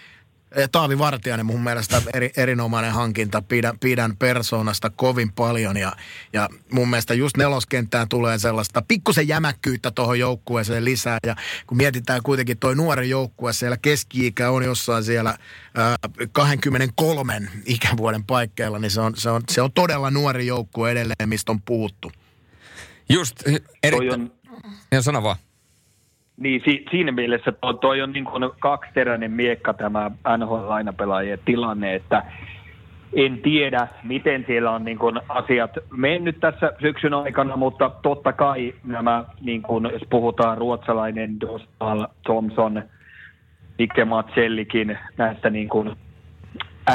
Taavi 0.71 0.97
Vartijainen 0.97 1.45
mun 1.45 1.63
mielestä 1.63 2.01
eri, 2.13 2.31
erinomainen 2.37 2.91
hankinta. 2.91 3.41
Pidän, 3.41 3.79
pidän 3.79 4.17
persoonasta 4.17 4.89
kovin 4.89 5.31
paljon 5.31 5.77
ja, 5.77 5.91
ja 6.33 6.49
mun 6.71 6.89
mielestä 6.89 7.13
just 7.13 7.37
neloskenttään 7.37 8.09
tulee 8.09 8.39
sellaista 8.39 8.81
pikkusen 8.87 9.27
jämäkkyyttä 9.27 9.91
tuohon 9.91 10.19
joukkueeseen 10.19 10.85
lisää. 10.85 11.17
Ja 11.25 11.35
kun 11.67 11.77
mietitään 11.77 12.23
kuitenkin 12.23 12.57
toi 12.57 12.75
nuori 12.75 13.09
joukkue, 13.09 13.53
siellä 13.53 13.77
keski-ikä 13.77 14.49
on 14.49 14.63
jossain 14.63 15.03
siellä 15.03 15.29
äh, 15.29 16.27
23 16.31 17.41
ikävuoden 17.65 18.23
paikkeilla, 18.23 18.79
niin 18.79 18.91
se 18.91 19.01
on, 19.01 19.13
se 19.15 19.29
on, 19.29 19.41
se 19.49 19.61
on 19.61 19.71
todella 19.71 20.11
nuori 20.11 20.47
joukkue 20.47 20.91
edelleen, 20.91 21.29
mistä 21.29 21.51
on 21.51 21.61
puhuttu. 21.61 22.11
Just 23.09 23.43
erittäin... 23.83 24.21
On... 24.21 24.31
Ja 24.91 25.01
sano 25.01 25.23
vaan. 25.23 25.37
Niin 26.41 26.61
si, 26.65 26.85
siinä 26.91 27.11
mielessä 27.11 27.51
toi, 27.51 27.73
toi 27.73 28.01
on 28.01 28.11
niin 28.11 28.25
kuin 28.25 28.49
kaksiteräinen 28.59 29.31
miekka 29.31 29.73
tämä 29.73 30.11
NHL-lainapelaajien 30.37 31.39
tilanne, 31.45 31.95
että 31.95 32.23
en 33.13 33.41
tiedä, 33.41 33.87
miten 34.03 34.43
siellä 34.47 34.71
on 34.71 34.85
niin 34.85 34.97
kuin 34.97 35.19
asiat 35.29 35.71
mennyt 35.97 36.39
tässä 36.39 36.73
syksyn 36.81 37.13
aikana, 37.13 37.57
mutta 37.57 37.91
totta 38.01 38.33
kai 38.33 38.73
nämä, 38.83 39.25
niin 39.41 39.61
kuin, 39.61 39.89
jos 39.93 40.01
puhutaan 40.09 40.57
ruotsalainen 40.57 41.41
Dostal, 41.41 42.07
Thompson, 42.25 42.83
Nikke 43.77 44.05
Matsellikin 44.05 44.97
näistä 45.17 45.49
niin 45.49 45.69
kuin 45.69 45.95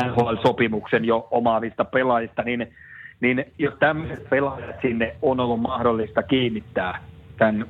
NHL-sopimuksen 0.04 1.04
jo 1.04 1.28
omaavista 1.30 1.84
pelaajista, 1.84 2.42
niin, 2.42 2.72
niin 3.20 3.44
jos 3.58 3.74
tämmöiset 3.78 4.30
pelaajat 4.30 4.76
sinne 4.82 5.16
on 5.22 5.40
ollut 5.40 5.60
mahdollista 5.60 6.22
kiinnittää 6.22 6.98
tämän 7.38 7.66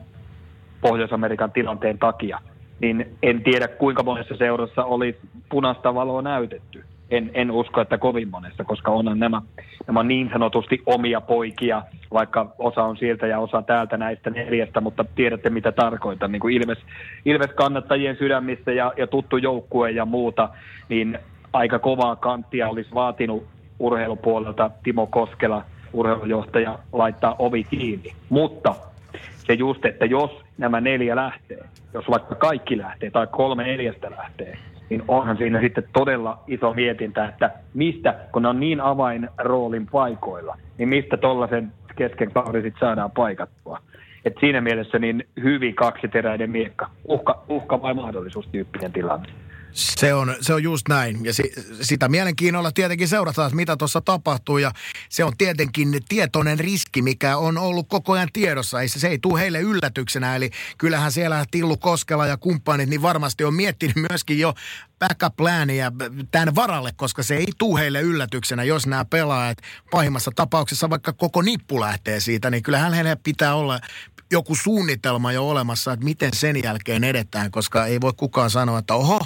Pohjois-Amerikan 0.81 1.53
tilanteen 1.53 1.99
takia, 1.99 2.39
niin 2.81 3.17
en 3.23 3.43
tiedä 3.43 3.69
kuinka 3.69 4.03
monessa 4.03 4.37
seurassa 4.37 4.85
oli 4.85 5.19
punaista 5.49 5.95
valoa 5.95 6.23
näytetty. 6.23 6.85
En, 7.11 7.31
en 7.35 7.51
usko, 7.51 7.81
että 7.81 7.99
kovin 7.99 8.29
monessa, 8.29 8.65
koska 8.65 8.91
onhan 8.91 9.19
nämä, 9.19 9.43
nämä 9.87 10.03
niin 10.03 10.31
sanotusti 10.33 10.83
omia 10.87 11.21
poikia, 11.21 11.83
vaikka 12.13 12.55
osa 12.59 12.83
on 12.83 12.97
sieltä 12.97 13.27
ja 13.27 13.39
osa 13.39 13.63
täältä 13.63 13.97
näistä 13.97 14.31
neljästä, 14.31 14.81
mutta 14.81 15.05
tiedätte 15.15 15.51
mitä 15.51 15.73
tarkoitan. 15.73 16.33
Niin 16.33 16.41
kuin 16.41 16.55
Ilves, 16.55 16.79
Ilves 17.25 17.51
kannattajien 17.51 18.17
sydämissä 18.17 18.73
ja, 18.73 18.93
ja 18.97 19.07
tuttu 19.07 19.37
joukkue 19.37 19.91
ja 19.91 20.05
muuta, 20.05 20.49
niin 20.89 21.19
aika 21.53 21.79
kovaa 21.79 22.17
kanttia 22.17 22.69
olisi 22.69 22.95
vaatinut 22.95 23.47
urheilupuolelta 23.79 24.71
Timo 24.83 25.07
Koskela, 25.07 25.65
urheilujohtaja, 25.93 26.79
laittaa 26.93 27.37
ovi 27.39 27.65
kiinni. 27.65 28.13
Mutta 28.29 28.75
se 29.47 29.53
just, 29.53 29.85
että 29.85 30.05
jos 30.05 30.46
nämä 30.59 30.81
neljä 30.81 31.17
lähtee, 31.17 31.65
jos 31.95 32.05
vaikka 32.11 32.35
kaikki 32.35 32.79
lähtee 32.79 33.11
tai 33.11 33.27
kolme 33.27 33.65
neljästä 33.65 34.11
lähtee, 34.11 34.59
niin 34.91 35.03
onhan 35.09 35.37
siinä 35.37 35.61
sitten 35.61 35.85
todella 35.93 36.39
iso 36.47 36.75
mietintä, 36.75 37.29
että 37.29 37.51
mistä, 37.75 38.15
kun 38.33 38.43
ne 38.43 38.49
on 38.49 38.61
niin 38.61 38.81
avainroolin 38.81 39.87
paikoilla, 39.87 40.57
niin 40.79 40.89
mistä 40.89 41.17
tuollaisen 41.17 41.73
kesken 41.97 42.33
kauden 42.33 42.63
sitten 42.63 42.81
saadaan 42.81 43.11
paikattua. 43.11 43.79
Et 44.25 44.35
siinä 44.41 44.61
mielessä 44.61 44.99
niin 44.99 45.27
hyvin 45.43 45.75
kaksiteräinen 45.75 46.51
miekka, 46.51 46.91
uhka, 47.09 47.43
uhka 47.49 47.83
vai 47.83 47.95
mahdollisuus 47.95 48.49
tyyppinen 48.53 48.93
tilanne. 48.93 49.29
Se 49.77 50.15
on, 50.15 50.37
se 50.41 50.55
on 50.55 50.63
just 50.63 50.89
näin. 50.89 51.25
Ja 51.25 51.35
si, 51.35 51.53
sitä 51.81 52.09
mielenkiinnolla 52.09 52.73
tietenkin 52.73 53.09
seurataan, 53.09 53.57
mitä 53.57 53.77
tuossa 53.77 54.01
tapahtuu. 54.01 54.59
Ja 54.59 54.73
se 55.09 55.25
on 55.25 55.37
tietenkin 55.39 56.01
tietoinen 56.09 56.59
riski, 56.59 57.03
mikä 57.03 57.37
on 57.37 57.59
ollut 57.59 57.89
koko 57.89 58.13
ajan 58.13 58.29
tiedossa. 58.33 58.81
Ei, 58.81 58.89
se, 58.89 58.99
se 59.01 59.09
ei 59.09 59.19
tule 59.19 59.41
heille 59.41 59.61
yllätyksenä. 59.61 60.37
Eli 60.37 60.51
kyllähän 60.79 61.13
siellä 61.13 61.45
Tillu 61.51 61.77
Koskela 61.77 62.27
ja 62.27 62.37
kumppanit 62.37 62.89
niin 62.89 63.03
varmasti 63.03 63.45
on 63.45 63.55
miettinyt 63.55 63.97
myöskin 64.11 64.39
jo 64.39 64.55
backup 64.99 65.37
plania 65.37 65.93
tämän 66.31 66.55
varalle, 66.55 66.93
koska 66.97 67.23
se 67.23 67.37
ei 67.37 67.53
tule 67.59 67.81
heille 67.81 68.01
yllätyksenä, 68.01 68.65
jos 68.65 68.87
nämä 68.87 69.05
pelaajat 69.05 69.59
pahimmassa 69.91 70.31
tapauksessa 70.37 70.91
vaikka 70.91 71.13
koko 71.13 71.43
nippu 71.43 71.81
lähtee 71.81 72.21
siitä, 72.21 72.51
niin 72.51 72.63
kyllähän 72.63 72.95
heille 72.95 73.17
pitää 73.17 73.55
olla 73.55 73.81
joku 74.31 74.55
suunnitelma 74.55 75.33
jo 75.33 75.49
olemassa, 75.49 75.93
että 75.93 76.05
miten 76.05 76.31
sen 76.35 76.63
jälkeen 76.63 77.05
edetään, 77.05 77.51
koska 77.51 77.87
ei 77.87 78.01
voi 78.01 78.13
kukaan 78.17 78.51
sanoa, 78.51 78.79
että 78.79 78.95
oho, 78.95 79.21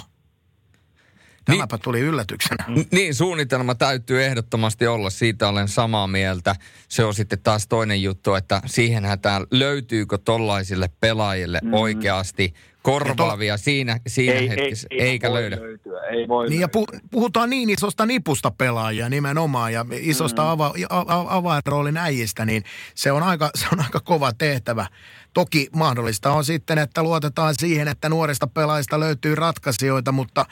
Tämäpä 1.45 1.75
niin, 1.75 1.81
tuli 1.81 1.99
yllätyksenä. 1.99 2.65
Niin, 2.91 3.15
suunnitelma 3.15 3.75
täytyy 3.75 4.23
ehdottomasti 4.23 4.87
olla. 4.87 5.09
Siitä 5.09 5.47
olen 5.47 5.67
samaa 5.67 6.07
mieltä. 6.07 6.55
Se 6.87 7.03
on 7.03 7.13
sitten 7.13 7.39
taas 7.43 7.67
toinen 7.67 8.03
juttu, 8.03 8.33
että 8.33 8.61
siihen 8.65 9.05
hätään 9.05 9.45
löytyykö 9.51 10.17
tollaisille 10.17 10.89
pelaajille 10.99 11.59
mm. 11.63 11.73
oikeasti 11.73 12.53
korvaavia 12.81 13.57
siinä, 13.57 13.99
siinä 14.07 14.33
ei, 14.33 14.49
hetkessä, 14.49 14.87
ei, 14.91 15.01
ei 15.01 15.09
eikä 15.09 15.33
löydä. 15.33 15.55
Löytyä, 15.55 16.01
ei 16.01 16.27
voi 16.27 16.49
niin 16.49 16.61
ja 16.61 16.67
pu- 16.67 16.99
puhutaan 17.11 17.49
niin 17.49 17.69
isosta 17.69 18.05
nipusta 18.05 18.51
pelaajia 18.51 19.09
nimenomaan 19.09 19.73
ja 19.73 19.85
isosta 19.91 20.41
mm. 20.41 20.49
ava- 20.49 20.85
a- 20.89 21.37
avainroolin 21.37 21.97
äijistä, 21.97 22.45
niin 22.45 22.63
se 22.95 23.11
on, 23.11 23.23
aika, 23.23 23.49
se 23.59 23.65
on 23.73 23.79
aika 23.79 23.99
kova 23.99 24.31
tehtävä. 24.33 24.85
Toki 25.33 25.67
mahdollista 25.75 26.31
on 26.31 26.45
sitten, 26.45 26.77
että 26.77 27.03
luotetaan 27.03 27.55
siihen, 27.59 27.87
että 27.87 28.09
nuorista 28.09 28.47
pelaajista 28.47 28.99
löytyy 28.99 29.35
ratkaisijoita, 29.35 30.11
mutta 30.11 30.45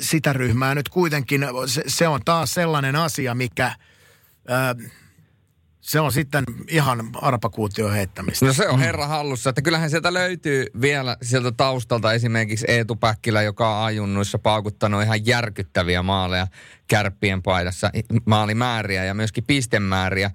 sitä 0.00 0.32
ryhmää 0.32 0.74
nyt 0.74 0.88
kuitenkin, 0.88 1.46
se, 1.66 1.82
se 1.86 2.08
on 2.08 2.20
taas 2.24 2.54
sellainen 2.54 2.96
asia, 2.96 3.34
mikä... 3.34 3.76
Ää, 4.48 4.74
se 5.84 6.00
on 6.00 6.12
sitten 6.12 6.44
ihan 6.68 7.10
arpakuutio 7.14 7.90
heittämistä. 7.90 8.46
No 8.46 8.52
se 8.52 8.68
on 8.68 8.78
herra 8.78 9.06
hallussa, 9.06 9.50
että 9.50 9.62
kyllähän 9.62 9.90
sieltä 9.90 10.14
löytyy 10.14 10.66
vielä 10.80 11.16
sieltä 11.22 11.52
taustalta 11.52 12.12
esimerkiksi 12.12 12.64
Eetu 12.68 12.96
Päkkilä, 12.96 13.42
joka 13.42 13.78
on 13.78 13.84
ajunnuissa 13.84 14.38
paukuttanut 14.38 15.02
ihan 15.02 15.26
järkyttäviä 15.26 16.02
maaleja 16.02 16.46
kärppien 16.86 17.42
paidassa, 17.42 17.90
maalimääriä 18.26 19.04
ja 19.04 19.14
myöskin 19.14 19.44
pistemääriä. 19.44 20.30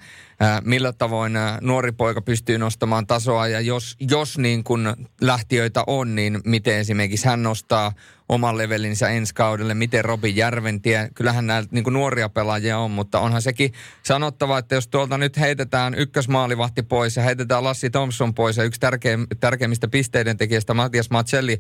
Millä 0.64 0.94
tavoin 0.94 1.34
nuori 1.61 1.91
poika 1.91 2.22
pystyy 2.22 2.57
nostamaan 2.57 3.07
tasoa 3.07 3.48
ja 3.48 3.61
jos, 3.61 3.95
jos 4.11 4.38
niin 4.38 4.64
kun 4.64 4.95
lähtiöitä 5.22 5.84
on, 5.88 6.16
niin 6.16 6.41
miten 6.45 6.78
esimerkiksi 6.78 7.28
hän 7.28 7.44
nostaa 7.44 7.91
oman 8.30 8.57
levelinsä 8.57 9.10
ensi 9.10 9.34
kaudelle, 9.34 9.74
miten 9.74 10.06
Robin 10.06 10.36
Järventie, 10.36 11.10
kyllähän 11.16 11.48
näitä 11.48 11.70
niin 11.72 11.84
nuoria 11.94 12.30
pelaajia 12.30 12.78
on, 12.78 12.91
mutta 12.91 13.20
onhan 13.20 13.41
sekin 13.41 13.74
sanottava, 14.03 14.57
että 14.57 14.76
jos 14.76 14.88
tuolta 14.88 15.18
nyt 15.18 15.40
heitetään 15.40 15.95
ykkösmaalivahti 15.95 16.84
pois 16.84 17.16
ja 17.16 17.24
heitetään 17.24 17.64
Lassi 17.64 17.90
Thompson 17.90 18.34
pois 18.34 18.57
ja 18.57 18.64
yksi 18.64 18.80
tärkeim, 18.80 19.28
tärkeimmistä 19.40 19.88
pisteiden 19.88 20.38
tekijästä 20.38 20.74
Matias 20.74 21.10
Macelli 21.10 21.60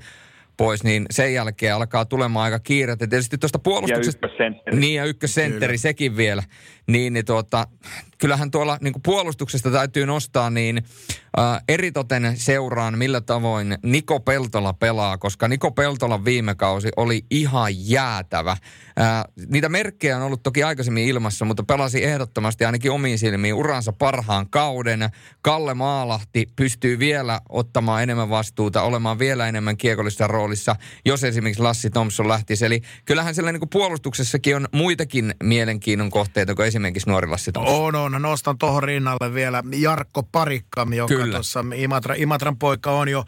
pois, 0.59 0.83
niin 0.83 1.05
sen 1.11 1.33
jälkeen 1.33 1.75
alkaa 1.75 2.05
tulemaan 2.05 2.43
aika 2.43 2.59
kiire. 2.59 2.95
Ja 2.99 3.07
tietysti 3.07 3.37
tuosta 3.37 3.59
puolustuksesta... 3.59 4.27
Ja 4.27 4.27
ykkössentteri. 4.27 4.77
Niin, 4.77 4.95
ja 4.95 5.05
ykkössentteri, 5.05 5.77
sekin 5.77 6.17
vielä. 6.17 6.43
Niin, 6.89 7.13
niin 7.13 7.25
tuota, 7.25 7.67
kyllähän 8.17 8.51
tuolla 8.51 8.77
niin 8.81 8.93
puolustuksesta 9.03 9.71
täytyy 9.71 10.05
nostaa 10.05 10.49
niin 10.49 10.77
äh, 11.39 11.61
eritoten 11.67 12.33
seuraan, 12.35 12.97
millä 12.97 13.21
tavoin 13.21 13.77
Niko 13.83 14.19
Peltola 14.19 14.73
pelaa, 14.73 15.17
koska 15.17 15.47
Niko 15.47 15.71
Peltolan 15.71 16.25
viime 16.25 16.55
kausi 16.55 16.89
oli 16.97 17.25
ihan 17.31 17.89
jäätävä. 17.89 18.51
Äh, 18.51 18.57
niitä 19.47 19.69
merkkejä 19.69 20.17
on 20.17 20.23
ollut 20.23 20.43
toki 20.43 20.63
aikaisemmin 20.63 21.07
ilmassa, 21.07 21.45
mutta 21.45 21.63
pelasi 21.63 22.03
ehdottomasti 22.03 22.65
ainakin 22.65 22.91
omiin 22.91 23.19
silmiin 23.19 23.53
uransa 23.53 23.93
parhaan 23.93 24.49
kauden. 24.49 25.09
Kalle 25.41 25.73
Maalahti 25.73 26.47
pystyy 26.55 26.99
vielä 26.99 27.41
ottamaan 27.49 28.03
enemmän 28.03 28.29
vastuuta, 28.29 28.81
olemaan 28.81 29.19
vielä 29.19 29.47
enemmän 29.47 29.77
kiekollista 29.77 30.27
roolissa, 30.27 30.75
jos 31.05 31.23
esimerkiksi 31.23 31.63
Lassi 31.63 31.89
Thompson 31.89 32.27
lähtisi. 32.27 32.65
Eli 32.65 32.81
kyllähän 33.05 33.35
siellä 33.35 33.51
niin 33.51 33.69
puolustuksessakin 33.69 34.55
on 34.55 34.67
muitakin 34.71 35.35
mielenkiinnon 35.43 36.09
kohteita 36.09 36.55
kuin 36.55 36.67
esimerkiksi 36.67 36.78
nuori 37.07 37.27
Lassi 37.27 37.51
Thompson. 37.51 37.95
On, 37.95 37.95
on. 37.95 38.21
Nostan 38.21 38.57
tuohon 38.57 38.83
rinnalle 38.83 39.33
vielä 39.33 39.63
Jarkko 39.75 40.23
Parikkam, 40.23 40.93
joka 40.93 41.27
tuossa 41.31 41.65
Imatra, 41.75 42.15
Imatran 42.17 42.57
poika 42.57 42.91
on 42.91 43.09
jo 43.09 43.25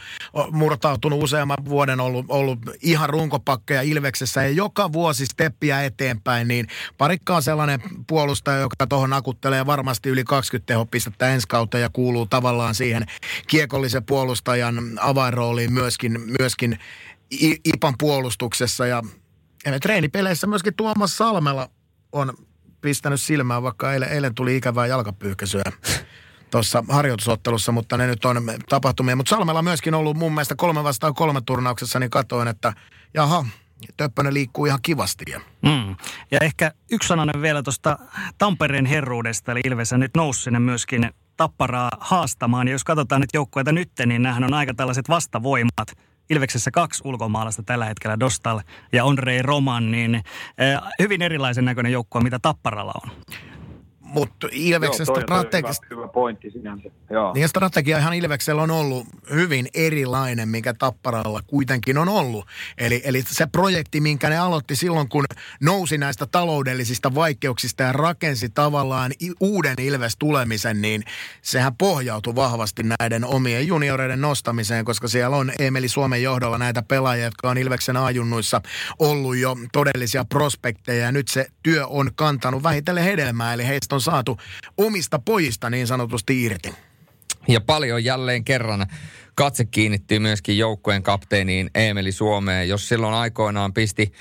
murtautunut 0.51 1.23
useamman 1.23 1.65
vuoden 1.65 1.99
ollut, 1.99 2.25
ollut 2.29 2.59
ihan 2.81 3.09
runkopakkeja 3.09 3.81
Ilveksessä 3.81 4.43
ja 4.43 4.49
joka 4.49 4.93
vuosi 4.93 5.25
steppiä 5.25 5.83
eteenpäin, 5.83 6.47
niin 6.47 6.67
Parikka 6.97 7.35
on 7.35 7.43
sellainen 7.43 7.81
puolustaja, 8.07 8.59
joka 8.59 8.87
tuohon 8.89 9.09
nakuttelee 9.09 9.65
varmasti 9.65 10.09
yli 10.09 10.23
20 10.23 10.67
tehopistettä 10.67 11.29
ensi 11.29 11.47
kautta 11.47 11.77
ja 11.77 11.89
kuuluu 11.93 12.25
tavallaan 12.25 12.75
siihen 12.75 13.05
kiekollisen 13.47 14.05
puolustajan 14.05 14.99
avainrooliin 14.99 15.73
myöskin, 15.73 16.21
myöskin 16.39 16.79
IPAN 17.65 17.93
puolustuksessa 17.97 18.87
ja 18.87 19.03
ja 19.65 19.79
treenipeleissä 19.79 20.47
myöskin 20.47 20.73
Tuomas 20.75 21.17
Salmela 21.17 21.69
on 22.11 22.33
pistänyt 22.81 23.21
silmään, 23.21 23.63
vaikka 23.63 23.93
eilen, 23.93 24.09
eilen 24.09 24.35
tuli 24.35 24.57
ikävää 24.57 24.87
jalkapyyhkäisyä 24.87 25.63
tuossa 26.51 26.83
harjoitusottelussa, 26.89 27.71
mutta 27.71 27.97
ne 27.97 28.07
nyt 28.07 28.25
on 28.25 28.37
tapahtumia. 28.69 29.15
Mutta 29.15 29.29
Salmella 29.29 29.59
on 29.59 29.63
myöskin 29.63 29.93
ollut 29.93 30.17
mun 30.17 30.31
mielestä 30.31 30.55
kolme 30.55 30.83
vastaan 30.83 31.13
kolme 31.13 31.41
turnauksessa, 31.45 31.99
niin 31.99 32.09
katoin, 32.09 32.47
että 32.47 32.73
jaha, 33.13 33.45
Töppönen 33.97 34.33
liikkuu 34.33 34.65
ihan 34.65 34.79
kivasti. 34.81 35.25
Mm. 35.61 35.95
Ja 36.31 36.37
ehkä 36.41 36.71
yksi 36.91 37.07
sananen 37.07 37.41
vielä 37.41 37.63
tuosta 37.63 37.99
Tampereen 38.37 38.85
herruudesta, 38.85 39.51
eli 39.51 39.59
Ilvesä 39.63 39.97
nyt 39.97 40.11
nousi 40.15 40.43
sinne 40.43 40.59
myöskin 40.59 41.09
tapparaa 41.37 41.89
haastamaan. 41.99 42.67
Ja 42.67 42.71
jos 42.71 42.83
katsotaan 42.83 43.21
nyt 43.21 43.29
joukkueita 43.33 43.71
nyt, 43.71 43.91
niin 44.05 44.21
nämähän 44.21 44.43
on 44.43 44.53
aika 44.53 44.73
tällaiset 44.73 45.09
vastavoimat– 45.09 45.91
Ilveksessä 46.29 46.71
kaksi 46.71 47.01
ulkomaalaista 47.05 47.63
tällä 47.63 47.85
hetkellä, 47.85 48.19
Dostal 48.19 48.59
ja 48.93 49.05
Andrei 49.05 49.41
Roman, 49.41 49.91
niin 49.91 50.15
eh, 50.15 50.23
hyvin 50.99 51.21
erilaisen 51.21 51.65
näköinen 51.65 51.91
joukkue, 51.91 52.21
mitä 52.21 52.39
Tapparalla 52.41 52.93
on. 53.03 53.11
Mutta 54.13 54.47
Ilveksen 54.51 55.05
Joo, 55.07 55.21
strategista... 55.21 55.85
Hyvä, 55.89 56.01
hyvä 56.01 56.11
pointti 56.13 56.51
sinänsä. 56.51 56.89
Joo. 57.09 57.33
Niin 57.33 57.49
strategia 57.49 57.97
ihan 57.97 58.13
Ilveksellä 58.13 58.61
on 58.61 58.71
ollut 58.71 59.07
hyvin 59.33 59.67
erilainen, 59.73 60.49
mikä 60.49 60.73
Tapparalla 60.73 61.41
kuitenkin 61.47 61.97
on 61.97 62.09
ollut. 62.09 62.47
Eli, 62.77 63.01
eli 63.05 63.23
se 63.27 63.47
projekti, 63.47 64.01
minkä 64.01 64.29
ne 64.29 64.37
aloitti 64.37 64.75
silloin, 64.75 65.09
kun 65.09 65.25
nousi 65.61 65.97
näistä 65.97 66.25
taloudellisista 66.25 67.15
vaikeuksista 67.15 67.83
ja 67.83 67.91
rakensi 67.91 68.49
tavallaan 68.49 69.11
uuden 69.39 69.75
Ilves 69.79 70.17
tulemisen, 70.17 70.81
niin 70.81 71.03
sehän 71.41 71.75
pohjautui 71.75 72.35
vahvasti 72.35 72.83
näiden 72.83 73.25
omien 73.25 73.67
junioreiden 73.67 74.21
nostamiseen, 74.21 74.85
koska 74.85 75.07
siellä 75.07 75.37
on 75.37 75.51
Emeli 75.59 75.87
Suomen 75.87 76.23
johdolla 76.23 76.57
näitä 76.57 76.81
pelaajia, 76.81 77.25
jotka 77.25 77.49
on 77.49 77.57
Ilveksen 77.57 77.97
ajunnuissa 77.97 78.61
ollut 78.99 79.37
jo 79.37 79.57
todellisia 79.71 80.25
prospekteja. 80.25 81.05
Ja 81.05 81.11
nyt 81.11 81.27
se 81.27 81.47
työ 81.63 81.87
on 81.87 82.11
kantanut 82.15 82.63
vähitellen 82.63 83.03
hedelmää, 83.03 83.53
eli 83.53 83.67
heistä 83.67 83.95
on 83.95 84.00
on 84.01 84.13
saatu 84.13 84.37
omista 84.77 85.19
pojista 85.19 85.69
niin 85.69 85.87
sanotusti 85.87 86.43
irti. 86.43 86.73
Ja 87.47 87.61
paljon 87.61 88.03
jälleen 88.03 88.43
kerran 88.43 88.85
katse 89.35 89.65
kiinnittyy 89.65 90.19
myöskin 90.19 90.57
joukkueen 90.57 91.03
kapteeniin 91.03 91.69
Eemeli 91.75 92.11
Suomeen. 92.11 92.69
Jos 92.69 92.89
silloin 92.89 93.13
aikoinaan 93.13 93.73
pisti 93.73 94.11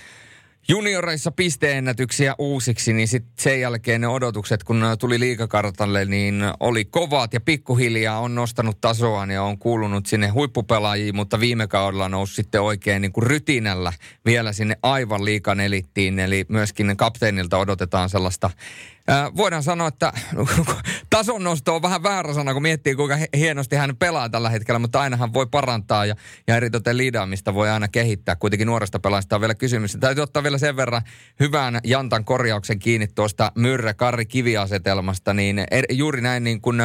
junioreissa 0.69 1.31
pisteennätyksiä 1.31 2.35
uusiksi, 2.39 2.93
niin 2.93 3.09
sitten 3.09 3.33
sen 3.39 3.61
jälkeen 3.61 4.01
ne 4.01 4.09
odotukset, 4.09 4.65
kun 4.65 4.85
tuli 4.99 5.21
liikakartalle, 5.21 6.05
niin 6.05 6.43
oli 6.61 6.85
kovat 6.85 7.35
ja 7.35 7.41
pikkuhiljaa 7.41 8.21
on 8.21 8.35
nostanut 8.35 8.81
tasoaan 8.81 9.31
ja 9.31 9.43
on 9.43 9.59
kuulunut 9.59 10.07
sinne 10.07 10.29
huippupelaajiin, 10.29 11.17
mutta 11.17 11.41
viime 11.41 11.67
kaudella 11.67 12.09
nousi 12.09 12.35
sitten 12.35 12.63
oikein 12.63 13.03
niin 13.03 13.13
kuin 13.13 13.27
rytinällä 13.27 13.93
vielä 14.25 14.53
sinne 14.53 14.77
aivan 14.83 15.25
liikan 15.25 15.61
elittiin, 15.61 16.19
eli 16.19 16.45
myöskin 16.49 16.97
kapteenilta 16.97 17.59
odotetaan 17.59 18.09
sellaista 18.09 18.51
voidaan 19.37 19.63
sanoa, 19.63 19.89
että 19.89 20.13
tason 21.11 21.45
nosto 21.45 21.75
on 21.75 21.83
vähän 21.83 22.03
väärä 22.03 22.35
sana, 22.35 22.53
kun 22.53 22.63
miettii, 22.63 22.95
kuinka 22.95 23.19
hienosti 23.37 23.77
hän 23.77 23.97
pelaa 23.97 24.29
tällä 24.29 24.51
hetkellä, 24.51 24.79
mutta 24.79 25.01
ainahan 25.01 25.35
voi 25.35 25.47
parantaa 25.47 26.07
ja, 26.07 26.15
ja 26.47 26.57
eritoten 26.57 26.97
liidaamista 26.97 27.55
voi 27.55 27.71
aina 27.71 27.89
kehittää. 27.89 28.37
Kuitenkin 28.37 28.67
nuoresta 28.67 28.99
pelaajasta 28.99 29.37
on 29.37 29.41
vielä 29.41 29.55
kysymys. 29.55 29.97
Täytyy 30.01 30.23
ottaa 30.23 30.43
vielä 30.43 30.59
sen 30.59 30.77
verran 30.77 31.03
hyvän 31.41 31.81
Jantan 31.85 32.25
korjauksen 32.25 32.79
kiinni 32.79 33.07
tuosta 33.07 33.53
Myrre 33.55 33.95
Karri 33.95 34.27
kiviasetelmasta, 34.27 35.35
niin 35.35 35.59
er, 35.71 35.85
juuri 35.91 36.21
näin 36.21 36.45
niin 36.45 36.61
kuin 36.61 36.81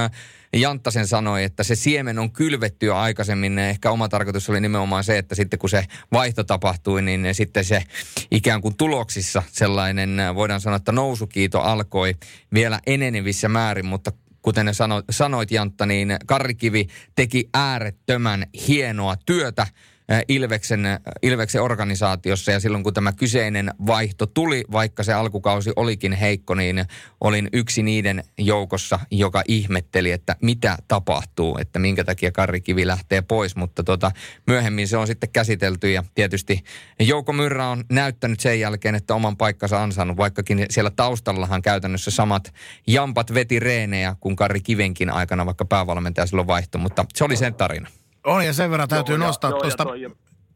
Janttasen 0.55 1.07
sanoi, 1.07 1.43
että 1.43 1.63
se 1.63 1.75
siemen 1.75 2.19
on 2.19 2.31
kylvetty 2.31 2.85
jo 2.85 2.95
aikaisemmin. 2.95 3.59
Ehkä 3.59 3.91
oma 3.91 4.09
tarkoitus 4.09 4.49
oli 4.49 4.61
nimenomaan 4.61 5.03
se, 5.03 5.17
että 5.17 5.35
sitten 5.35 5.59
kun 5.59 5.69
se 5.69 5.85
vaihto 6.11 6.43
tapahtui, 6.43 7.01
niin 7.01 7.35
sitten 7.35 7.65
se 7.65 7.83
ikään 8.31 8.61
kuin 8.61 8.77
tuloksissa 8.77 9.43
sellainen, 9.51 10.17
voidaan 10.35 10.61
sanoa, 10.61 10.77
että 10.77 10.91
nousukiito 10.91 11.59
alkoi 11.61 12.15
vielä 12.53 12.79
enenevissä 12.87 13.49
määrin, 13.49 13.85
mutta 13.85 14.11
kuten 14.41 14.67
sanoit 15.09 15.51
Jantta, 15.51 15.85
niin 15.85 16.17
Karrikivi 16.25 16.87
teki 17.15 17.49
äärettömän 17.53 18.45
hienoa 18.67 19.15
työtä 19.25 19.67
Ilveksen, 20.27 20.85
Ilveksen 21.21 21.61
organisaatiossa. 21.61 22.51
Ja 22.51 22.59
silloin 22.59 22.83
kun 22.83 22.93
tämä 22.93 23.13
kyseinen 23.13 23.71
vaihto 23.87 24.25
tuli, 24.25 24.63
vaikka 24.71 25.03
se 25.03 25.13
alkukausi 25.13 25.71
olikin 25.75 26.13
heikko, 26.13 26.55
niin 26.55 26.85
olin 27.21 27.49
yksi 27.53 27.83
niiden 27.83 28.23
joukossa, 28.37 28.99
joka 29.11 29.43
ihmetteli, 29.47 30.11
että 30.11 30.35
mitä 30.41 30.77
tapahtuu, 30.87 31.57
että 31.61 31.79
minkä 31.79 32.03
takia 32.03 32.31
Karri 32.31 32.61
Kivi 32.61 32.87
lähtee 32.87 33.21
pois, 33.21 33.55
mutta 33.55 33.83
tota, 33.83 34.11
myöhemmin 34.47 34.87
se 34.87 34.97
on 34.97 35.07
sitten 35.07 35.29
käsitelty 35.33 35.91
ja 35.91 36.03
tietysti 36.15 36.63
Jouko 36.99 37.33
Myrrä 37.33 37.67
on 37.67 37.83
näyttänyt 37.91 38.39
sen 38.39 38.59
jälkeen, 38.59 38.95
että 38.95 39.15
oman 39.15 39.37
paikkansa 39.37 39.83
ansainnut, 39.83 40.17
vaikkakin 40.17 40.65
siellä 40.69 40.91
taustallahan 40.95 41.61
käytännössä 41.61 42.11
samat 42.11 42.53
jampat 42.87 43.33
veti 43.33 43.59
reenejä 43.59 44.15
kuin 44.19 44.35
Karri 44.35 44.61
Kivenkin 44.61 45.09
aikana, 45.09 45.45
vaikka 45.45 45.65
päävalmentaja 45.65 46.25
silloin 46.25 46.47
vaihtui, 46.47 46.81
mutta 46.81 47.05
se 47.15 47.23
oli 47.23 47.35
sen 47.35 47.53
tarina. 47.53 47.89
On 48.25 48.45
ja 48.45 48.53
sen 48.53 48.71
verran 48.71 48.89
täytyy 48.89 49.15
joo, 49.15 49.27
nostaa 49.27 49.51
tuosta... 49.51 49.85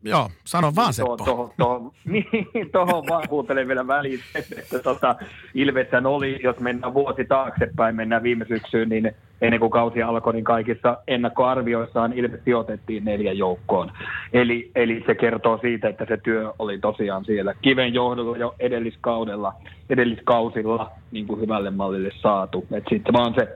Joo, 0.04 0.30
sano 0.46 0.72
vaan 0.76 0.94
Seppo. 0.94 1.18
Tuohon, 1.18 1.52
tuohon, 1.58 1.92
niin, 2.06 2.72
tuohon 2.72 3.04
vaan 3.10 3.30
kuuntelen 3.30 3.68
vielä 3.68 3.88
väliin, 3.88 4.20
että 4.36 4.80
tota, 4.80 5.16
Ilvetsän 5.54 6.06
oli, 6.06 6.40
jos 6.44 6.60
mennään 6.60 6.94
vuosi 6.94 7.26
taaksepäin, 7.26 7.96
mennään 7.96 8.24
viime 8.24 8.46
syksyyn, 8.48 8.90
niin 8.90 9.12
ennen 9.42 9.60
kuin 9.60 9.72
kausi 9.72 10.04
alkoi, 10.04 10.34
niin 10.34 10.44
kaikissa 10.44 10.98
ennakkoarvioissaan 11.08 12.14
Ilves 12.14 12.44
sijoitettiin 12.46 13.06
neljä 13.06 13.34
joukkoon. 13.34 13.92
Eli, 14.34 14.72
eli 14.76 15.04
se 15.06 15.16
kertoo 15.16 15.58
siitä, 15.58 15.90
että 15.90 16.06
se 16.06 16.18
työ 16.18 16.54
oli 16.60 16.80
tosiaan 16.80 17.26
siellä 17.26 17.54
kiven 17.62 17.94
johdolla 17.94 18.38
jo 18.38 18.56
edelliskaudella, 18.60 19.54
edelliskausilla 19.90 20.92
niin 21.12 21.28
kuin 21.28 21.42
hyvälle 21.42 21.70
mallille 21.70 22.12
saatu. 22.22 22.68
Sitten 22.90 23.14
vaan 23.14 23.34
se 23.34 23.48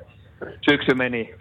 syksy 0.61 0.93
meni 0.93 1.35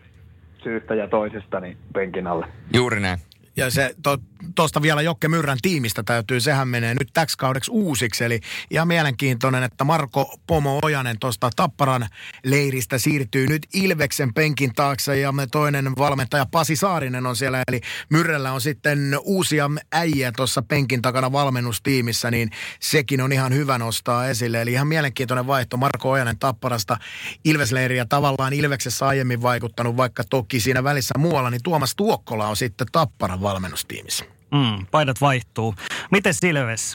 syystä 0.62 0.94
ja 0.94 1.08
toisesta 1.08 1.60
niin 1.60 1.76
penkin 1.92 2.26
alle. 2.26 2.46
Juuri 2.74 3.00
näin. 3.00 3.18
Ja 3.56 3.70
se 3.70 3.94
to, 4.02 4.18
tuosta 4.54 4.82
vielä 4.82 5.02
Jokke 5.02 5.28
Myrrän 5.28 5.58
tiimistä 5.62 6.02
täytyy, 6.02 6.40
sehän 6.40 6.68
menee 6.68 6.94
nyt 6.94 7.08
täksi 7.12 7.38
kaudeksi 7.38 7.70
uusiksi. 7.70 8.24
Eli 8.24 8.40
ihan 8.70 8.88
mielenkiintoinen, 8.88 9.62
että 9.62 9.84
Marko 9.84 10.34
Pomo 10.46 10.78
Ojanen 10.82 11.18
tuosta 11.18 11.50
Tapparan 11.56 12.08
leiristä 12.44 12.98
siirtyy 12.98 13.46
nyt 13.46 13.66
Ilveksen 13.74 14.34
penkin 14.34 14.74
taakse 14.74 15.20
ja 15.20 15.32
me 15.32 15.46
toinen 15.46 15.92
valmentaja 15.98 16.46
Pasi 16.46 16.76
Saarinen 16.76 17.26
on 17.26 17.36
siellä. 17.36 17.62
Eli 17.68 17.80
Myrrellä 18.10 18.52
on 18.52 18.60
sitten 18.60 19.16
uusia 19.22 19.70
äijä 19.92 20.32
tuossa 20.36 20.62
penkin 20.62 21.02
takana 21.02 21.32
valmennustiimissä, 21.32 22.30
niin 22.30 22.50
sekin 22.80 23.20
on 23.20 23.32
ihan 23.32 23.54
hyvä 23.54 23.78
nostaa 23.78 24.28
esille. 24.28 24.62
Eli 24.62 24.72
ihan 24.72 24.86
mielenkiintoinen 24.86 25.46
vaihto 25.46 25.76
Marko 25.76 26.10
Ojanen 26.10 26.38
Tapparasta 26.38 26.96
Ilvesleiriä 27.44 28.04
tavallaan 28.04 28.52
Ilveksessä 28.52 29.06
aiemmin 29.06 29.42
vaikuttanut, 29.42 29.96
vaikka 29.96 30.24
toki 30.30 30.60
siinä 30.60 30.84
välissä 30.84 31.18
muualla, 31.18 31.50
niin 31.50 31.62
Tuomas 31.62 31.94
Tuokkola 31.96 32.48
on 32.48 32.56
sitten 32.56 32.86
Tapparan 32.92 33.40
valmennustiimissä. 33.40 34.41
Mm, 34.52 34.86
paidat 34.90 35.20
vaihtuu. 35.20 35.74
Miten 36.10 36.34
Silves? 36.34 36.94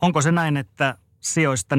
Onko 0.00 0.22
se 0.22 0.32
näin, 0.32 0.56
että 0.56 0.98
sijoista 1.20 1.76
4-6 1.76 1.78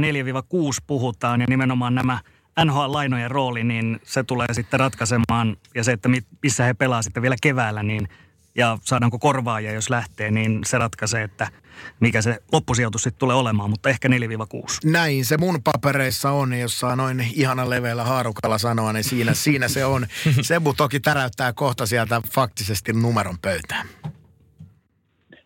puhutaan 0.87 1.41
ja 1.41 1.47
nimenomaan 1.49 1.95
nämä 1.95 2.19
NHL-lainojen 2.65 3.31
rooli, 3.31 3.63
niin 3.63 3.99
se 4.03 4.23
tulee 4.23 4.47
sitten 4.51 4.79
ratkaisemaan 4.79 5.57
ja 5.75 5.83
se, 5.83 5.91
että 5.91 6.09
missä 6.43 6.63
he 6.63 6.73
pelaa 6.73 7.01
sitten 7.01 7.23
vielä 7.23 7.35
keväällä, 7.41 7.83
niin 7.83 8.07
ja 8.55 8.77
saadaanko 8.81 9.19
korvaajia, 9.19 9.71
jos 9.71 9.89
lähtee, 9.89 10.31
niin 10.31 10.59
se 10.65 10.77
ratkaisee, 10.77 11.23
että 11.23 11.47
mikä 11.99 12.21
se 12.21 12.39
loppusijoitus 12.51 13.03
sitten 13.03 13.19
tulee 13.19 13.35
olemaan, 13.35 13.69
mutta 13.69 13.89
ehkä 13.89 14.07
4-6. 14.07 14.11
Näin 14.83 15.25
se 15.25 15.37
mun 15.37 15.63
papereissa 15.63 16.31
on, 16.31 16.53
jos 16.53 16.79
saa 16.79 16.95
noin 16.95 17.27
ihana 17.33 17.69
leveällä 17.69 18.03
haarukalla 18.03 18.57
sanoa, 18.57 18.93
niin 18.93 19.03
siinä, 19.03 19.33
siinä 19.33 19.67
se 19.67 19.85
on. 19.85 20.07
Sebu 20.41 20.73
toki 20.73 20.99
täräyttää 20.99 21.53
kohta 21.53 21.85
sieltä 21.85 22.21
faktisesti 22.31 22.93
numeron 22.93 23.37
pöytään 23.41 23.87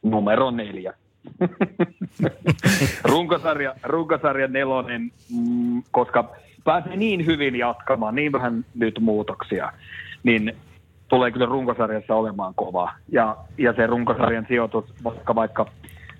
numero 0.03 0.51
neljä. 0.51 0.93
runkosarja, 3.11 3.75
runkosarja 3.83 4.47
nelonen, 4.47 5.11
mm, 5.37 5.83
koska 5.91 6.35
pääsee 6.63 6.95
niin 6.95 7.25
hyvin 7.25 7.55
jatkamaan, 7.55 8.15
niin 8.15 8.31
vähän 8.31 8.65
nyt 8.75 8.99
muutoksia, 8.99 9.71
niin 10.23 10.55
tulee 11.07 11.31
kyllä 11.31 11.45
runkosarjassa 11.45 12.15
olemaan 12.15 12.53
kova. 12.55 12.91
Ja, 13.11 13.37
ja 13.57 13.73
se 13.73 13.87
runkosarjan 13.87 14.45
sijoitus, 14.47 14.85
vaikka 15.03 15.35
vaikka 15.35 15.65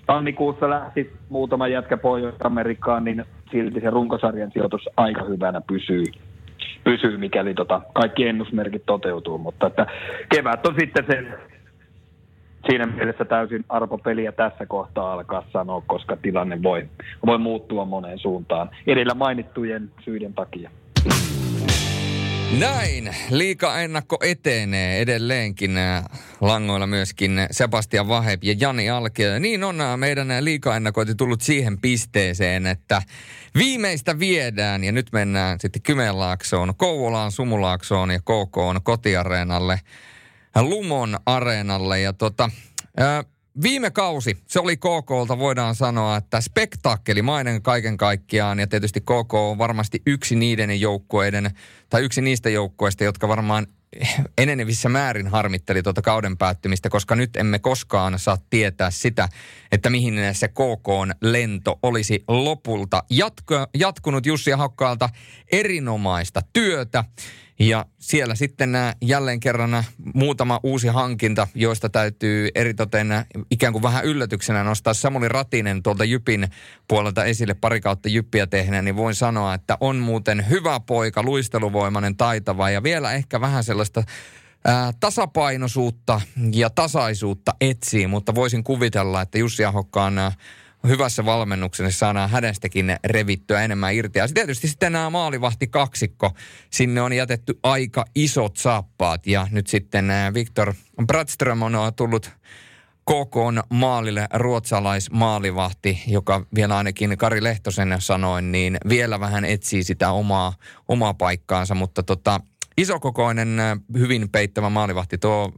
tammikuussa 0.06 0.70
lähti 0.70 1.12
muutama 1.28 1.68
jätkä 1.68 1.96
Pohjois-Amerikkaan, 1.96 3.04
niin 3.04 3.24
silti 3.50 3.80
se 3.80 3.90
runkosarjan 3.90 4.50
sijoitus 4.52 4.88
aika 4.96 5.24
hyvänä 5.24 5.60
pysyy, 5.60 6.04
pysyy 6.84 7.16
mikäli 7.16 7.54
tota, 7.54 7.80
kaikki 7.92 8.26
ennusmerkit 8.26 8.86
toteutuu. 8.86 9.38
Mutta 9.38 9.66
että 9.66 9.86
kevät 10.28 10.66
on 10.66 10.74
sitten 10.80 11.04
se 11.06 11.38
siinä 12.66 12.86
mielessä 12.86 13.24
täysin 13.24 13.64
arvopeliä 13.68 14.32
tässä 14.32 14.66
kohtaa 14.66 15.12
alkaa 15.12 15.44
sanoa, 15.52 15.82
koska 15.86 16.16
tilanne 16.16 16.62
voi, 16.62 16.88
voi 17.26 17.38
muuttua 17.38 17.84
moneen 17.84 18.18
suuntaan 18.18 18.70
edellä 18.86 19.14
mainittujen 19.14 19.90
syiden 20.04 20.34
takia. 20.34 20.70
Näin, 22.58 23.16
liika-ennakko 23.30 24.18
etenee 24.22 25.00
edelleenkin 25.00 25.76
äh, 25.76 26.04
langoilla 26.40 26.86
myöskin 26.86 27.46
Sebastian 27.50 28.08
Vahep 28.08 28.44
ja 28.44 28.54
Jani 28.60 28.90
Alkio. 28.90 29.38
Niin 29.38 29.64
on 29.64 29.80
äh, 29.80 29.98
meidän 29.98 30.28
liika-ennakointi 30.40 31.14
tullut 31.14 31.40
siihen 31.40 31.78
pisteeseen, 31.78 32.66
että 32.66 33.02
viimeistä 33.58 34.18
viedään 34.18 34.84
ja 34.84 34.92
nyt 34.92 35.06
mennään 35.12 35.60
sitten 35.60 35.82
Kymenlaaksoon, 35.82 36.74
Kouvolaan, 36.76 37.32
Sumulaaksoon 37.32 38.10
ja 38.10 38.20
KK 38.20 38.56
on 38.56 38.80
kotiareenalle. 38.82 39.80
Lumon 40.56 41.18
areenalle. 41.26 42.00
Ja 42.00 42.12
tota, 42.12 42.50
ää, 42.96 43.24
viime 43.62 43.90
kausi, 43.90 44.36
se 44.48 44.60
oli 44.60 44.76
KKlta 44.76 45.38
voidaan 45.38 45.74
sanoa, 45.74 46.16
että 46.16 46.40
spektaakkelimainen 46.40 47.62
kaiken 47.62 47.96
kaikkiaan. 47.96 48.58
Ja 48.58 48.66
tietysti 48.66 49.00
KK 49.00 49.34
on 49.34 49.58
varmasti 49.58 50.02
yksi 50.06 50.36
niiden 50.36 50.80
joukkueiden, 50.80 51.50
tai 51.90 52.02
yksi 52.02 52.20
niistä 52.20 52.50
joukkueista, 52.50 53.04
jotka 53.04 53.28
varmaan 53.28 53.66
enenevissä 54.38 54.88
määrin 54.88 55.28
harmitteli 55.28 55.82
tuota 55.82 56.02
kauden 56.02 56.36
päättymistä, 56.36 56.90
koska 56.90 57.16
nyt 57.16 57.36
emme 57.36 57.58
koskaan 57.58 58.18
saa 58.18 58.38
tietää 58.50 58.90
sitä, 58.90 59.28
että 59.72 59.90
mihin 59.90 60.14
se 60.32 60.48
KK 60.48 60.88
lento 61.20 61.78
olisi 61.82 62.24
lopulta 62.28 63.02
jatko, 63.10 63.66
jatkunut 63.74 64.26
Jussi 64.26 64.50
Hakkaalta 64.50 65.08
erinomaista 65.52 66.42
työtä. 66.52 67.04
Ja 67.60 67.86
siellä 67.98 68.34
sitten 68.34 68.72
nämä 68.72 68.94
jälleen 69.02 69.40
kerran 69.40 69.84
muutama 70.14 70.60
uusi 70.62 70.88
hankinta, 70.88 71.48
joista 71.54 71.88
täytyy 71.88 72.48
eritoten 72.54 73.08
ikään 73.50 73.72
kuin 73.72 73.82
vähän 73.82 74.04
yllätyksenä 74.04 74.64
nostaa 74.64 74.94
Samuli 74.94 75.28
Ratinen 75.28 75.82
tuolta 75.82 76.04
Jypin 76.04 76.48
puolelta 76.88 77.24
esille 77.24 77.54
pari 77.54 77.80
kautta 77.80 78.08
Jyppiä 78.08 78.46
tehneen, 78.46 78.84
niin 78.84 78.96
voin 78.96 79.14
sanoa, 79.14 79.54
että 79.54 79.76
on 79.80 79.96
muuten 79.96 80.48
hyvä 80.50 80.80
poika, 80.80 81.22
luisteluvoimainen, 81.22 82.16
taitava 82.16 82.70
ja 82.70 82.82
vielä 82.82 83.12
ehkä 83.12 83.40
vähän 83.40 83.64
sellaista 83.64 84.02
ää, 84.64 84.92
tasapainoisuutta 85.00 86.20
ja 86.52 86.70
tasaisuutta 86.70 87.54
etsii, 87.60 88.06
mutta 88.06 88.34
voisin 88.34 88.64
kuvitella, 88.64 89.22
että 89.22 89.38
Jussi 89.38 89.64
Ahokkaan 89.64 90.14
hyvässä 90.88 91.24
valmennuksessa 91.24 91.98
saadaan 91.98 92.30
hänestäkin 92.30 92.96
revittyä 93.04 93.62
enemmän 93.62 93.94
irti. 93.94 94.18
Ja 94.18 94.28
tietysti 94.28 94.68
sitten 94.68 94.92
nämä 94.92 95.10
maalivahti 95.10 95.66
kaksikko, 95.66 96.30
sinne 96.70 97.02
on 97.02 97.12
jätetty 97.12 97.58
aika 97.62 98.04
isot 98.14 98.56
saappaat 98.56 99.26
ja 99.26 99.46
nyt 99.50 99.66
sitten 99.66 100.12
Viktor 100.34 100.74
Bradström 101.06 101.62
on 101.62 101.72
tullut 101.96 102.30
KK 103.04 103.66
maalille 103.70 104.26
ruotsalaismaalivahti, 104.34 106.02
joka 106.06 106.46
vielä 106.54 106.76
ainakin 106.76 107.18
Kari 107.18 107.42
Lehtosen 107.42 107.96
sanoin, 107.98 108.52
niin 108.52 108.78
vielä 108.88 109.20
vähän 109.20 109.44
etsii 109.44 109.82
sitä 109.82 110.10
omaa, 110.10 110.52
omaa 110.88 111.14
paikkaansa, 111.14 111.74
mutta 111.74 112.02
tota, 112.02 112.40
isokokoinen, 112.78 113.58
hyvin 113.98 114.28
peittävä 114.28 114.70
maalivahti, 114.70 115.18
tuo 115.18 115.52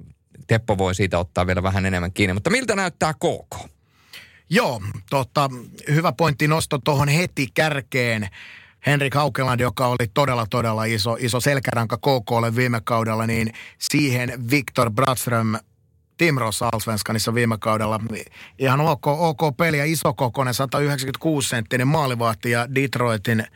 Teppo 0.47 0.79
voi 0.79 0.95
siitä 0.95 1.19
ottaa 1.19 1.47
vielä 1.47 1.63
vähän 1.63 1.87
enemmän 1.87 2.13
kiinni. 2.13 2.35
Mutta 2.35 2.51
miltä 2.51 2.77
näyttää 2.77 3.15
KK? 3.15 3.72
Joo, 4.55 4.83
tota, 5.11 5.51
hyvä 5.91 6.13
pointti 6.13 6.49
nosto 6.49 6.79
tuohon 6.79 7.09
heti 7.09 7.49
kärkeen. 7.55 8.29
Henrik 8.87 9.15
Haukeland, 9.15 9.61
joka 9.61 9.87
oli 9.87 10.11
todella, 10.15 10.47
todella 10.51 10.85
iso, 10.85 11.17
iso 11.21 11.41
selkäranka 11.41 11.97
KKlle 11.97 12.57
viime 12.57 12.81
kaudella, 12.85 13.27
niin 13.27 13.53
siihen 13.79 14.51
Viktor 14.51 14.91
Bratström 14.91 15.57
Timrossa 16.17 16.69
Allsvenskanissa 16.73 17.35
viime 17.35 17.59
kaudella. 17.59 18.01
Ihan 18.59 18.81
ok, 18.81 19.07
ok 19.07 19.57
peli 19.57 19.79
ja 19.79 19.85
isokokoinen 19.85 20.55
196 20.55 21.49
senttinen 21.49 21.89
maalivahti 21.89 22.51
ja 22.51 22.75
Detroitin, 22.75 23.47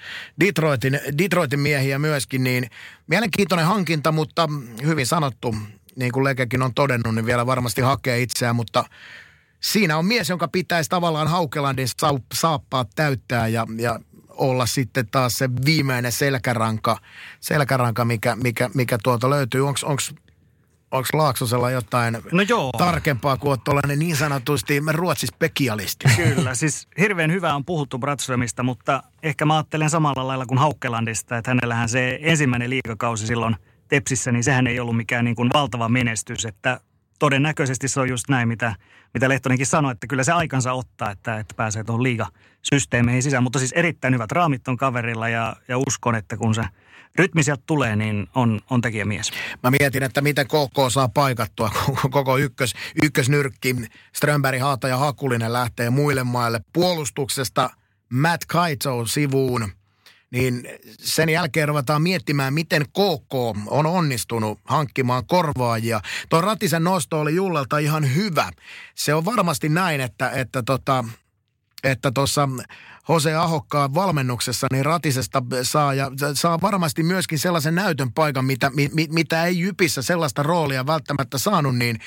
Detroitin, 0.40 1.00
Detroitin 1.18 1.60
miehiä 1.60 1.98
myöskin, 1.98 2.44
niin 2.44 2.70
mielenkiintoinen 3.06 3.66
hankinta, 3.66 4.12
mutta 4.12 4.48
hyvin 4.82 5.06
sanottu, 5.06 5.54
niin 5.96 6.12
kuin 6.12 6.24
Lekekin 6.24 6.62
on 6.62 6.74
todennut, 6.74 7.14
niin 7.14 7.26
vielä 7.26 7.46
varmasti 7.46 7.80
hakee 7.80 8.22
itseään, 8.22 8.56
mutta 8.56 8.84
siinä 9.60 9.96
on 9.96 10.06
mies, 10.06 10.28
jonka 10.28 10.48
pitäisi 10.48 10.90
tavallaan 10.90 11.28
Haukelandin 11.28 11.88
saappaat 12.34 12.88
täyttää 12.94 13.48
ja, 13.48 13.66
ja 13.78 14.00
olla 14.28 14.66
sitten 14.66 15.06
taas 15.10 15.38
se 15.38 15.50
viimeinen 15.64 16.12
selkäranka, 16.12 16.98
selkäranka 17.40 18.04
mikä, 18.04 18.36
mikä, 18.36 18.70
mikä 18.74 18.98
tuolta 19.02 19.30
löytyy. 19.30 19.66
Onko 19.66 19.80
onko 20.90 21.08
Laaksosella 21.12 21.70
jotain 21.70 22.18
no 22.32 22.42
joo. 22.48 22.72
tarkempaa 22.78 23.36
kuin 23.36 23.60
tuollainen 23.60 23.98
niin 23.98 24.16
sanotusti 24.16 24.82
ruotsispekialisti? 24.92 26.04
Kyllä, 26.16 26.54
siis 26.54 26.88
hirveän 26.98 27.32
hyvää 27.32 27.54
on 27.54 27.64
puhuttu 27.64 27.98
Bratströmistä, 27.98 28.62
mutta 28.62 29.02
ehkä 29.22 29.44
mä 29.44 29.54
ajattelen 29.56 29.90
samalla 29.90 30.26
lailla 30.26 30.46
kuin 30.46 30.58
Haukkelandista, 30.58 31.36
että 31.36 31.50
hänellähän 31.50 31.88
se 31.88 32.18
ensimmäinen 32.22 32.70
liikakausi 32.70 33.26
silloin 33.26 33.56
Tepsissä, 33.88 34.32
niin 34.32 34.44
sehän 34.44 34.66
ei 34.66 34.80
ollut 34.80 34.96
mikään 34.96 35.24
niin 35.24 35.36
kuin 35.36 35.50
valtava 35.54 35.88
menestys, 35.88 36.44
että 36.44 36.80
todennäköisesti 37.18 37.88
se 37.88 38.00
on 38.00 38.08
just 38.08 38.28
näin, 38.28 38.48
mitä, 38.48 38.74
mitä 39.14 39.28
Lehtonenkin 39.28 39.66
sanoi, 39.66 39.92
että 39.92 40.06
kyllä 40.06 40.24
se 40.24 40.32
aikansa 40.32 40.72
ottaa, 40.72 41.10
että, 41.10 41.38
että 41.38 41.54
pääsee 41.54 41.84
tuohon 41.84 42.02
liigasysteemeihin 42.02 43.22
sisään. 43.22 43.42
Mutta 43.42 43.58
siis 43.58 43.72
erittäin 43.72 44.14
hyvät 44.14 44.32
raamit 44.32 44.68
on 44.68 44.76
kaverilla 44.76 45.28
ja, 45.28 45.56
ja 45.68 45.78
uskon, 45.78 46.14
että 46.14 46.36
kun 46.36 46.54
se 46.54 46.62
rytmi 47.18 47.42
sieltä 47.42 47.62
tulee, 47.66 47.96
niin 47.96 48.28
on, 48.34 48.60
on 48.70 48.80
tekijämies. 48.80 49.30
Mä 49.62 49.70
mietin, 49.80 50.02
että 50.02 50.20
miten 50.20 50.46
KK 50.46 50.92
saa 50.92 51.08
paikattua 51.08 51.70
koko 52.10 52.38
ykkös, 52.38 52.74
ykkösnyrkki. 53.02 53.76
Strömberg, 54.12 54.60
Haata 54.60 54.88
ja 54.88 54.96
Hakulinen 54.96 55.52
lähtee 55.52 55.90
muille 55.90 56.24
maille 56.24 56.60
puolustuksesta. 56.72 57.70
Matt 58.12 58.44
Kaito 58.44 59.06
sivuun 59.06 59.68
niin 60.36 60.68
sen 60.98 61.28
jälkeen 61.28 61.68
ruvetaan 61.68 62.02
miettimään, 62.02 62.54
miten 62.54 62.82
KK 62.86 63.34
on 63.66 63.86
onnistunut 63.86 64.58
hankkimaan 64.64 65.26
korvaajia. 65.26 66.00
Tuo 66.28 66.40
Ratisen 66.40 66.84
nosto 66.84 67.20
oli 67.20 67.34
Jullelta 67.34 67.78
ihan 67.78 68.14
hyvä. 68.14 68.50
Se 68.94 69.14
on 69.14 69.24
varmasti 69.24 69.68
näin, 69.68 70.00
että, 70.00 70.30
että 70.30 70.62
tota, 70.62 71.04
että 71.84 72.10
tuossa 72.10 72.48
Jose 73.08 73.34
Ahokkaan 73.34 73.94
valmennuksessa, 73.94 74.66
niin 74.72 74.84
Ratisesta 74.84 75.42
saa, 75.62 75.94
ja 75.94 76.10
saa 76.34 76.60
varmasti 76.60 77.02
myöskin 77.02 77.38
sellaisen 77.38 77.74
näytön 77.74 78.12
paikan, 78.12 78.44
mitä, 78.44 78.70
mi, 78.70 78.90
mitä 79.10 79.44
ei 79.44 79.58
Jypissä 79.58 80.02
sellaista 80.02 80.42
roolia 80.42 80.86
välttämättä 80.86 81.38
saanut, 81.38 81.76
niin 81.76 82.00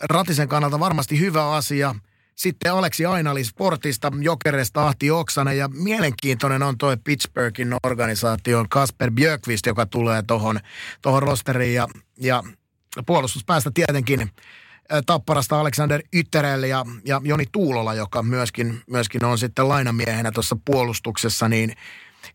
Ratisen 0.00 0.48
kannalta 0.48 0.80
varmasti 0.80 1.20
hyvä 1.20 1.50
asia. 1.50 1.94
Sitten 2.40 2.72
Aleksi 2.72 3.06
Ainali 3.06 3.44
Sportista, 3.44 4.12
Jokeresta 4.20 4.86
Ahti 4.86 5.10
Oksanen. 5.10 5.58
Ja 5.58 5.68
mielenkiintoinen 5.68 6.62
on 6.62 6.78
toi 6.78 6.96
Pittsburghin 7.04 7.74
organisaation 7.82 8.68
Kasper 8.68 9.10
Björkvist, 9.10 9.66
joka 9.66 9.86
tulee 9.86 10.22
tuohon 10.22 10.60
tohon 11.02 11.22
rosteriin. 11.22 11.74
Ja, 11.74 11.88
ja 12.16 12.42
puolustuspäästä 13.06 13.70
tietenkin 13.74 14.30
Tapparasta 15.06 15.60
Alexander 15.60 16.02
Ytterelle 16.12 16.68
ja, 16.68 16.84
ja 17.04 17.20
Joni 17.24 17.44
Tuulola, 17.52 17.94
joka 17.94 18.22
myöskin, 18.22 18.82
myöskin 18.86 19.24
on 19.24 19.38
sitten 19.38 19.68
lainamiehenä 19.68 20.32
tuossa 20.32 20.56
puolustuksessa, 20.64 21.48
niin 21.48 21.72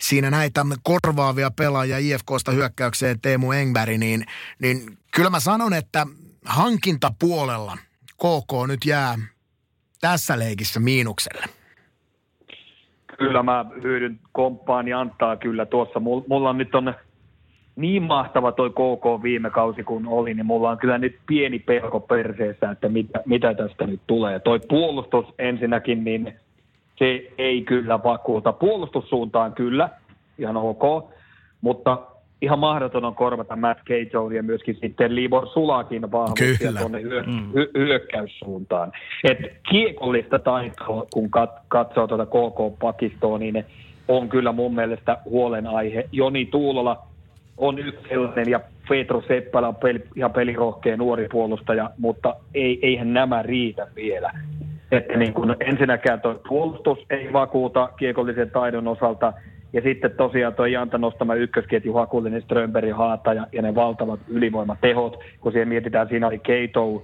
siinä 0.02 0.30
näitä 0.30 0.66
korvaavia 0.84 1.52
pelaajia 1.52 1.98
IFKsta 1.98 2.52
hyökkäykseen 2.52 3.22
Teemu 3.22 3.52
Engberg, 3.52 3.98
niin, 3.98 4.26
niin 4.60 4.98
kyllä 5.12 5.30
mä 5.30 5.40
sanon, 5.40 5.74
että 5.74 6.08
hankintapuolella 6.46 7.78
KK 8.14 8.68
nyt 8.68 8.86
jää 8.86 9.18
tässä 10.02 10.40
leikissä 10.40 10.80
miinukselle. 10.80 11.46
Kyllä 13.18 13.44
mä 13.44 13.66
hyydyn 13.84 14.20
komppaani 14.32 14.94
antaa 14.94 15.36
kyllä 15.36 15.66
tuossa. 15.66 16.00
Mulla 16.00 16.50
on 16.50 16.58
nyt 16.58 16.76
on 16.76 16.94
niin 17.76 18.04
mahtava 18.04 18.52
toi 18.52 18.70
KK 18.70 19.24
viime 19.24 19.50
kausi 19.50 19.84
kun 19.84 20.08
oli, 20.08 20.34
niin 20.34 20.46
mulla 20.46 20.70
on 20.70 20.78
kyllä 20.78 20.98
nyt 20.98 21.20
pieni 21.28 21.60
pelko 21.60 22.00
perseessä, 22.00 22.72
että 22.72 22.90
mitä, 22.90 23.22
mitä 23.26 23.54
tästä 23.54 23.88
nyt 23.88 24.02
tulee. 24.08 24.40
Toi 24.40 24.60
puolustus 24.70 25.26
ensinnäkin, 25.40 26.04
niin 26.04 26.34
se 27.00 27.34
ei 27.38 27.62
kyllä 27.62 28.04
vakuuta. 28.04 28.54
Puolustussuuntaan 28.54 29.54
kyllä, 29.54 29.90
ihan 30.38 30.58
ok, 30.58 31.10
mutta 31.62 31.98
ihan 32.42 32.60
mahdoton 32.60 33.06
on 33.06 33.16
korvata 33.16 33.56
Matt 33.56 33.80
Cato 33.80 34.30
ja 34.32 34.44
myöskin 34.44 34.78
sitten 34.82 35.16
Libor 35.16 35.48
Sulakin 35.48 36.12
vahvuuksia 36.12 36.74
tuonne 36.80 37.02
hyö, 37.02 37.24
mm. 37.24 37.54
hy, 37.54 37.72
hyökkäyssuuntaan. 37.78 38.92
Et 39.24 39.38
kiekollista 39.70 40.40
taitoa, 40.40 41.06
kun 41.14 41.32
kat, 41.32 41.52
katsoo 41.68 42.08
tuota 42.08 42.26
KK-pakistoa, 42.26 43.38
niin 43.38 43.66
on 44.08 44.30
kyllä 44.30 44.52
mun 44.52 44.76
mielestä 44.76 45.18
huolenaihe. 45.26 46.10
Joni 46.12 46.46
Tuulola 46.46 47.04
on 47.58 47.80
yksi 47.80 48.08
sellainen 48.10 48.50
ja 48.50 48.60
Petro 48.90 49.24
Seppälä 49.28 49.68
on 49.68 49.76
peli, 49.76 50.04
ihan 50.16 50.34
pelirohkea 50.34 50.98
nuori 50.98 51.28
puolustaja, 51.32 51.90
mutta 51.98 52.36
ei, 52.54 52.80
eihän 52.82 53.14
nämä 53.14 53.44
riitä 53.44 53.88
vielä. 53.96 54.32
Että 54.92 55.18
niin 55.18 55.34
kun 55.34 55.56
ensinnäkään 55.60 56.22
tuo 56.22 56.42
puolustus 56.48 57.00
ei 57.10 57.34
vakuuta 57.34 57.90
kiekollisen 57.98 58.52
taidon 58.52 58.88
osalta, 58.88 59.34
ja 59.76 59.82
sitten 59.82 60.12
tosiaan 60.12 60.54
tuo 60.54 60.66
Janta 60.66 60.98
nostama 60.98 61.36
ykkösketju 61.36 61.94
Hakulinen, 61.94 62.42
Strömberg 62.42 62.94
Haata 62.94 63.34
ja, 63.34 63.48
ja 63.52 63.62
ne 63.62 63.76
valtavat 63.76 64.20
ylivoimatehot, 64.28 65.20
kun 65.42 65.52
siihen 65.52 65.68
mietitään, 65.68 66.10
siinä 66.10 66.28
oli 66.28 66.40
Keito 66.40 67.04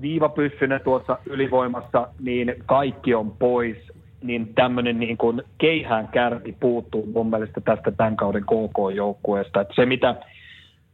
viivapyssynen 0.00 0.80
tuossa 0.84 1.18
ylivoimassa, 1.26 2.08
niin 2.20 2.54
kaikki 2.66 3.14
on 3.14 3.30
pois 3.30 3.76
niin 4.22 4.54
tämmöinen 4.54 4.98
niin 4.98 5.16
kuin 5.16 5.42
keihään 5.58 6.08
kärki 6.08 6.56
puuttuu 6.60 7.08
mun 7.14 7.30
mielestä 7.30 7.60
tästä 7.60 7.90
tämän 7.90 8.16
kauden 8.16 8.42
KK-joukkueesta. 8.42 9.66
Se, 9.74 9.86
mitä 9.86 10.14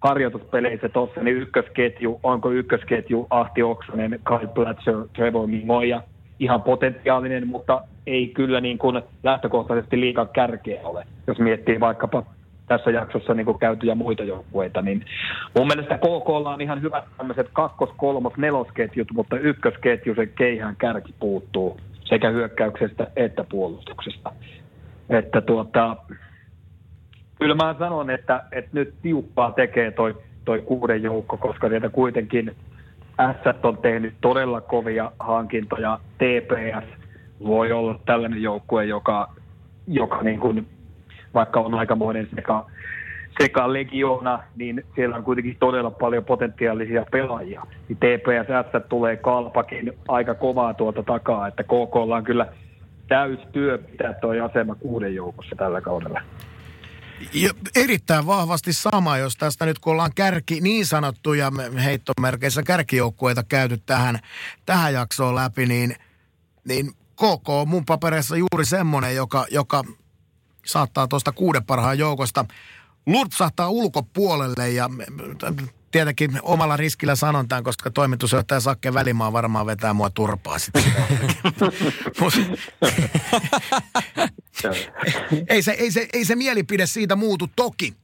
harjoituspeleissä 0.00 0.88
tuossa, 0.88 1.20
niin 1.20 1.36
ykkösketju, 1.36 2.20
onko 2.22 2.50
ykkösketju 2.50 3.26
Ahti 3.30 3.62
Oksanen, 3.62 4.20
Kyle 4.24 4.48
Platzer, 4.54 4.96
Trevor 5.16 5.46
Mimoja, 5.46 6.02
ihan 6.42 6.62
potentiaalinen, 6.62 7.48
mutta 7.48 7.82
ei 8.06 8.28
kyllä 8.28 8.60
niin 8.60 8.78
kuin 8.78 9.02
lähtökohtaisesti 9.22 10.00
liikaa 10.00 10.26
kärkeä 10.26 10.80
ole, 10.84 11.04
jos 11.26 11.38
miettii 11.38 11.80
vaikkapa 11.80 12.22
tässä 12.68 12.90
jaksossa 12.90 13.34
niin 13.34 13.58
käytyjä 13.58 13.94
muita 13.94 14.24
joukkueita, 14.24 14.82
niin 14.82 15.04
mun 15.58 15.66
mielestä 15.66 15.98
KK 15.98 16.28
on 16.28 16.60
ihan 16.60 16.82
hyvät 16.82 17.04
tämmöiset 17.16 17.48
kakkos-, 17.52 17.94
kolmos-, 17.96 18.36
nelosketjut, 18.36 19.08
mutta 19.12 19.38
ykkösketju, 19.38 20.14
se 20.14 20.26
keihään 20.26 20.76
kärki 20.76 21.14
puuttuu 21.20 21.80
sekä 22.04 22.30
hyökkäyksestä 22.30 23.06
että 23.16 23.44
puolustuksesta. 23.44 24.32
Että 25.10 25.40
tuota, 25.40 25.96
kyllä 27.38 27.54
mä 27.54 27.74
sanon, 27.78 28.10
että, 28.10 28.44
että 28.52 28.70
nyt 28.72 28.94
tiukkaa 29.02 29.52
tekee 29.52 29.90
toi, 29.90 30.16
toi 30.44 30.60
kuuden 30.60 31.02
joukko, 31.02 31.36
koska 31.36 31.68
sieltä 31.68 31.88
kuitenkin 31.88 32.56
S 33.18 33.64
on 33.64 33.78
tehnyt 33.78 34.14
todella 34.20 34.60
kovia 34.60 35.12
hankintoja. 35.18 35.98
TPS 36.18 36.88
voi 37.46 37.72
olla 37.72 38.00
tällainen 38.06 38.42
joukkue, 38.42 38.84
joka, 38.84 39.34
joka 39.86 40.22
niin 40.22 40.40
kuin, 40.40 40.66
vaikka 41.34 41.60
on 41.60 41.74
aikamoinen 41.74 42.28
sekä 42.34 42.62
sekä 43.40 43.72
Legiona, 43.72 44.42
niin 44.56 44.84
siellä 44.94 45.16
on 45.16 45.24
kuitenkin 45.24 45.56
todella 45.60 45.90
paljon 45.90 46.24
potentiaalisia 46.24 47.06
pelaajia. 47.10 47.62
Niin 47.88 47.96
TPS 47.96 48.88
tulee 48.88 49.16
kalpakin 49.16 49.92
aika 50.08 50.34
kovaa 50.34 50.74
tuolta 50.74 51.02
takaa, 51.02 51.46
että 51.46 51.62
KK 51.62 51.96
on 51.96 52.24
kyllä 52.24 52.46
työ 53.52 53.78
pitää 53.78 54.14
tuo 54.14 54.44
asema 54.44 54.74
kuuden 54.74 55.14
joukossa 55.14 55.56
tällä 55.56 55.80
kaudella. 55.80 56.20
Ja 57.32 57.54
erittäin 57.74 58.26
vahvasti 58.26 58.72
sama, 58.72 59.18
jos 59.18 59.36
tästä 59.36 59.66
nyt 59.66 59.78
kun 59.78 59.92
ollaan 59.92 60.14
kärki, 60.14 60.60
niin 60.60 60.86
sanottuja 60.86 61.52
heittomerkeissä 61.84 62.62
kärkijoukkueita 62.62 63.42
käyty 63.42 63.76
tähän, 63.86 64.18
tähän 64.66 64.94
jaksoon 64.94 65.34
läpi, 65.34 65.66
niin, 65.66 65.96
niin 66.64 66.92
KK 66.92 67.48
on 67.48 67.68
mun 67.68 67.84
papereissa 67.84 68.36
juuri 68.36 68.64
semmoinen, 68.64 69.16
joka, 69.16 69.46
joka 69.50 69.84
saattaa 70.66 71.08
tuosta 71.08 71.32
kuuden 71.32 71.64
parhaan 71.64 71.98
joukosta 71.98 72.44
lurpsahtaa 73.06 73.68
ulkopuolelle 73.68 74.70
ja 74.70 74.90
tietenkin 75.92 76.38
omalla 76.42 76.76
riskillä 76.76 77.14
sanontaan, 77.14 77.64
koska 77.64 77.90
toimitusjohtaja 77.90 78.60
Sakke 78.60 78.94
Välimaa 78.94 79.32
varmaan 79.32 79.66
vetää 79.66 79.92
mua 79.92 80.10
turpaa 80.10 80.58
sitten. 80.58 80.84
ei, 85.48 85.62
se, 85.62 85.72
ei, 85.72 85.90
se, 85.90 86.08
ei 86.12 86.24
se 86.24 86.36
mielipide 86.36 86.86
siitä 86.86 87.16
muutu 87.16 87.50
toki 87.56 87.94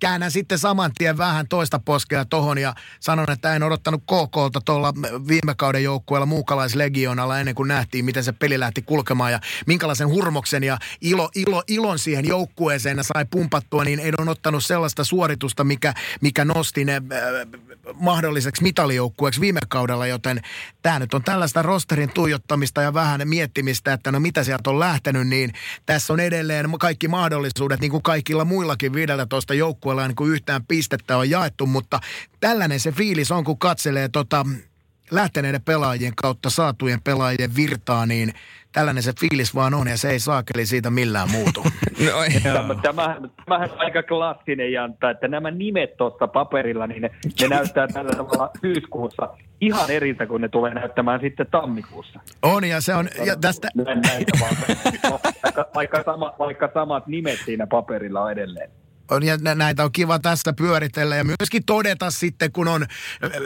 käännän 0.00 0.30
sitten 0.30 0.58
saman 0.58 0.92
tien 0.98 1.18
vähän 1.18 1.48
toista 1.48 1.78
poskea 1.78 2.24
tohon 2.24 2.58
ja 2.58 2.74
sanon, 3.00 3.30
että 3.30 3.56
en 3.56 3.62
odottanut 3.62 4.02
KKlta 4.02 4.60
tuolla 4.64 4.94
viime 5.28 5.54
kauden 5.54 5.84
joukkueella 5.84 6.26
muukalaislegionalla 6.26 7.38
ennen 7.38 7.54
kuin 7.54 7.68
nähtiin, 7.68 8.04
miten 8.04 8.24
se 8.24 8.32
peli 8.32 8.60
lähti 8.60 8.82
kulkemaan 8.82 9.32
ja 9.32 9.40
minkälaisen 9.66 10.08
hurmoksen 10.08 10.64
ja 10.64 10.78
ilo, 11.00 11.30
ilo, 11.34 11.62
ilon 11.68 11.98
siihen 11.98 12.28
joukkueeseen 12.28 13.04
sai 13.04 13.24
pumpattua, 13.30 13.84
niin 13.84 14.00
en 14.00 14.14
ole 14.18 14.30
ottanut 14.30 14.64
sellaista 14.64 15.04
suoritusta, 15.04 15.64
mikä, 15.64 15.94
mikä 16.20 16.44
nosti 16.44 16.84
ne 16.84 17.02
äh, 17.12 17.67
mahdolliseksi 17.94 18.62
mitalijoukkueeksi 18.62 19.40
viime 19.40 19.60
kaudella, 19.68 20.06
joten 20.06 20.40
tämä 20.82 20.98
nyt 20.98 21.14
on 21.14 21.22
tällaista 21.22 21.62
rosterin 21.62 22.10
tuijottamista 22.14 22.82
ja 22.82 22.94
vähän 22.94 23.20
miettimistä, 23.24 23.92
että 23.92 24.12
no 24.12 24.20
mitä 24.20 24.44
sieltä 24.44 24.70
on 24.70 24.80
lähtenyt, 24.80 25.28
niin 25.28 25.52
tässä 25.86 26.12
on 26.12 26.20
edelleen 26.20 26.70
kaikki 26.80 27.08
mahdollisuudet, 27.08 27.80
niin 27.80 27.90
kuin 27.90 28.02
kaikilla 28.02 28.44
muillakin 28.44 28.92
15 28.92 29.54
joukkueella, 29.54 30.06
niin 30.06 30.16
kuin 30.16 30.32
yhtään 30.32 30.66
pistettä 30.66 31.16
on 31.16 31.30
jaettu, 31.30 31.66
mutta 31.66 32.00
tällainen 32.40 32.80
se 32.80 32.92
fiilis 32.92 33.30
on, 33.30 33.44
kun 33.44 33.58
katselee 33.58 34.08
tota 34.08 34.46
lähteneiden 35.10 35.62
pelaajien 35.62 36.14
kautta 36.16 36.50
saatujen 36.50 37.02
pelaajien 37.02 37.56
virtaa, 37.56 38.06
niin 38.06 38.34
tällainen 38.72 39.02
se 39.02 39.12
fiilis 39.20 39.54
vaan 39.54 39.74
on 39.74 39.88
ja 39.88 39.96
se 39.96 40.10
ei 40.10 40.20
saakeli 40.20 40.66
siitä 40.66 40.90
millään 40.90 41.30
muutu. 41.30 41.62
no, 42.06 42.40
tämä, 42.42 42.74
tämä, 42.82 43.16
tämähän 43.44 43.70
on 43.70 43.78
aika 43.78 44.02
klassinen 44.02 44.72
Janta, 44.72 45.10
että 45.10 45.28
nämä 45.28 45.50
nimet 45.50 45.96
tuossa 45.96 46.28
paperilla, 46.28 46.86
niin 46.86 47.02
ne, 47.02 47.10
ne 47.40 47.48
näyttää 47.48 47.88
tällä 47.88 48.12
tavalla 48.12 48.50
syyskuussa 48.60 49.28
ihan 49.60 49.90
eriltä, 49.90 50.26
kun 50.26 50.40
ne 50.40 50.48
tulee 50.48 50.74
näyttämään 50.74 51.20
sitten 51.20 51.46
tammikuussa. 51.50 52.20
On 52.42 52.64
ja 52.64 52.80
se 52.80 52.94
on, 52.94 53.08
ja 53.24 53.36
tästä... 53.36 53.68
vaikka, 55.44 55.66
vaikka, 55.74 56.02
sama, 56.02 56.34
vaikka 56.38 56.70
samat 56.74 57.06
nimet 57.06 57.38
siinä 57.44 57.66
paperilla 57.66 58.20
on 58.22 58.32
edelleen 58.32 58.70
on, 59.10 59.22
ja 59.22 59.36
näitä 59.54 59.84
on 59.84 59.92
kiva 59.92 60.18
tästä 60.18 60.52
pyöritellä 60.52 61.16
ja 61.16 61.24
myöskin 61.24 61.64
todeta 61.64 62.10
sitten, 62.10 62.52
kun 62.52 62.68
on 62.68 62.86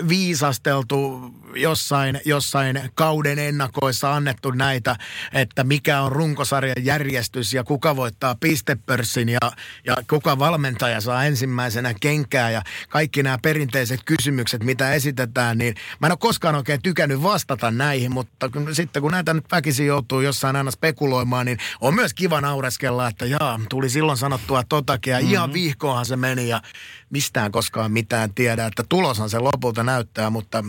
viisasteltu 0.09 1.31
jossain, 1.57 2.21
jossain 2.25 2.91
kauden 2.95 3.39
ennakoissa 3.39 4.15
annettu 4.15 4.51
näitä, 4.51 4.97
että 5.33 5.65
mikä 5.65 6.01
on 6.01 6.13
runkosarjan 6.13 6.85
järjestys 6.85 7.53
ja 7.53 7.65
kuka 7.65 7.97
voittaa 7.97 8.37
pistepörssin 8.41 9.29
ja, 9.29 9.39
ja 9.87 9.97
kuka 10.11 10.39
valmentaja 10.39 11.01
saa 11.01 11.25
ensimmäisenä 11.25 11.95
kenkää 12.01 12.51
ja 12.51 12.63
kaikki 12.89 13.23
nämä 13.23 13.39
perinteiset 13.43 14.01
kysymykset, 14.05 14.65
mitä 14.65 14.93
esitetään, 14.93 15.59
niin 15.59 15.75
mä 16.01 16.07
en 16.07 16.13
ole 16.13 16.19
koskaan 16.21 16.55
oikein 16.55 16.83
tykännyt 16.83 17.23
vastata 17.23 17.71
näihin, 17.71 18.13
mutta 18.13 18.49
kun, 18.49 18.75
sitten 18.75 19.03
kun 19.03 19.13
näitä 19.13 19.35
nyt 19.35 19.45
väkisin 19.53 19.87
joutuu 19.87 20.21
jossain 20.21 20.57
aina 20.57 20.71
spekuloimaan, 20.71 21.47
niin 21.47 21.59
on 21.81 21.95
myös 21.95 22.15
kiva 22.15 22.41
naureskella, 22.41 23.09
että 23.09 23.27
jaa, 23.27 23.61
tuli 23.69 23.91
silloin 23.91 24.19
sanottua 24.19 24.65
totakin 24.69 25.11
ja 25.11 25.19
mm-hmm. 25.19 25.33
ihan 25.33 25.52
Mm-hmm. 25.53 25.65
vihkoahan 25.65 26.07
se 26.07 26.17
meni 26.17 26.49
ja 26.49 26.63
mistään 27.11 27.53
koskaan 27.53 27.93
mitään 27.93 28.35
tiedä, 28.35 28.67
että 28.67 28.85
tuloshan 28.89 29.31
se 29.31 29.39
lopulta 29.39 29.83
näyttää, 29.83 30.31
mutta 30.31 30.65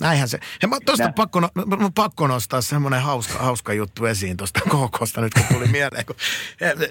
Näinhän 0.00 0.28
se. 0.28 0.38
Ja 0.62 0.68
mä 0.68 0.76
tosta 0.86 1.12
pakko, 1.16 1.40
no, 1.40 1.48
mä 1.54 1.90
pakko 1.94 2.26
nostaa 2.26 2.60
semmoinen 2.60 3.02
hauska, 3.02 3.38
hauska 3.38 3.72
juttu 3.72 4.06
esiin 4.06 4.36
tuosta 4.36 4.60
KKsta 4.60 5.20
nyt, 5.20 5.34
kun 5.34 5.42
tuli 5.52 5.66
mieleen. 5.68 6.06
Kun, 6.06 6.16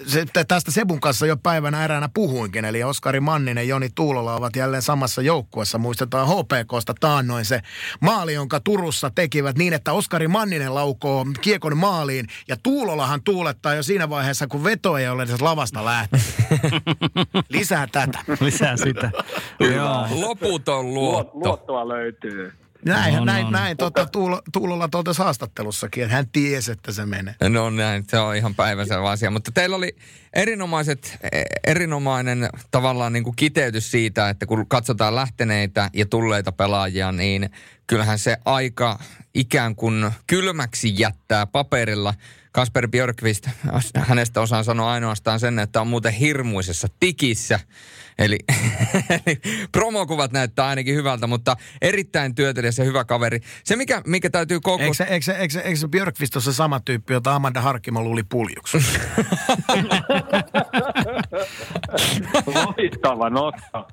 se, 0.08 0.26
tästä 0.48 0.72
Sebun 0.72 1.00
kanssa 1.00 1.26
jo 1.26 1.38
päivänä 1.38 1.86
eräänä 1.86 2.10
puhuinkin, 2.14 2.66
eli 2.66 2.84
Oskari 2.84 3.20
Manninen 3.20 3.62
ja 3.62 3.70
Joni 3.70 3.90
Tuulola 3.96 4.36
ovat 4.36 4.56
jälleen 4.56 4.82
samassa 4.82 5.22
joukkuessa. 5.22 5.78
Muistetaan 5.78 6.28
HPKsta 6.28 6.94
taannoin 7.00 7.46
se 7.46 7.62
maali, 8.00 8.34
jonka 8.34 8.60
Turussa 8.60 9.12
tekivät 9.16 9.58
niin, 9.58 9.74
että 9.74 9.94
Oskari 9.94 10.28
Manninen 10.28 10.76
laukoo 10.76 11.26
kiekon 11.42 11.78
maaliin 11.78 12.28
ja 12.48 12.56
Tuulolahan 12.64 13.24
tuulettaa 13.24 13.74
jo 13.74 13.84
siinä 13.84 14.10
vaiheessa, 14.10 14.48
kun 14.48 14.64
veto 14.64 14.98
ei 14.98 15.08
ole 15.08 15.24
edes 15.24 15.42
lavasta 15.42 15.86
lähtenyt. 15.86 16.26
Lisää 17.50 17.88
tätä. 17.92 18.20
Lisää 18.40 18.78
sitä. 18.78 19.12
Joo. 19.60 20.08
Loputon 20.12 20.94
luotto. 20.94 21.40
Luottoa 21.40 21.88
löytyy. 21.88 22.63
Näin, 22.86 23.20
On, 23.20 23.26
näin, 23.26 23.46
on. 23.46 23.52
näin 23.52 23.78
tuota, 23.78 24.06
Tuulo, 24.06 24.42
Tuulolla 24.54 24.88
totesi 24.88 25.22
haastattelussakin, 25.22 26.04
että 26.04 26.16
hän 26.16 26.28
tiesi, 26.32 26.72
että 26.72 26.92
se 26.92 27.06
menee. 27.06 27.36
No 27.50 27.70
näin, 27.70 28.04
se 28.08 28.20
on 28.20 28.36
ihan 28.36 28.56
päiväselvä 28.56 29.10
asia. 29.10 29.32
Mutta 29.32 29.52
teillä 29.52 29.76
oli 29.76 29.96
erinomaiset, 30.34 31.18
eh, 31.32 31.44
erinomainen 31.68 32.50
tavallaan 32.72 33.14
niin 33.14 33.24
kuin 33.24 33.36
kiteytys 33.36 33.92
siitä, 33.92 34.30
että 34.30 34.46
kun 34.46 34.68
katsotaan 34.68 35.16
lähteneitä 35.16 35.90
ja 35.94 36.06
tulleita 36.06 36.52
pelaajia, 36.52 37.12
niin 37.12 37.50
kyllähän 37.88 38.20
se 38.20 38.38
aika 38.46 39.00
ikään 39.34 39.76
kuin 39.76 40.12
kylmäksi 40.28 40.94
jättää 40.98 41.46
paperilla. 41.46 42.14
Kasper 42.54 42.88
Björkvist, 42.88 43.50
hänestä 43.98 44.42
osaan 44.42 44.64
sanoa 44.64 44.92
ainoastaan 44.92 45.40
sen, 45.40 45.60
että 45.60 45.82
on 45.82 45.88
muuten 45.88 46.14
hirmuisessa 46.14 46.88
tikissä. 47.00 47.60
Eli, 48.20 48.40
eli 49.26 49.40
promokuvat 49.72 50.32
näyttää 50.32 50.68
ainakin 50.68 50.96
hyvältä, 50.96 51.28
mutta 51.28 51.56
erittäin 51.82 52.36
työtelijäs 52.36 52.78
ja 52.78 52.86
hyvä 52.86 53.06
kaveri. 53.06 53.40
Se, 53.64 53.76
mikä, 53.76 54.02
mikä 54.08 54.30
täytyy 54.30 54.60
koko... 54.60 54.84
Eikö 54.84 54.94
se, 54.94 55.04
eikö, 55.04 55.26
se, 55.26 55.32
eikö, 55.32 55.54
se, 55.54 55.60
eikö 55.60 55.80
se 55.80 55.88
Björkvist 55.88 56.36
ole 56.36 56.44
se 56.44 56.54
sama 56.54 56.80
tyyppi, 56.80 57.14
jota 57.14 57.36
Amanda 57.36 57.62
Harkimo 57.62 58.04
luuli 58.04 58.24
puljuksi? 58.24 58.78
Loistava 62.56 63.30
nosto. 63.30 63.88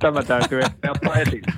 Tämä 0.00 0.22
täytyy 0.22 0.60
ehkä 0.60 0.90
ottaa 0.90 1.14
esille. 1.14 1.52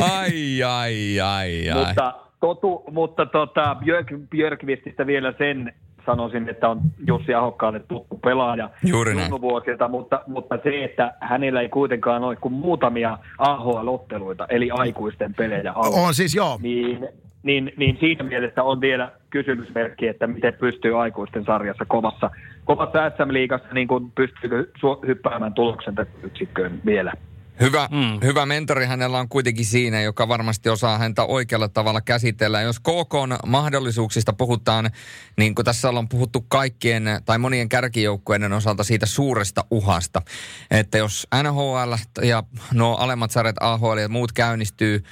Ai, 0.00 0.62
ai, 0.62 1.20
ai, 1.20 1.70
ai. 1.70 1.84
Mutta, 1.84 2.31
totu, 2.42 2.84
mutta 2.90 3.26
tota, 3.26 3.76
Björk, 3.84 4.06
Björkvististä 4.30 5.06
vielä 5.06 5.34
sen 5.38 5.72
sanoisin, 6.06 6.48
että 6.48 6.68
on 6.68 6.80
Jussi 7.06 7.34
Ahokkaalle 7.34 7.80
tuttu 7.80 8.18
pelaaja 8.24 8.70
Juuri 8.84 9.14
näin. 9.14 9.40
vuosilta, 9.40 9.88
mutta, 9.88 10.22
mutta 10.26 10.58
se, 10.62 10.84
että 10.84 11.14
hänellä 11.20 11.60
ei 11.60 11.68
kuitenkaan 11.68 12.24
ole 12.24 12.36
kuin 12.36 12.54
muutamia 12.54 13.18
AHL-otteluita, 13.38 14.46
eli 14.48 14.70
aikuisten 14.70 15.34
pelejä 15.34 15.72
alla, 15.72 15.96
on 15.96 16.14
siis 16.14 16.34
joo. 16.34 16.58
niin, 16.62 17.08
niin, 17.42 17.72
niin 17.76 17.96
siinä 18.00 18.24
mielessä 18.24 18.62
on 18.62 18.80
vielä 18.80 19.12
kysymysmerkki, 19.30 20.06
että 20.08 20.26
miten 20.26 20.54
pystyy 20.54 21.02
aikuisten 21.02 21.44
sarjassa 21.44 21.84
kovassa, 21.84 22.30
kovassa 22.64 23.10
SM-liigassa, 23.10 23.74
niin 23.74 23.88
kuin 23.88 24.12
pystyykö 24.14 24.66
su- 24.78 25.06
hyppäämään 25.06 25.54
tuloksen 25.54 25.94
yksikköön 26.22 26.80
vielä. 26.86 27.12
Hyvä, 27.62 27.88
mm. 27.90 28.26
hyvä 28.26 28.46
mentori 28.46 28.86
hänellä 28.86 29.18
on 29.18 29.28
kuitenkin 29.28 29.66
siinä, 29.66 30.02
joka 30.02 30.28
varmasti 30.28 30.68
osaa 30.68 30.98
häntä 30.98 31.24
oikealla 31.24 31.68
tavalla 31.68 32.00
käsitellä. 32.00 32.60
Jos 32.60 32.80
KK 32.80 33.46
mahdollisuuksista 33.46 34.32
puhutaan, 34.32 34.90
niin 35.36 35.54
kuin 35.54 35.64
tässä 35.64 35.88
ollaan 35.88 36.08
puhuttu 36.08 36.40
kaikkien 36.48 37.04
tai 37.24 37.38
monien 37.38 37.68
kärkijoukkueiden 37.68 38.52
osalta 38.52 38.84
siitä 38.84 39.06
suuresta 39.06 39.64
uhasta, 39.70 40.22
että 40.70 40.98
jos 40.98 41.26
NHL 41.42 41.94
ja 42.22 42.42
nuo 42.72 42.94
alemmat 42.94 43.30
sarjat 43.30 43.56
AHL 43.60 43.98
ja 43.98 44.08
muut 44.08 44.32
käynnistyy 44.32 45.04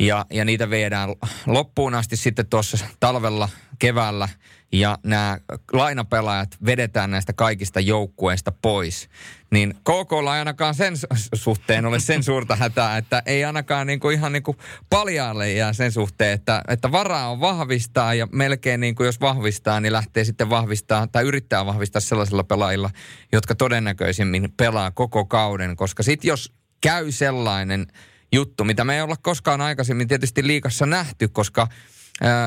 ja, 0.00 0.26
ja 0.30 0.44
niitä 0.44 0.70
viedään 0.70 1.14
loppuun 1.46 1.94
asti 1.94 2.16
sitten 2.16 2.46
tuossa 2.46 2.78
talvella, 3.00 3.48
keväällä 3.78 4.28
ja 4.72 4.98
nämä 5.02 5.38
lainapelaajat 5.72 6.56
vedetään 6.66 7.10
näistä 7.10 7.32
kaikista 7.32 7.80
joukkueista 7.80 8.52
pois, 8.52 9.08
niin 9.50 9.74
KKlla 9.74 10.34
ei 10.34 10.38
ainakaan 10.38 10.74
sen 10.74 10.94
su- 10.94 11.28
suhteen 11.34 11.86
ole 11.86 12.00
sen 12.00 12.22
suurta 12.22 12.56
hätää, 12.56 12.96
että 12.96 13.22
ei 13.26 13.44
ainakaan 13.44 13.86
niinku 13.86 14.10
ihan 14.10 14.32
niinku 14.32 14.56
paljaalle 14.90 15.52
jää 15.52 15.72
sen 15.72 15.92
suhteen, 15.92 16.32
että, 16.32 16.62
että 16.68 16.92
varaa 16.92 17.30
on 17.30 17.40
vahvistaa 17.40 18.14
ja 18.14 18.28
melkein 18.32 18.80
niin 18.80 18.94
kuin 18.94 19.06
jos 19.06 19.20
vahvistaa, 19.20 19.80
niin 19.80 19.92
lähtee 19.92 20.24
sitten 20.24 20.50
vahvistaa 20.50 21.06
tai 21.06 21.24
yrittää 21.24 21.66
vahvistaa 21.66 22.00
sellaisilla 22.00 22.44
pelaajilla, 22.44 22.90
jotka 23.32 23.54
todennäköisimmin 23.54 24.52
pelaa 24.56 24.90
koko 24.90 25.24
kauden, 25.24 25.76
koska 25.76 26.02
sitten 26.02 26.28
jos 26.28 26.52
käy 26.80 27.12
sellainen 27.12 27.86
juttu, 28.32 28.64
mitä 28.64 28.84
me 28.84 28.96
ei 28.96 29.02
olla 29.02 29.16
koskaan 29.22 29.60
aikaisemmin 29.60 30.08
tietysti 30.08 30.46
liikassa 30.46 30.86
nähty, 30.86 31.28
koska 31.28 31.68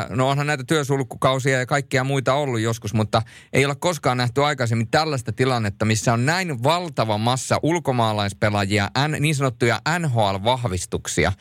no 0.09 0.29
onhan 0.29 0.47
näitä 0.47 0.63
työsulkukausia 0.63 1.59
ja 1.59 1.65
kaikkia 1.65 2.03
muita 2.03 2.33
ollut 2.33 2.59
joskus, 2.59 2.93
mutta 2.93 3.21
ei 3.53 3.65
olla 3.65 3.75
koskaan 3.75 4.17
nähty 4.17 4.43
aikaisemmin 4.43 4.87
tällaista 4.91 5.31
tilannetta, 5.31 5.85
missä 5.85 6.13
on 6.13 6.25
näin 6.25 6.63
valtava 6.63 7.17
massa 7.17 7.59
ulkomaalaispelaajia, 7.63 8.89
niin 9.19 9.35
sanottuja 9.35 9.81
NHL-vahvistuksia. 9.99 11.31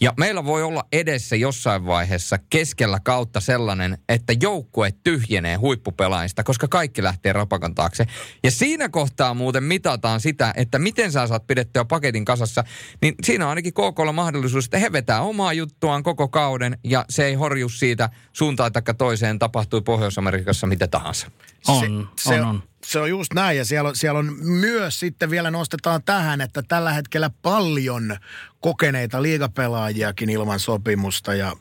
Ja 0.00 0.12
meillä 0.16 0.44
voi 0.44 0.62
olla 0.62 0.84
edessä 0.92 1.36
jossain 1.36 1.86
vaiheessa 1.86 2.38
keskellä 2.50 3.00
kautta 3.04 3.40
sellainen, 3.40 3.98
että 4.08 4.32
joukkue 4.42 4.92
tyhjenee 5.04 5.56
huippupelaajista, 5.56 6.42
koska 6.44 6.68
kaikki 6.68 7.02
lähtee 7.02 7.32
rapakan 7.32 7.74
taakse. 7.74 8.06
Ja 8.44 8.50
siinä 8.50 8.88
kohtaa 8.88 9.34
muuten 9.34 9.64
mitataan 9.64 10.20
sitä, 10.20 10.52
että 10.56 10.78
miten 10.78 11.12
sä 11.12 11.26
saat 11.26 11.46
pidettyä 11.46 11.84
paketin 11.84 12.24
kasassa, 12.24 12.64
niin 13.02 13.14
siinä 13.22 13.44
on 13.44 13.48
ainakin 13.48 13.72
KKlla 13.72 14.12
mahdollisuus, 14.12 14.64
että 14.64 14.78
he 14.78 14.92
vetää 14.92 15.20
omaa 15.20 15.52
juttuaan 15.52 16.02
koko 16.02 16.28
kauden 16.28 16.78
ja 16.84 17.04
se 17.08 17.24
ei 17.24 17.34
horju 17.34 17.68
siitä 17.80 18.10
suuntaan 18.32 18.72
taikka 18.72 18.94
toiseen, 18.94 19.38
tapahtui 19.38 19.80
Pohjois-Amerikassa 19.80 20.66
mitä 20.66 20.86
tahansa. 20.88 21.30
On, 21.68 22.08
se, 22.16 22.30
se 22.30 22.40
on, 22.40 22.48
on. 22.48 22.62
Se 22.84 22.98
on 23.00 23.10
just 23.10 23.34
näin 23.34 23.58
ja 23.58 23.64
siellä 23.64 23.88
on, 23.88 23.96
siellä 23.96 24.18
on 24.18 24.32
myös 24.42 25.00
sitten 25.00 25.30
vielä 25.30 25.50
nostetaan 25.50 26.02
tähän, 26.04 26.40
että 26.40 26.62
tällä 26.68 26.92
hetkellä 26.92 27.30
paljon 27.42 28.16
kokeneita 28.60 29.22
liigapelaajiakin 29.22 30.30
ilman 30.30 30.60
sopimusta 30.60 31.34
ja 31.34 31.52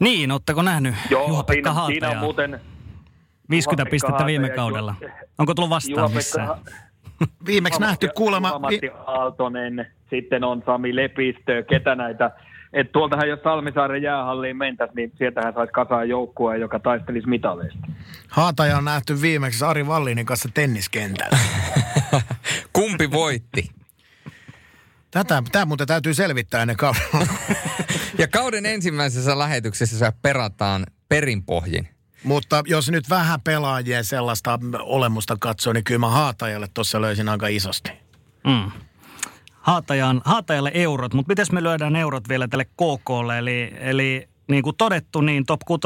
Niin, 0.00 0.32
ootteko 0.32 0.62
nähnyt 0.62 0.94
Joo, 1.10 1.28
Juha-Pekka 1.28 1.70
siinä, 1.74 1.86
siinä 1.86 2.10
on 2.10 2.16
muuten 2.16 2.60
50 3.50 3.82
Juha-Pekka 3.82 3.90
pistettä 3.90 4.26
viime 4.26 4.48
kaudella. 4.50 4.94
Ju- 5.00 5.08
Onko 5.38 5.54
tullut 5.54 5.70
vastaan 5.70 6.12
missään? 6.12 6.48
Viimeksi 7.46 7.80
nähty 7.80 8.08
kuulemma... 8.16 8.48
Juha-Matti 8.48 8.90
Aaltonen, 9.06 9.86
sitten 10.10 10.44
on 10.44 10.62
Sami 10.66 10.96
Lepistö, 10.96 11.62
ketä 11.68 11.94
näitä. 11.94 12.30
Et 12.72 12.92
tuoltahan 12.92 13.28
jos 13.28 13.40
Salmisaaren 13.44 14.02
jäähalliin 14.02 14.56
mentäisiin, 14.56 14.96
niin 14.96 15.12
sieltähän 15.18 15.54
saisi 15.54 15.72
kasaan 15.72 16.08
joukkue, 16.08 16.58
joka 16.58 16.78
taistelisi 16.78 17.28
mitaleista. 17.28 17.86
Haataja 18.28 18.78
on 18.78 18.84
nähty 18.84 19.22
viimeksi 19.22 19.64
Ari 19.64 19.86
Vallinin 19.86 20.26
kanssa 20.26 20.48
tenniskentällä. 20.54 21.38
Kumpi 22.72 23.10
voitti? 23.10 23.70
Tätä, 25.10 25.42
tämä 25.52 25.64
muuten 25.64 25.86
täytyy 25.86 26.14
selvittää 26.14 26.62
ennen 26.62 26.76
kauden 26.76 27.02
Ja 28.18 28.28
kauden 28.28 28.66
ensimmäisessä 28.66 29.38
lähetyksessä 29.38 30.12
perataan 30.22 30.86
perinpohjin. 31.08 31.88
Mutta 32.22 32.62
jos 32.66 32.90
nyt 32.90 33.10
vähän 33.10 33.40
pelaajia 33.40 34.02
sellaista 34.02 34.58
olemusta 34.78 35.36
katsoo, 35.40 35.72
niin 35.72 35.84
kyllä 35.84 35.98
mä 35.98 36.08
Haatajalle 36.08 36.68
tuossa 36.74 37.00
löysin 37.00 37.28
aika 37.28 37.48
isosti. 37.48 37.90
Mm. 38.46 38.70
Haatajan, 39.60 40.22
Haatajalle 40.24 40.70
eurot, 40.74 41.14
mutta 41.14 41.30
miten 41.30 41.46
me 41.52 41.62
lyödään 41.62 41.96
eurot 41.96 42.28
vielä 42.28 42.48
tälle 42.48 42.64
KKlle? 42.64 43.38
Eli, 43.38 43.72
eli 43.78 44.28
niin 44.48 44.62
kuin 44.62 44.76
todettu, 44.76 45.20
niin 45.20 45.46
top 45.46 45.60
6 45.66 45.80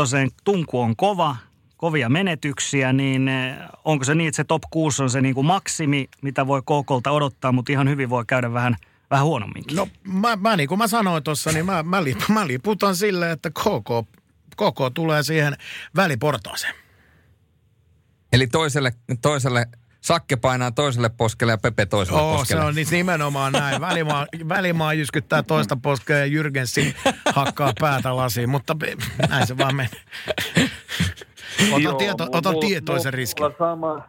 tunku 0.45 0.81
on 0.81 0.97
kova, 0.97 1.37
kovia 1.77 2.09
menetyksiä, 2.09 2.93
niin 2.93 3.29
eh, 3.29 3.57
onko 3.85 4.05
se 4.05 4.15
niin, 4.15 4.29
että 4.29 4.37
se 4.37 4.45
top 4.45 4.63
6 4.71 5.03
on 5.03 5.11
se 5.11 5.21
niin 5.21 5.35
kuin 5.35 5.47
maksimi, 5.47 6.09
mitä 6.23 6.47
voi 6.47 6.63
KKlta 6.63 7.11
odottaa, 7.11 7.53
mutta 7.53 7.73
ihan 7.73 7.89
hyvin 7.89 8.11
voi 8.11 8.25
käydä 8.27 8.53
vähän, 8.53 8.77
vähän 9.11 9.27
huonomminkin? 9.27 9.77
No 9.77 9.89
mä, 10.03 10.37
mä 10.37 10.57
niin 10.57 10.69
kuin 10.69 10.79
mä 10.79 10.87
sanoin 10.87 11.23
tuossa, 11.23 11.53
niin 11.53 11.67
mä, 11.67 11.83
mä, 11.83 12.05
lip, 12.05 12.19
mä 12.29 12.47
liputan 12.47 12.97
silleen, 12.97 13.33
että 13.33 13.51
KK, 13.51 14.09
KK 14.57 14.95
tulee 14.95 15.23
siihen 15.23 15.57
väliportaaseen. 15.97 16.75
Eli 18.33 18.47
toiselle, 18.47 18.93
toiselle 19.23 19.67
Sakke 20.05 20.37
painaa 20.37 20.71
toiselle 20.71 21.09
poskelle 21.09 21.53
ja 21.53 21.59
Pepe 21.59 21.87
toiselle 21.87 22.21
Oo, 22.21 22.33
se 22.33 22.39
poskelle. 22.39 22.65
on 22.65 22.75
niin 22.75 22.87
nimenomaan 22.91 23.53
näin. 23.53 23.81
Välimaa, 23.81 24.27
välimaa 24.49 24.95
jyskyttää 24.95 25.43
toista 25.43 25.77
poskea 25.83 26.19
ja 26.19 26.27
Jyrgensi 26.27 26.95
hakkaa 27.35 27.73
päätä 27.81 28.17
lasiin, 28.17 28.51
mutta 28.51 28.77
näin 29.29 29.47
se 29.47 29.59
vaan 29.59 29.75
menee. 29.77 29.91
Ota, 31.73 31.81
Joo, 31.83 31.95
tieto, 31.95 32.27
ota 32.33 32.53
mulla- 32.53 32.67
tietoisen 32.67 33.11
mulla 33.11 33.17
riskin. 33.17 33.45
on 33.47 33.55
sama, 33.59 34.03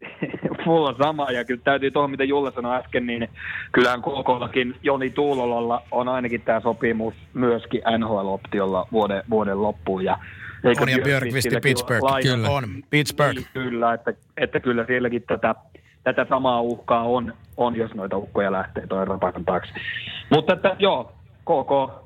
mulla 0.66 0.88
on 0.88 0.96
sama, 1.02 1.30
ja 1.30 1.44
kyllä 1.44 1.60
täytyy 1.64 1.90
tuohon, 1.90 2.10
mitä 2.10 2.24
Julle 2.24 2.52
sanoi 2.52 2.76
äsken, 2.76 3.06
niin 3.06 3.28
kyllähän 3.72 4.02
KKllakin 4.02 4.74
Joni 4.82 5.10
Tuulolalla 5.10 5.82
on 5.90 6.08
ainakin 6.08 6.40
tämä 6.42 6.60
sopimus 6.60 7.14
myöskin 7.34 7.82
NHL-optiolla 7.98 8.88
vuoden, 8.92 9.22
vuoden 9.30 9.62
loppuun. 9.62 10.04
Ja 10.04 10.18
eikö 10.68 10.82
On 10.82 10.88
ja 10.88 10.98
Björkvisti 11.04 11.56
Pittsburgh. 11.62 12.06
Kyllä. 12.22 12.50
On, 12.50 12.64
Pittsburgh. 12.90 13.36
Niin, 13.36 13.46
kyllä, 13.52 13.94
että, 13.94 14.12
että 14.36 14.60
kyllä 14.60 14.84
sielläkin 14.86 15.22
tätä, 15.22 15.54
tätä 16.04 16.26
samaa 16.28 16.60
uhkaa 16.60 17.02
on, 17.02 17.34
on, 17.56 17.76
jos 17.76 17.94
noita 17.94 18.16
ukkoja 18.16 18.52
lähtee 18.52 18.86
tuon 18.86 19.08
rapakan 19.08 19.44
taakse. 19.44 19.72
Mutta 20.30 20.52
että 20.52 20.76
joo, 20.78 21.12
KK 21.40 22.02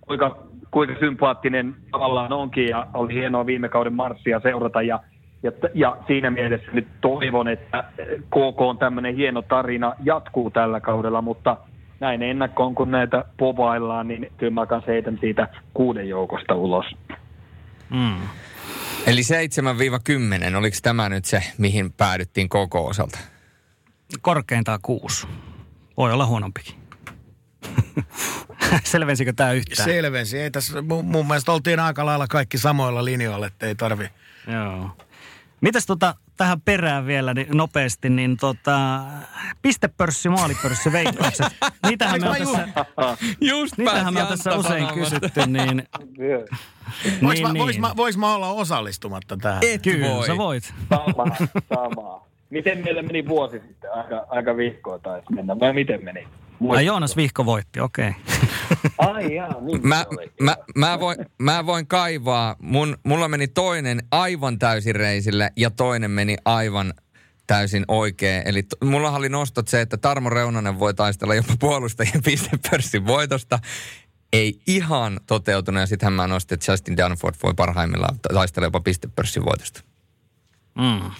kuinka, 0.00 0.36
kuinka 0.70 0.94
sympaattinen 1.00 1.74
tavallaan 1.90 2.32
onkin 2.32 2.68
ja 2.68 2.86
oli 2.94 3.14
hienoa 3.14 3.46
viime 3.46 3.68
kauden 3.68 3.92
marssia 3.92 4.40
seurata 4.40 4.82
ja, 4.82 5.00
ja, 5.42 5.52
ja 5.74 5.96
siinä 6.06 6.30
mielessä 6.30 6.72
nyt 6.72 6.86
toivon, 7.00 7.48
että 7.48 7.84
KK 8.26 8.60
on 8.60 8.78
tämmöinen 8.78 9.16
hieno 9.16 9.42
tarina 9.42 9.94
jatkuu 10.04 10.50
tällä 10.50 10.80
kaudella, 10.80 11.22
mutta 11.22 11.56
näin 12.00 12.22
ennakkoon 12.22 12.74
kun 12.74 12.90
näitä 12.90 13.24
povaillaan, 13.36 14.08
niin 14.08 14.32
kyllä 14.36 14.52
mä 14.52 14.66
kanssa 14.66 14.90
heitän 14.92 15.18
siitä 15.20 15.48
kuuden 15.74 16.08
joukosta 16.08 16.54
ulos. 16.54 16.86
Mm. 17.92 18.28
Eli 19.06 19.20
7-10, 20.52 20.56
oliko 20.56 20.76
tämä 20.82 21.08
nyt 21.08 21.24
se, 21.24 21.42
mihin 21.58 21.92
päädyttiin 21.92 22.48
koko 22.48 22.86
osalta? 22.86 23.18
Korkeintaan 24.20 24.78
kuusi. 24.82 25.26
Voi 25.96 26.12
olla 26.12 26.26
huonompikin. 26.26 26.74
Selvensikö 28.84 29.32
tämä 29.32 29.52
yhtään? 29.52 29.88
Selvensi. 29.88 30.38
Ei 30.38 30.50
tässä, 30.50 30.82
mun, 30.82 31.04
mun 31.04 31.26
mielestä 31.26 31.52
oltiin 31.52 31.80
aika 31.80 32.06
lailla 32.06 32.26
kaikki 32.26 32.58
samoilla 32.58 33.04
linjoilla, 33.04 33.46
että 33.46 33.66
ei 33.66 33.74
tarvi. 33.74 34.10
Joo. 34.52 34.90
Mitäs 35.60 35.86
tota, 35.86 36.14
tähän 36.36 36.60
perään 36.60 37.06
vielä 37.06 37.34
niin 37.34 37.56
nopeasti, 37.56 38.10
niin 38.10 38.36
tota, 38.36 39.00
pistepörssi, 39.62 40.28
maalipörssi, 40.28 40.92
veikkaukset. 40.92 41.46
Niitähän 41.88 42.20
me 42.20 42.28
on 42.28 42.36
tässä, 42.38 42.68
just 43.40 43.78
niitähän 43.78 44.14
me 44.14 44.22
on 44.22 44.28
tässä 44.28 44.54
usein 44.56 44.86
kysytty, 44.86 45.46
niin... 45.46 45.88
Vois, 47.22 47.34
niin, 47.34 47.48
mä, 47.48 47.54
vois, 47.58 47.70
niin. 47.70 47.80
mä, 47.80 47.92
vois 47.96 48.16
mä 48.16 48.34
olla 48.34 48.48
osallistumatta 48.48 49.36
tähän? 49.36 49.62
Et 49.62 49.82
Kyllä, 49.82 50.08
voi. 50.08 50.26
sä 50.26 50.36
voit. 50.36 50.74
Sama, 50.90 51.36
sama. 51.74 52.26
Miten 52.50 52.84
meillä 52.84 53.02
meni 53.02 53.28
vuosi 53.28 53.60
sitten? 53.68 53.92
Aika, 53.92 54.26
aika 54.28 54.56
vihkoa 54.56 54.98
taisi 54.98 55.26
mennä. 55.34 55.60
Vai 55.60 55.72
miten 55.72 56.04
meni? 56.04 56.26
Ai 56.68 56.86
Joonas 56.86 57.16
Vihko 57.16 57.46
voitti, 57.46 57.80
okei. 57.80 58.08
Okay. 58.08 58.22
Ai 59.14 59.34
jaa, 59.34 59.60
niin 59.60 59.88
mä, 59.88 60.06
mä, 60.40 60.56
mä, 60.74 61.00
voin, 61.00 61.18
mä 61.38 61.66
voin 61.66 61.86
kaivaa. 61.86 62.56
Mun, 62.58 62.96
mulla 63.04 63.28
meni 63.28 63.48
toinen 63.48 64.02
aivan 64.10 64.58
täysin 64.58 64.94
reisille 64.94 65.50
ja 65.56 65.70
toinen 65.70 66.10
meni 66.10 66.36
aivan 66.44 66.94
täysin 67.46 67.84
oikein. 67.88 68.42
Eli 68.46 68.62
t- 68.62 68.84
mulla 68.84 69.10
oli 69.10 69.28
nostot 69.28 69.68
se, 69.68 69.80
että 69.80 69.96
Tarmo 69.96 70.30
Reunanen 70.30 70.78
voi 70.78 70.94
taistella 70.94 71.34
jopa 71.34 71.54
puolustajien 71.60 72.22
pistepörssin 72.24 73.06
voitosta. 73.06 73.58
Ei 74.32 74.60
ihan 74.66 75.20
toteutunut 75.26 75.80
ja 75.80 75.86
sittenhän 75.86 76.12
mä 76.12 76.26
nostin, 76.26 76.54
että 76.54 76.72
Justin 76.72 76.96
Danford 76.96 77.34
voi 77.42 77.54
parhaimmillaan 77.54 78.18
taistella 78.34 78.66
jopa 78.66 78.80
pistepörssin 78.80 79.44
voitosta. 79.44 79.82
Mm. 80.78 81.10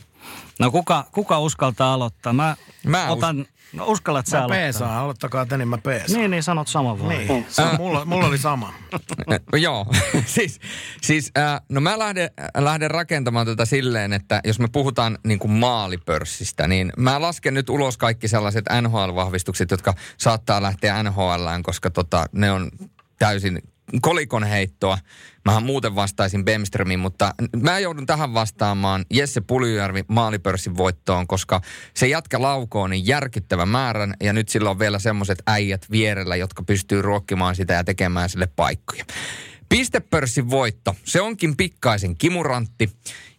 No 0.58 0.70
kuka, 0.70 1.06
kuka 1.12 1.38
uskaltaa 1.38 1.94
aloittaa? 1.94 2.32
Mä, 2.32 2.56
Mä 2.86 3.08
otan, 3.10 3.46
no 3.72 3.86
uskallat 3.86 4.26
sä 4.26 4.36
Mä 4.36 4.44
aloittaa? 4.44 4.62
peesaan, 4.62 4.98
aloittakaa 4.98 5.46
te, 5.46 5.58
niin 5.58 5.68
mä 5.68 5.78
peesaan. 5.78 6.18
Niin, 6.20 6.30
niin 6.30 6.42
sanot 6.42 6.68
saman 6.68 6.98
vaan. 6.98 7.08
Niin, 7.08 7.46
se 7.48 7.62
on, 7.62 7.76
mulla, 7.76 8.04
mulla 8.04 8.26
oli 8.26 8.38
sama. 8.38 8.72
Joo, 9.56 9.86
siis, 10.26 10.60
siis 11.02 11.30
äh, 11.38 11.60
no 11.68 11.80
mä 11.80 11.98
lähden, 11.98 12.30
lähden 12.56 12.90
rakentamaan 12.90 13.46
tätä 13.46 13.64
silleen, 13.64 14.12
että 14.12 14.40
jos 14.44 14.58
me 14.58 14.68
puhutaan 14.72 15.18
niin 15.24 15.38
kuin 15.38 15.50
maalipörssistä, 15.50 16.68
niin 16.68 16.92
mä 16.96 17.20
lasken 17.20 17.54
nyt 17.54 17.70
ulos 17.70 17.96
kaikki 17.96 18.28
sellaiset 18.28 18.64
NHL-vahvistukset, 18.80 19.70
jotka 19.70 19.94
saattaa 20.18 20.62
lähteä 20.62 21.02
NHLään, 21.02 21.62
koska 21.62 21.90
tota, 21.90 22.26
ne 22.32 22.52
on 22.52 22.70
täysin 23.22 23.62
kolikon 24.00 24.44
heittoa. 24.44 24.98
Mähän 25.44 25.62
muuten 25.62 25.94
vastaisin 25.94 26.44
Bemströmin, 26.44 27.00
mutta 27.00 27.34
mä 27.62 27.78
joudun 27.78 28.06
tähän 28.06 28.34
vastaamaan 28.34 29.04
Jesse 29.10 29.40
Puljujärvi 29.40 30.04
maalipörssin 30.08 30.76
voittoon, 30.76 31.26
koska 31.26 31.60
se 31.94 32.06
jätkä 32.06 32.42
laukoo 32.42 32.86
niin 32.86 33.06
järkyttävän 33.06 33.68
määrän 33.68 34.14
ja 34.22 34.32
nyt 34.32 34.48
sillä 34.48 34.70
on 34.70 34.78
vielä 34.78 34.98
semmoiset 34.98 35.42
äijät 35.46 35.86
vierellä, 35.90 36.36
jotka 36.36 36.62
pystyy 36.62 37.02
ruokkimaan 37.02 37.56
sitä 37.56 37.74
ja 37.74 37.84
tekemään 37.84 38.28
sille 38.28 38.46
paikkoja. 38.46 39.04
Pistepörssin 39.68 40.50
voitto, 40.50 40.96
se 41.04 41.20
onkin 41.20 41.56
pikkaisen 41.56 42.16
kimurantti. 42.16 42.90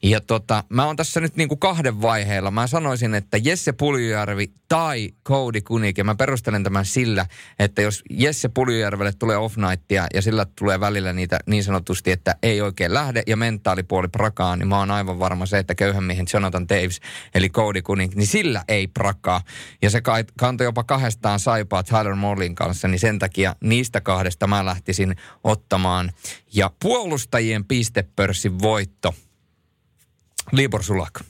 Ja 0.03 0.21
tota, 0.21 0.63
mä 0.69 0.85
oon 0.85 0.95
tässä 0.95 1.19
nyt 1.19 1.35
niinku 1.35 1.57
kahden 1.57 2.01
vaiheella. 2.01 2.51
Mä 2.51 2.67
sanoisin, 2.67 3.15
että 3.15 3.37
Jesse 3.37 3.71
Puljujärvi 3.71 4.51
tai 4.67 5.11
Cody 5.25 5.61
Kunik. 5.61 5.97
Ja 5.97 6.03
mä 6.03 6.15
perustelen 6.15 6.63
tämän 6.63 6.85
sillä, 6.85 7.25
että 7.59 7.81
jos 7.81 8.03
Jesse 8.09 8.49
Puljujärvelle 8.49 9.13
tulee 9.13 9.37
off 9.37 9.57
nightia 9.57 10.07
ja 10.13 10.21
sillä 10.21 10.45
tulee 10.59 10.79
välillä 10.79 11.13
niitä 11.13 11.39
niin 11.47 11.63
sanotusti, 11.63 12.11
että 12.11 12.35
ei 12.43 12.61
oikein 12.61 12.93
lähde 12.93 13.23
ja 13.27 13.37
mentaalipuoli 13.37 14.07
prakaa, 14.07 14.55
niin 14.55 14.67
mä 14.67 14.79
oon 14.79 14.91
aivan 14.91 15.19
varma 15.19 15.45
se, 15.45 15.57
että 15.57 15.75
köyhän 15.75 16.03
miehen 16.03 16.25
Jonathan 16.33 16.69
Davis, 16.69 16.99
eli 17.35 17.49
Cody 17.49 17.81
Kunik, 17.81 18.15
niin 18.15 18.27
sillä 18.27 18.63
ei 18.67 18.87
prakaa. 18.87 19.41
Ja 19.81 19.89
se 19.89 20.01
kantoi 20.39 20.65
jopa 20.65 20.83
kahdestaan 20.83 21.39
saipaa 21.39 21.83
Tyler 21.83 22.15
Morlin 22.15 22.55
kanssa, 22.55 22.87
niin 22.87 22.99
sen 22.99 23.19
takia 23.19 23.55
niistä 23.63 24.01
kahdesta 24.01 24.47
mä 24.47 24.65
lähtisin 24.65 25.15
ottamaan. 25.43 26.11
Ja 26.53 26.71
puolustajien 26.81 27.65
pistepörssin 27.65 28.59
voitto. 28.59 29.15
Libor 30.53 30.83
Sulak. 30.83 31.21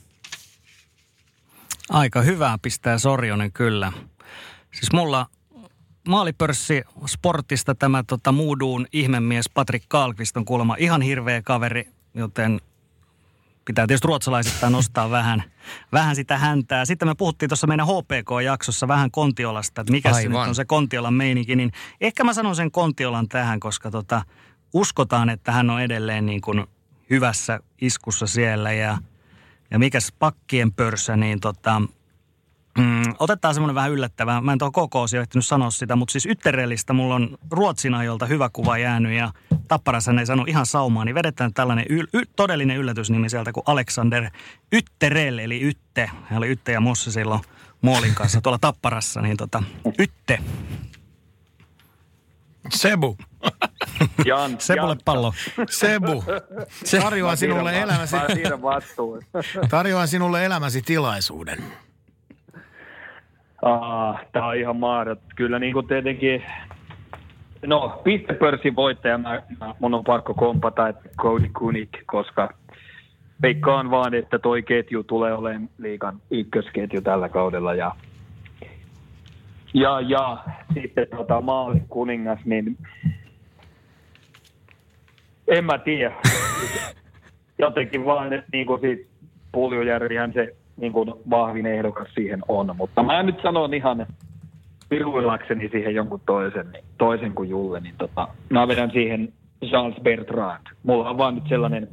Aika 1.90 2.22
hyvää 2.22 2.58
pistää 2.62 2.98
Sorjonen 2.98 3.52
kyllä. 3.52 3.92
Siis 4.72 4.92
mulla 4.92 5.26
maalipörssi 6.08 6.82
sportista 7.06 7.74
tämä 7.74 8.04
tota, 8.06 8.32
Mooduun 8.32 8.86
ihmemies 8.92 9.48
Patrick 9.54 9.84
Kalkvist 9.88 10.36
on 10.36 10.44
kuulemma 10.44 10.76
ihan 10.78 11.02
hirveä 11.02 11.42
kaveri, 11.42 11.88
joten 12.14 12.60
pitää 13.64 13.86
tietysti 13.86 14.06
ruotsalaisittain 14.06 14.72
nostaa 14.72 15.10
vähän, 15.20 15.42
vähän 15.92 16.16
sitä 16.16 16.38
häntää. 16.38 16.84
Sitten 16.84 17.08
me 17.08 17.14
puhuttiin 17.14 17.48
tuossa 17.48 17.66
meidän 17.66 17.86
HPK-jaksossa 17.86 18.88
vähän 18.88 19.10
Kontiolasta, 19.10 19.80
että 19.80 19.92
mikä 19.92 20.12
se 20.12 20.28
nyt 20.28 20.38
on 20.38 20.54
se 20.54 20.64
Kontiolan 20.64 21.14
meininki, 21.14 21.56
niin 21.56 21.72
ehkä 22.00 22.24
mä 22.24 22.32
sanon 22.32 22.56
sen 22.56 22.70
Kontiolan 22.70 23.28
tähän, 23.28 23.60
koska 23.60 23.90
tota, 23.90 24.22
uskotaan, 24.74 25.28
että 25.28 25.52
hän 25.52 25.70
on 25.70 25.82
edelleen 25.82 26.26
niin 26.26 26.40
kuin 26.40 26.66
hyvässä 27.10 27.60
iskussa 27.80 28.26
siellä 28.26 28.72
ja, 28.72 28.98
ja 29.74 29.78
mikäs 29.78 30.12
pakkien 30.18 30.72
pörsä, 30.72 31.16
niin 31.16 31.40
tota, 31.40 31.82
Mm, 32.78 33.14
otetaan 33.18 33.54
semmoinen 33.54 33.74
vähän 33.74 33.90
yllättävä. 33.90 34.40
Mä 34.40 34.52
en 34.52 34.58
tuohon 34.58 34.72
koko 34.72 35.02
osio 35.02 35.20
ehtinyt 35.20 35.46
sanoa 35.46 35.70
sitä, 35.70 35.96
mutta 35.96 36.12
siis 36.12 36.26
Ytterellistä 36.26 36.92
mulla 36.92 37.14
on 37.14 37.38
Ruotsin 37.50 37.94
ajolta 37.94 38.26
hyvä 38.26 38.50
kuva 38.52 38.78
jäänyt 38.78 39.12
ja 39.12 39.32
Tapparassa 39.68 40.12
ei 40.20 40.26
sano 40.26 40.44
ihan 40.48 40.66
saumaa, 40.66 41.04
niin 41.04 41.14
vedetään 41.14 41.54
tällainen 41.54 41.86
yl- 41.90 42.08
y- 42.12 42.26
todellinen 42.36 42.76
yllätysnimi 42.76 43.30
sieltä 43.30 43.52
kuin 43.52 43.64
Alexander 43.66 44.30
Ytterell, 44.72 45.38
eli 45.38 45.62
Ytte. 45.62 46.10
Hän 46.24 46.38
oli 46.38 46.48
Ytte 46.48 46.72
ja 46.72 46.80
Mosse 46.80 47.10
silloin 47.10 47.40
Moolin 47.82 48.14
kanssa 48.14 48.40
tuolla 48.40 48.58
Tapparassa, 48.58 49.20
niin 49.20 49.36
tota, 49.36 49.62
Ytte. 49.98 50.38
Sebu. 52.70 53.16
Jan, 54.26 54.50
Sebulle 54.58 54.94
Jan- 54.94 55.00
pallo. 55.04 55.32
Sebu. 55.70 56.24
Tarjoan 57.00 57.36
sinulle 57.36 57.72
Mä 57.72 57.78
elämäsi, 57.78 58.16
vastuun. 58.62 59.22
tarjoan 59.70 60.08
sinulle 60.08 60.44
elämäsi 60.44 60.82
tilaisuuden. 60.82 61.58
Ah, 63.62 64.26
tää 64.32 64.46
on 64.46 64.56
ihan 64.56 64.76
mahdot. 64.76 65.18
Kyllä 65.36 65.58
niin 65.58 65.72
kuin 65.72 65.86
tietenkin, 65.86 66.42
no 67.66 68.00
pistepörssin 68.04 68.76
voittaja, 68.76 69.18
mä, 69.18 69.42
mä, 69.60 69.74
mun 69.78 69.94
on 69.94 70.04
pakko 70.04 70.34
kompata, 70.34 70.88
että 70.88 71.08
Cody 71.20 71.48
Kunik, 71.58 71.90
koska 72.06 72.54
veikkaan 73.42 73.90
vaan, 73.90 74.14
että 74.14 74.38
toi 74.38 74.62
ketju 74.62 75.04
tulee 75.04 75.34
olemaan 75.34 75.68
liikan 75.78 76.20
ykkösketju 76.30 77.00
tällä 77.00 77.28
kaudella 77.28 77.74
ja 77.74 77.96
ja, 79.74 80.00
ja 80.00 80.38
sitten 80.74 81.06
tota, 81.16 81.40
Maali 81.40 81.82
kuningas, 81.88 82.38
niin 82.44 82.78
en 85.48 85.64
mä 85.64 85.78
tiedä. 85.78 86.14
Jotenkin 87.58 88.04
vaan, 88.04 88.32
että 88.32 88.48
niin 88.52 88.66
kuin 88.66 88.80
siis 88.80 89.06
Puljujärvihän 89.52 90.32
se 90.32 90.56
niin 90.76 90.92
kuin 90.92 91.12
vahvin 91.30 91.66
ehdokas 91.66 92.08
siihen 92.14 92.40
on. 92.48 92.76
Mutta 92.76 93.02
mä 93.02 93.22
nyt 93.22 93.42
sanon 93.42 93.74
ihan 93.74 94.06
piruillakseni 94.88 95.68
siihen 95.68 95.94
jonkun 95.94 96.20
toisen, 96.26 96.72
niin, 96.72 96.84
toisen 96.98 97.32
kuin 97.32 97.48
Julle, 97.48 97.80
niin 97.80 97.94
tota, 97.98 98.28
mä 98.50 98.68
vedän 98.68 98.90
siihen 98.90 99.32
Charles 99.64 100.00
Bertrand. 100.02 100.66
Mulla 100.82 101.10
on 101.10 101.18
vaan 101.18 101.34
nyt 101.34 101.48
sellainen 101.48 101.88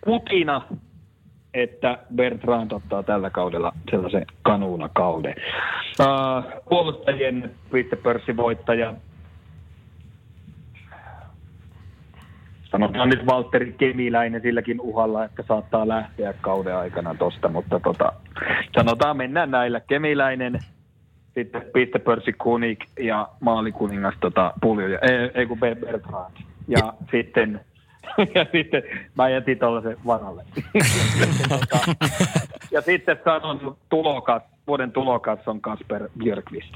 kutina, 0.00 0.62
että 1.54 1.98
Bertrand 2.14 2.72
ottaa 2.72 3.02
tällä 3.02 3.30
kaudella 3.30 3.72
sellaisen 3.90 4.26
kanuuna 4.42 4.88
kauden. 4.88 5.34
Uh, 6.00 6.62
puolustajien 6.68 7.50
pistepörssivoittaja. 7.72 8.94
Sanotaan 12.70 13.08
nyt 13.08 13.26
Valtteri 13.26 13.74
Kemiläinen 13.78 14.42
silläkin 14.42 14.80
uhalla, 14.80 15.24
että 15.24 15.42
saattaa 15.48 15.88
lähteä 15.88 16.34
kauden 16.40 16.76
aikana 16.76 17.14
tosta, 17.14 17.48
mutta 17.48 17.80
tota, 17.80 18.12
sanotaan 18.76 19.16
mennään 19.16 19.50
näillä. 19.50 19.80
Kemiläinen, 19.80 20.58
sitten 21.34 21.62
pistepörssi 21.72 22.32
Kunik 22.32 22.84
ja 23.00 23.28
maalikuningas 23.40 24.14
tota, 24.20 24.52
Puljo, 24.60 24.88
ja, 24.88 24.98
ei, 25.02 25.30
ei 25.34 25.46
kun 25.46 25.58
Bertrand. 25.58 26.36
Ja 26.68 26.92
sitten 27.12 27.60
ja 28.34 28.46
sitten 28.52 28.82
mä 29.16 29.28
jätin 29.28 29.58
tuollaisen 29.58 29.96
varalle. 30.06 30.44
Ja 32.70 32.80
sitten 32.80 33.18
sanon 33.24 33.76
tulokas, 33.88 34.42
vuoden 34.66 34.92
tulokas 34.92 35.38
on 35.48 35.60
Kasper 35.60 36.08
Björkvist. 36.18 36.74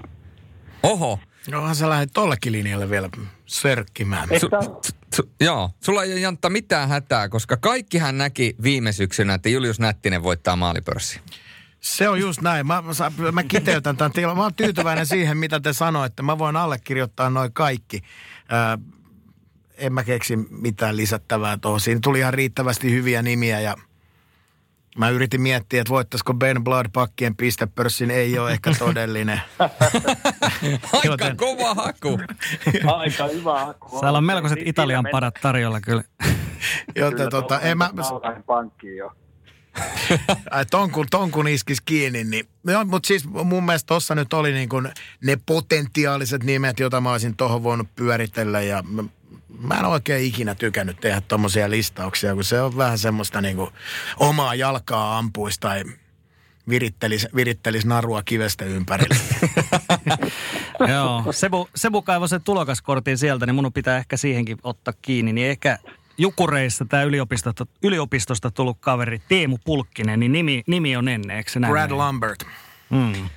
Oho. 0.83 1.21
Onhan 1.55 1.77
sä 1.77 1.89
lähdet 1.89 2.11
tollekin 2.13 2.53
linjalle 2.53 2.91
vielä 2.91 3.09
sörkkimään. 3.47 4.29
Su, 4.41 4.49
su, 5.15 5.31
joo, 5.41 5.71
sulla 5.81 6.05
ei 6.05 6.13
ole 6.13 6.21
Jantta 6.21 6.51
mitään 6.51 6.89
hätää, 6.89 7.29
koska 7.29 7.57
kaikkihan 7.57 8.19
näki 8.19 8.57
viime 8.63 8.93
syksynä, 8.93 9.35
että 9.35 9.49
Julius 9.49 9.81
Nättinen 9.81 10.23
voittaa 10.23 10.57
maalipörssi. 10.57 11.21
Se 11.81 12.09
on 12.09 12.21
just 12.21 12.41
näin. 12.41 12.67
Mä, 12.67 12.83
mä, 12.83 13.33
mä 13.33 13.43
kiteytän 13.43 13.97
tämän 13.97 14.13
tilan. 14.13 14.37
Mä 14.37 14.43
oon 14.43 14.55
tyytyväinen 14.55 15.07
siihen, 15.07 15.37
mitä 15.37 15.61
te 15.61 15.73
sanoitte. 15.73 16.23
Mä 16.23 16.39
voin 16.39 16.57
allekirjoittaa 16.57 17.31
noin 17.31 17.53
kaikki. 17.53 18.03
Ää, 18.49 18.79
en 19.75 19.93
mä 19.93 20.05
keksi 20.05 20.37
mitään 20.37 20.97
lisättävää 20.97 21.57
tuohon. 21.57 21.81
Siinä 21.81 22.01
tuli 22.03 22.19
ihan 22.19 22.35
riittävästi 22.35 22.91
hyviä 22.91 23.23
nimiä 23.23 23.61
ja 23.61 23.77
mä 24.99 25.09
yritin 25.09 25.41
miettiä, 25.41 25.81
että 25.81 25.91
voittaisiko 25.91 26.35
Ben 26.35 26.65
Blood 26.65 26.87
pakkien 26.93 27.37
pistepörssin. 27.37 28.11
Ei 28.11 28.39
ole 28.39 28.53
ehkä 28.53 28.73
todellinen. 28.79 29.41
Aika 30.93 31.09
Joten- 31.09 31.37
kova 31.37 31.75
haku. 31.75 32.19
Aika 32.87 33.27
hyvä 33.27 33.65
haku. 33.65 34.01
Täällä 34.01 34.17
on 34.17 34.25
melkoiset 34.25 34.59
Niin, 34.59 34.69
Italian 34.69 35.07
parat 35.13 35.35
tarjolla 35.43 35.81
kyllä. 35.81 36.03
Joten 36.97 37.17
Kyllä, 37.17 37.31
tota, 37.31 37.49
tuohon 37.49 37.67
en 37.67 37.79
mä, 37.79 37.91
pankkiin 38.47 38.97
jo. 38.97 39.13
ai, 40.51 40.67
ton, 40.67 40.91
kun, 40.91 41.07
ton 41.11 41.31
kun 41.31 41.49
iskis 41.49 41.81
kiinni, 41.81 42.25
niin... 42.25 42.49
Joo, 42.67 42.85
mutta 42.85 43.07
siis 43.07 43.29
mun 43.29 43.65
mielestä 43.65 43.87
tossa 43.87 44.15
nyt 44.15 44.33
oli 44.33 44.53
niin 44.53 44.69
kuin 44.69 44.89
ne 45.25 45.39
potentiaaliset 45.47 46.45
nimet, 46.45 46.81
joita 46.81 47.01
mä 47.01 47.13
olisin 47.13 47.37
tohon 47.37 47.63
voinut 47.63 47.89
pyöritellä 47.97 48.61
ja 48.61 48.85
mä, 49.59 49.75
en 49.75 49.85
oikein 49.85 50.25
ikinä 50.25 50.55
tykännyt 50.55 51.01
tehdä 51.01 51.21
tommosia 51.21 51.71
listauksia, 51.71 52.35
kun 52.35 52.45
se 52.45 52.61
on 52.61 52.77
vähän 52.77 52.99
semmoista 52.99 53.41
niin 53.41 53.57
kuin 53.57 53.71
omaa 54.17 54.55
jalkaa 54.55 55.19
ampuista 55.19 55.69
tai 55.69 55.85
virittelis, 56.69 57.29
virittelis 57.35 57.87
narua 57.87 58.23
kivestä 58.23 58.65
ympärille. 58.65 59.17
Joo, 60.93 61.33
Sebu, 61.33 61.69
Sebu 61.75 62.03
kaivoi 62.03 62.29
sen 62.29 62.43
tulokaskortin 62.43 63.19
sieltä, 63.19 63.47
niin 63.47 63.55
mun 63.55 63.73
pitää 63.73 63.99
ehkä 63.99 64.17
siihenkin 64.17 64.59
ottaa 64.63 64.95
kiinni. 65.03 65.33
Niin 65.33 65.51
ehkä 65.51 65.79
Jukureissa 66.19 66.85
tämä 66.85 67.03
yliopistosta, 67.03 67.67
yliopistosta 67.83 68.51
tullut 68.51 68.77
kaveri 68.81 69.23
Teemu 69.29 69.59
Pulkkinen, 69.65 70.21
niin 70.21 70.33
nimi, 70.33 70.63
nimi 70.67 70.97
on 70.97 71.09
ennen, 71.09 71.37
eikö 71.37 71.51
se 71.51 71.61
näin? 71.61 71.73
Brad? 71.73 71.91
Lambert. 71.91 72.45
Mm. 72.91 73.29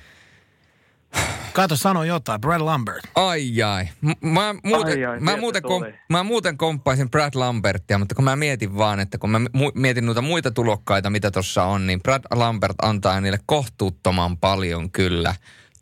Kato, 1.52 1.76
sano 1.76 2.04
jotain. 2.04 2.40
Brad 2.40 2.60
Lambert. 2.60 3.00
Ai 3.14 3.62
ai. 3.62 3.88
M- 4.00 4.28
Mä 4.28 4.54
muuten, 4.64 4.92
Ai 4.98 5.04
ai, 5.04 5.20
mä 5.20 5.36
muuten, 5.36 5.62
kom, 5.62 5.82
mä 6.08 6.22
muuten 6.22 6.56
komppaisin 6.56 7.10
Brad 7.10 7.30
Lambertia, 7.34 7.98
mutta 7.98 8.14
kun 8.14 8.24
mä 8.24 8.36
mietin 8.36 8.76
vaan, 8.78 9.00
että 9.00 9.18
kun 9.18 9.30
mä 9.30 9.38
mu- 9.38 9.72
mietin 9.74 10.06
noita 10.06 10.22
muita 10.22 10.50
tulokkaita, 10.50 11.10
mitä 11.10 11.30
tuossa 11.30 11.64
on, 11.64 11.86
niin 11.86 12.02
Brad 12.02 12.22
Lambert 12.34 12.74
antaa 12.82 13.20
niille 13.20 13.38
kohtuuttoman 13.46 14.36
paljon 14.36 14.90
kyllä 14.90 15.34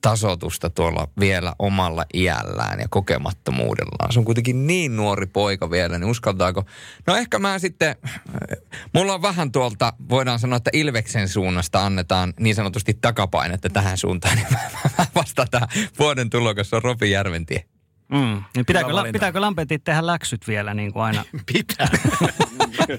tasotusta 0.04 0.70
tuolla 0.70 1.08
vielä 1.20 1.54
omalla 1.58 2.04
iällään 2.14 2.80
ja 2.80 2.86
kokemattomuudellaan. 2.90 4.12
Se 4.12 4.18
on 4.18 4.24
kuitenkin 4.24 4.66
niin 4.66 4.96
nuori 4.96 5.26
poika 5.26 5.70
vielä, 5.70 5.98
niin 5.98 6.10
uskaltaako? 6.10 6.64
No 7.06 7.16
ehkä 7.16 7.38
mä 7.38 7.58
sitten, 7.58 7.96
mulla 8.94 9.14
on 9.14 9.22
vähän 9.22 9.52
tuolta, 9.52 9.92
voidaan 10.08 10.38
sanoa, 10.38 10.56
että 10.56 10.70
Ilveksen 10.72 11.28
suunnasta 11.28 11.86
annetaan 11.86 12.34
niin 12.40 12.54
sanotusti 12.54 12.98
takapainetta 13.00 13.68
tähän 13.68 13.98
suuntaan, 13.98 14.36
niin 14.36 14.46
mä, 14.50 14.58
mä 14.98 15.06
vastaan 15.14 15.48
tähän 15.50 15.68
vuoden 15.98 16.30
tulokas, 16.30 16.70
se 16.70 16.76
on 16.76 16.82
Robi 16.82 17.10
Järventie. 17.10 17.64
Mm. 18.08 18.42
Niin 18.56 18.66
pitääkö, 18.66 18.94
la, 18.94 19.04
pitääkö 19.12 19.40
Lampetin 19.40 19.82
tehdä 19.82 20.06
läksyt 20.06 20.48
vielä 20.48 20.74
niin 20.74 20.92
kuin 20.92 21.02
aina? 21.02 21.24
Pitää. 21.52 21.88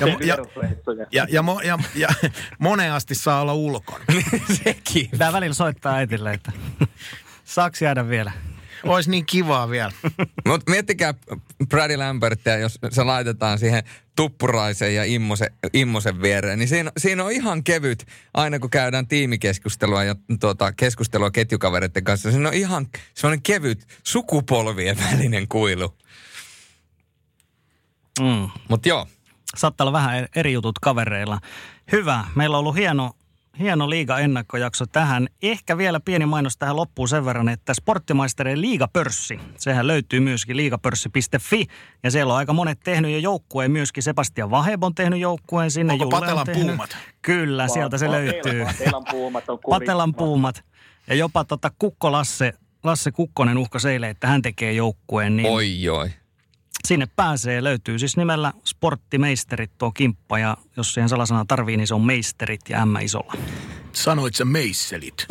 Ja 0.00 0.06
ja-. 0.24 0.36
Ja, 1.12 1.26
ja, 1.30 1.42
mo, 1.42 1.60
ja, 1.60 1.78
ja 1.94 2.08
moneen 2.58 2.92
asti 2.92 3.14
saa 3.14 3.40
olla 3.40 3.54
ulkona. 3.54 4.04
Sekin. 4.64 5.10
Pitää 5.10 5.32
välillä 5.32 5.54
soittaa 5.54 5.94
äitille, 5.94 6.32
että 6.32 6.52
saaks 7.44 7.82
jäädä 7.82 8.08
vielä? 8.08 8.32
Olisi 8.84 9.10
niin 9.10 9.26
kivaa 9.26 9.70
vielä. 9.70 9.92
Mutta 10.46 10.70
miettikää 10.70 11.14
Brady 11.68 11.96
Lambertia, 11.96 12.56
jos 12.56 12.78
se 12.90 13.04
laitetaan 13.04 13.58
siihen 13.58 13.82
tuppuraisen 14.16 14.94
ja 14.94 15.04
immosen, 15.04 15.48
immosen 15.72 16.22
viereen, 16.22 16.58
niin 16.58 16.68
siinä, 16.68 16.92
siinä 16.96 17.24
on 17.24 17.32
ihan 17.32 17.64
kevyt, 17.64 18.06
aina 18.34 18.58
kun 18.58 18.70
käydään 18.70 19.06
tiimikeskustelua 19.06 20.04
ja 20.04 20.14
tuota, 20.40 20.72
keskustelua 20.72 21.30
ketjukavereiden 21.30 22.04
kanssa, 22.04 22.30
siinä 22.30 22.48
on 22.48 22.54
ihan 22.54 22.86
semmoinen 23.14 23.42
kevyt 23.42 23.86
sukupolvien 24.02 24.96
välinen 25.12 25.48
kuilu. 25.48 25.94
Mm. 28.20 28.48
Mutta 28.68 28.88
joo, 28.88 29.06
Saattaa 29.56 29.84
olla 29.84 29.92
vähän 29.92 30.26
eri 30.36 30.52
jutut 30.52 30.78
kavereilla. 30.78 31.38
Hyvä. 31.92 32.24
Meillä 32.34 32.56
on 32.56 32.60
ollut 32.60 32.76
hieno, 32.76 33.10
hieno 33.58 33.90
liiga-ennakkojakso 33.90 34.86
tähän. 34.92 35.28
Ehkä 35.42 35.78
vielä 35.78 36.00
pieni 36.00 36.26
mainos 36.26 36.56
tähän 36.56 36.76
loppuun 36.76 37.08
sen 37.08 37.24
verran, 37.24 37.48
että 37.48 37.74
Sporttimaistereen 37.74 38.60
liigapörssi, 38.60 39.40
sehän 39.58 39.86
löytyy 39.86 40.20
myöskin 40.20 40.56
liigapörssi.fi. 40.56 41.66
Ja 42.02 42.10
siellä 42.10 42.32
on 42.32 42.38
aika 42.38 42.52
monet 42.52 42.80
tehnyt 42.84 43.10
jo 43.12 43.18
joukkueen 43.18 43.70
myöskin. 43.70 44.02
Sebastian 44.02 44.50
Vaheb 44.50 44.84
on 44.84 44.94
tehnyt 44.94 45.20
joukkueen 45.20 45.70
sinne. 45.70 45.92
Onko 45.92 46.04
Julle 46.04 46.16
on 46.16 46.20
Patelan 46.20 46.46
tehnyt. 46.46 46.66
puumat? 46.66 46.96
Kyllä, 47.22 47.68
sieltä 47.68 47.98
se 47.98 48.06
Patelan- 48.06 48.12
löytyy. 48.24 48.64
Patelan 48.64 49.04
puumat 49.10 49.48
on 49.48 49.58
kurin. 49.62 49.80
Patelan 49.80 50.14
puumat. 50.14 50.64
Ja 51.06 51.14
jopa 51.14 51.44
tota 51.44 51.70
Kukko 51.78 52.12
Lasse, 52.12 52.52
Lasse 52.84 53.10
Kukkonen 53.12 53.58
uhka 53.58 53.78
eilen, 53.90 54.10
että 54.10 54.26
hän 54.26 54.42
tekee 54.42 54.72
joukkueen. 54.72 55.36
Niin 55.36 55.48
oi 55.50 55.88
oi. 55.88 56.10
Sinne 56.88 57.08
pääsee, 57.16 57.64
löytyy 57.64 57.98
siis 57.98 58.16
nimellä 58.16 58.52
Sporttimeisterit 58.64 59.70
tuo 59.78 59.90
kimppa 59.90 60.38
ja 60.38 60.56
jos 60.76 60.94
siihen 60.94 61.08
salasana 61.08 61.44
tarvii, 61.48 61.76
niin 61.76 61.86
se 61.86 61.94
on 61.94 62.06
meisterit 62.06 62.60
ja 62.68 62.86
M 62.86 62.96
isolla. 62.96 63.34
Sanoit 63.98 64.34
sä 64.34 64.44
meisselit. 64.44 65.26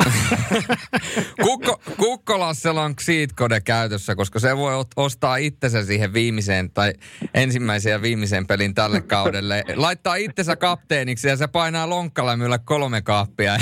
Kukko, 1.44 1.80
Kukkolassella 1.96 2.82
on 2.82 2.96
cheat 2.96 3.30
code 3.32 3.60
käytössä, 3.60 4.14
koska 4.14 4.38
se 4.38 4.56
voi 4.56 4.84
ostaa 4.96 5.36
itsensä 5.36 5.84
siihen 5.84 6.12
viimeiseen 6.12 6.70
tai 6.70 6.92
ensimmäiseen 7.34 7.92
ja 7.92 8.02
viimeiseen 8.02 8.46
pelin 8.46 8.74
tälle 8.74 9.00
kaudelle. 9.00 9.64
Laittaa 9.74 10.14
itsensä 10.14 10.56
kapteeniksi 10.56 11.28
ja 11.28 11.36
se 11.36 11.46
painaa 11.46 11.90
lonkkalämmöllä 11.90 12.58
kolme 12.58 13.02
kaappia. 13.02 13.56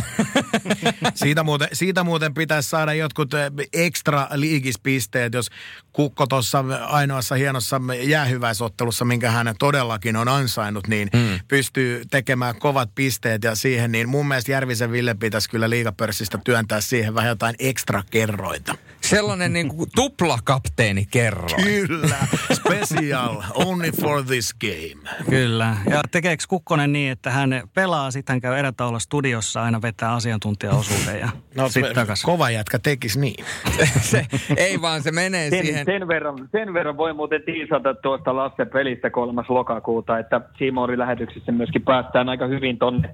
Siitä 1.15 1.43
muuten, 1.43 1.69
siitä 1.73 2.05
muuten 2.05 2.35
pitäisi 2.35 2.69
saada 2.69 2.95
jotkut 2.95 3.35
eh, 3.35 3.51
ekstra 3.73 4.29
liigispisteet, 4.33 5.35
jos 5.35 5.49
Kukko 5.93 6.27
tuossa 6.27 6.65
ainoassa 6.87 7.35
hienossa 7.35 7.81
jäähyväisottelussa, 8.03 9.05
minkä 9.05 9.31
hän 9.31 9.55
todellakin 9.59 10.17
on 10.17 10.29
ansainnut, 10.29 10.89
niin 10.89 11.09
mm. 11.13 11.41
pystyy 11.49 12.03
tekemään 12.11 12.59
kovat 12.59 12.91
pisteet 12.95 13.45
ja 13.45 13.55
siihen, 13.55 13.93
niin 13.93 14.09
mun 14.09 14.29
mielestä 14.29 14.53
Järvisen 14.53 14.91
Ville 14.97 15.15
pitäisi 15.15 15.51
kyllä 15.51 15.71
liigapörssistä 15.71 16.39
työntää 16.45 16.81
siihen 16.81 17.15
vähän 17.15 17.29
jotain 17.29 17.55
ekstra 17.59 18.03
kerroita. 18.11 18.75
Sellainen 19.01 19.53
niin 19.53 19.69
kuin 19.69 19.91
tuplakapteeni 19.95 21.07
kerroin. 21.11 21.65
Kyllä, 21.65 22.17
special, 22.53 23.43
only 23.55 23.91
for 24.03 24.23
this 24.25 24.55
game. 24.55 25.11
Kyllä. 25.31 25.77
Ja 25.91 26.01
tekeekö 26.11 26.45
Kukkonen 26.49 26.93
niin, 26.93 27.13
että 27.13 27.31
hän 27.31 27.63
pelaa, 27.75 28.11
sitten 28.11 28.35
hän 28.35 28.41
käy 28.41 28.59
erätaululla 28.59 28.99
studiossa, 28.99 29.63
aina 29.63 29.83
vetää 29.83 30.13
asiantuntijaosuuden 30.15 31.21
ja 31.21 31.29
No, 31.57 31.69
sitten 31.69 31.95
takaisin. 31.95 32.27
kova 32.27 32.51
jätkä 32.51 32.79
tekisi 32.79 33.21
niin. 33.21 33.45
se, 34.11 34.27
ei 34.57 34.81
vaan 34.81 35.03
se 35.03 35.13
menee 35.13 35.51
Sen, 35.51 35.65
siihen. 35.67 35.85
sen, 35.87 36.09
verran, 36.09 36.49
sen 36.53 36.75
verran 36.75 36.97
voi 36.97 37.13
muuten 37.15 37.43
tiisata 37.43 37.95
tuosta 37.95 38.37
Lasse 38.37 38.65
pelistä 38.65 39.11
3. 39.11 39.43
lokakuuta, 39.49 40.19
että 40.19 40.41
Simorin 40.59 40.99
lähetyksessä 40.99 41.53
myöskin 41.53 41.83
päästään 41.83 42.29
aika 42.29 42.47
hyvin 42.47 42.79
tonne 42.79 43.09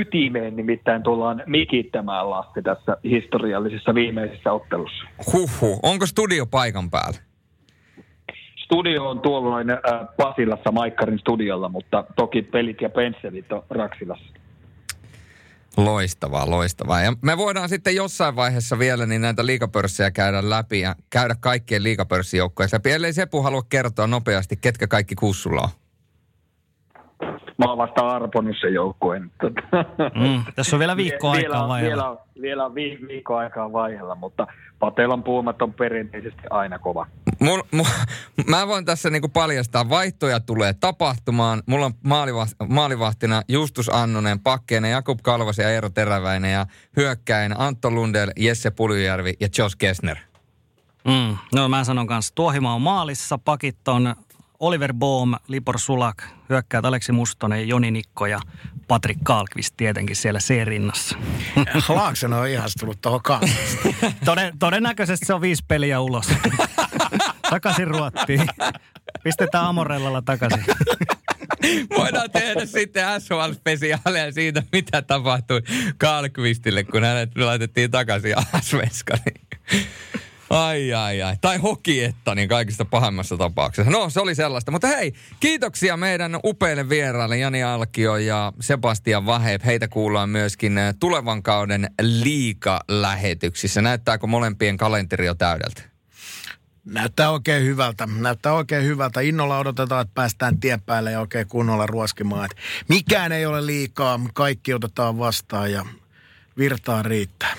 ytimeen, 0.00 0.56
nimittäin 0.56 1.02
tullaan 1.02 1.42
mikittämään 1.46 2.30
Lasse 2.30 2.62
tässä 2.62 2.96
historiallisessa 3.04 3.94
viimeisessä 3.94 4.52
ottelussa. 4.52 5.04
Huhhuh. 5.32 5.80
Onko 5.82 6.06
studio 6.06 6.46
paikan 6.46 6.90
päällä? 6.90 7.18
Studio 8.64 9.10
on 9.10 9.20
tuolloin 9.20 9.70
äh, 9.70 9.78
Pasilassa 10.16 10.72
Maikkarin 10.72 11.18
studiolla, 11.18 11.68
mutta 11.68 12.04
toki 12.16 12.42
pelit 12.42 12.80
ja 12.80 12.90
pensselit 12.90 13.52
on 13.52 13.62
Raksilassa. 13.70 14.34
Loistavaa, 15.76 16.50
loistavaa. 16.50 17.02
Ja 17.02 17.12
me 17.22 17.36
voidaan 17.38 17.68
sitten 17.68 17.94
jossain 17.94 18.36
vaiheessa 18.36 18.78
vielä 18.78 19.06
niin 19.06 19.20
näitä 19.20 19.46
liikapörssejä 19.46 20.10
käydä 20.10 20.50
läpi 20.50 20.80
ja 20.80 20.94
käydä 21.10 21.34
kaikkien 21.40 21.82
liikapörssijoukkojen 21.82 22.70
läpi. 22.72 22.90
Ellei 22.90 23.12
Sepu 23.12 23.42
halua 23.42 23.62
kertoa 23.68 24.06
nopeasti, 24.06 24.56
ketkä 24.56 24.86
kaikki 24.86 25.14
kussulla 25.14 25.60
on. 25.60 25.83
Mä 27.58 27.64
oon 27.68 27.78
vasta 27.78 28.08
arponut 28.08 28.56
sen 28.60 28.74
joukkueen. 28.74 29.30
Mm, 30.14 30.44
tässä 30.54 30.76
on 30.76 30.80
vielä 30.80 30.96
viikko 30.96 31.30
aikaa 31.30 31.50
vielä, 31.50 31.68
vaihella. 31.68 32.10
vielä, 32.34 32.42
vielä 32.42 32.74
vi, 32.74 32.98
viikko 33.08 33.36
aikaa 33.36 33.72
vaihella, 33.72 34.14
mutta 34.14 34.46
Patelan 34.78 35.22
puumat 35.22 35.62
on 35.62 35.74
perinteisesti 35.74 36.42
aina 36.50 36.78
kova. 36.78 37.06
Mun, 37.40 37.62
mun, 37.70 37.86
mä 38.46 38.66
voin 38.68 38.84
tässä 38.84 39.10
niinku 39.10 39.28
paljastaa, 39.28 39.88
vaihtoja 39.88 40.40
tulee 40.40 40.72
tapahtumaan. 40.72 41.62
Mulla 41.66 41.86
on 41.86 41.92
maaliva- 42.02 42.66
maalivahtina 42.68 43.42
Justus 43.48 43.88
Annonen, 43.94 44.40
pakkeinen 44.40 44.90
Jakub 44.90 45.18
Kalvas 45.22 45.58
ja 45.58 45.70
Eero 45.70 45.90
Teräväinen 45.90 46.52
ja 46.52 46.66
hyökkäin 46.96 47.60
Antto 47.60 47.90
Lundell, 47.90 48.30
Jesse 48.36 48.70
Puljujärvi 48.70 49.34
ja 49.40 49.48
Josh 49.58 49.76
Kessner. 49.78 50.16
Mm. 51.04 51.36
No 51.54 51.68
mä 51.68 51.84
sanon 51.84 52.06
kanssa, 52.06 52.34
Tuohima 52.34 52.74
on 52.74 52.82
maalissa, 52.82 53.38
pakit 53.38 53.88
on 53.88 54.14
Oliver 54.64 54.94
Bohm, 54.94 55.34
Libor 55.48 55.78
Sulak, 55.78 56.22
hyökkäät 56.50 56.84
Aleksi 56.84 57.12
Mustonen, 57.12 57.68
Joni 57.68 57.90
Nikko 57.90 58.26
ja 58.26 58.40
Patrick 58.88 59.20
Kalkvist 59.22 59.74
tietenkin 59.76 60.16
siellä 60.16 60.40
C-rinnassa. 60.40 61.18
Laaksen 61.88 62.32
on 62.38 62.48
ihastunut 62.48 63.00
tuohon 63.00 63.20
Toden, 64.24 64.58
todennäköisesti 64.58 65.26
se 65.26 65.34
on 65.34 65.40
viisi 65.40 65.64
peliä 65.68 66.00
ulos. 66.00 66.26
takaisin 67.50 67.86
Ruottiin. 67.88 68.46
Pistetään 69.24 69.64
Amorellalla 69.64 70.22
takaisin. 70.22 70.64
Voidaan 71.98 72.30
tehdä 72.30 72.66
sitten 72.66 73.04
SHL-spesiaaleja 73.04 74.32
siitä, 74.32 74.62
mitä 74.72 75.02
tapahtui 75.02 75.62
Kalkvistille, 75.98 76.84
kun 76.84 77.04
hänet 77.04 77.36
laitettiin 77.36 77.90
takaisin 77.90 78.34
Asveskaniin. 78.52 79.46
Ai, 80.50 80.92
ai, 80.92 81.22
ai. 81.22 81.36
Tai 81.40 81.58
hokietta, 81.58 82.34
niin 82.34 82.48
kaikista 82.48 82.84
pahimmassa 82.84 83.36
tapauksessa. 83.36 83.90
No, 83.90 84.10
se 84.10 84.20
oli 84.20 84.34
sellaista. 84.34 84.70
Mutta 84.70 84.86
hei, 84.86 85.12
kiitoksia 85.40 85.96
meidän 85.96 86.38
upeille 86.44 86.88
vieraille 86.88 87.36
Jani 87.36 87.62
Alkio 87.62 88.16
ja 88.16 88.52
Sebastian 88.60 89.26
Vaheb. 89.26 89.64
Heitä 89.64 89.88
kuullaan 89.88 90.28
myöskin 90.28 90.78
eh, 90.78 90.94
tulevan 91.00 91.42
kauden 91.42 91.90
liika-lähetyksissä. 92.00 93.82
Näyttääkö 93.82 94.26
molempien 94.26 94.76
kalenteri 94.76 95.26
jo 95.26 95.34
täydeltä? 95.34 95.82
Näyttää 96.84 97.30
oikein 97.30 97.64
hyvältä. 97.64 98.08
Näyttää 98.20 98.52
oikein 98.52 98.84
hyvältä. 98.84 99.20
Innolla 99.20 99.58
odotetaan, 99.58 100.02
että 100.02 100.14
päästään 100.14 100.60
tien 100.60 100.80
päälle 100.80 101.10
ja 101.12 101.20
oikein 101.20 101.48
kunnolla 101.48 101.86
ruoskimaan. 101.86 102.44
Että 102.44 102.62
mikään 102.88 103.32
ei 103.32 103.46
ole 103.46 103.66
liikaa, 103.66 104.20
kaikki 104.34 104.74
otetaan 104.74 105.18
vastaan 105.18 105.72
ja 105.72 105.86
virtaa 106.58 107.02
riittää. 107.02 107.56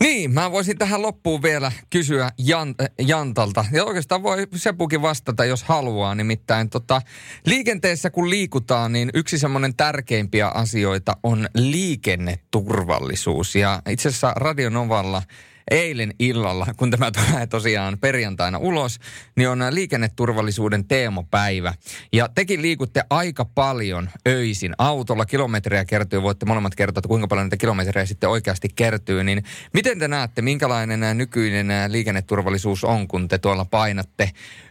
Niin, 0.00 0.34
mä 0.34 0.52
voisin 0.52 0.78
tähän 0.78 1.02
loppuun 1.02 1.42
vielä 1.42 1.72
kysyä 1.90 2.30
Jan, 2.38 2.74
Jantalta. 2.98 3.64
Ja 3.72 3.84
oikeastaan 3.84 4.22
voi 4.22 4.46
Sepukin 4.56 5.02
vastata, 5.02 5.44
jos 5.44 5.62
haluaa. 5.62 6.14
Nimittäin 6.14 6.70
tota, 6.70 7.02
liikenteessä 7.46 8.10
kun 8.10 8.30
liikutaan, 8.30 8.92
niin 8.92 9.10
yksi 9.14 9.38
semmoinen 9.38 9.76
tärkeimpiä 9.76 10.48
asioita 10.48 11.16
on 11.22 11.48
liikenneturvallisuus. 11.54 13.54
Ja 13.54 13.82
itse 13.88 14.08
asiassa 14.08 14.32
Radionovalla– 14.36 15.22
eilen 15.70 16.14
illalla, 16.18 16.66
kun 16.76 16.90
tämä 16.90 17.10
tulee 17.30 17.46
tosiaan 17.46 17.98
perjantaina 17.98 18.58
ulos, 18.58 18.98
niin 19.36 19.48
on 19.48 19.58
liikenneturvallisuuden 19.70 20.84
teemapäivä. 20.84 21.74
Ja 22.12 22.28
tekin 22.34 22.62
liikutte 22.62 23.02
aika 23.10 23.44
paljon 23.44 24.10
öisin 24.28 24.74
autolla. 24.78 25.26
Kilometriä 25.26 25.84
kertyy, 25.84 26.22
voitte 26.22 26.46
molemmat 26.46 26.74
kertoa, 26.74 26.98
että 26.98 27.08
kuinka 27.08 27.28
paljon 27.28 27.46
niitä 27.46 27.56
kilometrejä 27.56 28.06
sitten 28.06 28.30
oikeasti 28.30 28.68
kertyy. 28.76 29.24
Niin 29.24 29.44
miten 29.74 29.98
te 29.98 30.08
näette, 30.08 30.42
minkälainen 30.42 31.18
nykyinen 31.18 31.92
liikenneturvallisuus 31.92 32.84
on, 32.84 33.08
kun 33.08 33.28
te 33.28 33.38
tuolla 33.38 33.64
painatte 33.64 34.30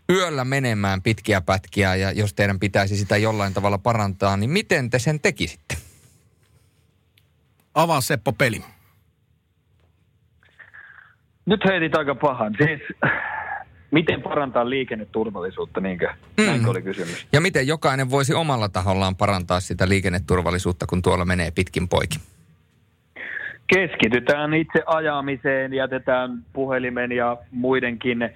yöllä 0.10 0.46
menemään 0.46 1.02
pitkiä 1.02 1.42
pätkiä 1.42 1.96
ja 1.96 2.12
jos 2.12 2.34
teidän 2.34 2.60
pitäisi 2.60 2.98
sitä 2.98 3.18
jollain 3.18 3.54
tavalla 3.54 3.78
parantaa, 3.78 4.38
niin 4.38 4.50
miten 4.50 4.90
te 4.90 5.00
sen 5.00 5.20
tekisitte? 5.20 5.78
Avaa 7.74 8.02
Seppo 8.02 8.34
peli. 8.34 8.64
Nyt 11.48 11.66
heitit 11.66 11.96
aika 11.96 12.16
pahan. 12.16 12.56
Siis 12.58 12.82
miten 13.92 14.22
parantaa 14.22 14.70
liikenneturvallisuutta, 14.70 15.82
niinkö? 15.82 16.08
Mm. 16.38 16.46
Näinkö 16.46 16.70
oli 16.70 16.82
kysymys? 16.82 17.28
Ja 17.34 17.42
miten 17.42 17.68
jokainen 17.68 18.12
voisi 18.12 18.34
omalla 18.34 18.70
tahollaan 18.70 19.16
parantaa 19.16 19.60
sitä 19.60 19.90
liikenneturvallisuutta, 19.90 20.86
kun 20.86 21.02
tuolla 21.02 21.26
menee 21.26 21.52
pitkin 21.52 21.88
poikin? 21.90 22.22
Keskitytään 23.68 24.54
itse 24.54 24.84
ajamiseen, 24.86 25.74
jätetään 25.74 26.46
puhelimen 26.54 27.12
ja 27.12 27.38
muidenkin 27.52 28.30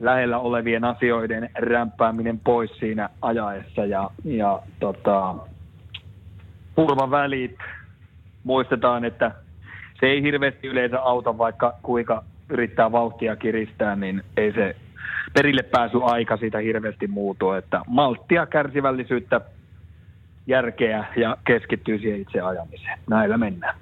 lähellä 0.00 0.38
olevien 0.38 0.84
asioiden 0.84 1.50
rämpääminen 1.54 2.38
pois 2.38 2.70
siinä 2.78 3.10
ajaessa 3.22 3.84
ja, 3.84 4.10
ja 4.24 4.62
tota, 4.80 5.34
välit. 7.10 7.58
Muistetaan, 8.44 9.04
että 9.04 9.34
se 10.00 10.06
ei 10.06 10.22
hirveästi 10.22 10.66
yleensä 10.66 11.00
auta, 11.00 11.38
vaikka 11.38 11.74
kuinka 11.82 12.24
yrittää 12.48 12.92
vauhtia 12.92 13.36
kiristää, 13.36 13.96
niin 13.96 14.22
ei 14.36 14.52
se 14.52 14.76
perille 15.34 15.62
pääsy 15.62 15.98
aika 16.02 16.36
siitä 16.36 16.58
hirveästi 16.58 17.06
muutu. 17.06 17.50
Että 17.50 17.80
malttia, 17.86 18.46
kärsivällisyyttä, 18.46 19.40
järkeä 20.46 21.04
ja 21.16 21.36
keskittyy 21.46 21.98
siihen 21.98 22.20
itse 22.20 22.40
ajamiseen. 22.40 22.98
Näillä 23.10 23.38
mennään. 23.38 23.74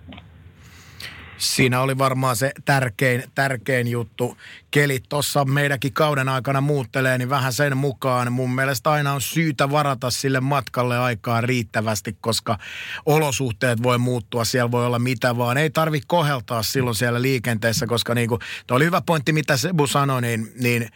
Siinä 1.38 1.80
oli 1.80 1.98
varmaan 1.98 2.36
se 2.36 2.52
tärkein, 2.64 3.24
tärkein 3.34 3.88
juttu. 3.88 4.36
Kelit 4.70 5.04
tuossa 5.08 5.44
meidänkin 5.44 5.92
kauden 5.92 6.28
aikana 6.28 6.60
muuttelee, 6.60 7.18
niin 7.18 7.30
vähän 7.30 7.52
sen 7.52 7.76
mukaan. 7.76 8.32
Mun 8.32 8.54
mielestä 8.54 8.90
aina 8.90 9.12
on 9.12 9.20
syytä 9.20 9.70
varata 9.70 10.10
sille 10.10 10.40
matkalle 10.40 10.98
aikaa 10.98 11.40
riittävästi, 11.40 12.16
koska 12.20 12.58
olosuhteet 13.06 13.82
voi 13.82 13.98
muuttua. 13.98 14.44
Siellä 14.44 14.70
voi 14.70 14.86
olla 14.86 14.98
mitä 14.98 15.36
vaan. 15.36 15.56
Ei 15.56 15.70
tarvi 15.70 16.00
koheltaa 16.06 16.62
silloin 16.62 16.96
siellä 16.96 17.22
liikenteessä, 17.22 17.86
koska 17.86 18.14
niin 18.14 18.28
kuin, 18.28 18.40
oli 18.70 18.84
hyvä 18.84 19.02
pointti, 19.06 19.32
mitä 19.32 19.56
Sebu 19.56 19.86
sanoi, 19.86 20.22
niin, 20.22 20.52
niin 20.60 20.88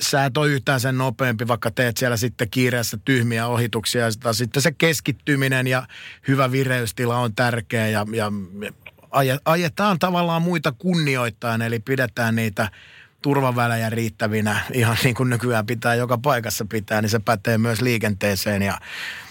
sä 0.00 0.24
et 0.24 0.36
ole 0.36 0.48
yhtään 0.48 0.80
sen 0.80 0.98
nopeampi, 0.98 1.48
vaikka 1.48 1.70
teet 1.70 1.96
siellä 1.96 2.16
sitten 2.16 2.50
kiireessä 2.50 2.98
tyhmiä 3.04 3.46
ohituksia. 3.46 4.02
Ja 4.24 4.32
sitten 4.32 4.62
se 4.62 4.72
keskittyminen 4.72 5.66
ja 5.66 5.86
hyvä 6.28 6.52
vireystila 6.52 7.18
on 7.18 7.34
tärkeä 7.34 7.88
ja, 7.88 8.06
ja 8.12 8.32
ajetaan 9.44 9.98
tavallaan 9.98 10.42
muita 10.42 10.72
kunnioittain, 10.72 11.62
eli 11.62 11.78
pidetään 11.78 12.36
niitä 12.36 12.70
turvavälejä 13.22 13.90
riittävinä, 13.90 14.60
ihan 14.72 14.96
niin 15.04 15.14
kuin 15.14 15.30
nykyään 15.30 15.66
pitää 15.66 15.94
joka 15.94 16.18
paikassa 16.18 16.64
pitää, 16.64 17.02
niin 17.02 17.10
se 17.10 17.18
pätee 17.18 17.58
myös 17.58 17.80
liikenteeseen 17.80 18.62
ja 18.62 18.78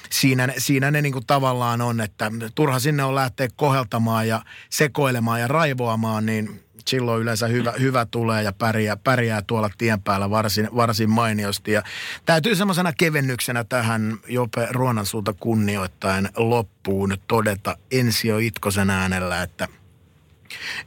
siinä, 0.09 0.47
siinä 0.57 0.91
ne 0.91 1.01
niin 1.01 1.13
kuin 1.13 1.25
tavallaan 1.27 1.81
on, 1.81 2.01
että 2.01 2.31
turha 2.55 2.79
sinne 2.79 3.03
on 3.03 3.15
lähteä 3.15 3.47
koheltamaan 3.55 4.27
ja 4.27 4.41
sekoilemaan 4.69 5.39
ja 5.39 5.47
raivoamaan, 5.47 6.25
niin 6.25 6.63
silloin 6.87 7.21
yleensä 7.21 7.47
hyvä, 7.47 7.73
hyvä 7.79 8.05
tulee 8.05 8.43
ja 8.43 8.53
pärjää, 8.53 8.97
pärjää 8.97 9.41
tuolla 9.41 9.69
tien 9.77 10.01
päällä 10.01 10.29
varsin, 10.29 10.69
varsin 10.75 11.09
mainiosti. 11.09 11.71
Ja 11.71 11.83
täytyy 12.25 12.55
semmoisena 12.55 12.93
kevennyksenä 12.93 13.63
tähän 13.63 14.17
Jope 14.27 14.67
Ruonansuuta 14.71 15.33
kunnioittain 15.33 16.29
loppuun 16.35 17.17
todeta 17.27 17.77
Ensio 17.91 18.37
Itkosen 18.37 18.89
äänellä, 18.89 19.43
että 19.43 19.67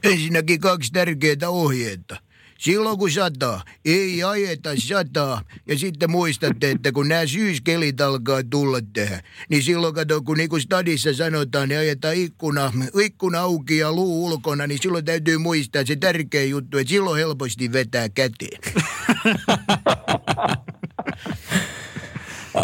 ensinnäkin 0.03 0.59
kaksi 0.59 0.91
tärkeää 0.91 1.49
ohjeita– 1.49 2.17
Silloin 2.61 2.97
kun 2.97 3.11
sataa, 3.11 3.63
ei 3.85 4.23
ajeta 4.23 4.69
sataa. 4.75 5.41
Ja 5.67 5.79
sitten 5.79 6.11
muistatte, 6.11 6.71
että 6.71 6.91
kun 6.91 7.07
nämä 7.07 7.27
syyskelit 7.27 8.01
alkaa 8.01 8.43
tulla 8.43 8.79
tähän, 8.93 9.21
niin 9.49 9.63
silloin 9.63 9.93
kato, 9.93 10.21
kun 10.21 10.37
niinku 10.37 10.59
stadissa 10.59 11.13
sanotaan, 11.13 11.69
niin 11.69 11.79
ajetaan 11.79 12.15
ikkuna, 12.15 12.73
ikkuna 13.01 13.39
auki 13.39 13.77
ja 13.77 13.91
luu 13.91 14.25
ulkona, 14.25 14.67
niin 14.67 14.79
silloin 14.81 15.05
täytyy 15.05 15.37
muistaa 15.37 15.85
se 15.85 15.95
tärkeä 15.95 16.43
juttu, 16.43 16.77
että 16.77 16.89
silloin 16.89 17.17
helposti 17.17 17.71
vetää 17.71 18.09
käteen. 18.09 18.61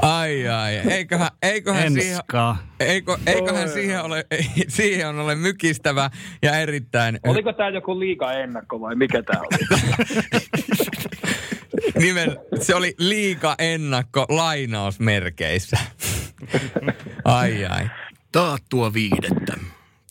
Ai 0.02 0.48
ai, 0.48 0.76
eiköhän, 0.76 1.30
eiköhän 1.42 1.94
siihen, 1.94 2.20
eikö, 2.80 3.18
eiköhän 3.26 3.70
siihen 3.70 4.04
ole, 4.04 4.26
siihen 4.68 5.08
on 5.08 5.20
ole 5.20 5.36
mykistävä 5.36 6.10
ja 6.42 6.60
erittäin... 6.60 7.20
Oliko 7.28 7.54
tämä 7.54 7.70
joku 7.70 8.00
liika 8.00 8.34
ennakko 8.34 8.82
vai 8.82 8.96
mikä 8.96 9.24
tämä 9.24 9.40
oli? 9.42 9.82
Nimen, 12.02 12.38
se 12.62 12.76
oli 12.76 12.96
liika 12.98 13.56
ennakko 13.60 14.26
lainausmerkeissä. 14.30 15.78
ai 17.26 17.66
ai. 17.66 17.90
Taattua 18.32 18.94
viidettä. 18.94 19.54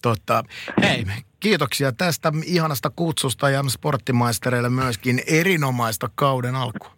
Tota, 0.03 0.44
hei, 0.82 1.07
kiitoksia 1.40 1.93
tästä 1.93 2.32
ihanasta 2.44 2.90
kutsusta 2.97 3.51
ja 3.51 3.65
sporttimaistereille 3.69 4.69
myöskin 4.69 5.23
erinomaista 5.27 6.11
kauden 6.15 6.55
alkua. 6.55 6.95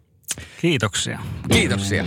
Kiitoksia. 0.60 1.18
Kiitoksia. 1.52 2.04